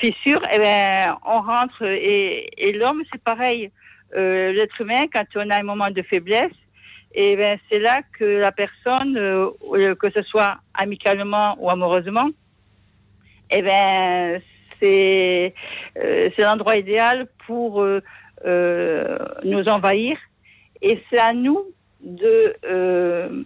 fissure, 0.00 0.40
eh 0.52 0.58
ben, 0.58 1.16
on 1.26 1.40
rentre. 1.40 1.82
Et, 1.82 2.50
et 2.56 2.72
l'homme, 2.72 3.02
c'est 3.12 3.22
pareil. 3.22 3.70
Euh, 4.16 4.52
L'être 4.52 4.80
humain, 4.80 5.06
quand 5.12 5.24
on 5.36 5.50
a 5.50 5.56
un 5.56 5.62
moment 5.62 5.90
de 5.90 6.02
faiblesse, 6.02 6.52
et 7.14 7.36
ben, 7.36 7.58
c'est 7.70 7.78
là 7.78 8.00
que 8.18 8.24
la 8.24 8.52
personne, 8.52 9.16
euh, 9.16 9.50
euh, 9.74 9.94
que 9.94 10.10
ce 10.10 10.22
soit 10.22 10.58
amicalement 10.74 11.56
ou 11.58 11.70
amoureusement, 11.70 12.28
eh 13.50 13.62
ben, 13.62 14.40
c'est 14.80 15.54
euh, 15.98 16.30
l'endroit 16.38 16.76
idéal 16.76 17.28
pour 17.46 17.84
nous 17.84 19.68
envahir. 19.68 20.16
Et 20.82 21.02
c'est 21.08 21.18
à 21.20 21.32
nous 21.32 21.64
de, 22.00 22.54
euh, 22.64 23.42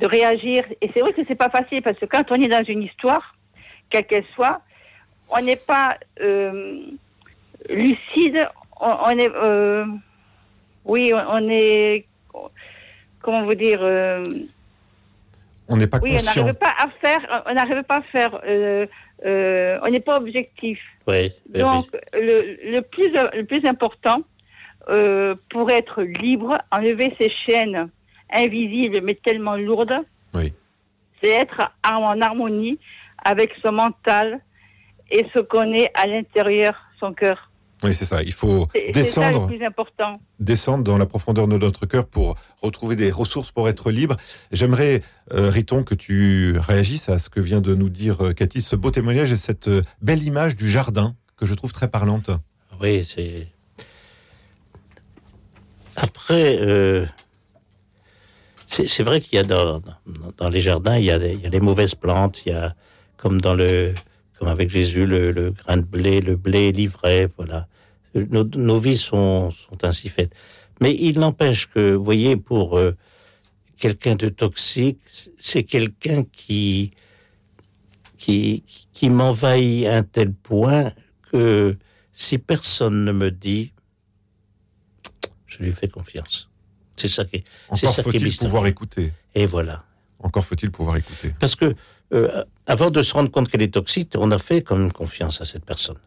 de 0.00 0.06
réagir. 0.06 0.64
Et 0.80 0.90
c'est 0.92 1.00
vrai 1.00 1.12
que 1.12 1.22
c'est 1.26 1.34
pas 1.36 1.48
facile 1.50 1.80
parce 1.82 1.98
que 1.98 2.06
quand 2.06 2.24
on 2.30 2.34
est 2.34 2.48
dans 2.48 2.64
une 2.64 2.82
histoire, 2.82 3.34
quelle 3.88 4.06
qu'elle 4.06 4.26
soit, 4.34 4.60
on 5.30 5.40
n'est 5.40 5.56
pas 5.56 5.96
euh, 6.20 6.80
lucide. 7.70 8.48
On, 8.80 8.96
on 9.06 9.10
est, 9.10 9.30
euh, 9.34 9.84
oui, 10.84 11.12
on, 11.14 11.18
on 11.44 11.48
est, 11.48 12.04
comment 13.20 13.44
vous 13.44 13.54
dire, 13.54 13.78
euh, 13.82 14.22
On 15.68 15.76
n'est 15.76 15.86
pas 15.86 15.98
oui, 16.02 16.10
on 16.10 16.14
conscient. 16.14 16.42
n'arrive 16.42 16.58
pas 16.58 16.74
à 16.78 16.88
faire, 17.00 17.42
on 17.46 17.54
n'arrive 17.54 17.82
pas 17.84 17.98
à 17.98 18.02
faire, 18.02 18.40
euh, 18.46 18.86
euh, 19.24 19.78
on 19.82 19.88
n'est 19.88 20.00
pas 20.00 20.16
objectif. 20.18 20.78
Oui, 21.06 21.30
oui, 21.54 21.60
Donc, 21.60 21.86
le, 22.12 22.72
le, 22.74 22.80
plus, 22.82 23.10
le 23.12 23.44
plus 23.44 23.64
important 23.66 24.22
euh, 24.88 25.34
pour 25.50 25.70
être 25.70 26.02
libre, 26.02 26.58
enlever 26.70 27.14
ces 27.20 27.30
chaînes 27.46 27.88
invisibles 28.32 29.00
mais 29.02 29.14
tellement 29.16 29.56
lourdes, 29.56 29.94
Oui. 30.34 30.52
c'est 31.22 31.30
être 31.30 31.60
en 31.88 32.20
harmonie 32.20 32.78
avec 33.24 33.52
son 33.64 33.72
mental 33.72 34.40
et 35.10 35.24
ce 35.34 35.40
qu'on 35.40 35.72
est 35.72 35.90
à 35.94 36.06
l'intérieur, 36.06 36.74
son 37.00 37.12
cœur. 37.12 37.50
Oui, 37.84 37.92
c'est 37.94 38.06
ça. 38.06 38.22
Il 38.22 38.32
faut 38.32 38.66
C'est 38.74 38.90
c'est 38.94 39.02
ça 39.02 39.20
le 39.20 39.26
descendre, 39.34 39.46
plus 39.48 39.64
important. 39.64 40.18
descendre 40.40 40.82
dans 40.82 40.96
la 40.96 41.04
profondeur 41.04 41.46
de 41.46 41.58
notre 41.58 41.84
cœur 41.84 42.06
pour 42.06 42.36
retrouver 42.62 42.96
des 42.96 43.10
ressources 43.10 43.50
pour 43.52 43.68
être 43.68 43.90
libre. 43.90 44.16
J'aimerais, 44.50 45.02
euh, 45.32 45.50
Riton, 45.50 45.84
que 45.84 45.94
tu 45.94 46.56
réagisses 46.58 47.10
à 47.10 47.18
ce 47.18 47.28
que 47.28 47.38
vient 47.38 47.60
de 47.60 47.74
nous 47.74 47.90
dire 47.90 48.24
euh, 48.24 48.32
Cathy, 48.32 48.62
ce 48.62 48.76
beau 48.76 48.90
témoignage 48.90 49.30
et 49.30 49.36
cette 49.36 49.68
belle 50.00 50.22
image 50.22 50.56
du 50.56 50.68
jardin 50.70 51.14
que 51.36 51.44
je 51.44 51.52
trouve 51.54 51.72
très 51.74 51.88
parlante. 51.88 52.30
Oui, 52.80 53.04
c'est. 53.04 53.46
Après, 55.96 56.58
euh, 56.60 57.06
c'est 58.66 59.02
vrai 59.02 59.20
qu'il 59.20 59.36
y 59.36 59.38
a 59.38 59.44
dans, 59.44 59.80
les 60.50 60.60
jardins, 60.60 60.98
il 60.98 61.04
y, 61.04 61.10
a 61.10 61.18
des, 61.18 61.60
mauvaises 61.60 61.94
plantes, 61.94 62.42
il 62.44 62.52
y 62.52 62.54
a, 62.54 62.74
comme 63.16 63.40
dans 63.40 63.54
le, 63.54 63.94
comme 64.38 64.48
avec 64.48 64.68
Jésus, 64.68 65.06
le, 65.06 65.52
grain 65.52 65.78
de 65.78 65.82
blé, 65.82 66.20
le 66.20 66.36
blé 66.36 66.70
livré, 66.72 67.28
voilà. 67.36 67.66
Nos, 68.14 68.78
vies 68.78 68.96
sont, 68.98 69.50
sont 69.50 69.84
ainsi 69.84 70.08
faites. 70.08 70.32
Mais 70.80 70.94
il 70.94 71.18
n'empêche 71.18 71.66
que, 71.66 71.94
vous 71.94 72.04
voyez, 72.04 72.36
pour 72.36 72.76
euh, 72.76 72.94
quelqu'un 73.78 74.14
de 74.14 74.28
toxique, 74.28 75.00
c'est 75.38 75.64
quelqu'un 75.64 76.24
qui, 76.24 76.92
qui, 78.18 78.64
qui 78.92 79.08
m'envahit 79.08 79.86
à 79.86 79.96
un 79.96 80.02
tel 80.02 80.32
point 80.32 80.90
que 81.30 81.76
si 82.12 82.38
personne 82.38 83.04
ne 83.04 83.12
me 83.12 83.30
dit, 83.30 83.72
je 85.58 85.64
lui 85.64 85.72
fais 85.72 85.88
confiance. 85.88 86.48
C'est 86.96 87.08
ça 87.08 87.24
qui 87.24 87.36
est. 87.36 87.44
Encore 87.68 87.94
faut-il 88.02 88.36
pouvoir 88.38 88.66
écouter. 88.66 89.12
Et 89.34 89.46
voilà. 89.46 89.84
Encore 90.20 90.44
faut-il 90.44 90.70
pouvoir 90.70 90.96
écouter. 90.96 91.34
Parce 91.38 91.54
que 91.56 91.74
euh, 92.14 92.44
avant 92.66 92.90
de 92.90 93.02
se 93.02 93.12
rendre 93.12 93.30
compte 93.30 93.48
qu'elle 93.50 93.62
est 93.62 93.74
toxique, 93.74 94.12
on 94.16 94.30
a 94.30 94.38
fait 94.38 94.62
comme 94.62 94.82
une 94.82 94.92
confiance 94.92 95.40
à 95.40 95.44
cette 95.44 95.64
personne. 95.64 95.98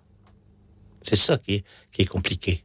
C'est 1.02 1.16
ça 1.16 1.38
qui 1.38 1.56
est, 1.56 1.64
qui 1.92 2.02
est 2.02 2.06
compliqué. 2.06 2.64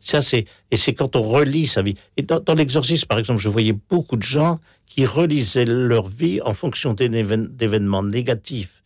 Ça, 0.00 0.20
c'est, 0.22 0.44
et 0.70 0.76
c'est 0.76 0.94
quand 0.94 1.16
on 1.16 1.22
relit 1.22 1.66
sa 1.66 1.82
vie. 1.82 1.96
Et 2.16 2.22
dans, 2.22 2.38
dans 2.38 2.54
l'exorcisme, 2.54 3.06
par 3.06 3.18
exemple, 3.18 3.40
je 3.40 3.48
voyais 3.48 3.72
beaucoup 3.72 4.16
de 4.16 4.22
gens 4.22 4.60
qui 4.86 5.04
relisaient 5.06 5.64
leur 5.64 6.06
vie 6.06 6.40
en 6.42 6.54
fonction 6.54 6.94
d'événements 6.94 8.02
négatifs. 8.04 8.82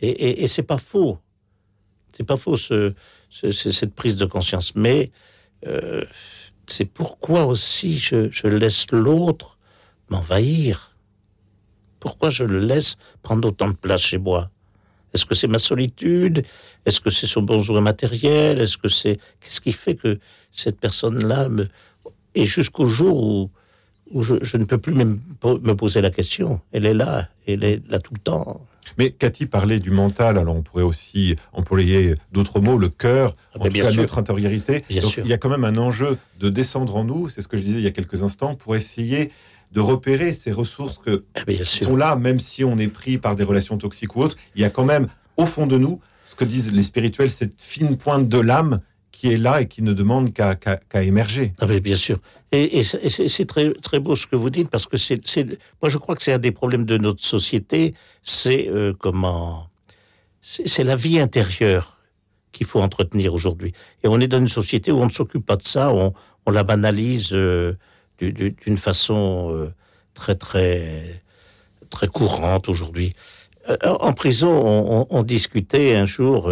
Et, 0.00 0.08
et, 0.10 0.44
et 0.44 0.48
c'est 0.48 0.62
pas 0.62 0.78
faux. 0.78 1.18
C'est 2.16 2.22
pas 2.24 2.36
faux, 2.36 2.56
ce, 2.56 2.94
ce- 3.28 3.50
ce- 3.50 3.72
cette 3.72 3.94
prise 3.94 4.14
de 4.16 4.24
conscience. 4.26 4.74
Mais 4.76 5.10
euh, 5.66 6.04
c'est 6.66 6.84
pourquoi 6.84 7.46
aussi 7.46 7.98
je, 7.98 8.46
laisse 8.46 8.86
l'autre 8.90 9.58
m'envahir. 10.08 10.96
Pourquoi 12.00 12.30
je 12.30 12.44
le 12.44 12.58
laisse 12.58 12.96
prendre 13.22 13.48
autant 13.48 13.68
de 13.68 13.74
place 13.74 14.02
chez 14.02 14.18
moi? 14.18 14.50
Est-ce 15.12 15.26
que 15.26 15.34
c'est 15.34 15.46
ma 15.46 15.58
solitude? 15.58 16.44
Est-ce 16.84 17.00
que 17.00 17.10
c'est 17.10 17.26
son 17.26 17.42
besoin 17.42 17.80
matériel 17.80 18.60
Est-ce 18.60 18.76
que 18.76 18.88
c'est 18.88 19.18
qu'est-ce 19.40 19.60
qui 19.60 19.72
fait 19.72 19.94
que 19.94 20.18
cette 20.50 20.80
personne-là 20.80 21.48
me 21.48 21.68
et 22.34 22.46
jusqu'au 22.46 22.86
jour 22.86 23.48
où 24.10 24.22
je, 24.22 24.34
je 24.42 24.56
ne 24.56 24.64
peux 24.64 24.78
plus 24.78 24.94
même 24.94 25.20
me 25.44 25.72
poser 25.74 26.00
la 26.00 26.10
question. 26.10 26.60
Elle 26.72 26.84
est 26.84 26.94
là, 26.94 27.28
elle 27.46 27.62
est 27.62 27.82
là 27.88 28.00
tout 28.00 28.12
le 28.12 28.20
temps. 28.20 28.66
Mais 28.98 29.10
Cathy 29.10 29.46
parlait 29.46 29.80
du 29.80 29.90
mental, 29.90 30.38
alors 30.38 30.56
on 30.56 30.62
pourrait 30.62 30.82
aussi 30.84 31.36
employer 31.52 32.14
d'autres 32.32 32.60
mots, 32.60 32.78
le 32.78 32.88
cœur, 32.88 33.34
Ah, 33.54 33.58
en 33.60 33.64
tout 33.64 33.70
cas 33.70 33.90
sûr. 33.90 34.02
notre 34.02 34.18
intériorité. 34.18 34.84
Bien 34.88 35.02
Donc 35.02 35.10
sûr. 35.12 35.24
il 35.24 35.30
y 35.30 35.32
a 35.32 35.38
quand 35.38 35.48
même 35.48 35.64
un 35.64 35.76
enjeu 35.76 36.18
de 36.40 36.48
descendre 36.48 36.96
en 36.96 37.04
nous, 37.04 37.28
c'est 37.28 37.40
ce 37.40 37.48
que 37.48 37.56
je 37.56 37.62
disais 37.62 37.78
il 37.78 37.84
y 37.84 37.88
a 37.88 37.92
quelques 37.92 38.22
instants, 38.22 38.54
pour 38.54 38.76
essayer 38.76 39.30
de 39.72 39.80
repérer 39.80 40.32
ces 40.32 40.52
ressources 40.52 40.98
que, 40.98 41.24
Ah, 41.34 41.44
qui 41.44 41.64
sûr. 41.64 41.86
sont 41.88 41.96
là, 41.96 42.14
même 42.16 42.38
si 42.38 42.62
on 42.64 42.78
est 42.78 42.88
pris 42.88 43.18
par 43.18 43.34
des 43.36 43.42
relations 43.44 43.76
toxiques 43.78 44.14
ou 44.16 44.20
autres. 44.22 44.36
Il 44.54 44.62
y 44.62 44.64
a 44.64 44.70
quand 44.70 44.84
même 44.84 45.08
au 45.36 45.46
fond 45.46 45.66
de 45.66 45.76
nous, 45.78 46.00
ce 46.22 46.34
que 46.36 46.44
disent 46.44 46.72
les 46.72 46.84
spirituels, 46.84 47.30
cette 47.30 47.60
fine 47.60 47.96
pointe 47.96 48.28
de 48.28 48.38
l'âme 48.38 48.80
qui 49.14 49.32
est 49.32 49.36
là 49.36 49.60
et 49.62 49.68
qui 49.68 49.82
ne 49.82 49.92
demande 49.92 50.32
qu'à 50.32 50.54
qu'à 50.56 51.02
émerger. 51.02 51.52
Ah, 51.60 51.66
mais 51.66 51.80
bien 51.80 51.94
sûr. 51.96 52.18
Et, 52.52 52.82
c'est- 52.82 53.46
très, 53.46 53.72
très 53.74 53.98
beau 54.00 54.14
ce 54.16 54.26
que 54.26 54.36
vous 54.36 54.50
dites, 54.50 54.68
parce 54.70 54.86
que 54.86 54.96
c'est, 54.96 55.20
moi 55.80 55.88
je 55.88 55.98
crois 55.98 56.14
que 56.16 56.22
c'est 56.22 56.32
un 56.32 56.38
des 56.38 56.52
problèmes 56.52 56.84
de 56.84 56.96
notre 56.98 57.22
société, 57.24 57.94
c'est 58.22 58.68
euh, 58.68 58.92
comment, 58.98 59.68
c'est 60.42 60.84
la 60.84 60.96
vie 60.96 61.18
intérieure 61.18 61.98
qu'il 62.52 62.66
faut 62.66 62.80
entretenir 62.80 63.34
aujourd'hui. 63.34 63.72
Et 64.02 64.08
on 64.08 64.20
est 64.20 64.28
dans 64.28 64.38
une 64.38 64.48
société 64.48 64.92
où 64.92 64.98
on 65.00 65.06
ne 65.06 65.10
s'occupe 65.10 65.44
pas 65.44 65.56
de 65.56 65.62
ça, 65.62 65.92
on, 65.92 66.12
on 66.46 66.50
la 66.52 66.62
banalise 66.62 67.30
euh, 67.32 67.74
du- 68.18 68.32
du- 68.32 68.54
d'une 68.64 68.78
façon 68.78 69.50
euh, 69.52 69.70
très 70.14 70.34
très 70.36 71.22
très 71.90 72.08
courante 72.08 72.68
aujourd'hui. 72.68 73.12
En 73.82 74.12
prison, 74.12 75.06
on, 75.10 75.22
discutait 75.22 75.94
un 75.96 76.04
jour, 76.04 76.50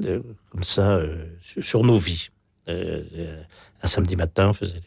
comme 0.00 0.64
ça, 0.64 0.96
euh, 0.96 1.26
sur 1.60 1.82
nos 1.82 1.96
vies. 1.96 2.28
Euh, 2.68 3.42
un 3.82 3.86
samedi 3.86 4.16
matin, 4.16 4.50
on 4.50 4.52
faisait. 4.52 4.82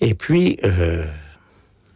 Et 0.00 0.14
puis, 0.14 0.58
euh, 0.64 1.06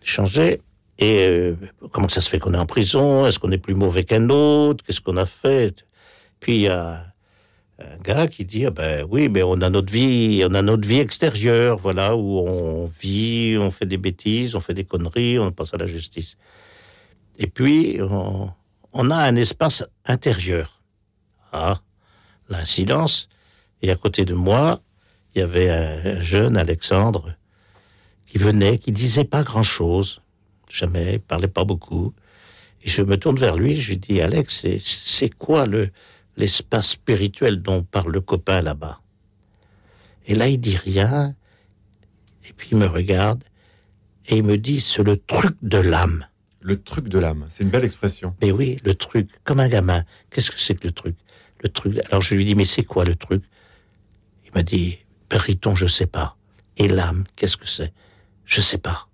changeait. 0.02 0.60
Et 0.98 1.52
comment 1.90 2.08
ça 2.08 2.20
se 2.20 2.30
fait 2.30 2.38
qu'on 2.38 2.54
est 2.54 2.58
en 2.58 2.66
prison? 2.66 3.26
Est-ce 3.26 3.40
qu'on 3.40 3.50
est 3.50 3.58
plus 3.58 3.74
mauvais 3.74 4.04
qu'un 4.04 4.28
autre? 4.28 4.84
Qu'est-ce 4.84 5.00
qu'on 5.00 5.16
a 5.16 5.26
fait? 5.26 5.84
Puis 6.38 6.54
il 6.54 6.60
y 6.62 6.68
a 6.68 7.04
un 7.80 7.96
gars 8.00 8.28
qui 8.28 8.44
dit 8.44 8.66
ah 8.66 8.70
ben 8.70 9.04
oui 9.10 9.28
mais 9.28 9.42
on 9.42 9.54
a 9.54 9.68
notre 9.68 9.92
vie 9.92 10.44
on 10.48 10.54
a 10.54 10.62
notre 10.62 10.86
vie 10.86 11.00
extérieure 11.00 11.76
voilà 11.78 12.14
où 12.14 12.38
on 12.38 12.86
vit 13.00 13.56
on 13.58 13.72
fait 13.72 13.86
des 13.86 13.96
bêtises 13.96 14.54
on 14.54 14.60
fait 14.60 14.74
des 14.74 14.84
conneries 14.84 15.40
on 15.40 15.50
passe 15.50 15.74
à 15.74 15.78
la 15.78 15.88
justice 15.88 16.36
et 17.36 17.48
puis 17.48 17.98
on 18.00 19.10
a 19.10 19.16
un 19.16 19.34
espace 19.34 19.84
intérieur 20.06 20.73
ah 21.54 21.80
l'incidence 22.48 23.28
et 23.80 23.90
à 23.90 23.96
côté 23.96 24.24
de 24.24 24.34
moi 24.34 24.82
il 25.34 25.38
y 25.38 25.42
avait 25.42 25.70
un, 25.70 26.20
jeune 26.20 26.56
Alexandre 26.56 27.34
qui 28.26 28.38
venait 28.38 28.78
qui 28.78 28.92
disait 28.92 29.24
pas 29.24 29.42
grand 29.42 29.62
chose 29.62 30.20
jamais 30.68 31.18
parlait 31.18 31.48
pas 31.48 31.64
beaucoup 31.64 32.12
et 32.82 32.88
je 32.88 33.02
me 33.02 33.16
tourne 33.16 33.36
vers 33.36 33.56
lui 33.56 33.76
je 33.76 33.90
lui 33.90 33.98
dis 33.98 34.20
Alex 34.20 34.66
c'est 34.78 35.30
quoi 35.30 35.66
le 35.66 35.90
l'espace 36.36 36.90
spirituel 36.90 37.62
dont 37.62 37.82
parle 37.82 38.12
le 38.12 38.20
copain 38.20 38.60
là-bas? 38.60 38.98
Et 40.26 40.34
là, 40.34 40.48
il 40.48 40.58
dit 40.58 40.76
rien, 40.76 41.34
et 42.48 42.52
puis 42.52 42.68
il 42.72 42.78
me 42.78 42.86
regarde, 42.86 43.44
et 44.26 44.38
il 44.38 44.44
me 44.44 44.56
dit, 44.56 44.80
c'est 44.80 45.02
le 45.02 45.16
truc 45.16 45.56
de 45.62 45.78
l'âme. 45.78 46.26
Le 46.60 46.82
truc 46.82 47.08
de 47.08 47.18
l'âme, 47.18 47.44
c'est 47.50 47.62
une 47.62 47.68
belle 47.68 47.84
expression. 47.84 48.34
Mais 48.40 48.50
oui, 48.50 48.80
le 48.84 48.94
truc, 48.94 49.28
comme 49.44 49.60
un 49.60 49.68
gamin. 49.68 50.02
Qu'est-ce 50.30 50.50
que 50.50 50.58
c'est 50.58 50.74
que 50.74 50.86
le 50.86 50.92
truc? 50.92 51.14
Le 51.64 51.70
truc. 51.70 51.98
Alors 52.10 52.20
je 52.20 52.34
lui 52.34 52.44
dis, 52.44 52.54
mais 52.54 52.66
c'est 52.66 52.84
quoi 52.84 53.04
le 53.04 53.16
truc? 53.16 53.42
Il 54.44 54.52
m'a 54.54 54.62
dit, 54.62 54.98
Périton, 55.28 55.74
je 55.74 55.86
sais 55.86 56.06
pas. 56.06 56.36
Et 56.76 56.88
l'âme, 56.88 57.24
qu'est-ce 57.36 57.56
que 57.56 57.66
c'est? 57.66 57.92
Je 58.44 58.60
sais 58.60 58.78
pas. 58.78 59.08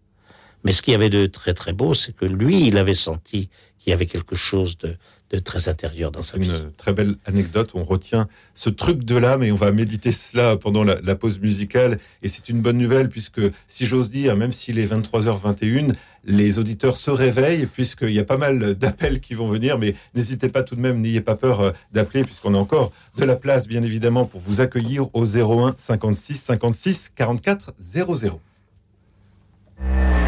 Mais 0.64 0.72
ce 0.72 0.82
qu'il 0.82 0.92
y 0.92 0.94
avait 0.94 1.10
de 1.10 1.26
très 1.26 1.54
très 1.54 1.72
beau, 1.72 1.94
c'est 1.94 2.14
que 2.14 2.26
lui, 2.26 2.66
il 2.66 2.76
avait 2.76 2.94
senti 2.94 3.48
qu'il 3.78 3.90
y 3.90 3.94
avait 3.94 4.06
quelque 4.06 4.36
chose 4.36 4.76
de, 4.78 4.96
de 5.30 5.38
très 5.38 5.68
intérieur 5.68 6.10
dans 6.10 6.22
sa 6.22 6.38
vie. 6.38 6.50
C'est 6.52 6.58
une 6.64 6.72
très 6.72 6.92
belle 6.92 7.14
anecdote. 7.24 7.70
On 7.74 7.84
retient 7.84 8.28
ce 8.52 8.68
truc 8.68 9.04
de 9.04 9.16
l'âme 9.16 9.42
et 9.42 9.52
on 9.52 9.56
va 9.56 9.70
méditer 9.72 10.12
cela 10.12 10.56
pendant 10.56 10.84
la, 10.84 11.00
la 11.00 11.14
pause 11.14 11.38
musicale. 11.38 11.98
Et 12.22 12.28
c'est 12.28 12.48
une 12.48 12.60
bonne 12.60 12.76
nouvelle 12.78 13.08
puisque, 13.08 13.40
si 13.66 13.86
j'ose 13.86 14.10
dire, 14.10 14.36
même 14.36 14.52
s'il 14.52 14.78
est 14.78 14.92
23h21, 14.92 15.94
les 16.24 16.58
auditeurs 16.58 16.96
se 16.96 17.10
réveillent 17.10 17.66
puisqu'il 17.66 18.12
y 18.12 18.18
a 18.18 18.24
pas 18.24 18.36
mal 18.36 18.74
d'appels 18.74 19.20
qui 19.20 19.34
vont 19.34 19.48
venir. 19.48 19.78
Mais 19.78 19.94
n'hésitez 20.14 20.48
pas 20.48 20.62
tout 20.62 20.76
de 20.76 20.80
même, 20.80 21.00
n'ayez 21.00 21.20
pas 21.20 21.36
peur 21.36 21.60
euh, 21.60 21.70
d'appeler 21.92 22.24
puisqu'on 22.24 22.54
a 22.54 22.58
encore 22.58 22.92
de 23.16 23.24
la 23.24 23.36
place, 23.36 23.66
bien 23.66 23.82
évidemment, 23.82 24.26
pour 24.26 24.40
vous 24.40 24.60
accueillir 24.60 25.06
au 25.14 25.24
01 25.24 25.74
56 25.76 26.34
56 26.34 27.12
44 27.14 27.74
00. 27.78 28.40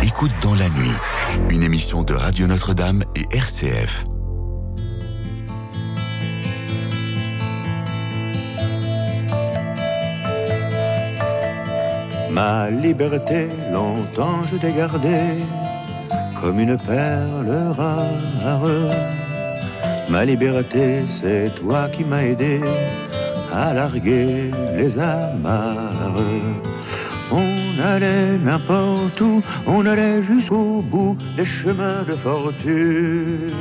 Écoute 0.03 0.33
dans 0.43 0.55
la 0.55 0.69
nuit, 0.69 0.91
une 1.51 1.63
émission 1.63 2.03
de 2.03 2.15
Radio 2.15 2.47
Notre-Dame 2.47 3.05
et 3.15 3.25
RCF. 3.37 4.07
Ma 12.31 12.71
liberté, 12.71 13.49
longtemps 13.73 14.45
je 14.47 14.57
t'ai 14.57 14.73
gardée 14.73 15.37
comme 16.43 16.59
une 16.59 16.77
perle 16.77 17.73
rare. 17.79 18.69
Ma 20.11 20.25
liberté, 20.25 21.05
c'est 21.09 21.55
toi 21.55 21.89
qui 21.89 22.05
m'as 22.05 22.25
aidé 22.25 22.61
à 23.55 23.73
larguer 23.73 24.51
les 24.77 24.99
amarres. 24.99 26.21
On 27.31 27.81
allait 27.81 28.37
n'importe 28.39 29.21
où, 29.21 29.41
on 29.67 29.87
allait 29.87 30.21
jusqu'au 30.21 30.83
bout 30.83 31.17
des 31.37 31.45
chemins 31.45 32.03
de 32.07 32.15
fortune. 32.27 33.55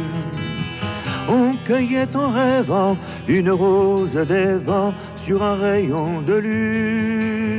On 1.30 1.54
cueillait 1.64 2.14
en 2.16 2.30
rêvant 2.32 2.98
une 3.28 3.52
rose 3.52 4.20
des 4.28 4.56
vents 4.56 4.94
sur 5.16 5.42
un 5.44 5.56
rayon 5.56 6.22
de 6.24 6.34
lune 6.34 7.52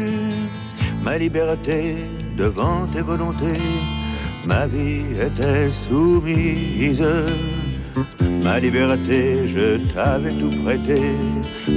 ma 1.02 1.18
liberté 1.18 1.96
devant 2.36 2.86
tes 2.86 3.00
volontés, 3.00 3.60
ma 4.46 4.66
vie 4.66 5.04
était 5.20 5.70
soumise. 5.70 7.04
Ma 8.42 8.58
liberté, 8.58 9.46
je 9.46 9.76
t'avais 9.92 10.32
tout 10.32 10.50
prêté, 10.62 11.00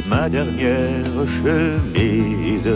ma 0.07 0.29
dernière 0.29 1.05
chemise. 1.27 2.71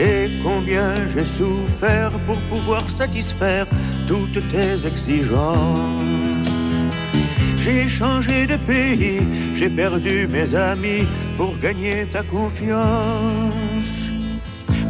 Et 0.00 0.30
combien 0.42 0.94
j'ai 1.08 1.24
souffert 1.24 2.10
pour 2.26 2.40
pouvoir 2.42 2.88
satisfaire 2.90 3.66
toutes 4.08 4.42
tes 4.50 4.86
exigences. 4.86 5.38
J'ai 7.58 7.88
changé 7.88 8.46
de 8.46 8.56
pays, 8.56 9.20
j'ai 9.54 9.68
perdu 9.68 10.26
mes 10.28 10.54
amis 10.54 11.06
pour 11.36 11.56
gagner 11.58 12.06
ta 12.06 12.22
confiance 12.22 14.00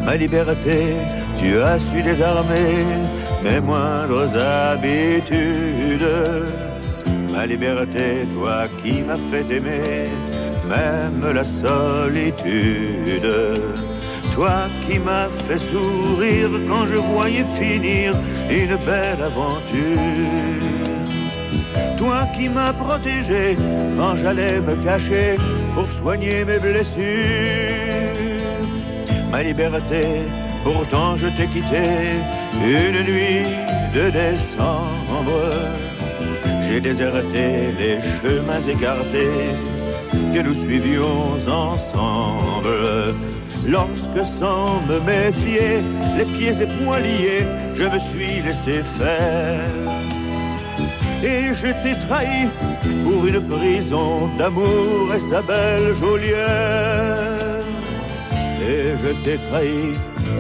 ma 0.04 0.16
liberté, 0.16 0.96
tu 1.38 1.58
as 1.58 1.78
su 1.78 2.02
désarmer 2.02 2.84
mes 3.42 3.60
moindres 3.60 4.36
habitudes. 4.36 6.08
Ma 7.32 7.46
liberté, 7.46 8.26
toi 8.34 8.66
qui 8.82 9.02
m'as 9.02 9.22
fait 9.30 9.48
aimer, 9.54 10.08
même 10.68 11.32
la 11.32 11.44
solitude. 11.44 13.32
Toi 14.34 14.68
qui 14.86 14.98
m'as 14.98 15.28
fait 15.46 15.58
sourire 15.58 16.50
quand 16.68 16.86
je 16.86 16.96
voyais 16.96 17.44
finir 17.58 18.14
une 18.50 18.76
belle 18.88 19.22
aventure. 19.22 19.98
Toi 21.96 22.26
qui 22.34 22.48
m'as 22.48 22.72
protégé 22.72 23.56
quand 23.98 24.16
j'allais 24.16 24.60
me 24.60 24.74
cacher 24.76 25.36
pour 25.74 25.86
soigner 25.86 26.44
mes 26.44 26.58
blessures 26.58 27.90
ma 29.30 29.42
liberté. 29.42 30.02
Pourtant 30.62 31.16
je 31.16 31.26
t'ai 31.28 31.46
quitté 31.46 31.84
une 32.54 33.02
nuit 33.10 33.46
de 33.94 34.10
décembre. 34.10 35.40
J'ai 36.62 36.80
déserté 36.80 37.72
les 37.78 37.98
chemins 38.00 38.64
écartés 38.68 39.54
que 40.32 40.40
nous 40.42 40.54
suivions 40.54 41.36
ensemble. 41.48 43.14
Lorsque 43.66 44.24
sans 44.24 44.80
me 44.88 44.98
méfier, 45.00 45.82
les 46.16 46.24
pieds 46.24 46.62
et 46.62 46.84
poings 46.84 47.00
liés, 47.00 47.46
je 47.74 47.84
me 47.84 47.98
suis 47.98 48.42
laissé 48.42 48.82
faire. 48.98 49.60
Et 51.22 51.52
je 51.52 51.68
t'ai 51.82 51.94
trahi 52.06 52.48
pour 53.04 53.26
une 53.26 53.40
prison 53.46 54.28
d'amour 54.38 55.14
et 55.14 55.20
sa 55.20 55.42
belle 55.42 55.94
geôlière 56.00 57.40
et 58.70 58.94
je 59.02 59.10
t'ai 59.24 59.38
trahi 59.48 59.94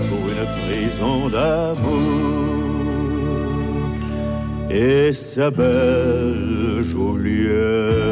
pour 0.08 0.28
une 0.28 0.46
prison 0.68 1.28
d'amour 1.28 2.50
et 4.70 5.12
sa 5.12 5.50
belle 5.50 6.84
Joliette. 6.90 8.10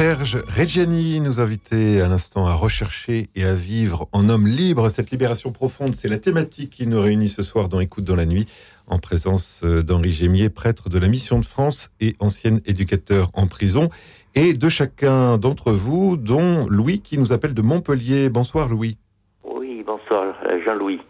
Serge 0.00 0.42
Reggiani 0.48 1.20
nous 1.20 1.40
invitait 1.40 2.00
à 2.00 2.08
l'instant 2.08 2.46
à 2.46 2.54
rechercher 2.54 3.28
et 3.34 3.44
à 3.44 3.54
vivre 3.54 4.08
en 4.12 4.30
homme 4.30 4.46
libre. 4.46 4.88
Cette 4.88 5.10
libération 5.10 5.52
profonde, 5.52 5.94
c'est 5.94 6.08
la 6.08 6.16
thématique 6.16 6.70
qui 6.70 6.86
nous 6.86 6.98
réunit 6.98 7.28
ce 7.28 7.42
soir 7.42 7.68
dans 7.68 7.80
Écoute 7.80 8.04
dans 8.04 8.16
la 8.16 8.24
nuit, 8.24 8.46
en 8.90 8.98
présence 8.98 9.62
euh, 9.64 9.82
d'Henri 9.82 10.10
Gémier, 10.10 10.50
prêtre 10.50 10.88
de 10.88 10.98
la 10.98 11.08
Mission 11.08 11.38
de 11.38 11.44
France 11.44 11.90
et 12.00 12.14
ancien 12.20 12.58
éducateur 12.66 13.30
en 13.34 13.46
prison, 13.46 13.88
et 14.34 14.52
de 14.52 14.68
chacun 14.68 15.38
d'entre 15.38 15.72
vous, 15.72 16.16
dont 16.16 16.66
Louis 16.68 17.00
qui 17.00 17.18
nous 17.18 17.32
appelle 17.32 17.54
de 17.54 17.62
Montpellier. 17.62 18.28
Bonsoir 18.28 18.68
Louis. 18.68 18.98
Oui, 19.44 19.82
bonsoir 19.86 20.34
euh, 20.46 20.60
Jean-Louis. 20.64 21.00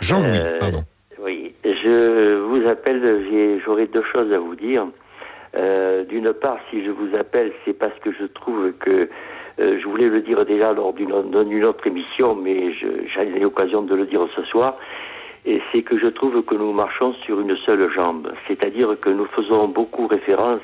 Jean-Louis, 0.00 0.38
euh, 0.38 0.58
pardon. 0.58 0.84
Oui, 1.22 1.52
je 1.64 2.36
vous 2.36 2.66
appelle, 2.68 3.60
j'aurais 3.64 3.86
deux 3.86 4.04
choses 4.12 4.32
à 4.32 4.38
vous 4.38 4.54
dire. 4.54 4.86
Euh, 5.56 6.04
d'une 6.04 6.32
part, 6.32 6.58
si 6.70 6.84
je 6.84 6.90
vous 6.90 7.16
appelle, 7.16 7.52
c'est 7.64 7.72
parce 7.72 7.98
que 8.00 8.12
je 8.12 8.26
trouve 8.26 8.72
que 8.72 9.08
euh, 9.58 9.78
je 9.80 9.88
voulais 9.88 10.08
le 10.08 10.20
dire 10.20 10.44
déjà 10.44 10.72
lors 10.72 10.92
d'une 10.92 11.12
autre 11.12 11.86
émission, 11.86 12.34
mais 12.34 12.74
j'ai 12.74 13.40
l'occasion 13.40 13.82
de 13.82 13.94
le 13.94 14.06
dire 14.06 14.26
ce 14.36 14.42
soir. 14.44 14.76
C'est 15.72 15.82
que 15.82 15.98
je 15.98 16.08
trouve 16.08 16.42
que 16.42 16.54
nous 16.54 16.72
marchons 16.72 17.14
sur 17.24 17.40
une 17.40 17.56
seule 17.58 17.90
jambe, 17.92 18.32
c'est-à-dire 18.46 18.98
que 19.00 19.10
nous 19.10 19.26
faisons 19.36 19.68
beaucoup 19.68 20.06
référence 20.08 20.60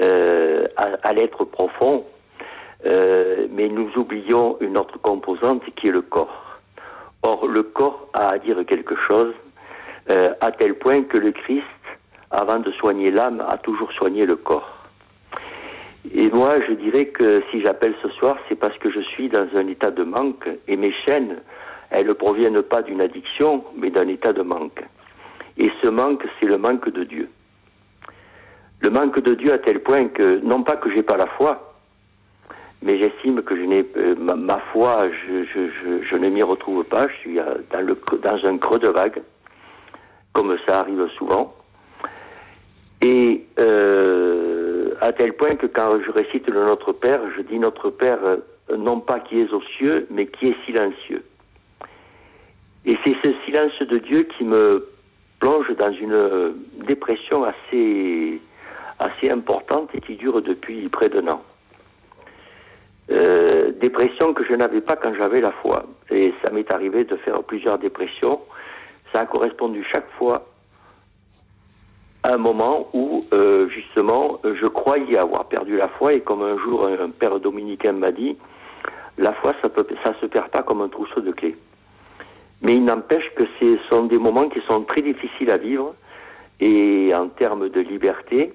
euh, 0.00 0.66
à, 0.76 0.86
à 1.08 1.12
l'être 1.12 1.44
profond, 1.44 2.04
Euh, 2.84 3.48
mais 3.50 3.68
nous 3.68 3.90
oublions 3.96 4.58
une 4.60 4.76
autre 4.76 4.98
composante 5.00 5.62
qui 5.76 5.88
est 5.88 5.92
le 5.92 6.02
corps. 6.02 6.60
Or, 7.22 7.48
le 7.48 7.62
corps 7.62 8.08
a 8.12 8.28
à 8.34 8.38
dire 8.38 8.58
quelque 8.66 8.94
chose, 9.06 9.32
euh, 10.10 10.34
à 10.40 10.52
tel 10.52 10.74
point 10.74 11.02
que 11.02 11.18
le 11.18 11.32
Christ, 11.32 11.82
avant 12.30 12.60
de 12.60 12.70
soigner 12.72 13.10
l'âme, 13.10 13.42
a 13.48 13.56
toujours 13.58 13.90
soigné 13.92 14.26
le 14.26 14.36
corps. 14.36 14.70
Et 16.14 16.28
moi, 16.30 16.52
je 16.68 16.74
dirais 16.74 17.06
que 17.06 17.42
si 17.50 17.60
j'appelle 17.62 17.94
ce 18.02 18.08
soir, 18.10 18.36
c'est 18.48 18.54
parce 18.54 18.76
que 18.78 18.90
je 18.90 19.00
suis 19.00 19.28
dans 19.28 19.48
un 19.56 19.66
état 19.66 19.90
de 19.90 20.04
manque 20.04 20.46
et 20.68 20.76
mes 20.76 20.92
chaînes, 21.04 21.36
elles 21.90 22.06
ne 22.06 22.12
proviennent 22.12 22.62
pas 22.62 22.82
d'une 22.82 23.00
addiction, 23.00 23.64
mais 23.76 23.90
d'un 23.90 24.08
état 24.08 24.32
de 24.32 24.42
manque. 24.42 24.82
Et 25.58 25.70
ce 25.82 25.88
manque, 25.88 26.24
c'est 26.38 26.46
le 26.46 26.58
manque 26.58 26.88
de 26.90 27.04
Dieu. 27.04 27.28
Le 28.80 28.90
manque 28.90 29.20
de 29.20 29.34
Dieu 29.34 29.52
à 29.52 29.58
tel 29.58 29.80
point 29.80 30.08
que, 30.08 30.38
non 30.40 30.62
pas 30.62 30.76
que 30.76 30.90
j'ai 30.92 31.02
pas 31.02 31.16
la 31.16 31.26
foi, 31.26 31.74
mais 32.82 32.98
j'estime 32.98 33.42
que 33.42 33.56
je 33.56 33.62
n'ai 33.62 33.86
euh, 33.96 34.14
ma, 34.16 34.58
foi, 34.72 35.06
je, 35.10 36.16
ne 36.16 36.28
m'y 36.28 36.42
retrouve 36.42 36.84
pas. 36.84 37.08
Je 37.08 37.14
suis 37.14 37.34
dans, 37.36 37.80
le, 37.80 37.98
dans 38.22 38.46
un 38.46 38.58
creux 38.58 38.78
de 38.78 38.88
vague, 38.88 39.22
comme 40.32 40.56
ça 40.66 40.80
arrive 40.80 41.08
souvent. 41.16 41.54
Et 43.00 43.46
euh, 43.58 44.94
à 45.00 45.12
tel 45.12 45.32
point 45.34 45.56
que 45.56 45.66
quand 45.66 45.98
je 46.04 46.10
récite 46.10 46.48
le 46.48 46.64
Notre 46.64 46.92
Père, 46.92 47.20
je 47.36 47.42
dis 47.42 47.58
Notre 47.58 47.90
Père, 47.90 48.18
euh, 48.24 48.76
non 48.76 49.00
pas 49.00 49.20
qui 49.20 49.40
est 49.40 49.52
aux 49.52 49.62
cieux, 49.78 50.06
mais 50.10 50.26
qui 50.26 50.48
est 50.48 50.56
silencieux. 50.64 51.22
Et 52.86 52.96
c'est 53.04 53.16
ce 53.24 53.32
silence 53.44 53.78
de 53.80 53.98
Dieu 53.98 54.22
qui 54.22 54.44
me 54.44 54.88
plonge 55.40 55.74
dans 55.76 55.92
une 55.92 56.54
dépression 56.86 57.44
assez, 57.44 58.40
assez 59.00 59.30
importante 59.30 59.90
et 59.92 60.00
qui 60.00 60.14
dure 60.14 60.40
depuis 60.40 60.88
près 60.88 61.08
d'un 61.08 61.26
an. 61.28 61.42
Euh, 63.10 63.72
dépression 63.80 64.34
que 64.34 64.44
je 64.44 64.52
n'avais 64.54 64.80
pas 64.80 64.94
quand 64.96 65.12
j'avais 65.14 65.40
la 65.40 65.50
foi. 65.50 65.84
Et 66.10 66.32
ça 66.44 66.52
m'est 66.52 66.70
arrivé 66.72 67.04
de 67.04 67.16
faire 67.16 67.42
plusieurs 67.42 67.78
dépressions. 67.78 68.40
Ça 69.12 69.20
a 69.20 69.26
correspondu 69.26 69.84
chaque 69.92 70.10
fois 70.18 70.46
à 72.22 72.34
un 72.34 72.38
moment 72.38 72.88
où, 72.92 73.20
euh, 73.32 73.68
justement, 73.68 74.40
je 74.44 74.66
croyais 74.66 75.18
avoir 75.18 75.46
perdu 75.46 75.76
la 75.76 75.88
foi. 75.88 76.14
Et 76.14 76.20
comme 76.20 76.42
un 76.42 76.58
jour 76.58 76.86
un, 76.86 77.10
père 77.10 77.38
dominicain 77.40 77.92
m'a 77.92 78.12
dit, 78.12 78.36
la 79.18 79.32
foi, 79.34 79.54
ça 79.60 79.68
ne 79.68 79.96
ça 80.04 80.14
se 80.20 80.26
perd 80.26 80.48
pas 80.48 80.62
comme 80.62 80.82
un 80.82 80.88
trousseau 80.88 81.20
de 81.20 81.32
clés. 81.32 81.56
Mais 82.62 82.76
il 82.76 82.84
n'empêche 82.84 83.30
que 83.36 83.44
ce 83.60 83.78
sont 83.88 84.04
des 84.04 84.18
moments 84.18 84.48
qui 84.48 84.60
sont 84.68 84.82
très 84.82 85.02
difficiles 85.02 85.50
à 85.50 85.58
vivre. 85.58 85.94
Et 86.60 87.12
en 87.14 87.28
termes 87.28 87.68
de 87.68 87.80
liberté, 87.80 88.54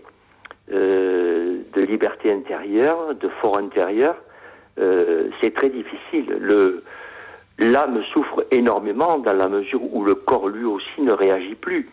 euh, 0.71 1.59
de 1.73 1.81
liberté 1.81 2.31
intérieure, 2.31 3.13
de 3.15 3.29
fort 3.41 3.57
intérieur, 3.57 4.15
euh, 4.79 5.29
c'est 5.39 5.53
très 5.53 5.69
difficile. 5.69 6.37
Le, 6.39 6.83
l'âme 7.59 8.01
souffre 8.11 8.45
énormément 8.51 9.19
dans 9.19 9.33
la 9.33 9.47
mesure 9.47 9.81
où 9.93 10.03
le 10.03 10.15
corps 10.15 10.49
lui 10.49 10.65
aussi 10.65 11.01
ne 11.01 11.11
réagit 11.11 11.55
plus. 11.55 11.89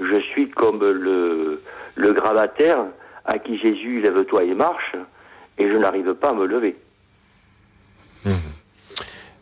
Je 0.00 0.18
suis 0.20 0.50
comme 0.50 0.80
le, 0.80 1.62
le 1.94 2.12
gravataire 2.12 2.86
à 3.24 3.38
qui 3.38 3.58
Jésus 3.58 4.00
lève-toi 4.00 4.44
et 4.44 4.54
marche, 4.54 4.96
et 5.58 5.68
je 5.68 5.76
n'arrive 5.76 6.14
pas 6.14 6.30
à 6.30 6.34
me 6.34 6.46
lever. 6.46 6.76
Mmh. 8.24 8.30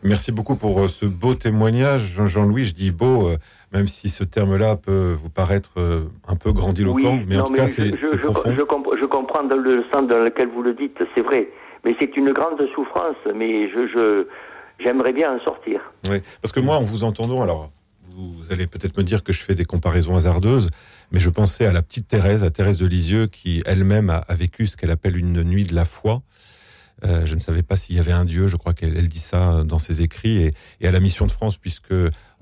Merci 0.03 0.31
beaucoup 0.31 0.55
pour 0.55 0.79
euh, 0.81 0.87
ce 0.87 1.05
beau 1.05 1.33
témoignage, 1.33 2.19
Jean-Louis. 2.27 2.65
Je 2.65 2.73
dis 2.73 2.91
beau, 2.91 3.29
euh, 3.29 3.37
même 3.71 3.87
si 3.87 4.09
ce 4.09 4.23
terme-là 4.23 4.75
peut 4.75 5.13
vous 5.13 5.29
paraître 5.29 5.71
euh, 5.77 6.01
un 6.27 6.35
peu 6.35 6.51
grandiloquent, 6.51 7.17
oui, 7.17 7.25
mais 7.27 7.35
non, 7.37 7.43
en 7.43 7.45
tout 7.45 7.53
mais 7.53 7.59
cas, 7.59 7.67
je, 7.67 7.73
c'est 7.73 7.87
je, 7.97 8.07
c'est 8.07 8.17
je, 8.21 8.27
profond. 8.27 8.51
je 8.55 8.61
comp- 8.63 8.95
je 8.99 9.05
comprends 9.05 9.43
dans 9.45 9.55
le 9.57 9.83
sens 9.93 10.07
dans 10.09 10.19
lequel 10.19 10.49
vous 10.49 10.61
le 10.61 10.73
dites, 10.73 10.97
c'est 11.15 11.21
vrai. 11.23 11.47
Mais 11.85 11.95
c'est 11.99 12.15
une 12.17 12.31
grande 12.33 12.59
souffrance, 12.75 13.15
mais 13.35 13.69
je, 13.69 13.87
je, 13.87 14.27
j'aimerais 14.83 15.13
bien 15.13 15.35
en 15.35 15.39
sortir. 15.43 15.79
Oui, 16.09 16.17
parce 16.41 16.51
que 16.51 16.59
moi, 16.59 16.75
en 16.77 16.83
vous 16.83 17.03
entendant, 17.03 17.41
alors 17.41 17.71
vous 18.15 18.51
allez 18.51 18.67
peut-être 18.67 18.97
me 18.97 19.03
dire 19.03 19.23
que 19.23 19.33
je 19.33 19.39
fais 19.41 19.55
des 19.55 19.65
comparaisons 19.65 20.15
hasardeuses, 20.15 20.69
mais 21.11 21.19
je 21.19 21.29
pensais 21.29 21.65
à 21.65 21.71
la 21.73 21.81
petite 21.81 22.07
Thérèse, 22.07 22.43
à 22.43 22.51
Thérèse 22.51 22.77
de 22.77 22.85
Lisieux, 22.87 23.27
qui 23.27 23.63
elle-même 23.65 24.09
a, 24.09 24.17
a 24.17 24.35
vécu 24.35 24.67
ce 24.67 24.77
qu'elle 24.77 24.91
appelle 24.91 25.17
une 25.17 25.43
nuit 25.43 25.63
de 25.63 25.73
la 25.73 25.85
foi. 25.85 26.21
Euh, 27.05 27.25
je 27.25 27.35
ne 27.35 27.39
savais 27.39 27.63
pas 27.63 27.75
s'il 27.75 27.95
y 27.95 27.99
avait 27.99 28.11
un 28.11 28.25
Dieu, 28.25 28.47
je 28.47 28.55
crois 28.55 28.73
qu'elle 28.73 28.97
elle 28.97 29.09
dit 29.09 29.19
ça 29.19 29.63
dans 29.65 29.79
ses 29.79 30.01
écrits, 30.01 30.37
et, 30.37 30.53
et, 30.79 30.87
à 30.87 30.91
la 30.91 30.99
Mission 30.99 31.25
de 31.25 31.31
France, 31.31 31.57
puisque 31.57 31.93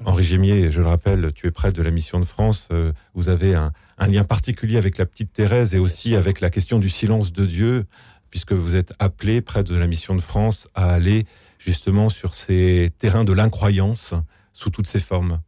Henri 0.05 0.23
Gémier, 0.23 0.71
je 0.71 0.81
le 0.81 0.87
rappelle, 0.87 1.31
tu 1.33 1.47
es 1.47 1.51
prêtre 1.51 1.75
de 1.75 1.81
la 1.81 1.91
Mission 1.91 2.19
de 2.19 2.25
France, 2.25 2.67
euh, 2.71 2.91
vous 3.13 3.29
avez 3.29 3.55
un, 3.55 3.71
un, 3.97 4.07
lien 4.07 4.23
particulier 4.23 4.77
avec 4.77 4.97
la 4.97 5.05
petite 5.05 5.33
Thérèse 5.33 5.73
et 5.73 5.79
aussi 5.79 6.15
avec 6.15 6.41
la 6.41 6.49
question 6.49 6.79
du 6.79 6.89
silence 6.89 7.33
de 7.33 7.45
Dieu, 7.45 7.85
puisque 8.29 8.53
vous 8.53 8.75
êtes 8.75 8.93
appelé, 8.99 9.41
prêtre 9.41 9.71
de 9.71 9.77
la 9.77 9.87
Mission 9.87 10.15
de 10.15 10.21
France, 10.21 10.67
à 10.75 10.93
aller 10.93 11.25
justement 11.57 12.09
sur 12.09 12.33
ces 12.33 12.89
terrains 12.97 13.23
de 13.23 13.33
l'incroyance 13.33 14.13
sous 14.53 14.69
toutes 14.69 14.87
ses 14.87 14.99
formes. 14.99 15.41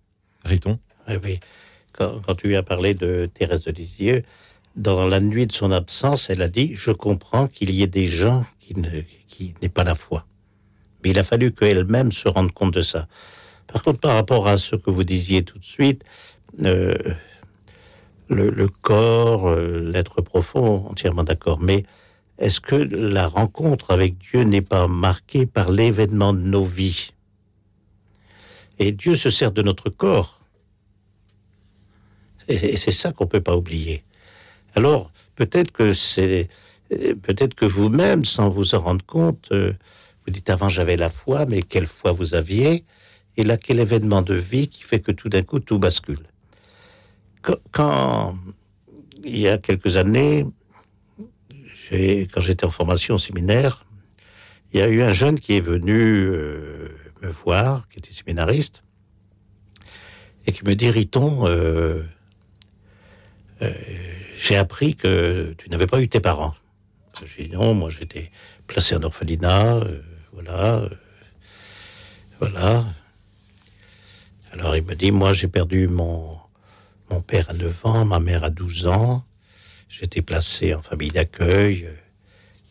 Riton? 0.44 0.80
Oui, 1.08 1.16
oui. 1.24 1.40
Quand, 1.94 2.20
quand, 2.26 2.36
tu 2.36 2.56
as 2.56 2.64
parlé 2.64 2.94
de 2.94 3.28
Thérèse 3.28 3.66
de 3.66 3.72
Lisieux, 3.72 4.24
dans 4.76 5.08
la 5.08 5.20
nuit 5.20 5.48
de 5.48 5.52
son 5.52 5.72
absence, 5.72 6.30
elle 6.30 6.42
a 6.42 6.50
dit 6.50 6.76
Je 6.76 6.92
comprends 6.92 7.48
qu'il 7.48 7.72
y 7.72 7.84
ait 7.84 7.88
des 7.88 8.08
gens 8.08 8.46
qui, 8.60 8.76
ne, 8.76 8.90
n'aient 9.62 9.70
pas 9.70 9.84
la 9.84 9.96
foi. 9.96 10.26
Mais 11.04 11.12
il 11.12 11.20
a 11.20 11.24
fallu 11.24 11.52
qu'elle-même 11.52 12.12
se 12.12 12.28
rende 12.28 12.52
compte 12.52 12.74
de 12.74 12.82
ça. 12.82 13.08
Par 13.68 13.84
contre, 13.84 14.00
par 14.00 14.16
rapport 14.16 14.48
à 14.48 14.58
ce 14.58 14.76
que 14.76 14.90
vous 14.90 15.04
disiez 15.04 15.44
tout 15.44 15.60
de 15.60 15.66
suite, 15.66 16.04
euh, 16.64 16.96
le, 18.30 18.68
corps, 18.68 19.50
euh, 19.50 19.80
l'être 19.80 20.22
profond, 20.22 20.88
entièrement 20.88 21.24
d'accord. 21.24 21.60
Mais 21.60 21.84
est-ce 22.38 22.62
que 22.62 22.76
la 22.76 23.28
rencontre 23.28 23.92
avec 23.92 24.18
Dieu 24.18 24.44
n'est 24.44 24.62
pas 24.62 24.88
marquée 24.88 25.46
par 25.46 25.72
l'événement 25.72 26.34
de 26.34 26.40
nos 26.40 26.64
vies? 26.64 27.12
Et 28.80 28.92
Dieu 28.92 29.16
se 29.16 29.30
sert 29.30 29.52
de 29.52 29.62
notre 29.62 29.90
corps. 29.90 30.40
Et 32.48 32.76
c'est 32.76 32.92
ça 32.92 33.12
qu'on 33.12 33.24
ne 33.26 33.30
peut 33.30 33.42
pas 33.42 33.56
oublier. 33.56 34.04
Alors, 34.76 35.12
peut-être 35.36 35.72
que 35.72 35.94
c'est, 35.94 36.50
peut-être 36.90 37.54
que 37.54 37.66
vous-même, 37.66 38.26
sans 38.26 38.50
vous 38.50 38.76
en 38.76 38.80
rendre 38.80 39.06
compte, 39.06 39.50
euh, 39.52 39.74
vous 40.26 40.34
dites 40.34 40.50
avant 40.50 40.70
j'avais 40.70 40.98
la 40.98 41.10
foi, 41.10 41.46
mais 41.46 41.62
quelle 41.62 41.88
foi 41.88 42.12
vous 42.12 42.34
aviez? 42.34 42.84
Et 43.38 43.44
là, 43.44 43.58
quel 43.58 43.80
événement 43.80 44.22
de 44.22 44.36
vie 44.36 44.68
qui 44.68 44.84
fait 44.84 45.00
que 45.00 45.12
tout 45.12 45.30
d'un 45.30 45.42
coup 45.42 45.60
tout 45.60 45.80
bascule? 45.80 46.22
Quand, 47.72 48.38
il 49.24 49.38
y 49.38 49.50
a 49.50 49.58
quelques 49.58 49.98
années, 49.98 50.46
quand 51.92 52.42
j'étais 52.42 52.66
en 52.66 52.70
formation 52.70 53.16
au 53.16 53.18
séminaire, 53.18 53.86
il 54.72 54.80
y 54.80 54.82
a 54.82 54.88
eu 54.88 55.02
un 55.02 55.14
jeune 55.14 55.40
qui 55.40 55.58
est 55.58 55.62
venu 55.62 55.94
euh, 56.00 56.90
me 57.22 57.28
voir, 57.30 57.88
qui 57.90 58.00
était 58.00 58.14
séminariste, 58.14 58.82
et 60.48 60.52
qui 60.52 60.64
me 60.66 60.74
dit 60.74 60.90
Riton, 60.90 61.48
euh, 61.48 62.04
j'ai 64.44 64.58
appris 64.58 64.94
que 64.96 65.56
tu 65.58 65.70
n'avais 65.70 65.88
pas 65.88 66.02
eu 66.02 66.10
tes 66.10 66.20
parents. 66.20 66.54
J'ai 67.26 67.48
dit 67.48 67.56
non, 67.56 67.74
moi 67.74 67.90
j'étais 67.90 68.30
placé 68.68 68.94
en 68.94 69.04
orphelinat, 69.04 69.76
euh, 69.76 70.02
voilà, 70.34 70.76
euh, 70.80 70.90
voilà. 72.40 72.84
Alors 74.52 74.76
il 74.76 74.84
me 74.84 74.96
dit, 74.96 75.12
moi 75.12 75.32
j'ai 75.32 75.48
perdu 75.48 75.88
mon, 75.88 76.38
mon 77.10 77.22
père 77.22 77.50
à 77.52 77.54
9 77.54 77.86
ans, 77.86 78.04
ma 78.04 78.20
mère 78.20 78.44
à 78.44 78.50
12 78.50 78.88
ans, 78.88 79.24
j'étais 79.88 80.22
placé 80.22 80.74
en 80.74 80.82
famille 80.82 81.12
d'accueil. 81.12 81.90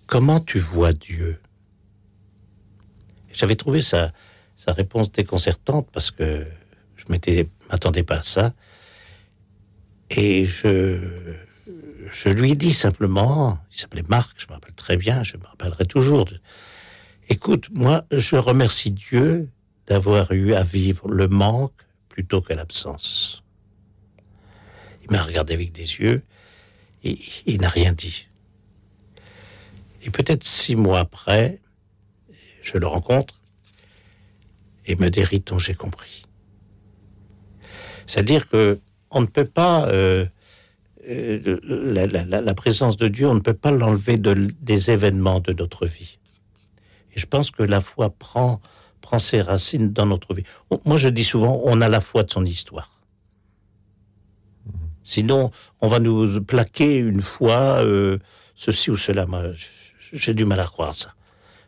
Comment 0.07 0.41
tu 0.41 0.59
vois 0.59 0.93
Dieu? 0.93 1.41
J'avais 3.33 3.57
trouvé 3.57 3.81
sa, 3.81 4.13
sa 4.57 4.73
réponse 4.73 5.11
déconcertante 5.11 5.89
parce 5.91 6.11
que 6.11 6.47
je 6.97 7.05
m'étais 7.09 7.49
m'attendais 7.71 8.03
pas 8.03 8.17
à 8.17 8.23
ça. 8.23 8.53
Et 10.11 10.45
je, 10.45 10.99
je 12.11 12.29
lui 12.29 12.57
dis 12.57 12.73
simplement, 12.73 13.59
il 13.73 13.79
s'appelait 13.79 14.05
Marc, 14.09 14.35
je 14.39 14.47
me 14.49 14.53
rappelle 14.53 14.75
très 14.75 14.97
bien, 14.97 15.23
je 15.23 15.37
me 15.37 15.45
rappellerai 15.45 15.85
toujours. 15.85 16.29
Écoute, 17.29 17.69
moi, 17.73 18.05
je 18.11 18.37
remercie 18.37 18.91
Dieu 18.91 19.49
d'avoir 19.87 20.33
eu 20.33 20.55
à 20.55 20.63
vivre 20.63 21.09
le 21.09 21.29
manque 21.29 21.73
plutôt 22.09 22.41
que 22.41 22.53
l'absence. 22.53 23.43
Il 25.05 25.11
m'a 25.11 25.23
regardé 25.23 25.55
avec 25.55 25.73
des 25.73 25.97
yeux 25.97 26.23
et 27.05 27.19
il 27.47 27.61
n'a 27.61 27.69
rien 27.69 27.93
dit. 27.93 28.29
Et 30.03 30.11
peut-être 30.11 30.45
six 30.45 30.77
mois 30.77 31.01
après, 31.01 31.61
je 32.63 32.79
le 32.79 32.87
rencontre 32.87 33.41
et 34.87 34.97
me 34.97 35.09
dit 35.09 35.23
Riton, 35.23 35.59
j'ai 35.59 35.75
compris. 35.75 36.25
C'est-à-dire 38.07 38.49
que 38.49 38.81
on 39.11 39.21
ne 39.21 39.27
peut 39.27 39.45
pas 39.47 39.89
euh, 39.89 40.27
euh, 41.09 41.59
la, 42.29 42.55
présence 42.55 42.97
de 42.97 43.09
Dieu, 43.09 43.27
on 43.27 43.35
ne 43.35 43.41
peut 43.41 43.55
pas 43.55 43.73
l'enlever 43.73 44.19
de, 44.19 44.49
des 44.61 44.91
événements 44.91 45.41
de 45.41 45.53
notre 45.53 45.87
vie. 45.87 46.19
Et 47.15 47.21
je 47.21 47.27
pense 47.27 47.51
que 47.51 47.63
la 47.63 47.81
foi 47.81 48.11
prend, 48.11 48.61
ses 49.19 49.43
racines 49.43 49.93
dans 49.93 50.07
notre 50.07 50.33
vie. 50.33 50.45
Moi, 50.87 50.97
je 50.97 51.09
dis 51.11 51.25
souvent, 51.25 51.61
on 51.65 51.83
a 51.83 51.89
la 51.89 52.01
foi 52.01 52.23
de 52.23 52.31
son 52.31 52.47
histoire. 52.47 52.89
Sinon, 55.05 55.51
on 55.83 55.89
va 55.89 55.99
nous 55.99 56.41
plaquer 56.41 56.97
une 56.97 57.21
fois, 57.21 57.85
euh, 57.85 58.19
ceci 58.55 58.91
ou 58.91 58.97
cela. 58.97 59.27
J'ai 60.13 60.33
du 60.33 60.47
mal 60.47 60.61
à 60.61 60.65
croire 60.65 60.95
ça. 60.95 61.13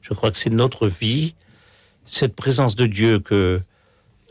Je 0.01 0.15
crois 0.15 0.31
que 0.31 0.39
c'est 0.39 0.49
notre 0.49 0.87
vie, 0.87 1.35
cette 2.07 2.35
présence 2.35 2.77
de 2.77 2.87
Dieu 2.87 3.21
que 3.21 3.61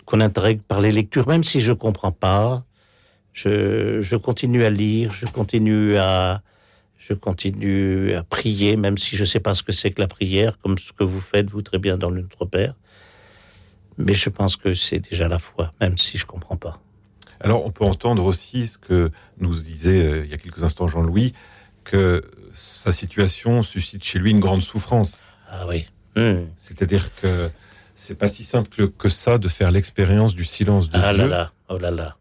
qu'on 0.06 0.20
intègre 0.20 0.62
par 0.64 0.82
les 0.82 0.92
lectures, 0.92 1.28
même 1.28 1.44
si 1.44 1.62
je 1.62 1.72
comprends 1.72 2.12
pas. 2.12 2.64
Je, 3.34 4.02
je 4.02 4.16
continue 4.16 4.64
à 4.64 4.70
lire, 4.70 5.12
je 5.12 5.26
continue 5.26 5.98
à 5.98 6.42
je 6.98 7.14
continue 7.14 8.14
à 8.14 8.24
prier, 8.24 8.78
même 8.78 8.98
si 8.98 9.18
je 9.18 9.26
sais 9.26 9.42
pas 9.42 9.54
ce 9.54 9.64
que 9.64 9.74
c'est 9.74 9.92
que 9.92 10.00
la 10.00 10.08
prière, 10.08 10.58
comme 10.60 10.78
ce 10.78 10.94
que 10.94 11.04
vous 11.04 11.20
faites 11.20 11.50
vous 11.50 11.62
très 11.62 11.78
bien 11.78 11.98
dans 11.98 12.10
le 12.10 12.22
Notre 12.22 12.46
Père. 12.46 12.76
Mais 13.98 14.14
je 14.14 14.30
pense 14.30 14.56
que 14.56 14.74
c'est 14.74 15.00
déjà 15.00 15.28
la 15.28 15.38
foi, 15.38 15.72
même 15.82 15.98
si 15.98 16.18
je 16.18 16.26
comprends 16.26 16.56
pas. 16.56 16.80
Alors, 17.42 17.66
on 17.66 17.72
peut 17.72 17.84
entendre 17.84 18.24
aussi 18.24 18.68
ce 18.68 18.78
que 18.78 19.12
nous 19.38 19.54
disait 19.54 20.06
euh, 20.06 20.24
il 20.24 20.32
y 20.32 20.34
a 20.34 20.38
quelques 20.38 20.64
instants 20.64 20.88
Jean-Louis, 20.88 21.34
que 21.84 22.22
sa 22.54 22.94
situation 22.94 23.64
suscite 23.64 24.04
chez 24.04 24.18
lui 24.18 24.32
une 24.32 24.40
grande 24.40 24.62
souffrance. 24.62 25.24
Ah 25.50 25.68
oui. 25.68 25.88
C'est-à-dire 26.56 27.14
que 27.16 27.50
c'est 27.96 28.18
pas 28.18 28.28
si 28.28 28.44
simple 28.44 28.88
que 28.88 29.10
ça 29.10 29.40
de 29.40 29.48
faire 29.48 29.72
l'expérience 29.72 30.36
du 30.36 30.46
silence 30.46 30.90
de 30.90 31.00
ah 31.02 31.12
Dieu. 31.14 31.24
là 31.24 31.28
là, 31.28 31.52
oh 31.70 31.78
là 31.78 31.92
là. 31.92 32.16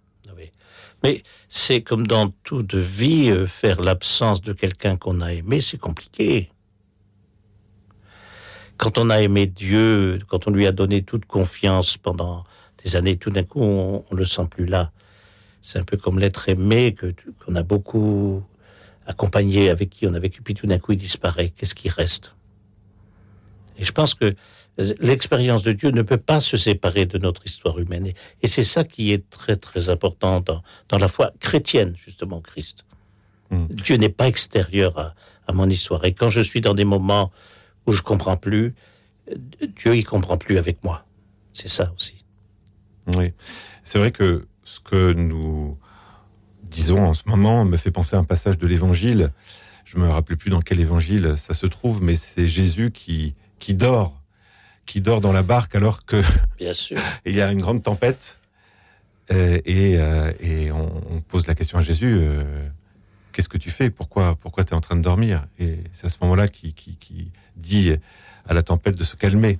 Mais 1.02 1.22
c'est 1.48 1.82
comme 1.82 2.06
dans 2.06 2.30
toute 2.44 2.74
vie, 2.74 3.30
euh, 3.30 3.46
faire 3.46 3.80
l'absence 3.80 4.40
de 4.40 4.52
quelqu'un 4.52 4.96
qu'on 4.96 5.20
a 5.20 5.32
aimé, 5.32 5.60
c'est 5.60 5.78
compliqué. 5.78 6.50
Quand 8.76 8.98
on 8.98 9.10
a 9.10 9.20
aimé 9.20 9.46
Dieu, 9.46 10.18
quand 10.28 10.46
on 10.46 10.50
lui 10.50 10.66
a 10.66 10.72
donné 10.72 11.02
toute 11.02 11.24
confiance 11.26 11.96
pendant 11.96 12.44
des 12.84 12.96
années, 12.96 13.16
tout 13.16 13.30
d'un 13.30 13.44
coup, 13.44 13.60
on, 13.62 14.04
le 14.12 14.24
sent 14.24 14.46
plus 14.50 14.66
là. 14.66 14.90
C'est 15.60 15.78
un 15.78 15.84
peu 15.84 15.96
comme 15.96 16.18
l'être 16.18 16.48
aimé 16.48 16.94
que 16.94 17.14
qu'on 17.44 17.54
a 17.54 17.62
beaucoup 17.62 18.42
accompagné, 19.06 19.70
avec 19.70 19.90
qui 19.90 20.06
on 20.06 20.14
a 20.14 20.18
vécu, 20.18 20.42
puis 20.42 20.54
tout 20.54 20.66
d'un 20.66 20.78
coup, 20.78 20.92
il 20.92 20.98
disparaît. 20.98 21.50
Qu'est-ce 21.50 21.74
qui 21.74 21.88
reste? 21.88 22.34
Et 23.82 23.84
je 23.84 23.90
pense 23.90 24.14
que 24.14 24.36
l'expérience 25.00 25.64
de 25.64 25.72
Dieu 25.72 25.90
ne 25.90 26.02
peut 26.02 26.16
pas 26.16 26.40
se 26.40 26.56
séparer 26.56 27.04
de 27.04 27.18
notre 27.18 27.44
histoire 27.44 27.80
humaine. 27.80 28.12
Et, 28.40 28.46
c'est 28.46 28.62
ça 28.62 28.84
qui 28.84 29.12
est 29.12 29.28
très, 29.28 29.56
très 29.56 29.90
important 29.90 30.40
dans, 30.40 30.62
dans 30.88 30.98
la 30.98 31.08
foi 31.08 31.32
chrétienne, 31.40 31.96
justement, 31.96 32.40
Christ. 32.40 32.84
Dieu 33.50 33.96
n'est 33.96 34.08
pas 34.08 34.28
extérieur 34.28 34.98
à, 34.98 35.14
à 35.48 35.52
mon 35.52 35.68
histoire. 35.68 36.04
Et 36.04 36.14
quand 36.14 36.30
je 36.30 36.40
suis 36.40 36.60
dans 36.60 36.74
des 36.74 36.84
moments 36.84 37.32
où 37.86 37.92
je 37.92 38.02
comprends 38.02 38.36
plus, 38.36 38.74
euh, 39.30 39.36
Dieu, 39.76 39.96
il 39.96 40.04
comprend 40.04 40.38
plus 40.38 40.58
avec 40.58 40.84
moi. 40.84 41.04
C'est 41.52 41.68
ça 41.68 41.92
aussi. 41.96 42.24
Oui. 43.08 43.32
C'est 43.82 43.98
vrai 43.98 44.12
que 44.12 44.46
ce 44.62 44.78
que 44.78 45.12
nous 45.12 45.76
disons 46.62 47.04
en 47.04 47.14
ce 47.14 47.24
moment 47.26 47.64
me 47.64 47.76
fait 47.76 47.90
penser 47.90 48.14
à 48.14 48.20
un 48.20 48.24
passage 48.24 48.58
de 48.58 48.66
l'évangile. 48.66 49.32
Je 49.84 49.98
me 49.98 50.08
rappelle 50.08 50.36
plus 50.36 50.50
dans 50.50 50.62
quel 50.62 50.80
évangile 50.80 51.34
ça 51.36 51.52
se 51.52 51.66
trouve, 51.66 52.00
mais 52.00 52.16
c'est 52.16 52.48
Jésus 52.48 52.92
qui, 52.92 53.34
qui 53.62 53.74
dort, 53.74 54.20
qui 54.86 55.00
dort 55.00 55.20
dans 55.20 55.32
la 55.32 55.44
barque 55.44 55.76
alors 55.76 56.04
que 56.04 56.20
Bien 56.58 56.72
sûr. 56.72 56.98
il 57.24 57.36
y 57.36 57.40
a 57.40 57.50
une 57.52 57.60
grande 57.60 57.82
tempête. 57.82 58.40
Euh, 59.30 59.60
et, 59.64 59.98
euh, 59.98 60.32
et 60.40 60.72
on, 60.72 60.90
on 61.10 61.20
pose 61.20 61.46
la 61.46 61.54
question 61.54 61.78
à 61.78 61.82
Jésus 61.82 62.18
euh, 62.20 62.42
Qu'est-ce 63.30 63.48
que 63.48 63.56
tu 63.56 63.70
fais? 63.70 63.88
Pourquoi, 63.88 64.34
pourquoi 64.34 64.64
tu 64.64 64.72
es 64.72 64.76
en 64.76 64.80
train 64.80 64.96
de 64.96 65.00
dormir? 65.00 65.46
Et 65.60 65.78
c'est 65.92 66.08
à 66.08 66.10
ce 66.10 66.18
moment-là 66.22 66.48
qu'il 66.48 66.74
qui, 66.74 66.96
qui 66.96 67.30
dit 67.56 67.94
à 68.46 68.52
la 68.52 68.62
tempête 68.62 68.98
de 68.98 69.04
se 69.04 69.16
calmer. 69.16 69.58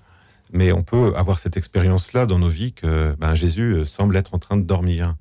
Mais 0.53 0.73
on 0.73 0.83
peut 0.83 1.15
avoir 1.17 1.39
cette 1.39 1.57
expérience-là 1.57 2.27
dans 2.27 2.39
nos 2.39 2.51
vies 2.51 2.73
que 2.73 3.15
ben, 3.19 3.35
Jésus 3.35 3.87
semble 3.87 4.17
être 4.17 4.35
en 4.35 4.39
train 4.39 4.59
de 4.59 4.65
dormir. 4.65 5.15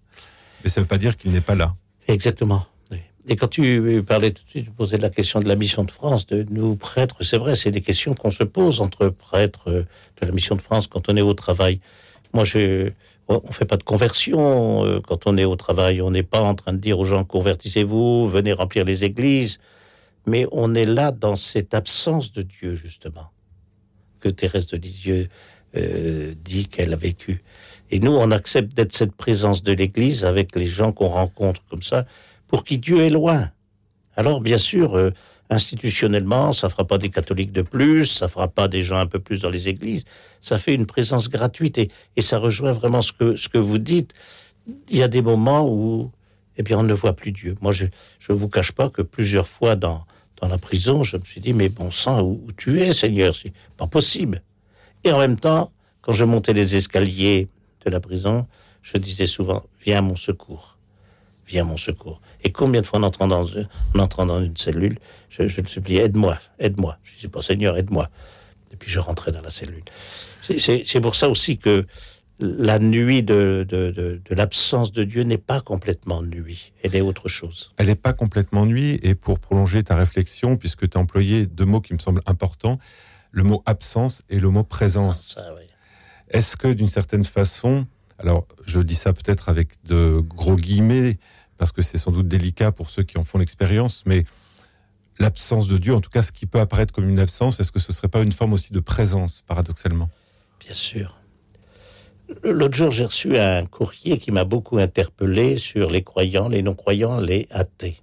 Mais 0.63 0.69
ça 0.69 0.81
ne 0.81 0.83
veut 0.83 0.89
pas 0.89 0.97
dire 0.97 1.15
qu'il 1.15 1.31
n'est 1.31 1.39
pas 1.39 1.55
là. 1.55 1.75
Exactement. 2.09 2.65
Et 3.27 3.35
quand 3.35 3.47
tu 3.47 4.03
parlais 4.05 4.31
tout 4.31 4.43
de 4.43 4.49
suite, 4.49 4.65
tu 4.65 4.71
posais 4.71 4.97
la 4.97 5.09
question 5.09 5.39
de 5.39 5.47
la 5.47 5.55
mission 5.55 5.83
de 5.83 5.91
France, 5.91 6.25
de 6.25 6.45
nous 6.49 6.75
prêtres, 6.75 7.23
c'est 7.23 7.37
vrai, 7.37 7.55
c'est 7.55 7.71
des 7.71 7.81
questions 7.81 8.15
qu'on 8.15 8.31
se 8.31 8.43
pose 8.43 8.81
entre 8.81 9.09
prêtres 9.09 9.69
euh, 9.69 9.85
de 10.21 10.25
la 10.25 10.31
mission 10.31 10.55
de 10.55 10.61
France 10.61 10.87
quand 10.87 11.07
on 11.07 11.15
est 11.15 11.21
au 11.21 11.35
travail. 11.35 11.79
Moi, 12.33 12.43
je, 12.43 12.91
on 13.27 13.51
fait 13.51 13.65
pas 13.65 13.77
de 13.77 13.83
conversion 13.83 14.85
euh, 14.85 14.99
quand 15.05 15.27
on 15.27 15.37
est 15.37 15.45
au 15.45 15.55
travail. 15.55 16.01
On 16.01 16.11
n'est 16.11 16.23
pas 16.23 16.41
en 16.41 16.55
train 16.55 16.73
de 16.73 16.79
dire 16.79 16.99
aux 16.99 17.05
gens 17.05 17.23
convertissez-vous, 17.23 18.27
venez 18.27 18.53
remplir 18.53 18.85
les 18.85 19.05
églises. 19.05 19.59
Mais 20.25 20.45
on 20.51 20.75
est 20.75 20.85
là 20.85 21.11
dans 21.11 21.35
cette 21.35 21.73
absence 21.73 22.31
de 22.31 22.43
Dieu, 22.43 22.75
justement, 22.75 23.31
que 24.19 24.29
Thérèse 24.29 24.67
de 24.67 24.77
Lisieux 24.77 25.29
euh, 25.75 26.33
dit 26.43 26.67
qu'elle 26.67 26.93
a 26.93 26.97
vécu. 26.97 27.43
Et 27.89 27.99
nous, 27.99 28.11
on 28.11 28.31
accepte 28.31 28.73
d'être 28.75 28.93
cette 28.93 29.13
présence 29.13 29.63
de 29.63 29.73
l'Église 29.73 30.23
avec 30.23 30.55
les 30.55 30.67
gens 30.67 30.91
qu'on 30.91 31.07
rencontre 31.07 31.61
comme 31.69 31.81
ça, 31.81 32.05
pour 32.51 32.65
qui 32.65 32.77
Dieu 32.77 32.99
est 32.99 33.09
loin. 33.09 33.49
Alors, 34.17 34.41
bien 34.41 34.57
sûr, 34.57 34.97
euh, 34.97 35.11
institutionnellement, 35.49 36.51
ça 36.51 36.67
fera 36.67 36.85
pas 36.85 36.97
des 36.97 37.09
catholiques 37.09 37.53
de 37.53 37.61
plus, 37.61 38.07
ça 38.07 38.27
fera 38.27 38.49
pas 38.49 38.67
des 38.67 38.83
gens 38.83 38.97
un 38.97 39.05
peu 39.05 39.19
plus 39.19 39.41
dans 39.41 39.49
les 39.49 39.69
églises, 39.69 40.03
ça 40.41 40.57
fait 40.57 40.73
une 40.73 40.85
présence 40.85 41.29
gratuite 41.29 41.77
et, 41.77 41.89
ça 42.21 42.37
rejoint 42.37 42.73
vraiment 42.73 43.01
ce 43.01 43.13
que, 43.13 43.57
vous 43.57 43.77
dites. 43.77 44.13
Il 44.89 44.97
y 44.97 45.01
a 45.01 45.07
des 45.07 45.21
moments 45.21 45.65
où, 45.65 46.11
eh 46.57 46.63
bien, 46.63 46.77
on 46.77 46.83
ne 46.83 46.93
voit 46.93 47.13
plus 47.13 47.31
Dieu. 47.31 47.55
Moi, 47.61 47.71
je 47.71 47.85
ne 47.85 48.35
vous 48.35 48.49
cache 48.49 48.73
pas 48.73 48.89
que 48.89 49.01
plusieurs 49.01 49.47
fois 49.47 49.77
dans, 49.77 50.03
dans 50.41 50.49
la 50.49 50.57
prison, 50.57 51.03
je 51.03 51.15
me 51.15 51.23
suis 51.23 51.39
dit, 51.39 51.53
mais 51.53 51.69
bon 51.69 51.89
sang, 51.89 52.21
où, 52.21 52.43
où 52.45 52.51
tu 52.51 52.81
es, 52.81 52.91
Seigneur? 52.91 53.33
C'est 53.33 53.53
pas 53.77 53.87
possible. 53.87 54.41
Et 55.05 55.11
en 55.13 55.19
même 55.19 55.39
temps, 55.39 55.71
quand 56.01 56.11
je 56.11 56.25
montais 56.25 56.51
les 56.51 56.75
escaliers 56.75 57.47
de 57.85 57.89
la 57.89 58.01
prison, 58.01 58.45
je 58.81 58.97
disais 58.97 59.25
souvent, 59.25 59.63
viens 59.85 59.99
à 59.99 60.01
mon 60.01 60.17
secours. 60.17 60.77
Viens 61.47 61.63
à 61.63 61.65
mon 61.65 61.77
secours. 61.77 62.21
Et 62.43 62.51
combien 62.51 62.81
de 62.81 62.85
fois 62.87 62.99
en 62.99 63.03
entrant 63.03 63.27
dans, 63.27 63.45
en 63.95 63.99
entrant 63.99 64.25
dans 64.25 64.43
une 64.43 64.57
cellule, 64.57 64.97
je, 65.29 65.47
je 65.47 65.61
le 65.61 65.67
suppliais, 65.67 66.03
aide-moi, 66.03 66.37
aide-moi. 66.59 66.97
Je 67.03 67.15
disais 67.15 67.27
pas, 67.27 67.41
Seigneur, 67.41 67.77
aide-moi. 67.77 68.09
Et 68.71 68.75
puis 68.77 68.89
je 68.89 68.99
rentrais 68.99 69.31
dans 69.31 69.41
la 69.41 69.51
cellule. 69.51 69.83
C'est- 70.41 71.01
pour 71.01 71.15
ça 71.15 71.29
aussi 71.29 71.57
que 71.57 71.85
la 72.39 72.79
nuit 72.79 73.21
de, 73.21 73.65
de, 73.69 73.91
de, 73.91 74.21
de 74.27 74.35
l'absence 74.35 74.91
de 74.91 75.03
Dieu 75.03 75.21
n'est 75.23 75.37
pas 75.37 75.61
complètement 75.61 76.23
nuit. 76.23 76.73
Elle 76.83 76.95
est 76.95 77.01
autre 77.01 77.27
chose. 77.27 77.71
Elle 77.77 77.87
n'est 77.87 77.95
pas 77.95 78.13
complètement 78.13 78.65
nuit. 78.65 78.99
Et 79.03 79.13
pour 79.13 79.39
prolonger 79.39 79.83
ta 79.83 79.95
réflexion, 79.95 80.57
puisque 80.57 80.89
tu 80.89 80.97
as 80.97 81.01
employé 81.01 81.45
deux 81.45 81.65
mots 81.65 81.81
qui 81.81 81.93
me 81.93 81.99
semblent 81.99 82.23
importants, 82.25 82.79
le 83.29 83.43
mot 83.43 83.61
absence 83.67 84.23
et 84.29 84.39
le 84.39 84.49
mot 84.49 84.63
présence. 84.63 85.39
Oui. 85.57 85.65
Est-ce 86.29 86.57
que 86.57 86.69
d'une 86.69 86.89
certaine 86.89 87.25
façon, 87.25 87.85
alors 88.17 88.47
je 88.65 88.79
dis 88.79 88.95
ça 88.95 89.13
peut-être 89.13 89.47
avec 89.49 89.69
de 89.83 90.19
gros 90.21 90.55
guillemets, 90.55 91.19
parce 91.61 91.71
que 91.71 91.83
c'est 91.83 91.99
sans 91.99 92.09
doute 92.09 92.25
délicat 92.25 92.71
pour 92.71 92.89
ceux 92.89 93.03
qui 93.03 93.19
en 93.19 93.23
font 93.23 93.37
l'expérience, 93.37 94.01
mais 94.07 94.25
l'absence 95.19 95.67
de 95.67 95.77
Dieu, 95.77 95.93
en 95.93 96.01
tout 96.01 96.09
cas 96.09 96.23
ce 96.23 96.31
qui 96.31 96.47
peut 96.47 96.59
apparaître 96.59 96.91
comme 96.91 97.07
une 97.07 97.19
absence, 97.19 97.59
est-ce 97.59 97.71
que 97.71 97.77
ce 97.77 97.93
serait 97.93 98.07
pas 98.07 98.23
une 98.23 98.31
forme 98.31 98.53
aussi 98.53 98.73
de 98.73 98.79
présence, 98.79 99.43
paradoxalement? 99.45 100.09
Bien 100.59 100.73
sûr. 100.73 101.19
L'autre 102.41 102.73
jour, 102.73 102.89
j'ai 102.89 103.05
reçu 103.05 103.37
un 103.37 103.67
courrier 103.67 104.17
qui 104.17 104.31
m'a 104.31 104.43
beaucoup 104.43 104.79
interpellé 104.79 105.59
sur 105.59 105.91
les 105.91 106.01
croyants, 106.01 106.47
les 106.47 106.63
non-croyants, 106.63 107.19
les 107.19 107.45
athées. 107.51 107.97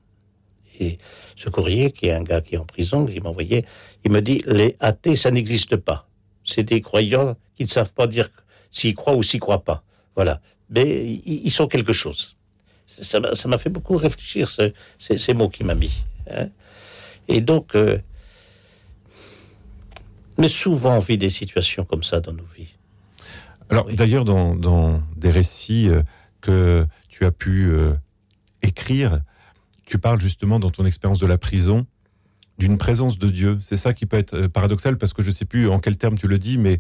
Et 0.78 0.98
ce 1.35 1.51
courrier, 1.51 1.90
qui 1.90 2.06
est 2.06 2.12
un 2.12 2.22
gars 2.22 2.40
qui 2.40 2.55
est 2.55 2.59
en 2.59 2.64
prison, 2.64 3.06
qui 3.06 3.18
m'a 3.18 3.30
envoyé, 3.30 3.64
il 4.05 4.12
me 4.12 4.22
dit 4.22 4.40
les 4.47 4.76
athées, 4.78 5.16
ça 5.16 5.32
n'existe 5.32 5.74
pas. 5.74 6.09
C'est 6.44 6.62
des 6.62 6.80
croyants 6.80 7.36
qui 7.56 7.64
ne 7.64 7.68
savent 7.68 7.93
pas 7.93 8.06
dire 8.06 8.30
s'ils 8.70 8.94
croient 8.94 9.16
ou 9.16 9.24
s'ils 9.24 9.40
croient 9.40 9.64
pas. 9.64 9.82
Voilà. 10.14 10.40
Mais 10.70 11.06
ils 11.26 11.51
sont 11.51 11.66
quelque 11.66 11.93
chose. 11.93 12.38
Ça 12.89 13.20
m'a 13.20 13.59
fait 13.59 13.69
beaucoup 13.70 13.97
réfléchir, 13.97 14.48
ce- 14.48 14.73
ces, 14.98 15.19
ces 15.19 15.35
mots 15.35 15.48
qu'il 15.51 15.66
m'a 15.66 15.74
mis. 15.74 16.02
hein. 16.31 16.48
Et 17.28 17.43
donc, 17.43 17.74
euh, 17.74 17.98
mais 20.39 20.48
souvent 20.48 20.97
on 20.97 21.01
vit 21.01 21.19
des 21.19 21.28
situations 21.28 21.85
comme 21.85 22.02
ça 22.02 22.20
dans 22.20 22.32
nos 22.32 22.44
vies. 22.44 22.74
Alors 23.69 23.85
d'ailleurs, 23.93 24.24
dans, 24.24 24.56
dans 24.56 25.02
des 25.16 25.31
récits 25.31 25.89
euh, 25.89 26.02
que 26.40 26.86
tu 27.09 27.27
as 27.27 27.31
pu 27.31 27.69
euh, 27.69 27.93
écrire, 28.62 29.20
tu 29.85 29.98
parles 29.98 30.20
justement 30.20 30.59
dans 30.59 30.70
ton 30.70 30.86
expérience 30.86 31.19
de 31.19 31.27
la 31.27 31.36
prison 31.39 31.86
d'une 32.59 32.78
présence 32.78 33.19
de 33.19 33.28
Dieu. 33.28 33.59
C'est 33.60 33.77
ça 33.77 33.93
qui 33.93 34.06
peut 34.06 34.16
être 34.16 34.35
euh, 34.35 34.48
paradoxal 34.48 34.97
parce 34.97 35.12
que 35.12 35.23
je 35.23 35.31
sais 35.31 35.44
plus 35.44 35.69
en 35.69 35.78
quel 35.81 35.97
terme 35.98 36.16
tu 36.16 36.28
le 36.28 36.39
dis, 36.39 36.56
mais 36.56 36.78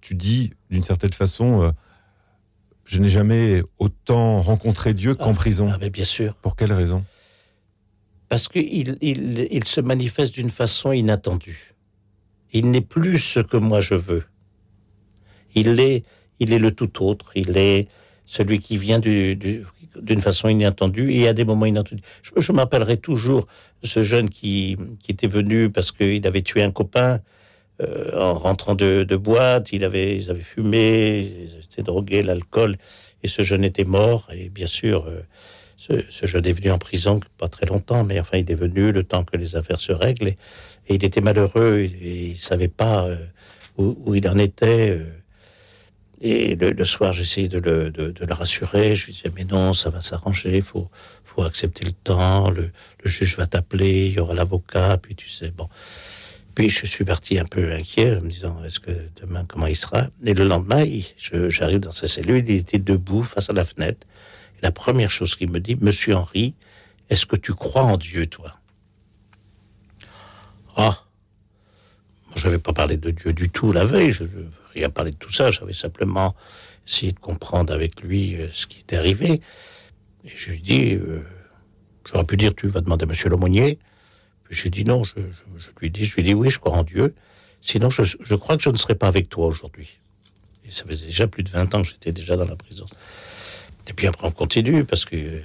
tu 0.00 0.14
dis 0.14 0.52
d'une 0.70 0.82
certaine 0.82 1.12
façon, 1.12 1.72
je 2.92 2.98
n'ai 3.00 3.08
jamais 3.08 3.62
autant 3.78 4.42
rencontré 4.42 4.92
Dieu 4.92 5.14
qu'en 5.14 5.32
prison. 5.32 5.70
Ah, 5.72 5.78
mais 5.80 5.88
bien 5.88 6.04
sûr. 6.04 6.34
Pour 6.34 6.56
quelle 6.56 6.72
raison? 6.74 7.02
Parce 8.28 8.48
qu'il 8.48 8.98
il, 9.00 9.48
il 9.50 9.64
se 9.64 9.80
manifeste 9.80 10.34
d'une 10.34 10.50
façon 10.50 10.92
inattendue. 10.92 11.72
Il 12.52 12.70
n'est 12.70 12.82
plus 12.82 13.18
ce 13.18 13.40
que 13.40 13.56
moi 13.56 13.80
je 13.80 13.94
veux. 13.94 14.24
Il 15.54 15.80
est, 15.80 16.04
il 16.38 16.52
est 16.52 16.58
le 16.58 16.70
tout 16.72 17.02
autre. 17.02 17.30
Il 17.34 17.56
est 17.56 17.88
celui 18.26 18.58
qui 18.58 18.76
vient 18.76 18.98
du- 18.98 19.36
du- 19.36 19.64
d'une 20.00 20.20
façon 20.20 20.48
inattendue 20.48 21.12
et 21.12 21.28
à 21.28 21.32
des 21.32 21.44
moments 21.44 21.66
inattendus. 21.66 22.02
Je, 22.22 22.30
je 22.36 22.52
m'appellerai 22.52 22.98
toujours 22.98 23.46
ce 23.82 24.02
jeune 24.02 24.28
qui, 24.28 24.76
qui 25.00 25.12
était 25.12 25.26
venu 25.26 25.70
parce 25.70 25.92
qu'il 25.92 26.26
avait 26.26 26.42
tué 26.42 26.62
un 26.62 26.70
copain 26.70 27.20
euh, 27.82 28.18
en 28.18 28.34
rentrant 28.34 28.74
de, 28.74 29.16
boîte. 29.16 29.72
Il 29.72 29.84
avait, 29.84 30.16
ils 30.16 30.30
avaient 30.30 30.40
fumé, 30.40 31.20
ils 31.20 31.64
étaient 31.64 31.82
drogués, 31.82 32.22
l'alcool, 32.22 32.76
et 33.22 33.28
ce 33.28 33.42
jeune 33.42 33.64
était 33.64 33.84
mort. 33.84 34.28
Et 34.32 34.50
bien 34.50 34.66
sûr, 34.66 35.06
euh, 35.08 35.22
ce, 35.76 36.26
jeune 36.26 36.46
est 36.46 36.52
venu 36.52 36.70
en 36.70 36.78
prison 36.78 37.20
pas 37.38 37.48
très 37.48 37.66
longtemps, 37.66 38.04
mais 38.04 38.20
enfin 38.20 38.38
il 38.38 38.50
est 38.50 38.56
venu 38.56 38.92
le 38.92 39.02
temps 39.02 39.24
que 39.24 39.36
les 39.36 39.56
affaires 39.56 39.80
se 39.80 39.92
règlent 39.92 40.28
et, 40.28 40.36
il 40.88 41.04
était 41.04 41.20
malheureux, 41.20 41.78
et, 41.80 42.30
il 42.30 42.38
savait 42.38 42.68
pas 42.68 43.04
euh, 43.04 43.16
où, 43.78 44.14
il 44.14 44.28
en 44.28 44.38
était. 44.38 45.00
et 46.20 46.54
le, 46.54 46.84
soir, 46.84 47.12
j'essayais 47.12 47.48
de 47.48 47.58
le, 47.58 48.34
rassurer. 48.34 48.94
Je 48.94 49.06
lui 49.06 49.12
disais 49.12 49.32
mais 49.34 49.44
non, 49.44 49.74
ça 49.74 49.90
va 49.90 50.00
s'arranger, 50.00 50.58
il 50.58 50.62
faut, 50.62 50.88
faut 51.24 51.42
accepter 51.42 51.84
le 51.84 51.92
temps. 51.92 52.50
Le, 52.50 52.70
le 53.02 53.10
juge 53.10 53.36
va 53.36 53.46
t'appeler, 53.46 54.06
il 54.06 54.12
y 54.12 54.20
aura 54.20 54.34
l'avocat, 54.34 54.98
puis 55.02 55.14
tu 55.16 55.28
sais 55.28 55.50
bon. 55.50 55.68
Puis 56.54 56.70
je 56.70 56.86
suis 56.86 57.04
parti 57.04 57.38
un 57.38 57.44
peu 57.44 57.72
inquiet, 57.72 58.16
en 58.16 58.22
me 58.22 58.28
disant 58.28 58.62
est-ce 58.64 58.80
que 58.80 58.90
demain 59.20 59.44
comment 59.46 59.66
il 59.66 59.76
sera? 59.76 60.08
Et 60.24 60.34
le 60.34 60.44
lendemain, 60.44 60.84
j'arrive 61.48 61.80
dans 61.80 61.92
sa 61.92 62.08
cellule, 62.08 62.44
il 62.46 62.56
était 62.56 62.78
debout 62.78 63.22
face 63.22 63.48
à 63.48 63.52
la 63.52 63.64
fenêtre. 63.64 64.06
Et 64.58 64.62
la 64.62 64.72
première 64.72 65.10
chose 65.10 65.34
qu'il 65.34 65.50
me 65.50 65.60
dit, 65.60 65.76
Monsieur 65.76 66.14
Henri, 66.14 66.54
est-ce 67.08 67.26
que 67.26 67.36
tu 67.36 67.54
crois 67.54 67.82
en 67.82 67.96
Dieu, 67.96 68.26
toi? 68.26 68.54
Ah, 70.76 70.98
je 72.34 72.46
n'avais 72.46 72.58
pas 72.58 72.72
parlé 72.72 72.96
de 72.96 73.10
Dieu 73.10 73.32
du 73.32 73.50
tout 73.50 73.72
la 73.72 73.84
veille. 73.84 74.10
Je 74.10 74.24
n'avais 74.24 74.46
rien 74.74 74.90
parlé 74.90 75.10
de 75.10 75.16
tout 75.16 75.32
ça. 75.32 75.50
J'avais 75.50 75.74
simplement 75.74 76.34
essayé 76.86 77.12
de 77.12 77.18
comprendre 77.18 77.72
avec 77.72 78.02
lui 78.02 78.36
euh, 78.36 78.48
ce 78.52 78.66
qui 78.66 78.80
était 78.80 78.96
arrivé. 78.96 79.40
Et 80.24 80.32
je 80.34 80.50
lui 80.50 80.60
dis, 80.60 80.94
euh, 80.94 81.22
j'aurais 82.10 82.24
pu 82.24 82.36
dire, 82.36 82.54
tu 82.54 82.68
vas 82.68 82.80
demander 82.80 83.04
à 83.04 83.06
Monsieur 83.06 83.28
l'aumônier. 83.28 83.78
Je 84.52 84.64
lui 84.64 84.70
dis 84.70 84.84
je, 84.86 85.14
lui 85.80 85.90
lui 85.90 86.22
dis 86.22 86.34
oui, 86.34 86.50
je 86.50 86.58
crois 86.58 86.74
en 86.74 86.82
Dieu. 86.82 87.14
Sinon, 87.62 87.88
je, 87.88 88.34
crois 88.34 88.56
que 88.56 88.62
je 88.62 88.68
ne 88.68 88.76
serai 88.76 88.94
pas 88.94 89.08
avec 89.08 89.28
toi 89.28 89.46
aujourd'hui. 89.46 89.98
Et 90.66 90.70
ça 90.70 90.84
faisait 90.84 91.06
déjà 91.06 91.26
plus 91.26 91.42
de 91.42 91.48
20 91.48 91.74
ans 91.74 91.82
que 91.82 91.88
j'étais 91.88 92.12
déjà 92.12 92.36
dans 92.36 92.44
la 92.44 92.56
prison. 92.56 92.84
Et 93.88 93.94
puis 93.94 94.06
après, 94.06 94.26
on 94.26 94.30
continue 94.30 94.84
parce 94.84 95.06
que 95.06 95.16
euh, 95.16 95.40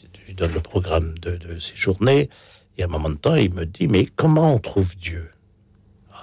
je 0.00 0.26
lui 0.26 0.34
donne 0.34 0.52
le 0.52 0.60
programme 0.60 1.18
de, 1.18 1.36
de 1.36 1.58
ses 1.58 1.74
journées. 1.74 2.30
Et 2.76 2.82
à 2.82 2.86
un 2.86 2.88
moment 2.88 3.10
de 3.10 3.16
temps, 3.16 3.34
il 3.34 3.52
me 3.54 3.66
dit, 3.66 3.88
mais 3.88 4.06
comment 4.06 4.54
on 4.54 4.58
trouve 4.58 4.96
Dieu? 4.96 5.30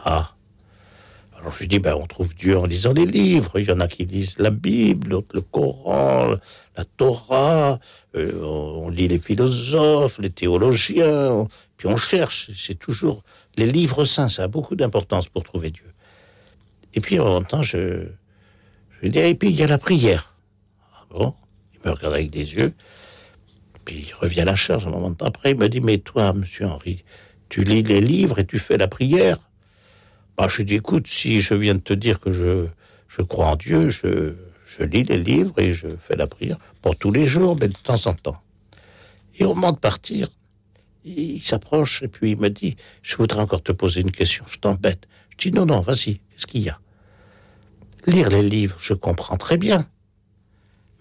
Ah. 0.06 0.35
Alors 1.46 1.54
je 1.54 1.66
dis, 1.66 1.78
ben, 1.78 1.94
on 1.94 2.08
trouve 2.08 2.34
Dieu 2.34 2.58
en 2.58 2.66
lisant 2.66 2.92
les 2.92 3.06
livres. 3.06 3.60
Il 3.60 3.68
y 3.68 3.72
en 3.72 3.80
a 3.80 3.88
qui 3.88 4.04
lisent 4.04 4.40
la 4.40 4.50
Bible, 4.50 5.22
le 5.32 5.42
Coran, 5.42 6.38
la 6.76 6.86
Torah. 6.98 7.78
Euh, 8.16 8.42
on, 8.42 8.90
lit 8.90 9.08
les 9.08 9.20
philosophes, 9.20 10.18
les 10.18 10.32
théologiens. 10.32 11.46
puis 11.78 11.88
on 11.88 11.98
cherche. 11.98 12.50
C'est 12.56 12.80
toujours 12.80 13.22
les 13.58 13.68
livres 13.68 14.06
saints. 14.06 14.28
Ça 14.28 14.46
a 14.46 14.48
beaucoup 14.48 14.76
d'importance 14.76 15.28
pour 15.30 15.44
trouver 15.44 15.70
Dieu. 15.70 15.94
Et 16.96 17.00
puis 17.00 17.20
en 17.20 17.36
même 17.36 17.48
temps, 17.48 17.62
je, 17.62 18.08
je 19.04 19.08
dis, 19.08 19.20
et 19.20 19.36
puis 19.36 19.52
il 19.52 19.56
y 19.56 19.62
a 19.62 19.68
la 19.68 19.78
prière. 19.78 20.34
Ah 20.96 21.06
bon? 21.12 21.36
Il 21.76 21.88
me 21.88 21.94
regarde 21.94 22.16
avec 22.16 22.32
des 22.32 22.56
yeux. 22.56 22.74
Puis 23.86 24.08
il 24.08 24.14
revient 24.16 24.42
à 24.42 24.46
la 24.46 24.56
charge 24.56 24.88
un 24.88 24.90
moment 24.90 25.14
après. 25.20 25.52
Il 25.52 25.58
me 25.58 25.70
dit, 25.70 25.80
mais 25.80 26.00
toi, 26.00 26.34
monsieur 26.34 26.66
Henri, 26.66 27.04
tu 27.50 27.64
lis 27.64 27.84
les 27.84 28.02
livres 28.02 28.40
et 28.40 28.48
tu 28.48 28.58
fais 28.58 28.78
la 28.78 28.88
prière 28.88 29.38
bah, 30.38 30.48
Je 30.48 30.62
dis, 30.64 30.76
écoute, 30.76 31.08
si 31.08 31.42
je 31.42 31.54
viens 31.54 31.76
de 31.76 31.80
te 31.80 31.94
dire 31.94 32.20
que 32.20 32.32
je, 32.32 32.68
je 33.08 33.22
crois 33.22 33.48
en 33.48 33.56
Dieu, 33.56 33.90
je, 33.90 34.36
je 34.66 34.84
lis 34.84 35.04
les 35.04 35.18
livres 35.18 35.58
et 35.60 35.74
je 35.74 35.88
fais 35.98 36.16
la 36.16 36.28
prière, 36.28 36.58
pas 36.82 36.94
tous 36.94 37.12
les 37.12 37.26
jours, 37.26 37.58
mais 37.60 37.68
de 37.68 37.78
temps 37.78 38.08
en 38.08 38.14
temps. 38.14 38.42
Et 39.38 39.46
au 39.46 39.54
moment 39.54 39.72
de 39.72 39.78
partir, 39.78 40.30
il, 41.04 41.44
s'approche 41.44 42.02
et 42.04 42.08
puis 42.08 42.32
il 42.32 42.38
me 42.38 42.50
dit, 42.50 42.76
je 43.02 43.16
voudrais 43.16 43.42
encore 43.42 43.62
te 43.62 43.72
poser 43.72 44.02
une 44.02 44.12
question, 44.12 44.46
je 44.48 44.58
t'embête. 44.58 45.08
Je 45.32 45.50
dis, 45.50 45.56
non, 45.56 45.66
non, 45.66 45.82
vas-y, 45.82 46.20
qu'est-ce 46.20 46.48
qu'il 46.48 46.64
y 46.64 46.70
a? 46.70 46.80
Lire 48.08 48.30
les 48.30 48.44
livres, 48.44 48.78
je 48.80 48.94
comprends 48.94 49.38
très 49.38 49.58
bien. 49.58 49.88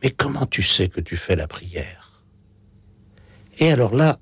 Mais 0.03 0.11
comment 0.11 0.47
tu 0.47 0.63
sais 0.63 0.89
que 0.89 1.01
tu 1.01 1.17
fais 1.17 1.37
la 1.37 1.47
prière? 1.47 2.23
Et 3.59 3.71
alors 3.71 3.95
là, 3.95 4.19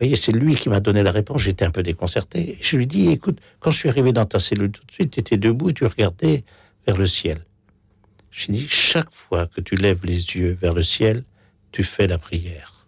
voyez, 0.00 0.16
c'est 0.16 0.32
lui 0.32 0.56
qui 0.56 0.68
m'a 0.68 0.80
donné 0.80 1.02
la 1.02 1.12
réponse. 1.12 1.42
J'étais 1.42 1.64
un 1.64 1.70
peu 1.70 1.82
déconcerté. 1.82 2.58
Je 2.60 2.76
lui 2.76 2.86
dis, 2.86 3.08
écoute, 3.08 3.38
quand 3.58 3.70
je 3.70 3.78
suis 3.78 3.88
arrivé 3.88 4.12
dans 4.12 4.26
ta 4.26 4.38
cellule 4.38 4.70
tout 4.70 4.84
de 4.86 4.92
suite, 4.92 5.12
tu 5.12 5.20
étais 5.20 5.36
debout 5.36 5.70
et 5.70 5.74
tu 5.74 5.84
regardais 5.84 6.44
vers 6.86 6.96
le 6.96 7.06
ciel. 7.06 7.44
J'ai 8.30 8.52
dit, 8.52 8.66
chaque 8.68 9.12
fois 9.12 9.46
que 9.46 9.60
tu 9.60 9.74
lèves 9.74 10.04
les 10.04 10.36
yeux 10.36 10.56
vers 10.60 10.72
le 10.72 10.82
ciel, 10.82 11.24
tu 11.72 11.82
fais 11.82 12.06
la 12.06 12.18
prière. 12.18 12.86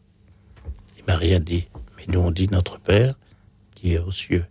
Il 0.98 1.05
m'a 1.06 1.16
rien 1.16 1.40
dit. 1.40 1.68
Mais 1.97 2.05
nous, 2.09 2.20
on 2.20 2.30
dit 2.30 2.48
notre 2.48 2.78
Père 2.78 3.14
qui 3.74 3.94
est 3.94 3.98
aux 3.98 4.10
cieux. 4.10 4.47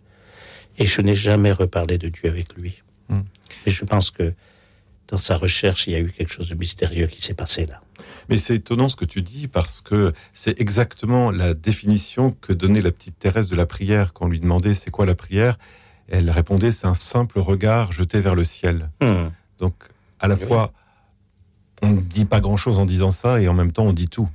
Et 0.78 0.86
je 0.86 1.00
n'ai 1.02 1.14
jamais 1.14 1.52
reparlé 1.52 1.98
de 1.98 2.08
Dieu 2.08 2.28
avec 2.28 2.54
lui. 2.54 2.82
Hmm. 3.08 3.22
Et 3.66 3.70
je 3.70 3.84
pense 3.84 4.10
que 4.10 4.32
dans 5.08 5.18
sa 5.18 5.36
recherche, 5.36 5.86
il 5.86 5.92
y 5.92 5.96
a 5.96 6.00
eu 6.00 6.10
quelque 6.10 6.32
chose 6.32 6.48
de 6.48 6.54
mystérieux 6.54 7.06
qui 7.06 7.20
s'est 7.20 7.34
passé 7.34 7.66
là. 7.66 7.82
Mais 8.28 8.36
c'est 8.36 8.56
étonnant 8.56 8.88
ce 8.88 8.96
que 8.96 9.04
tu 9.04 9.22
dis 9.22 9.48
parce 9.48 9.80
que 9.80 10.12
c'est 10.32 10.60
exactement 10.60 11.30
la 11.30 11.54
définition 11.54 12.32
que 12.40 12.52
donnait 12.52 12.80
la 12.82 12.92
petite 12.92 13.18
Thérèse 13.18 13.48
de 13.48 13.56
la 13.56 13.66
prière 13.66 14.12
quand 14.12 14.26
on 14.26 14.28
lui 14.28 14.40
demandait 14.40 14.74
c'est 14.74 14.90
quoi 14.90 15.06
la 15.06 15.14
prière? 15.14 15.58
Elle 16.08 16.30
répondait 16.30 16.72
c'est 16.72 16.86
un 16.86 16.94
simple 16.94 17.38
regard 17.38 17.92
jeté 17.92 18.20
vers 18.20 18.34
le 18.34 18.44
ciel. 18.44 18.90
Hmm. 19.00 19.28
Donc 19.58 19.74
à 20.20 20.28
la 20.28 20.34
Oui. 20.36 20.46
fois 20.46 20.72
on 21.82 21.88
ne 21.90 22.00
dit 22.00 22.24
pas 22.26 22.40
grand 22.40 22.56
chose 22.56 22.78
en 22.78 22.86
disant 22.86 23.10
ça 23.10 23.40
et 23.40 23.48
en 23.48 23.54
même 23.54 23.72
temps 23.72 23.84
on 23.86 23.92
dit 23.92 24.08
tout. 24.08 24.28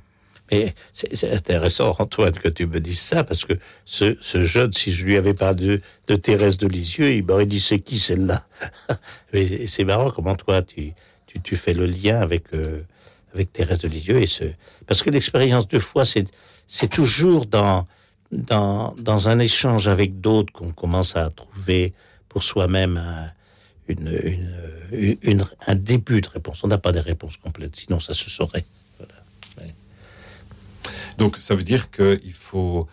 Mais 0.50 0.74
c'est 0.94 1.30
intéressant, 1.30 1.94
Antoine, 1.98 2.32
que 2.32 2.48
tu 2.48 2.66
me 2.66 2.80
dises 2.80 3.00
ça, 3.00 3.22
parce 3.22 3.44
que 3.44 3.52
ce, 3.84 4.16
ce 4.22 4.42
jeune, 4.42 4.72
si 4.72 4.92
je 4.94 5.04
lui 5.04 5.18
avais 5.18 5.34
pas 5.34 5.52
de, 5.52 5.82
de 6.06 6.16
Thérèse 6.16 6.56
de 6.56 6.66
Lisieux, 6.66 7.12
il 7.12 7.26
m'aurait 7.26 7.44
dit 7.44 7.60
c'est 7.60 7.80
qui 7.80 7.98
celle-là? 7.98 8.46
Et 9.34 9.66
c'est 9.66 9.84
marrant 9.84 10.10
comment 10.10 10.34
toi, 10.36 10.62
tu, 10.62 10.94
tu, 11.26 11.40
tu 11.42 11.56
fais 11.58 11.74
le 11.74 11.84
lien 11.84 12.18
avec, 12.20 12.44
euh, 12.54 12.80
avec 13.38 13.52
Thérèse 13.52 13.80
de 13.80 13.88
Lisieux. 13.88 14.20
Et 14.20 14.26
ce... 14.26 14.44
Parce 14.86 15.02
que 15.02 15.10
l'expérience 15.10 15.68
de 15.68 15.78
foi, 15.78 16.04
c'est 16.04 16.26
c'est 16.66 16.88
toujours 16.88 17.46
dans, 17.46 17.86
dans, 18.32 18.94
dans 18.98 19.28
un 19.28 19.38
échange 19.38 19.88
avec 19.88 20.20
d'autres 20.20 20.52
qu'on 20.52 20.72
commence 20.72 21.16
à 21.16 21.30
trouver 21.30 21.94
pour 22.28 22.42
soi-même 22.42 22.96
un, 22.98 23.30
une, 23.86 24.08
une, 24.92 25.16
une- 25.22 25.44
un 25.66 25.74
début 25.74 26.20
de 26.20 26.28
réponse. 26.28 26.62
On 26.64 26.68
n'a 26.68 26.76
pas 26.78 26.92
des 26.92 27.00
réponses 27.00 27.36
complètes, 27.38 27.76
sinon 27.76 28.00
ça 28.00 28.12
se 28.12 28.28
saurait. 28.28 28.64
Donc 31.16 31.36
ça 31.38 31.54
veut 31.54 31.64
dire 31.64 31.90
qu'il 31.90 32.32
faut 32.32 32.86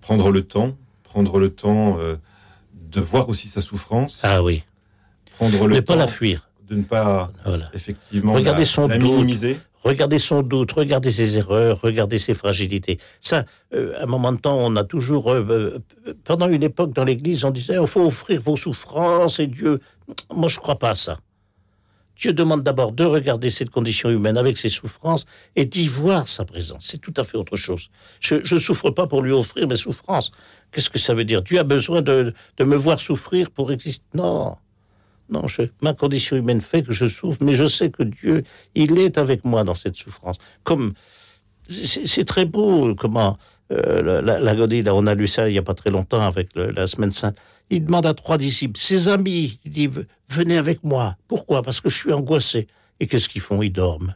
prendre 0.00 0.30
le 0.30 0.42
temps, 0.42 0.76
prendre 1.02 1.38
le 1.40 1.50
temps 1.50 1.98
euh, 1.98 2.16
de 2.72 3.00
voir 3.00 3.28
aussi 3.28 3.48
sa 3.48 3.60
souffrance, 3.60 4.20
Ah 4.22 4.42
oui. 4.42 4.62
prendre 5.36 5.66
le 5.66 5.76
Ne 5.76 5.80
pas 5.80 5.96
la 5.96 6.06
fuir. 6.06 6.48
de 6.68 6.76
ne 6.76 6.82
pas 6.84 7.32
Voilà. 7.44 7.70
effectivement 7.74 8.32
Regardez 8.34 8.60
la, 8.62 8.66
son 8.66 8.86
la 8.86 8.98
minimiser. 8.98 9.58
Regardez 9.84 10.18
son 10.18 10.42
doute, 10.42 10.72
regardez 10.72 11.12
ses 11.12 11.36
erreurs, 11.36 11.80
regardez 11.82 12.18
ses 12.18 12.32
fragilités. 12.34 12.98
Ça, 13.20 13.44
euh, 13.74 13.94
à 13.98 14.04
un 14.04 14.06
moment 14.06 14.32
de 14.32 14.38
temps, 14.38 14.56
on 14.58 14.74
a 14.76 14.84
toujours... 14.84 15.30
euh, 15.30 15.44
euh, 16.06 16.14
pendant 16.24 16.48
une 16.48 16.62
époque, 16.62 16.92
dans 16.94 17.04
l'Église, 17.04 17.44
on 17.44 17.50
disait, 17.50 17.76
il 17.80 17.86
faut 17.86 18.04
offrir 18.04 18.40
vos 18.40 18.56
souffrances 18.56 19.40
et 19.40 19.46
Dieu... 19.46 19.80
Moi, 20.34 20.48
je 20.48 20.58
crois 20.58 20.78
pas 20.78 20.90
à 20.90 20.94
ça. 20.94 21.18
Dieu 22.16 22.32
demande 22.32 22.62
d'abord 22.62 22.92
de 22.92 23.04
regarder 23.04 23.50
cette 23.50 23.70
condition 23.70 24.08
humaine 24.08 24.38
avec 24.38 24.56
ses 24.56 24.68
souffrances 24.68 25.26
et 25.56 25.64
d'y 25.66 25.88
voir 25.88 26.28
sa 26.28 26.44
présence. 26.44 26.86
C'est 26.88 27.00
tout 27.00 27.12
à 27.16 27.24
fait 27.24 27.36
autre 27.36 27.56
chose. 27.56 27.90
Je 28.20 28.36
ne 28.36 28.60
souffre 28.60 28.90
pas 28.90 29.06
pour 29.06 29.20
lui 29.20 29.32
offrir 29.32 29.66
mes 29.66 29.76
souffrances. 29.76 30.30
Qu'est-ce 30.72 30.90
que 30.90 30.98
ça 30.98 31.12
veut 31.12 31.24
dire? 31.24 31.42
Dieu 31.42 31.58
a 31.58 31.64
besoin 31.64 32.02
de, 32.02 32.32
de 32.56 32.64
me 32.64 32.76
voir 32.76 33.00
souffrir 33.00 33.50
pour 33.50 33.72
exister 33.72 34.04
Non. 34.14 34.56
Non, 35.30 35.46
ma 35.80 35.94
condition 35.94 36.36
humaine 36.36 36.60
fait 36.60 36.82
que 36.82 36.92
je 36.92 37.06
souffre, 37.06 37.38
mais 37.42 37.54
je 37.54 37.66
sais 37.66 37.90
que 37.90 38.02
Dieu, 38.02 38.44
il 38.74 38.98
est 38.98 39.16
avec 39.16 39.44
moi 39.44 39.64
dans 39.64 39.74
cette 39.74 39.96
souffrance. 39.96 40.36
Comme 40.64 40.92
c'est 41.66 42.26
très 42.26 42.44
beau 42.44 42.94
comment 42.94 43.38
euh, 43.72 44.20
la, 44.20 44.38
la, 44.38 44.94
on 44.94 45.06
a 45.06 45.14
lu 45.14 45.26
ça 45.26 45.48
il 45.48 45.54
y 45.54 45.58
a 45.58 45.62
pas 45.62 45.72
très 45.72 45.90
longtemps 45.90 46.20
avec 46.20 46.48
la 46.54 46.86
semaine 46.86 47.10
sainte. 47.10 47.38
Il 47.70 47.86
demande 47.86 48.04
à 48.04 48.12
trois 48.12 48.36
disciples, 48.36 48.78
ses 48.78 49.08
amis, 49.08 49.58
il 49.64 49.70
dit 49.70 49.90
venez 50.28 50.58
avec 50.58 50.84
moi. 50.84 51.16
Pourquoi? 51.28 51.62
Parce 51.62 51.80
que 51.80 51.88
je 51.88 51.96
suis 51.96 52.12
angoissé. 52.12 52.66
Et 53.00 53.06
qu'est-ce 53.06 53.28
qu'ils 53.28 53.40
font? 53.40 53.62
Ils 53.62 53.72
dorment. 53.72 54.14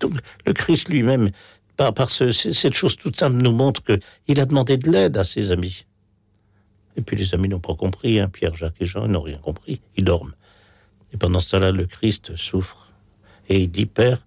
Donc 0.00 0.12
le 0.46 0.52
Christ 0.52 0.90
lui-même, 0.90 1.30
par, 1.76 2.10
cette 2.10 2.74
chose 2.74 2.96
toute 2.96 3.16
simple, 3.16 3.36
nous 3.36 3.52
montre 3.52 3.82
que 3.82 3.98
il 4.28 4.40
a 4.40 4.44
demandé 4.44 4.76
de 4.76 4.90
l'aide 4.90 5.16
à 5.16 5.24
ses 5.24 5.50
amis. 5.50 5.86
Et 6.96 7.02
puis 7.02 7.16
les 7.16 7.34
amis 7.34 7.48
n'ont 7.48 7.60
pas 7.60 7.74
compris, 7.74 8.18
hein, 8.20 8.28
Pierre, 8.28 8.54
Jacques 8.54 8.80
et 8.80 8.86
Jean 8.86 9.06
n'ont 9.06 9.20
rien 9.20 9.38
compris, 9.38 9.80
ils 9.96 10.04
dorment. 10.04 10.34
Et 11.12 11.16
pendant 11.16 11.40
ce 11.40 11.50
temps-là, 11.52 11.70
le 11.72 11.86
Christ 11.86 12.36
souffre. 12.36 12.92
Et 13.48 13.60
il 13.62 13.70
dit, 13.70 13.86
Père, 13.86 14.26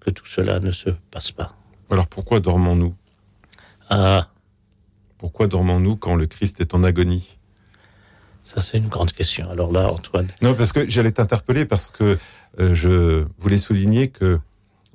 que 0.00 0.10
tout 0.10 0.26
cela 0.26 0.60
ne 0.60 0.70
se 0.70 0.90
passe 1.10 1.32
pas. 1.32 1.56
Alors 1.90 2.06
pourquoi 2.06 2.40
dormons-nous? 2.40 2.94
Ah, 3.88 4.28
Pourquoi 5.18 5.46
dormons-nous 5.46 5.96
quand 5.96 6.14
le 6.16 6.26
Christ 6.26 6.60
est 6.60 6.74
en 6.74 6.82
agonie? 6.84 7.38
Ça 8.44 8.60
c'est 8.60 8.78
une 8.78 8.88
grande 8.88 9.12
question. 9.12 9.48
Alors 9.50 9.70
là, 9.70 9.92
Antoine, 9.92 10.28
Non, 10.42 10.54
parce 10.54 10.72
que 10.72 10.88
j'allais 10.88 11.12
t'interpeller 11.12 11.64
parce 11.64 11.90
que 11.90 12.18
euh, 12.58 12.74
je 12.74 13.26
voulais 13.38 13.58
souligner 13.58 14.08
que 14.08 14.40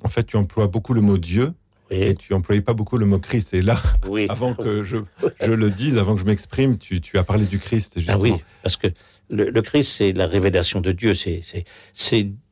en 0.04 0.08
fait 0.08 0.24
tu 0.24 0.36
emploies 0.36 0.66
beaucoup 0.66 0.92
le 0.92 1.00
mot 1.00 1.16
Dieu 1.18 1.54
et 1.90 2.14
tu 2.14 2.34
employais 2.34 2.60
pas 2.60 2.74
beaucoup 2.74 2.98
le 2.98 3.06
mot 3.06 3.18
Christ. 3.18 3.54
Et 3.54 3.62
là, 3.62 3.80
oui. 4.06 4.26
avant 4.30 4.54
que 4.54 4.84
je, 4.84 4.98
je 5.40 5.52
le 5.52 5.70
dise, 5.70 5.98
avant 5.98 6.14
que 6.14 6.20
je 6.20 6.26
m'exprime, 6.26 6.78
tu, 6.78 7.00
tu 7.00 7.18
as 7.18 7.24
parlé 7.24 7.46
du 7.46 7.58
Christ 7.58 7.98
Ah 8.08 8.18
oui, 8.18 8.34
parce 8.62 8.76
que 8.76 8.88
le, 9.30 9.50
le 9.50 9.62
Christ, 9.62 9.92
c'est 9.92 10.12
la 10.12 10.26
révélation 10.26 10.80
de 10.80 10.92
Dieu. 10.92 11.12
C'est, 11.14 11.42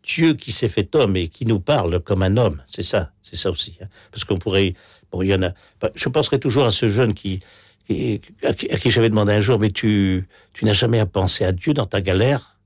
Dieu 0.02 0.34
qui 0.34 0.52
s'est 0.52 0.68
fait 0.68 0.94
homme 0.94 1.16
et 1.16 1.26
qui 1.28 1.46
nous 1.46 1.58
parle 1.58 1.98
comme 2.00 2.22
un 2.22 2.36
homme. 2.36 2.62
C'est 2.68 2.84
ça, 2.84 3.12
c'est 3.22 3.34
ça 3.36 3.50
aussi. 3.50 3.76
hein. 3.82 3.86
Parce 4.12 4.24
qu'on 4.24 4.36
pourrait, 4.38 4.74
bon, 5.10 5.20
il 5.22 5.28
y 5.28 5.34
en 5.34 5.42
a. 5.42 5.50
bah, 5.80 5.90
Je 5.96 6.08
penserai 6.08 6.38
toujours 6.38 6.64
à 6.64 6.70
ce 6.70 6.88
jeune 6.88 7.12
qui, 7.12 7.40
qui- 7.88 8.20
à 8.44 8.52
qui, 8.54 8.90
j'avais 8.92 9.08
demandé 9.08 9.32
un 9.32 9.40
jour, 9.40 9.58
mais 9.58 9.70
tu, 9.70 10.28
tu 10.52 10.64
n'as 10.64 10.74
jamais 10.74 11.00
à 11.00 11.06
penser 11.06 11.44
à 11.44 11.50
Dieu 11.50 11.74
dans 11.74 11.86
ta 11.86 12.00
galère? 12.00 12.56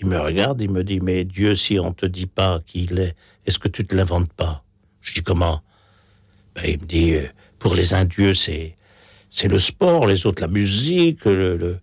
Il 0.00 0.06
me 0.08 0.18
regarde, 0.20 0.60
il 0.60 0.70
me 0.70 0.84
dit, 0.84 1.00
mais 1.00 1.24
Dieu, 1.24 1.54
si 1.54 1.78
on 1.80 1.92
te 1.92 2.06
dit 2.06 2.26
pas 2.26 2.60
qui 2.66 2.84
il 2.84 2.98
est, 2.98 3.16
est-ce 3.46 3.58
que 3.58 3.68
tu 3.68 3.84
te 3.84 3.96
l'inventes 3.96 4.32
pas? 4.32 4.62
Je 5.06 5.14
dis 5.14 5.22
comment? 5.22 5.62
Ben, 6.54 6.64
Il 6.66 6.80
me 6.80 6.86
dit, 6.86 7.14
euh, 7.14 7.26
pour 7.58 7.74
les 7.74 7.94
uns, 7.94 8.06
c'est 8.34 8.76
c'est 9.30 9.48
le 9.48 9.58
sport, 9.58 10.06
les 10.06 10.24
autres 10.24 10.40
la 10.40 10.48
musique, 10.48 11.24
le, 11.24 11.56
le, 11.56 11.80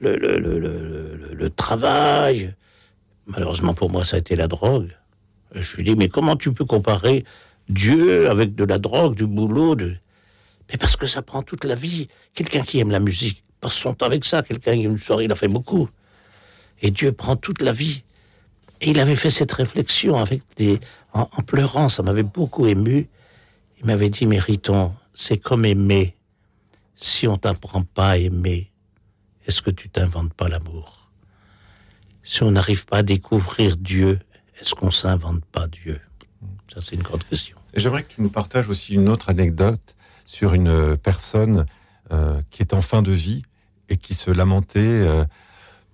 le, 0.00 1.34
le, 1.34 1.50
travail. 1.50 2.54
Malheureusement 3.26 3.74
pour 3.74 3.90
moi, 3.90 4.04
ça 4.04 4.16
a 4.16 4.18
été 4.18 4.34
la 4.34 4.48
drogue. 4.48 4.90
Je 5.54 5.76
lui 5.76 5.84
dis, 5.84 5.94
mais 5.94 6.08
comment 6.08 6.36
tu 6.36 6.52
peux 6.52 6.64
comparer 6.64 7.24
Dieu 7.68 8.28
avec 8.28 8.54
de 8.54 8.64
la 8.64 8.78
drogue, 8.78 9.14
du 9.14 9.26
boulot 9.26 9.74
de... 9.76 9.96
Mais 10.70 10.78
parce 10.78 10.96
que 10.96 11.06
ça 11.06 11.22
prend 11.22 11.42
toute 11.42 11.64
la 11.64 11.76
vie. 11.76 12.08
Quelqu'un 12.34 12.62
qui 12.62 12.80
aime 12.80 12.90
la 12.90 12.98
musique 12.98 13.44
passe 13.60 13.74
son 13.74 13.94
temps 13.94 14.06
avec 14.06 14.24
ça. 14.24 14.42
Quelqu'un 14.42 14.74
qui 14.74 14.84
aime 14.84 14.92
une 14.92 14.98
soirée, 14.98 15.24
il 15.24 15.32
a 15.32 15.36
fait 15.36 15.48
beaucoup. 15.48 15.88
Et 16.82 16.90
Dieu 16.90 17.12
prend 17.12 17.36
toute 17.36 17.62
la 17.62 17.72
vie. 17.72 18.02
Et 18.80 18.90
il 18.90 19.00
avait 19.00 19.16
fait 19.16 19.30
cette 19.30 19.52
réflexion 19.52 20.16
avec 20.16 20.42
des, 20.56 20.80
en, 21.12 21.24
pleurant, 21.42 21.88
ça 21.88 22.02
m'avait 22.02 22.22
beaucoup 22.22 22.66
ému. 22.66 23.08
Il 23.78 23.86
m'avait 23.86 24.10
dit, 24.10 24.26
mais 24.26 24.38
Riton, 24.38 24.92
c'est 25.14 25.38
comme 25.38 25.64
aimer. 25.64 26.16
Si 26.94 27.26
on 27.28 27.36
t'apprend 27.36 27.82
pas 27.82 28.10
à 28.10 28.16
aimer, 28.16 28.70
est-ce 29.46 29.62
que 29.62 29.70
tu 29.70 29.88
t'inventes 29.88 30.32
pas 30.34 30.48
l'amour? 30.48 31.10
Si 32.22 32.42
on 32.42 32.50
n'arrive 32.50 32.86
pas 32.86 32.98
à 32.98 33.02
découvrir 33.02 33.76
Dieu, 33.76 34.18
est-ce 34.60 34.74
qu'on 34.74 34.90
s'invente 34.90 35.44
pas 35.46 35.68
Dieu? 35.68 36.00
Ça, 36.72 36.80
c'est 36.80 36.96
une 36.96 37.02
grande 37.02 37.24
question. 37.24 37.56
J'aimerais 37.74 38.02
que 38.02 38.12
tu 38.12 38.22
nous 38.22 38.30
partages 38.30 38.68
aussi 38.68 38.94
une 38.94 39.08
autre 39.08 39.28
anecdote 39.30 39.94
sur 40.24 40.54
une 40.54 40.68
euh, 40.68 40.96
personne 40.96 41.66
euh, 42.12 42.40
qui 42.50 42.62
est 42.62 42.74
en 42.74 42.82
fin 42.82 43.02
de 43.02 43.12
vie 43.12 43.42
et 43.88 43.96
qui 43.96 44.14
se 44.14 44.30
lamentait 44.30 44.80
euh, 44.80 45.24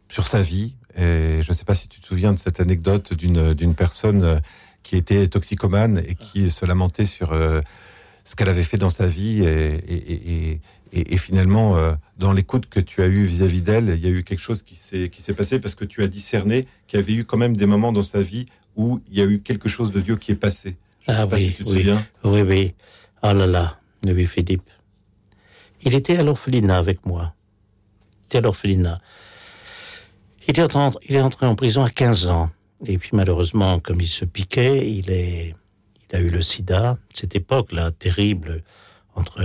sur 0.09 0.27
sa 0.27 0.43
vie. 0.43 0.77
Et 0.97 1.43
je 1.43 1.49
ne 1.49 1.55
sais 1.55 1.65
pas 1.65 1.75
si 1.75 1.89
tu 1.89 2.01
te 2.01 2.07
souviens 2.07 2.33
de 2.33 2.39
cette 2.39 2.61
anecdote 2.61 3.15
d'une 3.15 3.75
personne 3.75 4.23
euh, 4.25 4.39
qui 4.83 4.97
était 4.97 5.27
toxicomane 5.29 6.03
et 6.07 6.15
qui 6.15 6.51
se 6.51 6.67
lamentait 6.67 7.05
sur 7.05 7.33
euh, 7.33 7.61
ce 8.25 8.37
qu'elle 8.37 8.49
avait 8.49 8.65
fait 8.65 8.77
dans 8.79 8.91
sa 8.91 9.07
vie. 9.07 9.43
Et, 9.45 9.75
et- 9.89 10.61
et- 10.93 11.19
finalement, 11.19 11.77
euh, 11.79 11.95
dans 12.19 12.33
l'écoute 12.35 12.67
que 12.69 12.79
tu 12.81 13.01
as 13.01 13.07
eue 13.07 13.25
vis-à-vis 13.25 13.63
d'elle, 13.63 13.95
il 13.97 14.05
y 14.05 14.07
a 14.07 14.11
eu 14.11 14.23
quelque 14.25 14.43
chose 14.43 14.63
qui 14.63 14.75
s'est 14.77 15.09
passé 15.35 15.59
parce 15.59 15.75
que 15.75 15.87
tu 15.87 16.03
as 16.03 16.07
discerné 16.09 16.67
qu'il 16.87 17.01
y 17.01 17.03
avait 17.03 17.15
eu 17.15 17.25
quand 17.25 17.39
même 17.39 17.57
des 17.57 17.65
moments 17.65 17.93
dans 17.93 18.03
sa 18.03 18.21
vie 18.21 18.45
où 18.77 19.01
il 19.11 19.17
y 19.17 19.23
a 19.23 19.25
eu 19.25 19.41
quelque 19.41 19.71
chose 19.71 19.91
de 19.91 20.01
Dieu 20.03 20.17
qui 20.17 20.33
est 20.33 20.37
passé. 20.37 20.77
Je 21.07 21.13
ne 21.13 21.17
sais 21.17 21.23
Ah 21.23 21.27
pas 21.27 21.37
oui, 21.37 21.47
si 21.47 21.53
tu 21.55 21.65
te 21.65 21.71
oui. 21.71 21.79
souviens. 21.79 22.07
Oui, 22.25 22.43
oui. 22.43 22.75
Oh 23.23 23.33
là 23.33 23.47
là, 23.47 23.79
oui, 24.07 24.27
Philippe. 24.27 24.69
Il 25.85 25.95
était 25.95 26.17
à 26.19 26.23
l'orphelinat 26.23 26.77
avec 26.77 27.07
moi. 27.07 27.35
Il 28.21 28.25
était 28.27 28.39
à 28.39 28.41
l'orphelinat. 28.43 29.01
Il 30.49 30.59
est, 30.59 30.77
entré, 30.77 31.47
en 31.47 31.55
prison 31.55 31.85
à 31.85 31.91
15 31.91 32.29
ans. 32.29 32.51
Et 32.85 32.99
puis 32.99 33.11
malheureusement, 33.13 33.79
comme 33.79 34.01
il 34.01 34.09
se 34.09 34.25
piquait, 34.25 34.89
il, 34.91 35.11
a 36.13 36.19
eu 36.19 36.31
le 36.31 36.43
sida. 36.43 36.99
Cette 37.15 37.37
époque-là, 37.37 37.91
terrible, 37.93 38.63
entre 39.15 39.43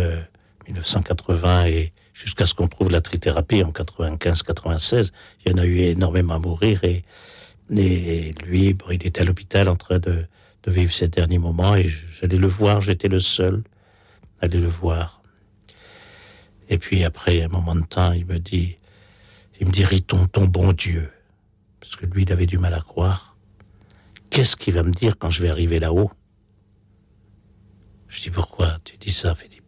1980 0.68 1.65
et 1.68 1.94
jusqu'à 2.14 2.45
ce 2.45 2.56
qu'on 2.56 2.68
trouve 2.68 2.90
la 2.90 3.02
trithérapie 3.02 3.64
en 3.64 3.72
95-96, 3.72 5.11
il 5.45 5.52
y 5.52 5.56
en 5.56 5.60
a 5.60 5.65
eu 5.65 5.80
énormément 5.80 6.36
à 6.36 6.40
mourir. 6.40 6.84
Et, 6.84 7.03
lui, 7.69 8.76
il 8.90 8.94
était 8.94 9.22
à 9.22 9.24
l'hôpital 9.24 9.69
en 9.69 9.76
train 9.76 9.99
de, 9.99 10.26
de 10.64 10.72
vivre 10.72 10.94
ces 10.94 11.07
derniers 11.07 11.38
moments 11.38 11.76
et 11.76 11.88
j'allais 11.88 12.38
le 12.38 12.48
voir, 12.48 12.82
j'étais 12.82 13.07
le 13.07 13.19
seul 13.19 13.64
à 14.41 14.45
aller 14.45 14.60
le 14.60 14.68
voir. 14.68 15.22
Et 16.69 16.78
puis 16.78 17.03
après 17.03 17.41
un 17.41 17.48
moment 17.48 17.76
de 17.76 17.86
temps, 17.86 18.11
il 18.11 18.26
me 18.26 18.40
dit, 18.40 18.78
il 19.59 19.67
me 19.67 19.71
dit, 19.71 19.84
Riton, 19.84 20.27
ton 20.27 20.45
bon 20.45 20.73
Dieu, 20.73 21.11
parce 21.79 21.95
que 21.95 22.05
lui, 22.05 22.23
il 22.23 22.31
avait 22.31 22.45
du 22.45 22.57
mal 22.57 22.73
à 22.73 22.81
croire. 22.81 23.35
Qu'est-ce 24.29 24.55
qu'il 24.55 24.73
va 24.73 24.84
me 24.84 24.91
dire 24.91 25.17
quand 25.17 25.29
je 25.29 25.41
vais 25.41 25.49
arriver 25.49 25.79
là-haut? 25.79 26.11
Je 28.07 28.21
dis, 28.21 28.29
pourquoi 28.29 28.77
tu 28.84 28.97
dis 28.97 29.11
ça, 29.11 29.35
Philippe? 29.35 29.63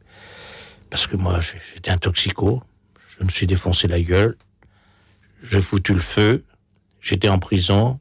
Parce 0.89 1.07
que 1.07 1.15
moi, 1.15 1.39
j'étais 1.39 1.91
un 1.91 1.97
toxico, 1.97 2.61
je 3.17 3.23
me 3.23 3.29
suis 3.29 3.47
défoncé 3.47 3.87
la 3.87 3.99
gueule, 3.99 4.35
j'ai 5.43 5.61
foutu 5.61 5.93
le 5.93 5.99
feu, 5.99 6.43
j'étais 7.01 7.29
en 7.29 7.39
prison, 7.39 7.99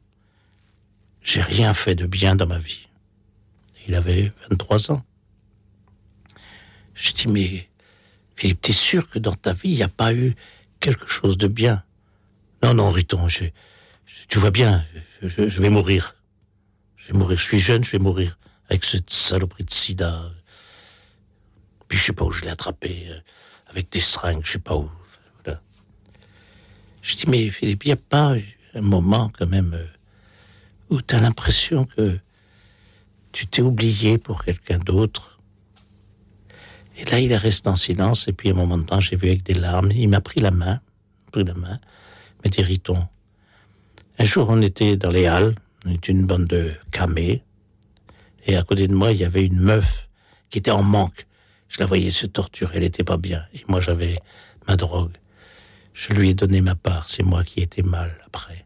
j'ai 1.21 1.41
rien 1.41 1.73
fait 1.73 1.95
de 1.95 2.05
bien 2.05 2.35
dans 2.35 2.47
ma 2.47 2.57
vie. 2.57 2.87
Il 3.87 3.95
avait 3.95 4.31
23 4.49 4.91
ans. 4.91 5.03
Je 6.93 7.11
dis, 7.13 7.27
mais 7.27 7.69
Philippe, 8.35 8.61
t'es 8.61 8.73
sûr 8.73 9.09
que 9.09 9.19
dans 9.19 9.33
ta 9.33 9.53
vie, 9.53 9.69
il 9.69 9.75
n'y 9.75 9.83
a 9.83 9.89
pas 9.89 10.13
eu 10.13 10.35
quelque 10.79 11.07
chose 11.07 11.37
de 11.37 11.47
bien 11.47 11.83
Non, 12.63 12.73
non, 12.73 12.89
Riton, 12.89 13.27
je- 13.27 13.45
tu 14.27 14.39
vois 14.39 14.51
bien, 14.51 14.83
je, 15.21 15.61
vais 15.61 15.69
mourir. 15.69 16.15
Je 16.97 17.11
vais 17.11 17.17
mourir, 17.19 17.37
je 17.37 17.43
suis 17.43 17.59
jeune, 17.59 17.83
je 17.83 17.91
vais 17.91 17.99
mourir 17.99 18.37
avec 18.69 18.85
cette 18.85 19.09
saloperie 19.09 19.63
de 19.63 19.71
sida. 19.71 20.31
Puis 21.87 21.97
je 21.97 22.05
sais 22.05 22.13
pas 22.13 22.25
où 22.25 22.31
je 22.31 22.43
l'ai 22.43 22.49
attrapé, 22.51 23.07
euh, 23.09 23.19
avec 23.67 23.91
des 23.91 23.99
seringues, 23.99 24.41
je 24.43 24.51
sais 24.53 24.59
pas 24.59 24.75
où. 24.75 24.89
Voilà. 25.43 25.61
Je 27.01 27.15
dis, 27.15 27.25
mais 27.27 27.49
Philippe, 27.49 27.85
il 27.85 27.87
n'y 27.87 27.93
a 27.93 27.97
pas 27.97 28.35
un 28.75 28.81
moment 28.81 29.31
quand 29.37 29.47
même 29.47 29.73
euh, 29.73 29.85
où 30.89 31.01
tu 31.01 31.15
as 31.15 31.19
l'impression 31.19 31.85
que 31.85 32.19
tu 33.31 33.47
t'es 33.47 33.61
oublié 33.61 34.17
pour 34.17 34.43
quelqu'un 34.43 34.79
d'autre? 34.79 35.38
Et 36.99 37.05
là, 37.05 37.19
il 37.19 37.31
est 37.31 37.37
resté 37.37 37.69
en 37.69 37.77
silence, 37.77 38.27
et 38.27 38.33
puis 38.33 38.49
à 38.49 38.51
un 38.51 38.55
moment 38.55 38.77
de 38.77 38.83
temps, 38.83 38.99
j'ai 38.99 39.15
vu 39.15 39.29
avec 39.29 39.43
des 39.43 39.53
larmes, 39.53 39.89
il 39.93 40.09
m'a 40.09 40.19
pris 40.19 40.41
la 40.41 40.51
main, 40.51 40.81
pris 41.31 41.45
la 41.45 41.53
main, 41.53 41.79
il 42.35 42.49
m'a 42.49 42.51
dit, 42.51 42.61
Riton, 42.61 43.07
un 44.17 44.25
jour, 44.25 44.49
on 44.49 44.61
était 44.61 44.97
dans 44.97 45.09
les 45.09 45.25
Halles, 45.25 45.55
on 45.85 45.91
était 45.91 46.11
une 46.11 46.25
bande 46.25 46.45
de 46.45 46.73
camés, 46.91 47.41
et 48.45 48.57
à 48.57 48.63
côté 48.63 48.89
de 48.89 48.93
moi, 48.93 49.13
il 49.13 49.17
y 49.17 49.23
avait 49.23 49.45
une 49.45 49.61
meuf 49.61 50.09
qui 50.49 50.57
était 50.57 50.71
en 50.71 50.83
manque. 50.83 51.25
Je 51.69 51.79
la 51.79 51.85
voyais 51.85 52.11
se 52.11 52.25
torturer, 52.25 52.77
elle 52.77 52.83
était 52.83 53.05
pas 53.05 53.17
bien, 53.17 53.45
et 53.53 53.63
moi, 53.69 53.79
j'avais 53.79 54.19
ma 54.67 54.75
drogue. 54.75 55.15
Je 55.93 56.11
lui 56.11 56.29
ai 56.29 56.33
donné 56.33 56.59
ma 56.59 56.75
part, 56.75 57.07
c'est 57.07 57.23
moi 57.23 57.45
qui 57.45 57.61
étais 57.61 57.81
mal 57.81 58.13
après. 58.25 58.65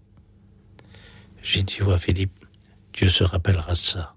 J'ai 1.44 1.62
dit, 1.62 1.78
vois 1.82 2.00
Philippe, 2.00 2.34
Dieu 2.94 3.10
se 3.10 3.24
rappellera 3.24 3.76
ça. 3.76 4.16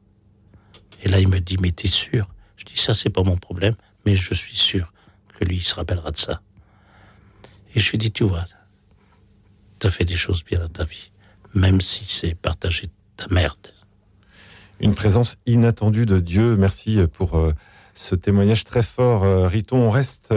Et 1.02 1.10
là, 1.10 1.20
il 1.20 1.28
me 1.28 1.38
dit, 1.38 1.58
mais 1.60 1.72
t'es 1.72 1.88
sûr? 1.88 2.28
Je 2.56 2.64
dis, 2.64 2.78
ça, 2.78 2.94
c'est 2.94 3.10
pas 3.10 3.22
mon 3.22 3.36
problème, 3.36 3.74
mais 4.06 4.14
je 4.14 4.32
suis 4.32 4.56
sûr 4.56 4.92
que 5.38 5.44
lui, 5.44 5.56
il 5.56 5.64
se 5.64 5.74
rappellera 5.74 6.12
de 6.12 6.16
ça. 6.16 6.40
Et 7.74 7.80
je 7.80 7.90
lui 7.90 7.98
dis, 7.98 8.12
tu 8.12 8.24
vois, 8.24 8.44
t'as 9.78 9.90
fait 9.90 10.04
des 10.04 10.16
choses 10.16 10.44
bien 10.44 10.60
dans 10.60 10.68
ta 10.68 10.84
vie, 10.84 11.10
même 11.54 11.80
si 11.80 12.04
c'est 12.06 12.34
partager 12.34 12.88
ta 13.16 13.26
merde. 13.28 13.74
Une 14.80 14.94
présence 14.94 15.36
inattendue 15.44 16.06
de 16.06 16.20
Dieu. 16.20 16.56
Merci 16.56 17.00
pour 17.12 17.36
euh, 17.36 17.52
ce 17.94 18.14
témoignage 18.14 18.64
très 18.64 18.82
fort. 18.82 19.24
Euh, 19.24 19.48
Riton, 19.48 19.78
on 19.78 19.90
reste 19.90 20.34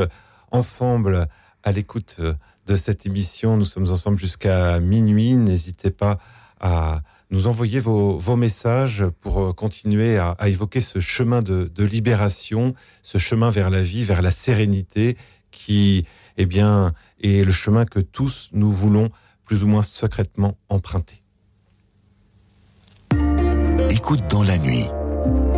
ensemble 0.51 1.27
à 1.63 1.71
l'écoute 1.71 2.17
euh, 2.19 2.33
de 2.65 2.75
cette 2.75 3.05
émission. 3.05 3.57
Nous 3.57 3.65
sommes 3.65 3.89
ensemble 3.89 4.17
jusqu'à 4.17 4.79
minuit. 4.79 5.35
N'hésitez 5.35 5.91
pas 5.91 6.17
à 6.59 7.01
nous 7.31 7.47
envoyer 7.47 7.79
vos, 7.79 8.35
messages 8.35 9.05
pour 9.21 9.39
euh, 9.39 9.53
continuer 9.53 10.17
à, 10.17 10.35
évoquer 10.47 10.81
ce 10.81 10.99
chemin 10.99 11.41
de, 11.41 11.69
de 11.73 11.83
libération, 11.83 12.73
ce 13.01 13.17
chemin 13.17 13.49
vers 13.49 13.69
la 13.69 13.83
vie, 13.83 14.03
vers 14.03 14.21
la 14.21 14.31
sérénité, 14.31 15.17
qui 15.51 16.05
eh 16.37 16.45
bien, 16.45 16.93
est 17.21 17.43
le 17.43 17.51
chemin 17.51 17.85
que 17.85 17.99
tous 17.99 18.49
nous 18.53 18.71
voulons 18.71 19.09
plus 19.45 19.63
ou 19.63 19.67
moins 19.67 19.83
secrètement 19.83 20.57
emprunter. 20.69 21.21
Écoute 23.89 24.21
dans 24.29 24.43
la 24.43 24.57
nuit, 24.57 24.85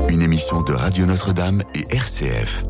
une 0.09 0.21
émission 0.21 0.61
de 0.63 0.73
Radio 0.73 1.05
Notre-Dame 1.05 1.63
et 1.75 1.85
RCF. 1.95 2.65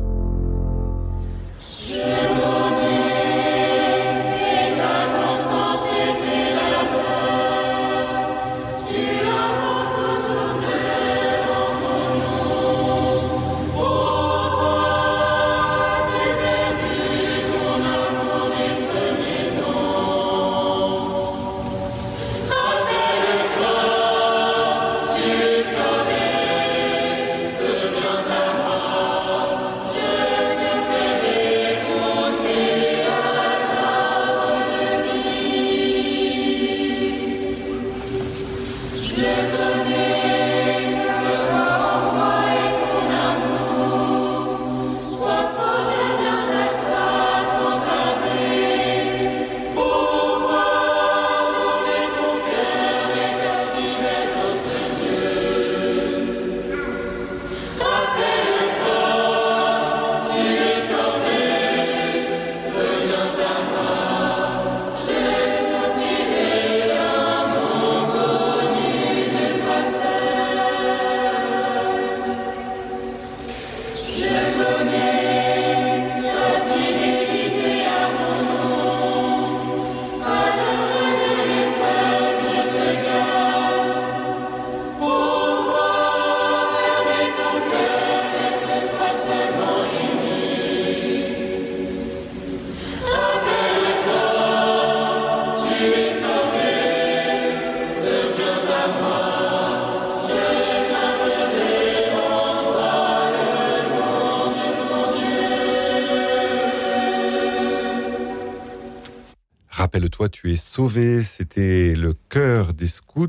Tu 110.42 110.52
es 110.52 110.56
sauvé. 110.56 111.22
C'était 111.22 111.94
le 111.94 112.14
cœur 112.28 112.74
des 112.74 112.88
scouts 112.88 113.28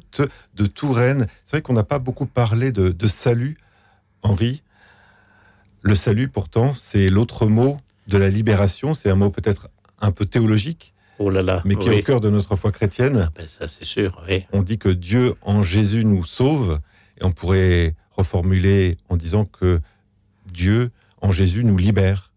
de 0.55 0.65
Touraine. 0.65 1.27
C'est 1.43 1.57
vrai 1.57 1.61
qu'on 1.61 1.73
n'a 1.73 1.83
pas 1.83 1.99
beaucoup 1.99 2.25
parlé 2.25 2.71
de, 2.71 2.89
de 2.89 3.07
salut, 3.07 3.55
Henri. 4.23 4.63
Le 5.83 5.93
salut, 5.93 6.27
pourtant, 6.27 6.73
c'est 6.73 7.09
l'autre 7.09 7.45
mot 7.45 7.77
de 8.07 8.17
la 8.17 8.29
libération. 8.29 8.93
C'est 8.93 9.11
un 9.11 9.15
mot 9.15 9.29
peut-être 9.29 9.69
un 10.01 10.11
peu 10.11 10.25
théologique, 10.25 10.95
Oh 11.19 11.29
là 11.29 11.43
là. 11.43 11.61
mais 11.65 11.75
qui 11.75 11.87
est 11.89 11.99
au 11.99 12.03
cœur 12.03 12.19
de 12.19 12.31
notre 12.31 12.55
foi 12.55 12.71
chrétienne. 12.71 13.29
Ben, 13.35 13.47
ça, 13.47 13.67
c'est 13.67 13.85
sûr, 13.85 14.23
oui. 14.27 14.45
On 14.51 14.63
dit 14.63 14.79
que 14.79 14.89
Dieu 14.89 15.35
en 15.43 15.61
Jésus 15.61 16.05
nous 16.05 16.25
sauve, 16.25 16.79
et 17.21 17.25
on 17.25 17.31
pourrait 17.31 17.95
reformuler 18.11 18.97
en 19.09 19.17
disant 19.17 19.45
que 19.45 19.79
Dieu 20.51 20.89
en 21.21 21.31
Jésus 21.31 21.63
nous 21.63 21.77
libère. 21.77 22.31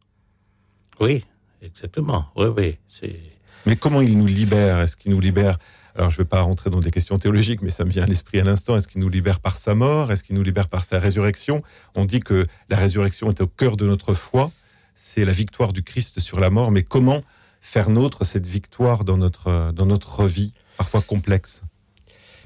Oui, 1.00 1.24
exactement. 1.62 2.26
Oui, 2.36 2.46
oui. 2.54 2.76
C'est... 2.88 3.18
Mais 3.66 3.76
comment 3.76 4.00
il 4.00 4.16
nous 4.16 4.26
libère? 4.26 4.80
Est-ce 4.80 4.96
qu'il 4.96 5.10
nous 5.12 5.20
libère? 5.20 5.58
Alors, 5.94 6.10
je 6.10 6.16
ne 6.16 6.18
vais 6.24 6.28
pas 6.28 6.42
rentrer 6.42 6.70
dans 6.70 6.80
des 6.80 6.90
questions 6.90 7.18
théologiques, 7.18 7.62
mais 7.62 7.70
ça 7.70 7.84
me 7.84 7.90
vient 7.90 8.02
à 8.04 8.06
l'esprit 8.06 8.38
à 8.38 8.44
l'instant. 8.44 8.76
Est-ce 8.76 8.86
qu'il 8.86 9.00
nous 9.00 9.08
libère 9.08 9.40
par 9.40 9.56
sa 9.56 9.74
mort? 9.74 10.12
Est-ce 10.12 10.22
qu'il 10.22 10.34
nous 10.36 10.42
libère 10.42 10.68
par 10.68 10.84
sa 10.84 10.98
résurrection? 10.98 11.62
On 11.96 12.04
dit 12.04 12.20
que 12.20 12.46
la 12.68 12.76
résurrection 12.76 13.30
est 13.30 13.40
au 13.40 13.46
cœur 13.46 13.76
de 13.76 13.86
notre 13.86 14.12
foi. 14.14 14.52
C'est 14.94 15.24
la 15.24 15.32
victoire 15.32 15.72
du 15.72 15.82
Christ 15.82 16.20
sur 16.20 16.38
la 16.38 16.50
mort. 16.50 16.70
Mais 16.70 16.82
comment 16.82 17.22
faire 17.60 17.88
nôtre 17.90 18.24
cette 18.24 18.46
victoire 18.46 19.04
dans 19.04 19.16
notre, 19.16 19.72
dans 19.72 19.86
notre 19.86 20.26
vie, 20.26 20.52
parfois 20.76 21.00
complexe? 21.02 21.62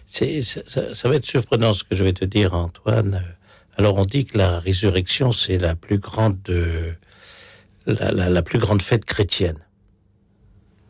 Ça, 0.07 0.25
ça- 0.67 0.95
ça 0.95 1.09
va 1.09 1.17
être 1.17 1.27
surprenant 1.27 1.73
ce 1.73 1.85
que 1.85 1.95
je 1.95 2.03
vais 2.05 2.13
te 2.13 2.25
dire, 2.25 2.55
Antoine. 2.55 3.23
Alors, 3.77 3.99
on 3.99 4.05
dit 4.05 4.25
que 4.25 4.39
la 4.39 4.59
résurrection, 4.61 5.33
c'est 5.33 5.57
la 5.57 5.75
euh, 6.49 6.93
la 7.87 8.43
plus 8.43 8.59
grande 8.59 8.83
fête 8.83 9.05
chrétienne. 9.05 9.59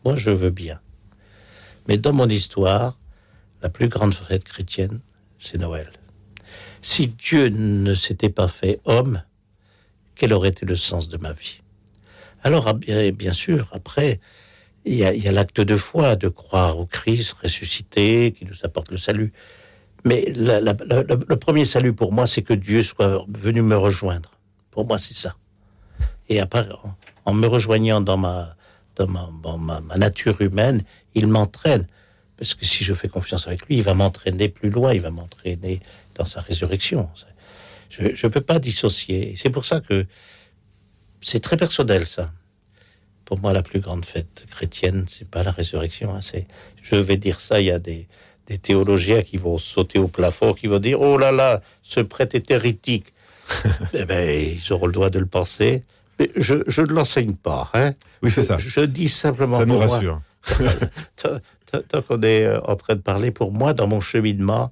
Moi, 0.04 0.16
je 0.16 0.30
veux 0.30 0.50
bien. 0.50 0.80
Mais 1.88 1.98
dans 1.98 2.12
mon 2.12 2.28
histoire, 2.28 2.98
la 3.62 3.68
plus 3.68 3.88
grande 3.88 4.14
fête 4.14 4.44
chrétienne, 4.44 5.00
c'est 5.38 5.58
Noël. 5.58 5.90
Si 6.82 7.08
Dieu 7.08 7.48
ne 7.48 7.94
s'était 7.94 8.30
pas 8.30 8.48
fait 8.48 8.80
homme, 8.84 9.22
quel 10.14 10.32
aurait 10.32 10.48
été 10.48 10.64
le 10.66 10.76
sens 10.76 11.08
de 11.08 11.18
ma 11.18 11.32
vie? 11.32 11.60
Alors, 12.42 12.68
ah, 12.68 12.74
bien, 12.74 13.32
sûr, 13.32 13.68
après, 13.72 14.20
il 14.86 14.94
y 14.94 15.04
a, 15.04 15.32
l'acte 15.32 15.60
de 15.60 15.76
foi, 15.76 16.16
de 16.16 16.28
croire 16.28 16.78
au 16.78 16.86
Christ 16.86 17.32
ressuscité, 17.42 18.32
qui 18.32 18.46
nous 18.46 18.64
apporte 18.64 18.90
le 18.90 18.96
salut. 18.96 19.32
Mais 20.04 20.32
le, 20.34 21.34
premier 21.34 21.66
salut 21.66 21.92
pour 21.92 22.12
moi, 22.12 22.26
c'est 22.26 22.42
que 22.42 22.54
Dieu 22.54 22.82
soit 22.82 23.26
venu 23.28 23.60
me 23.60 23.76
rejoindre. 23.76 24.30
Pour 24.70 24.86
moi, 24.86 24.96
c'est 24.96 25.16
ça. 25.16 25.36
Et 26.30 26.40
après, 26.40 26.66
en 27.26 27.34
me 27.34 27.46
rejoignant 27.46 28.00
dans 28.00 28.16
ma, 28.16 28.56
dans 28.96 29.06
ma, 29.06 29.30
dans 29.42 29.58
ma- 29.58 29.80
ma 29.80 29.96
nature 29.96 30.40
humaine, 30.40 30.82
il 31.14 31.26
m'entraîne. 31.26 31.86
Parce 32.36 32.54
que 32.54 32.64
si 32.64 32.84
je 32.84 32.94
fais 32.94 33.08
confiance 33.08 33.46
avec 33.46 33.66
lui, 33.66 33.76
il 33.76 33.82
va 33.82 33.94
m'entraîner 33.94 34.48
plus 34.48 34.70
loin, 34.70 34.94
il 34.94 35.00
va 35.00 35.10
m'entraîner 35.10 35.80
dans 36.14 36.24
sa 36.24 36.40
résurrection. 36.40 37.08
Je 37.90 38.04
ne 38.26 38.32
peux 38.32 38.40
pas 38.40 38.58
dissocier. 38.58 39.34
C'est 39.36 39.50
pour 39.50 39.66
ça 39.66 39.80
que 39.80 40.06
c'est 41.20 41.40
très 41.40 41.56
personnel, 41.56 42.06
ça. 42.06 42.32
Pour 43.24 43.40
moi, 43.40 43.52
la 43.52 43.62
plus 43.62 43.80
grande 43.80 44.04
fête 44.04 44.46
chrétienne, 44.50 45.04
c'est 45.06 45.28
pas 45.28 45.42
la 45.42 45.50
résurrection. 45.50 46.14
hein, 46.14 46.20
c'est, 46.20 46.46
je 46.82 46.96
vais 46.96 47.16
dire 47.16 47.40
ça, 47.40 47.60
il 47.60 47.66
y 47.66 47.70
a 47.70 47.78
des, 47.78 48.08
des 48.46 48.58
théologiens 48.58 49.22
qui 49.22 49.36
vont 49.36 49.58
sauter 49.58 49.98
au 49.98 50.08
plafond, 50.08 50.54
qui 50.54 50.66
vont 50.66 50.78
dire 50.78 51.00
Oh 51.00 51.18
là 51.18 51.30
là, 51.30 51.60
ce 51.82 52.00
prêtre 52.00 52.34
est 52.34 52.50
hérétique. 52.50 53.12
eh 53.92 54.04
ben, 54.04 54.28
ils 54.30 54.72
auront 54.72 54.86
le 54.86 54.92
droit 54.92 55.10
de 55.10 55.18
le 55.18 55.26
penser. 55.26 55.82
Je, 56.36 56.56
je 56.66 56.82
ne 56.82 56.88
l'enseigne 56.88 57.34
pas. 57.34 57.70
Hein. 57.74 57.92
Oui, 58.22 58.30
c'est 58.30 58.42
ça. 58.42 58.58
Je, 58.58 58.68
je 58.68 58.80
dis 58.80 59.08
simplement. 59.08 59.58
Ça 59.58 59.66
nous 59.66 59.74
moi, 59.74 59.86
rassure. 59.86 60.20
tant, 61.16 62.02
qu'on 62.02 62.20
est 62.22 62.44
euh, 62.44 62.60
en 62.62 62.76
train 62.76 62.94
de 62.94 63.00
parler, 63.00 63.30
pour 63.30 63.52
moi, 63.52 63.72
dans 63.74 63.86
mon 63.86 64.00
cheminement, 64.00 64.70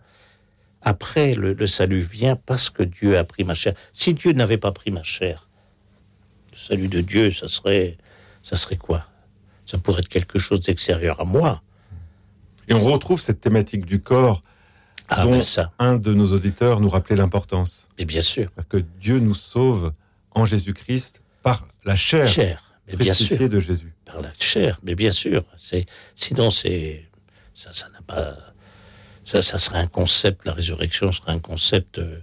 après, 0.82 1.34
le, 1.34 1.52
le 1.52 1.66
salut 1.66 2.00
vient 2.00 2.36
parce 2.36 2.70
que 2.70 2.82
Dieu 2.82 3.16
a 3.18 3.24
pris 3.24 3.44
ma 3.44 3.54
chair. 3.54 3.74
Si 3.92 4.14
Dieu 4.14 4.32
n'avait 4.32 4.58
pas 4.58 4.72
pris 4.72 4.90
ma 4.90 5.02
chair, 5.02 5.48
le 6.52 6.56
salut 6.56 6.88
de 6.88 7.00
Dieu, 7.00 7.30
ça 7.30 7.48
serait, 7.48 7.96
ça 8.42 8.56
serait 8.56 8.76
quoi? 8.76 9.04
Ça 9.66 9.78
pourrait 9.78 10.00
être 10.00 10.08
quelque 10.08 10.38
chose 10.38 10.60
d'extérieur 10.60 11.20
à 11.20 11.24
moi. 11.24 11.62
Et 12.68 12.74
on 12.74 12.80
retrouve 12.80 13.20
cette 13.20 13.40
thématique 13.40 13.86
du 13.86 14.00
corps 14.00 14.42
Ah, 15.08 15.22
dont 15.24 15.30
ben 15.32 15.42
ça. 15.42 15.72
un 15.78 15.96
de 15.96 16.14
nos 16.14 16.32
auditeurs 16.32 16.80
nous 16.80 16.88
rappelait 16.88 17.16
l'importance. 17.16 17.88
Mais 17.98 18.04
bien 18.04 18.20
sûr. 18.20 18.50
Que 18.68 18.78
Dieu 19.00 19.18
nous 19.18 19.34
sauve 19.34 19.92
en 20.32 20.44
Jésus-Christ 20.44 21.22
par 21.50 21.68
la 21.84 21.96
chair, 21.96 22.26
Chair. 22.26 22.62
Mais 22.88 22.96
bien 22.96 23.14
sûr. 23.14 23.48
de 23.48 23.60
Jésus. 23.60 23.92
Par 24.04 24.20
la 24.22 24.32
chair, 24.38 24.78
mais 24.82 24.94
bien 24.94 25.10
sûr. 25.10 25.44
C'est, 25.58 25.84
sinon, 26.14 26.50
c'est, 26.50 27.04
ça, 27.54 27.72
ça 27.72 27.88
n'a 27.90 28.00
pas, 28.06 28.36
ça, 29.24 29.42
ça 29.42 29.58
serait 29.58 29.78
un 29.78 29.86
concept, 29.86 30.46
la 30.46 30.52
résurrection 30.52 31.12
serait 31.12 31.32
un 31.32 31.38
concept 31.38 31.98
euh, 31.98 32.20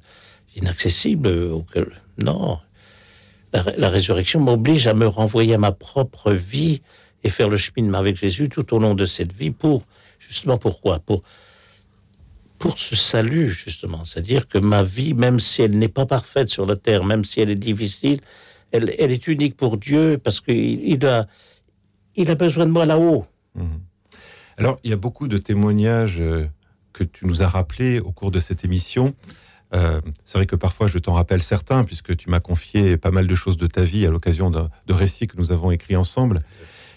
inaccessible 0.56 1.28
euh, 1.28 1.52
auquel, 1.52 1.88
non. 2.18 2.60
La 3.78 3.88
résurrection 3.88 4.42
m'oblige 4.42 4.86
à 4.88 4.94
me 4.94 5.08
renvoyer 5.08 5.54
à 5.54 5.58
ma 5.58 5.72
propre 5.72 6.34
vie 6.34 6.82
et 7.24 7.30
faire 7.30 7.48
le 7.48 7.56
cheminement 7.56 8.00
avec 8.00 8.18
Jésus 8.18 8.50
tout 8.50 8.74
au 8.74 8.80
long 8.80 8.96
de 8.96 9.06
cette 9.06 9.32
vie 9.32 9.52
pour, 9.52 9.84
justement, 10.20 10.58
pourquoi? 10.58 11.00
Pour, 11.00 11.24
pour 12.60 12.78
ce 12.78 12.96
salut, 12.96 13.52
justement. 13.52 14.04
C'est-à-dire 14.04 14.50
que 14.50 14.58
ma 14.58 14.84
vie, 14.84 15.14
même 15.14 15.40
si 15.40 15.62
elle 15.62 15.78
n'est 15.78 15.88
pas 15.88 16.06
parfaite 16.06 16.50
sur 16.50 16.66
la 16.66 16.76
terre, 16.76 17.06
même 17.06 17.24
si 17.24 17.40
elle 17.40 17.50
est 17.50 17.56
difficile, 17.56 18.20
elle, 18.76 19.12
est 19.12 19.28
unique 19.28 19.58
pour 19.58 19.78
Dieu 19.78 20.20
parce 20.24 20.42
qu'il 20.42 20.84
il 20.84 21.06
a, 21.06 21.28
il 22.16 22.30
a 22.30 22.36
besoin 22.36 22.66
de 22.66 22.72
moi 22.72 22.86
là-haut. 22.86 23.26
Mhm. 23.56 23.82
Alors, 24.58 24.78
il 24.84 24.90
y 24.90 24.94
a 24.94 24.98
beaucoup 24.98 25.28
de 25.28 25.38
témoignages 25.38 26.18
euh, 26.20 26.46
que 26.94 27.04
tu 27.04 27.26
nous 27.26 27.44
as 27.44 27.48
rappelés 27.48 28.00
au 28.00 28.12
cours 28.12 28.32
de 28.32 28.40
cette 28.40 28.64
émission. 28.64 29.14
Euh, 29.74 30.00
c'est 30.24 30.38
vrai 30.38 30.46
que 30.46 30.56
parfois 30.56 30.88
je 30.88 30.98
t'en 30.98 31.14
rappelle 31.14 31.44
certains, 31.44 31.84
puisque 31.84 32.16
tu 32.16 32.30
m'as 32.30 32.40
confié 32.40 32.98
pas 32.98 33.12
mal 33.12 33.28
de 33.28 33.36
choses 33.36 33.58
de 33.58 33.68
ta 33.68 33.82
vie 33.82 34.06
à 34.06 34.12
l'occasion 34.12 34.50
de, 34.50 34.94
récits 34.94 35.28
que 35.28 35.38
nous 35.38 35.52
avons 35.52 35.72
écrits 35.72 35.98
ensemble. 35.98 36.42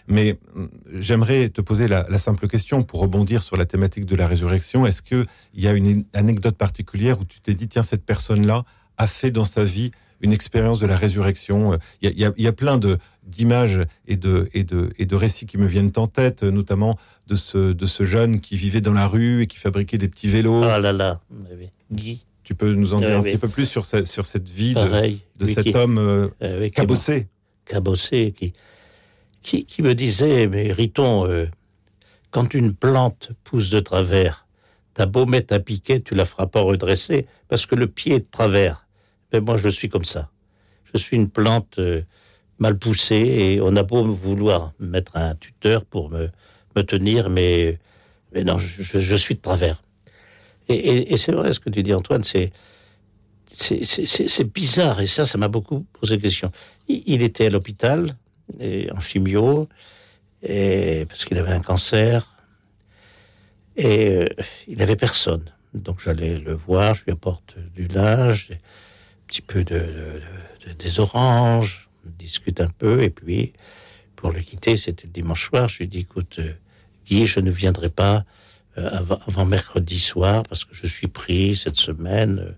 Mais 0.06 0.38
hum, 0.55 0.70
j'aimerais 0.94 1.48
te 1.48 1.60
poser 1.60 1.88
la, 1.88 2.06
la 2.09 2.18
simple 2.18 2.46
question 2.46 2.82
pour 2.82 3.00
rebondir 3.00 3.42
sur 3.42 3.56
la 3.56 3.66
thématique 3.66 4.06
de 4.06 4.14
la 4.14 4.28
résurrection. 4.28 4.86
Est-ce 4.86 5.02
qu'il 5.02 5.26
y 5.55 5.66
a 5.66 5.72
une 5.72 6.05
anecdote 6.14 6.56
particulière 6.56 7.18
où 7.20 7.24
tu 7.24 7.40
t'es 7.40 7.55
dit, 7.55 7.66
tiens, 7.66 7.82
cette 7.82 8.05
personne-là 8.05 8.64
a 8.98 9.06
fait 9.06 9.30
dans 9.30 9.44
sa 9.44 9.64
vie 9.64 9.90
une 10.20 10.32
expérience 10.32 10.81
de 10.81 10.86
la 10.86 10.97
résurrection 10.97 11.73
Euh, 11.74 11.77
Il 12.03 12.19
y 12.19 12.24
a, 12.24 12.32
il 12.36 12.47
y 12.47 12.53
plein 12.53 12.78
de 12.78 12.99
d'images 13.24 13.82
et 14.07 14.16
de, 14.16 14.49
et, 14.55 14.65
de, 14.65 14.90
et 14.99 15.05
de 15.07 15.15
récits 15.15 15.45
qui 15.47 15.59
me 15.59 15.66
viennent 15.66 15.93
en 15.97 16.07
tête, 16.07 16.43
notamment 16.43 16.99
de 17.27 17.35
ce, 17.35 17.73
de 17.73 17.86
ce 17.86 18.05
jeune 18.05 18.40
qui 18.40 18.57
vivait 18.57 18.81
dans 18.81 18.95
la 18.95 19.07
rue 19.07 19.43
et 19.43 19.47
qui 19.47 19.59
fabriquait 19.59 19.99
des 19.99 20.09
petits 20.09 20.28
vélos. 20.28 20.62
Ah 20.65 20.78
là 20.81 20.93
là, 20.95 21.20
oui. 21.31 21.69
Guy, 21.93 22.24
Tu 22.43 22.55
peux 22.55 22.73
nous 22.73 22.95
en 22.95 22.99
dire 23.01 23.09
Oui, 23.09 23.15
un 23.15 23.20
oui. 23.20 23.31
petit 23.32 23.39
peu 23.39 23.49
plus 23.49 23.66
sur, 23.66 23.85
ce- 23.85 24.05
sur 24.05 24.24
cette 24.24 24.49
vie 24.49 24.70
de, 24.70 24.81
pareil. 24.81 25.20
de 25.36 25.45
lui 25.45 25.53
cet 25.53 25.65
qui- 25.65 25.74
homme 25.77 25.99
euh, 25.99 26.28
euh, 26.43 26.69
cabossé 26.70 27.28
cabossé, 27.66 28.32
qui, 28.39 28.55
qui, 29.43 29.66
qui 29.66 29.82
me 29.82 29.95
disait, 29.95 30.49
mais 30.49 30.73
Riton, 30.73 31.27
euh, 31.27 31.45
quand 32.31 32.55
une 32.55 32.73
plante 32.74 33.31
pousse 33.45 33.69
de 33.69 33.81
travers, 33.81 34.47
t'as 34.95 35.05
beau 35.05 35.27
mettre 35.27 35.53
un 35.53 35.61
piquet, 35.61 36.01
tu 36.01 36.15
la 36.15 36.24
feras 36.24 36.47
pas 36.47 36.62
redresser, 36.62 37.27
parce 37.49 37.66
que 37.66 37.74
le 37.74 37.86
pied 37.86 38.15
est 38.15 38.20
de 38.20 38.27
travers. 38.31 38.86
Mais 39.32 39.40
moi, 39.40 39.56
je 39.56 39.68
suis 39.68 39.88
comme 39.88 40.05
ça. 40.05 40.30
Je 40.92 40.98
suis 40.98 41.16
une 41.16 41.28
plante 41.28 41.78
euh, 41.78 42.02
mal 42.59 42.78
poussée, 42.78 43.16
et 43.16 43.60
on 43.60 43.76
a 43.76 43.82
beau 43.82 44.05
vouloir 44.05 44.72
mettre 44.78 45.16
un 45.16 45.34
tuteur 45.34 45.84
pour 45.84 46.10
me, 46.10 46.30
tenir, 46.86 47.28
mais, 47.28 47.78
non, 48.32 48.56
je, 48.56 49.16
suis 49.16 49.34
de 49.34 49.40
travers. 49.40 49.82
Et, 50.68 51.16
c'est 51.16 51.32
vrai 51.32 51.52
ce 51.52 51.59
que 51.59 51.70
tu 51.70 51.82
dis, 51.82 51.92
Antoine, 51.92 52.22
c'est 52.22 52.52
bizarre, 54.55 55.00
et 55.00 55.09
ça, 55.09 55.26
ça 55.26 55.38
m'a 55.38 55.48
beaucoup 55.48 55.84
posé 56.00 56.18
question. 56.18 56.52
Il, 56.86 57.02
il 57.06 57.22
était 57.24 57.46
à 57.46 57.50
l'hôpital, 57.50 58.16
en 58.60 59.00
chimio, 59.00 59.68
parce 60.40 61.24
qu'il 61.24 61.36
avait 61.36 61.52
un 61.52 61.62
cancer, 61.62 62.38
et 63.78 64.09
euh, 64.09 64.26
il 64.66 64.76
n'avait 64.78 64.96
personne. 64.96 65.44
Donc 65.72 66.00
j'allais 66.00 66.38
le 66.38 66.52
voir, 66.52 66.94
je 66.94 67.05
lui 67.05 67.12
apporte 67.12 67.55
du 67.74 67.86
linge, 67.86 68.50
petit 69.28 69.42
peu 69.42 69.62
de, 69.62 69.74
de- 69.78 69.80
de- 69.84 70.68
de- 70.68 70.72
des 70.76 71.00
oranges, 71.00 71.88
on 72.06 72.10
discute 72.18 72.60
un 72.60 72.68
peu, 72.68 73.02
et 73.02 73.10
puis 73.10 73.52
pour 74.16 74.32
le 74.32 74.40
quitter, 74.40 74.76
c'était 74.76 75.06
le 75.06 75.12
dimanche 75.12 75.48
soir, 75.48 75.68
je 75.68 75.78
lui 75.78 75.86
dis, 75.88 76.00
écoute, 76.00 76.36
euh, 76.40 76.52
Guy, 77.06 77.26
je 77.26 77.40
ne 77.40 77.50
viendrai 77.50 77.90
pas 77.90 78.24
euh, 78.78 78.88
avant, 79.26 79.44
mercredi 79.44 79.98
soir, 80.00 80.42
parce 80.48 80.64
que 80.64 80.74
je 80.74 80.86
suis 80.86 81.09
pris 81.09 81.55
cette 81.56 81.76
semaine. 81.76 82.38
euh, 82.40 82.52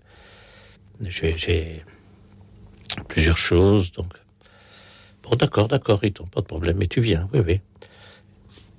j'ai- 1.09 1.83
plusieurs 3.07 3.37
choses, 3.37 3.91
donc. 3.91 4.13
Bon, 5.23 5.35
d'accord, 5.35 5.67
d'accord, 5.67 5.99
Riton, 5.99 6.25
pas 6.25 6.41
de 6.41 6.45
problème, 6.45 6.77
mais 6.77 6.87
tu 6.87 6.99
viens, 7.01 7.29
oui, 7.33 7.39
oui. 7.45 7.61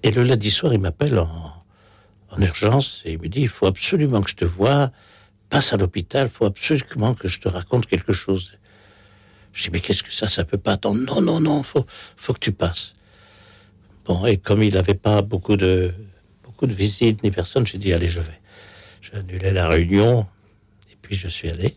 Et 0.02 0.10
le 0.10 0.22
lundi 0.24 0.50
soir, 0.50 0.72
il 0.74 0.80
m'appelle 0.80 1.18
en, 1.18 1.52
en 2.30 2.40
urgence 2.42 3.02
et 3.04 3.12
il 3.12 3.20
me 3.20 3.28
dit 3.28 3.42
il 3.42 3.48
faut 3.48 3.66
absolument 3.66 4.20
que 4.22 4.30
je 4.30 4.36
te 4.36 4.44
voie, 4.44 4.90
passe 5.52 5.74
à 5.74 5.76
l'hôpital, 5.76 6.30
faut 6.30 6.46
absolument 6.46 7.12
que 7.12 7.28
je 7.28 7.38
te 7.38 7.46
raconte 7.46 7.84
quelque 7.86 8.14
chose. 8.14 8.54
Je 9.52 9.64
dis 9.64 9.70
mais 9.70 9.80
qu'est-ce 9.80 10.02
que 10.02 10.10
ça, 10.10 10.26
ça 10.26 10.44
peut 10.44 10.56
pas 10.56 10.72
attendre? 10.72 10.98
Non, 11.00 11.20
non, 11.20 11.40
non, 11.40 11.62
faut, 11.62 11.84
faut 12.16 12.32
que 12.32 12.38
tu 12.38 12.52
passes. 12.52 12.94
Bon, 14.06 14.24
et 14.24 14.38
comme 14.38 14.62
il 14.62 14.72
n'avait 14.72 14.94
pas 14.94 15.20
beaucoup 15.20 15.58
de, 15.58 15.92
beaucoup 16.42 16.66
de 16.66 16.72
visites 16.72 17.22
ni 17.22 17.30
personne, 17.30 17.66
j'ai 17.66 17.76
dit, 17.76 17.92
allez, 17.92 18.08
je 18.08 18.22
vais. 18.22 18.40
J'ai 19.02 19.14
annulé 19.18 19.50
la 19.50 19.68
réunion, 19.68 20.26
et 20.90 20.96
puis 21.02 21.16
je 21.16 21.28
suis 21.28 21.50
allé. 21.50 21.76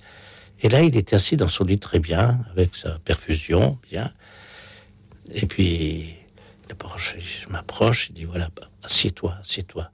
Et 0.62 0.70
là, 0.70 0.82
il 0.82 0.96
était 0.96 1.18
assis 1.18 1.36
dans 1.36 1.50
son 1.50 1.66
lit 1.66 1.78
très 1.78 2.00
bien, 2.00 2.40
avec 2.52 2.76
sa 2.78 2.98
perfusion, 3.00 3.78
bien. 3.92 4.14
Et 5.34 5.46
puis, 5.48 6.16
je 6.70 7.50
m'approche, 7.50 8.08
il 8.10 8.14
dit, 8.14 8.24
voilà, 8.24 8.50
bah, 8.56 8.70
assieds-toi, 8.84 9.38
assieds-toi. 9.42 9.92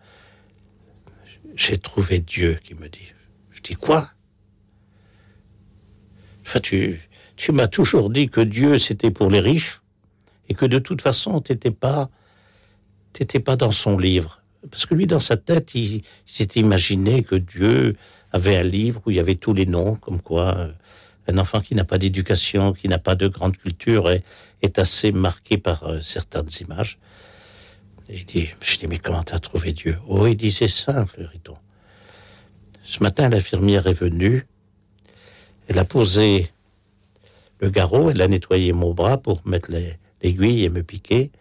J'ai 1.56 1.80
trouvé 1.80 2.20
Dieu, 2.20 2.60
qui 2.64 2.76
me 2.76 2.88
dit. 2.88 3.12
Je 3.62 3.70
dis, 3.70 3.76
quoi? 3.76 4.10
Enfin, 6.42 6.60
tu, 6.60 7.00
tu 7.36 7.52
m'as 7.52 7.68
toujours 7.68 8.10
dit 8.10 8.28
que 8.28 8.42
Dieu, 8.42 8.80
c'était 8.80 9.12
pour 9.12 9.30
les 9.30 9.40
riches, 9.40 9.82
et 10.50 10.54
que 10.54 10.66
de 10.66 10.80
toute 10.80 11.02
façon, 11.02 11.42
tu 11.42 11.52
n'étais 11.52 11.72
pas, 11.72 12.10
pas 13.46 13.56
dans 13.56 13.72
son 13.72 13.98
livre. 13.98 14.42
Parce 14.70 14.86
que 14.86 14.96
lui, 14.96 15.08
dans 15.08 15.20
sa 15.20 15.38
tête, 15.38 15.76
il, 15.76 16.02
s'était 16.26 16.60
imaginé 16.60 17.24
que 17.24 17.36
Dieu 17.36 17.96
avait 18.32 18.58
un 18.58 18.64
livre 18.64 19.02
où 19.06 19.12
il 19.12 19.18
y 19.18 19.20
avait 19.20 19.36
tous 19.36 19.54
les 19.54 19.66
noms, 19.66 19.96
comme 19.96 20.22
quoi 20.22 20.58
euh, 20.58 20.72
un 21.28 21.38
enfant 21.38 21.60
qui 21.60 21.76
n'a 21.76 21.84
pas 21.84 21.98
d'éducation, 21.98 22.74
qui 22.74 22.88
n'a 22.88 23.00
pas 23.00 23.16
de 23.16 23.28
grande 23.28 23.58
culture, 23.58 24.10
est, 24.10 24.24
est 24.62 24.80
assez 24.80 25.12
marqué 25.12 25.58
par 25.58 25.84
euh, 25.84 26.00
certaines 26.02 26.50
images. 26.60 27.00
Et 28.10 28.18
il 28.18 28.26
dit, 28.26 28.50
je 28.62 28.78
dis, 28.78 28.88
mais 28.88 29.00
comment 29.00 29.24
tu 29.24 29.34
as 29.34 29.40
trouvé 29.40 29.72
Dieu? 29.72 29.98
Oh, 30.08 30.28
il 30.28 30.52
c'est 30.52 30.68
simple, 30.68 31.30
Riton. 31.32 31.56
Ce 32.84 33.04
matin, 33.04 33.30
l'infirmière 33.30 33.88
est 33.88 33.94
venue, 33.94 34.46
elle 35.68 35.80
a 35.80 35.86
posé 35.86 36.52
le 37.60 37.70
garrot, 37.70 38.10
elle 38.10 38.22
a 38.22 38.28
nettoyé 38.28 38.74
mon 38.74 38.94
bras 38.94 39.18
pour 39.18 39.42
mettre 39.46 39.70
l'aiguille 40.22 40.64
et 40.64 40.70
me 40.70 40.82
piquer. 40.82 41.32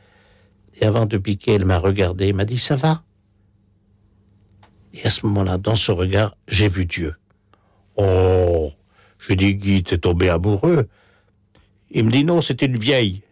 Et 0.81 0.85
avant 0.85 1.07
de 1.07 1.19
piquer, 1.19 1.55
elle 1.55 1.65
m'a 1.65 1.79
regardé, 1.79 2.33
m'a 2.33 2.45
dit, 2.45 2.59
ça 2.59 2.77
va? 2.77 3.03
Et 4.93 5.05
à 5.05 5.11
ce 5.11 5.25
moment-là, 5.27 5.57
dans 5.59 5.75
ce 5.75 5.93
regard, 5.93 6.37
j'ai 6.47 6.69
vu 6.69 6.85
Dieu. 6.85 7.15
Oh 7.97 8.73
Je 9.19 9.35
dis, 9.35 9.55
Guy, 9.55 9.83
t'es 9.83 9.99
tombé 9.99 10.29
amoureux. 10.29 10.89
Il 11.91 12.05
me 12.05 12.11
dit, 12.11 12.25
non, 12.25 12.41
c'était 12.41 12.67
une 12.67 12.79
vieille. 12.79 13.23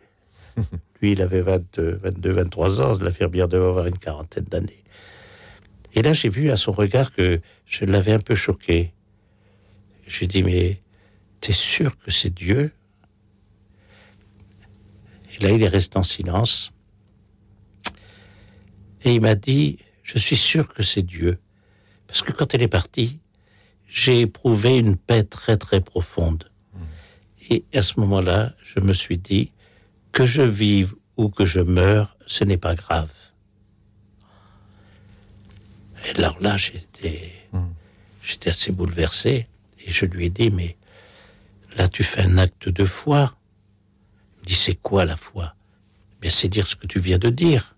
Lui, 1.01 1.13
il 1.13 1.23
avait 1.23 1.43
22, 1.43 2.01
23 2.03 2.81
ans, 2.81 2.95
l'infirmière 3.01 3.49
devait 3.49 3.67
avoir 3.67 3.87
une 3.87 3.99
quarantaine 3.99 4.45
d'années. 4.45 4.83
Et 5.95 6.03
là, 6.03 6.13
j'ai 6.13 6.29
vu 6.29 6.51
à 6.51 6.57
son 6.57 6.73
regard 6.73 7.13
que 7.13 7.41
je 7.67 7.85
l'avais 7.85 8.13
un 8.13 8.19
peu 8.19 8.35
choqué. 8.35 8.93
J'ai 10.07 10.27
dit, 10.27 10.43
mais 10.43 10.83
t'es 11.41 11.53
sûr 11.53 11.97
que 11.99 12.11
c'est 12.11 12.33
Dieu? 12.33 12.73
Et 15.35 15.43
là, 15.43 15.51
il 15.51 15.63
est 15.63 15.69
resté 15.69 15.99
en 15.99 16.03
silence. 16.03 16.73
Et 19.05 19.15
il 19.15 19.21
m'a 19.21 19.35
dit, 19.35 19.79
je 20.03 20.19
suis 20.19 20.37
sûr 20.37 20.69
que 20.69 20.83
c'est 20.83 21.03
Dieu. 21.03 21.39
Parce 22.07 22.23
que 22.23 22.33
quand 22.33 22.55
elle 22.55 22.63
est 22.63 22.69
partie, 22.69 23.21
j'ai 23.87 24.21
éprouvé 24.21 24.79
une 24.79 24.97
paix 24.97 25.25
très 25.25 25.57
très 25.57 25.81
profonde. 25.81 26.51
Et 27.51 27.65
à 27.75 27.83
ce 27.83 27.99
moment-là, 28.01 28.55
je 28.63 28.81
me 28.81 28.93
suis 28.93 29.17
dit, 29.17 29.53
que 30.13 30.27
je 30.27 30.43
vive 30.43 30.95
ou 31.17 31.29
que 31.29 31.45
je 31.45 31.61
meure, 31.61 32.17
ce 32.27 32.45
n'est 32.45 32.59
pas 32.59 32.75
grave. 32.75 33.13
Et 36.07 36.19
alors 36.19 36.41
là, 36.41 36.57
j'étais, 36.57 37.33
j'étais 38.23 38.51
assez 38.51 38.73
bouleversé. 38.73 39.47
Et 39.85 39.91
je 39.91 40.05
lui 40.07 40.27
ai 40.27 40.31
dit, 40.31 40.51
mais 40.51 40.77
là, 41.77 41.89
tu 41.89 42.03
fais 42.03 42.23
un 42.23 42.39
acte 42.39 42.69
de 42.69 42.85
foi. 42.85 43.35
Il 44.37 44.41
me 44.43 44.47
dit, 44.47 44.55
c'est 44.55 44.75
quoi 44.75 45.05
la 45.05 45.17
foi? 45.17 45.55
Bien, 46.21 46.31
c'est 46.31 46.49
dire 46.49 46.67
ce 46.67 46.77
que 46.77 46.87
tu 46.87 47.01
viens 47.01 47.19
de 47.19 47.31
dire. 47.31 47.77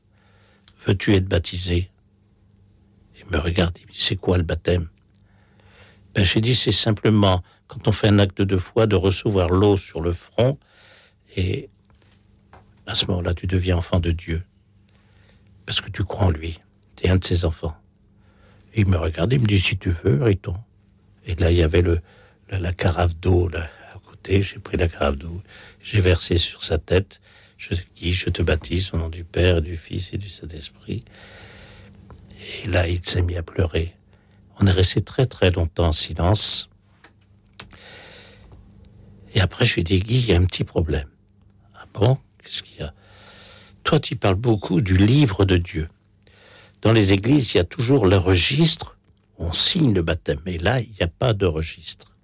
Veux-tu 0.87 1.15
être 1.15 1.27
baptisé? 1.27 1.91
Il 3.19 3.27
me 3.31 3.39
regarde, 3.39 3.77
il 3.79 3.87
me 3.87 3.93
dit, 3.93 4.01
c'est 4.01 4.17
quoi 4.17 4.39
le 4.39 4.45
baptême? 4.45 4.89
Ben, 6.15 6.25
J'ai 6.25 6.41
dit, 6.41 6.55
c'est 6.55 6.73
simplement, 6.73 7.43
quand 7.69 7.87
on 7.87 7.93
fait 7.93 8.09
un 8.09 8.19
acte 8.19 8.43
de 8.43 8.57
foi, 8.57 8.87
de 8.87 8.97
recevoir 8.97 9.49
l'eau 9.49 9.77
sur 9.77 10.01
le 10.01 10.13
front. 10.13 10.59
Et 11.37 11.69
à 12.87 12.95
ce 12.95 13.07
moment-là, 13.07 13.35
tu 13.35 13.47
deviens 13.47 13.77
enfant 13.77 14.01
de 14.01 14.11
Dieu. 14.11 14.43
Parce 15.67 15.81
que 15.81 15.91
tu 15.91 16.03
crois 16.03 16.27
en 16.27 16.31
lui. 16.31 16.59
Tu 16.97 17.07
es 17.07 17.11
un 17.11 17.17
de 17.17 17.25
ses 17.25 17.45
enfants. 17.45 17.77
Il 18.75 18.87
me 18.87 18.97
regarde, 18.97 19.33
il 19.33 19.41
me 19.41 19.47
dit, 19.47 19.61
si 19.61 19.77
tu 19.79 19.91
veux, 19.91 20.23
Riton. 20.23 20.57
Et 21.27 21.35
là, 21.37 21.51
il 21.51 21.57
y 21.57 21.63
avait 21.63 21.83
le, 21.83 22.01
la, 22.51 22.73
carafe 22.73 23.17
d'eau 23.17 23.49
là, 23.49 23.69
à 23.95 23.99
côté. 23.99 24.43
J'ai 24.43 24.59
pris 24.59 24.77
la 24.77 24.89
carafe 24.89 25.17
d'eau, 25.17 25.43
j'ai 25.81 26.01
versé 26.01 26.39
sur 26.39 26.63
sa 26.63 26.79
tête. 26.79 27.21
Je 27.59 27.75
je 28.01 28.31
te 28.31 28.43
baptise 28.43 28.95
au 28.95 28.97
nom 28.97 29.09
du 29.09 29.23
Père, 29.23 29.61
du 29.61 29.77
Fils 29.77 30.15
et 30.15 30.19
du 30.19 30.31
Saint-Esprit. 30.31 31.05
Et 32.63 32.69
là, 32.69 32.89
il 32.89 33.05
s'est 33.05 33.23
mis 33.23 33.37
à 33.37 33.43
pleurer. 33.43 33.95
On 34.59 34.67
est 34.67 34.73
resté 34.73 35.03
très 35.03 35.27
très 35.27 35.51
longtemps 35.51 35.89
en 35.89 35.93
silence. 35.93 36.71
Et 39.35 39.41
après, 39.41 39.67
je 39.67 39.75
lui 39.75 39.81
ai 39.83 39.85
dit, 39.85 40.01
Guy, 40.01 40.19
il 40.19 40.27
y 40.27 40.33
a 40.33 40.37
un 40.37 40.45
petit 40.45 40.65
problème. 40.65 41.09
Ah 41.75 41.85
bon? 41.93 42.19
Qu'est-ce 42.43 42.63
qu'il 42.63 42.79
y 42.79 42.83
a? 42.83 42.95
Toi, 43.85 44.01
tu 44.01 44.17
parles 44.17 44.35
beaucoup 44.37 44.81
du 44.81 44.97
livre 44.97 45.45
de 45.45 45.57
Dieu. 45.57 45.89
Dans 46.83 46.93
les 46.93 47.13
églises, 47.13 47.55
il 47.55 47.59
y 47.59 47.61
a 47.61 47.65
toujours 47.65 48.07
le 48.07 48.17
registre 48.17 48.97
on 49.41 49.53
signe 49.53 49.95
le 49.95 50.03
baptême. 50.03 50.41
Et 50.47 50.59
là, 50.59 50.81
il 50.81 50.91
n'y 50.91 51.03
a 51.03 51.09
pas 51.09 51.33
de 51.33 51.47
registre. 51.47 52.15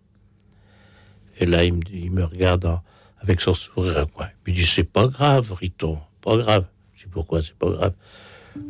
Et 1.40 1.46
là, 1.46 1.64
il 1.64 1.72
me, 1.74 1.80
il 1.90 2.12
me 2.12 2.24
regarde 2.24 2.80
avec 3.20 3.40
son 3.40 3.54
sourire 3.54 4.06
Il 4.46 4.52
me 4.52 4.56
dit, 4.56 4.64
c'est 4.64 4.84
pas 4.84 5.08
grave, 5.08 5.52
Riton, 5.52 5.98
pas 6.20 6.36
grave. 6.36 6.66
Je 6.94 7.04
dis, 7.04 7.10
pourquoi 7.10 7.42
c'est 7.42 7.56
pas 7.56 7.70
grave? 7.70 7.92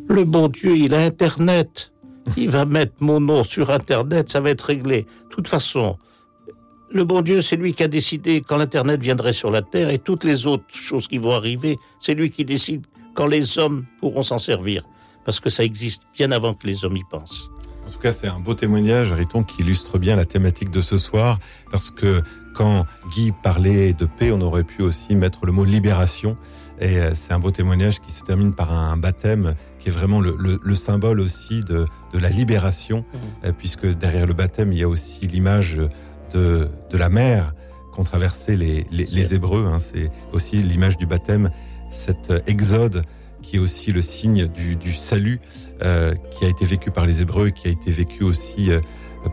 Le 0.07 0.23
bon 0.23 0.47
Dieu, 0.47 0.75
il 0.75 0.93
a 0.93 1.01
Internet. 1.01 1.91
Il 2.35 2.49
va 2.49 2.65
mettre 2.65 2.93
mon 2.99 3.19
nom 3.19 3.43
sur 3.43 3.69
Internet, 3.69 4.29
ça 4.29 4.41
va 4.41 4.49
être 4.49 4.61
réglé. 4.61 5.03
De 5.03 5.29
toute 5.29 5.47
façon, 5.47 5.97
le 6.91 7.05
bon 7.05 7.21
Dieu, 7.21 7.41
c'est 7.41 7.55
lui 7.55 7.73
qui 7.73 7.83
a 7.83 7.87
décidé 7.87 8.41
quand 8.41 8.57
l'Internet 8.57 9.01
viendrait 9.01 9.33
sur 9.33 9.49
la 9.49 9.61
Terre 9.61 9.89
et 9.89 9.99
toutes 9.99 10.25
les 10.25 10.45
autres 10.45 10.65
choses 10.73 11.07
qui 11.07 11.19
vont 11.19 11.31
arriver, 11.31 11.77
c'est 12.01 12.15
lui 12.15 12.29
qui 12.29 12.43
décide 12.43 12.85
quand 13.13 13.27
les 13.27 13.59
hommes 13.59 13.85
pourront 13.99 14.23
s'en 14.23 14.39
servir. 14.39 14.83
Parce 15.27 15.41
que 15.41 15.49
ça 15.49 15.65
existe 15.65 16.03
bien 16.15 16.31
avant 16.31 16.53
que 16.53 16.65
les 16.65 16.85
hommes 16.85 16.95
y 16.95 17.03
pensent. 17.03 17.51
En 17.85 17.89
tout 17.91 17.99
cas, 17.99 18.13
c'est 18.13 18.29
un 18.29 18.39
beau 18.39 18.53
témoignage, 18.53 19.11
Riton, 19.11 19.43
qui 19.43 19.61
illustre 19.61 19.97
bien 19.97 20.15
la 20.15 20.23
thématique 20.23 20.71
de 20.71 20.79
ce 20.79 20.97
soir, 20.97 21.37
parce 21.69 21.91
que 21.91 22.21
quand 22.55 22.85
Guy 23.13 23.33
parlait 23.43 23.91
de 23.91 24.05
paix, 24.05 24.31
on 24.31 24.39
aurait 24.39 24.63
pu 24.63 24.83
aussi 24.83 25.17
mettre 25.17 25.45
le 25.45 25.51
mot 25.51 25.65
libération. 25.65 26.37
Et 26.79 26.97
euh, 26.97 27.11
c'est 27.13 27.33
un 27.33 27.39
beau 27.39 27.51
témoignage 27.51 27.99
qui 27.99 28.13
se 28.13 28.23
termine 28.23 28.53
par 28.53 28.71
un 28.71 28.95
baptême 28.95 29.55
qui 29.79 29.89
est 29.89 29.91
vraiment 29.91 30.21
le, 30.21 30.75
symbole 30.75 31.19
aussi 31.19 31.61
de, 31.61 31.83
la 32.13 32.29
libération, 32.29 32.99
mmh. 32.99 33.47
euh, 33.47 33.51
puisque 33.51 33.85
derrière 33.85 34.27
le 34.27 34.33
baptême, 34.33 34.71
il 34.71 34.79
y 34.79 34.83
a 34.83 34.87
aussi 34.87 35.27
l'image 35.27 35.77
de, 36.33 36.69
la 36.93 37.09
mer 37.09 37.53
qu'ont 37.91 38.05
traversé 38.05 38.55
les, 38.55 38.87
les, 38.91 39.33
Hébreux. 39.33 39.65
Hein. 39.65 39.79
C'est 39.79 40.09
aussi 40.31 40.63
l'image 40.63 40.97
du 40.97 41.05
baptême, 41.05 41.49
cet 41.89 42.31
exode 42.47 43.03
qui 43.47 43.55
est 43.55 43.59
aussi 43.59 43.93
le 43.93 44.01
signe 44.01 44.47
du, 44.47 44.91
salut 44.93 45.39
euh, 45.81 46.13
qui 46.31 46.43
a 46.43 46.49
été 46.49 46.65
vécu 46.65 46.91
par 46.91 47.05
les 47.05 47.21
Hébreux, 47.21 47.49
qui 47.49 47.69
a 47.69 47.71
été 47.71 47.91
vécu 47.91 48.23
aussi 48.23 48.71
euh, 48.71 48.81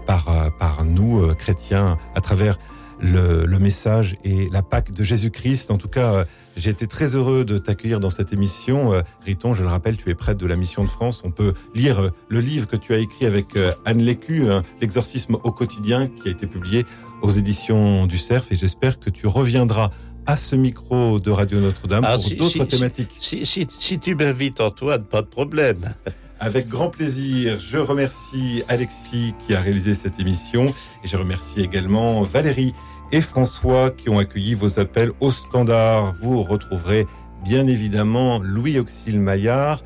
par, 0.07 0.29
euh, 0.29 0.51
par 0.59 0.85
nous, 0.85 1.35
chrétiens, 1.35 1.99
à 2.15 2.21
travers 2.21 2.57
le, 3.01 3.59
message 3.59 4.15
et 4.25 4.49
la 4.51 4.63
Pâque 4.63 4.93
de 4.93 5.03
Jésus-Christ. 5.03 5.73
En 5.73 5.79
tout 5.79 5.89
cas, 5.89 6.25
j'ai 6.57 6.71
été 6.71 6.87
très 6.87 7.17
heureux 7.17 7.45
de 7.45 7.59
t'accueillir 7.59 7.99
dans 7.99 8.09
cette 8.09 8.33
émission. 8.33 8.93
Riton, 9.25 9.53
je 9.53 9.63
le 9.63 9.69
rappelle, 9.69 9.97
tu 9.97 10.09
es 10.11 10.15
prêtre 10.15 10.41
de 10.41 10.47
la 10.47 10.57
Mission 10.57 10.85
de 10.85 10.89
France. 10.89 11.23
On 11.25 11.31
peut 11.31 11.55
lire 11.75 12.11
le 12.29 12.41
livre 12.41 12.69
que 12.69 12.77
tu 12.77 12.95
as 12.95 12.99
écrit 12.99 13.27
avec 13.27 13.59
Anne 13.85 14.01
Lécu, 14.01 14.51
hein, 14.51 14.63
L'exorcisme 14.81 15.37
au 15.43 15.51
quotidien, 15.51 16.07
qui 16.07 16.29
a 16.29 16.31
été 16.31 16.47
publié 16.47 16.87
aux 17.21 17.31
éditions 17.31 18.07
du 18.07 18.17
Cerf. 18.17 18.47
Et 18.53 18.57
j'espère 18.57 19.01
que 19.01 19.11
tu 19.11 19.27
reviendras 19.27 19.91
à 20.27 20.37
ce 20.37 20.57
micro 20.57 21.21
de 21.21 21.31
Radio 21.31 21.61
Notre-Dame 21.61 22.05
ah, 22.07 22.17
pour 22.17 22.31
d'autres 22.37 22.65
thématiques. 22.65 23.17
Si, 23.21 23.45
si 23.45 23.99
tu 23.99 24.15
m'invites, 24.15 24.61
Antoine, 24.61 25.05
pas 25.05 25.23
de 25.23 25.27
problème. 25.27 25.95
Avec 26.41 26.69
grand 26.69 26.91
plaisir, 26.91 27.59
je 27.59 27.79
remercie 27.79 28.65
Alexis 28.69 29.35
qui 29.47 29.55
a 29.55 29.61
réalisé 29.61 29.95
cette 29.95 30.21
émission 30.21 30.67
et 31.03 31.09
je 31.09 31.17
remercie 31.17 31.61
également 31.61 32.23
Valérie 32.23 32.75
et 33.13 33.21
François 33.21 33.91
qui 33.91 34.11
ont 34.11 34.19
accueilli 34.19 34.55
vos 34.55 34.79
appels 34.79 35.13
au 35.21 35.31
standard. 35.31 36.15
Vous 36.21 36.43
retrouverez 36.43 37.07
bien 37.45 37.67
évidemment 37.67 38.41
Louis 38.41 38.79
Auxil 38.79 39.21
Maillard 39.21 39.83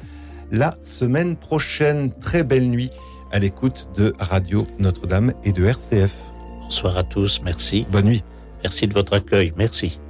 la 0.51 0.77
semaine 0.83 1.37
prochaine. 1.37 2.13
Très 2.19 2.43
belle 2.43 2.69
nuit 2.69 2.91
à 3.31 3.39
l'écoute 3.39 3.89
de 3.97 4.13
Radio 4.19 4.67
Notre-Dame 4.79 5.33
et 5.45 5.53
de 5.53 5.65
RCF. 5.65 6.15
Bonsoir 6.63 6.97
à 6.97 7.05
tous, 7.05 7.41
merci. 7.45 7.87
Bonne 7.91 8.07
nuit. 8.07 8.25
Merci 8.63 8.89
de 8.89 8.95
votre 8.95 9.13
accueil, 9.13 9.53
merci. 9.57 10.01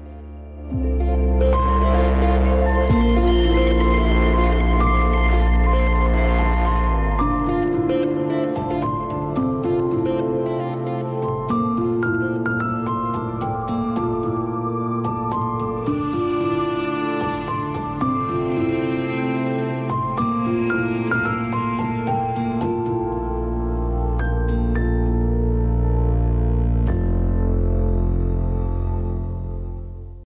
Thank 0.70 1.54
you. 1.54 1.67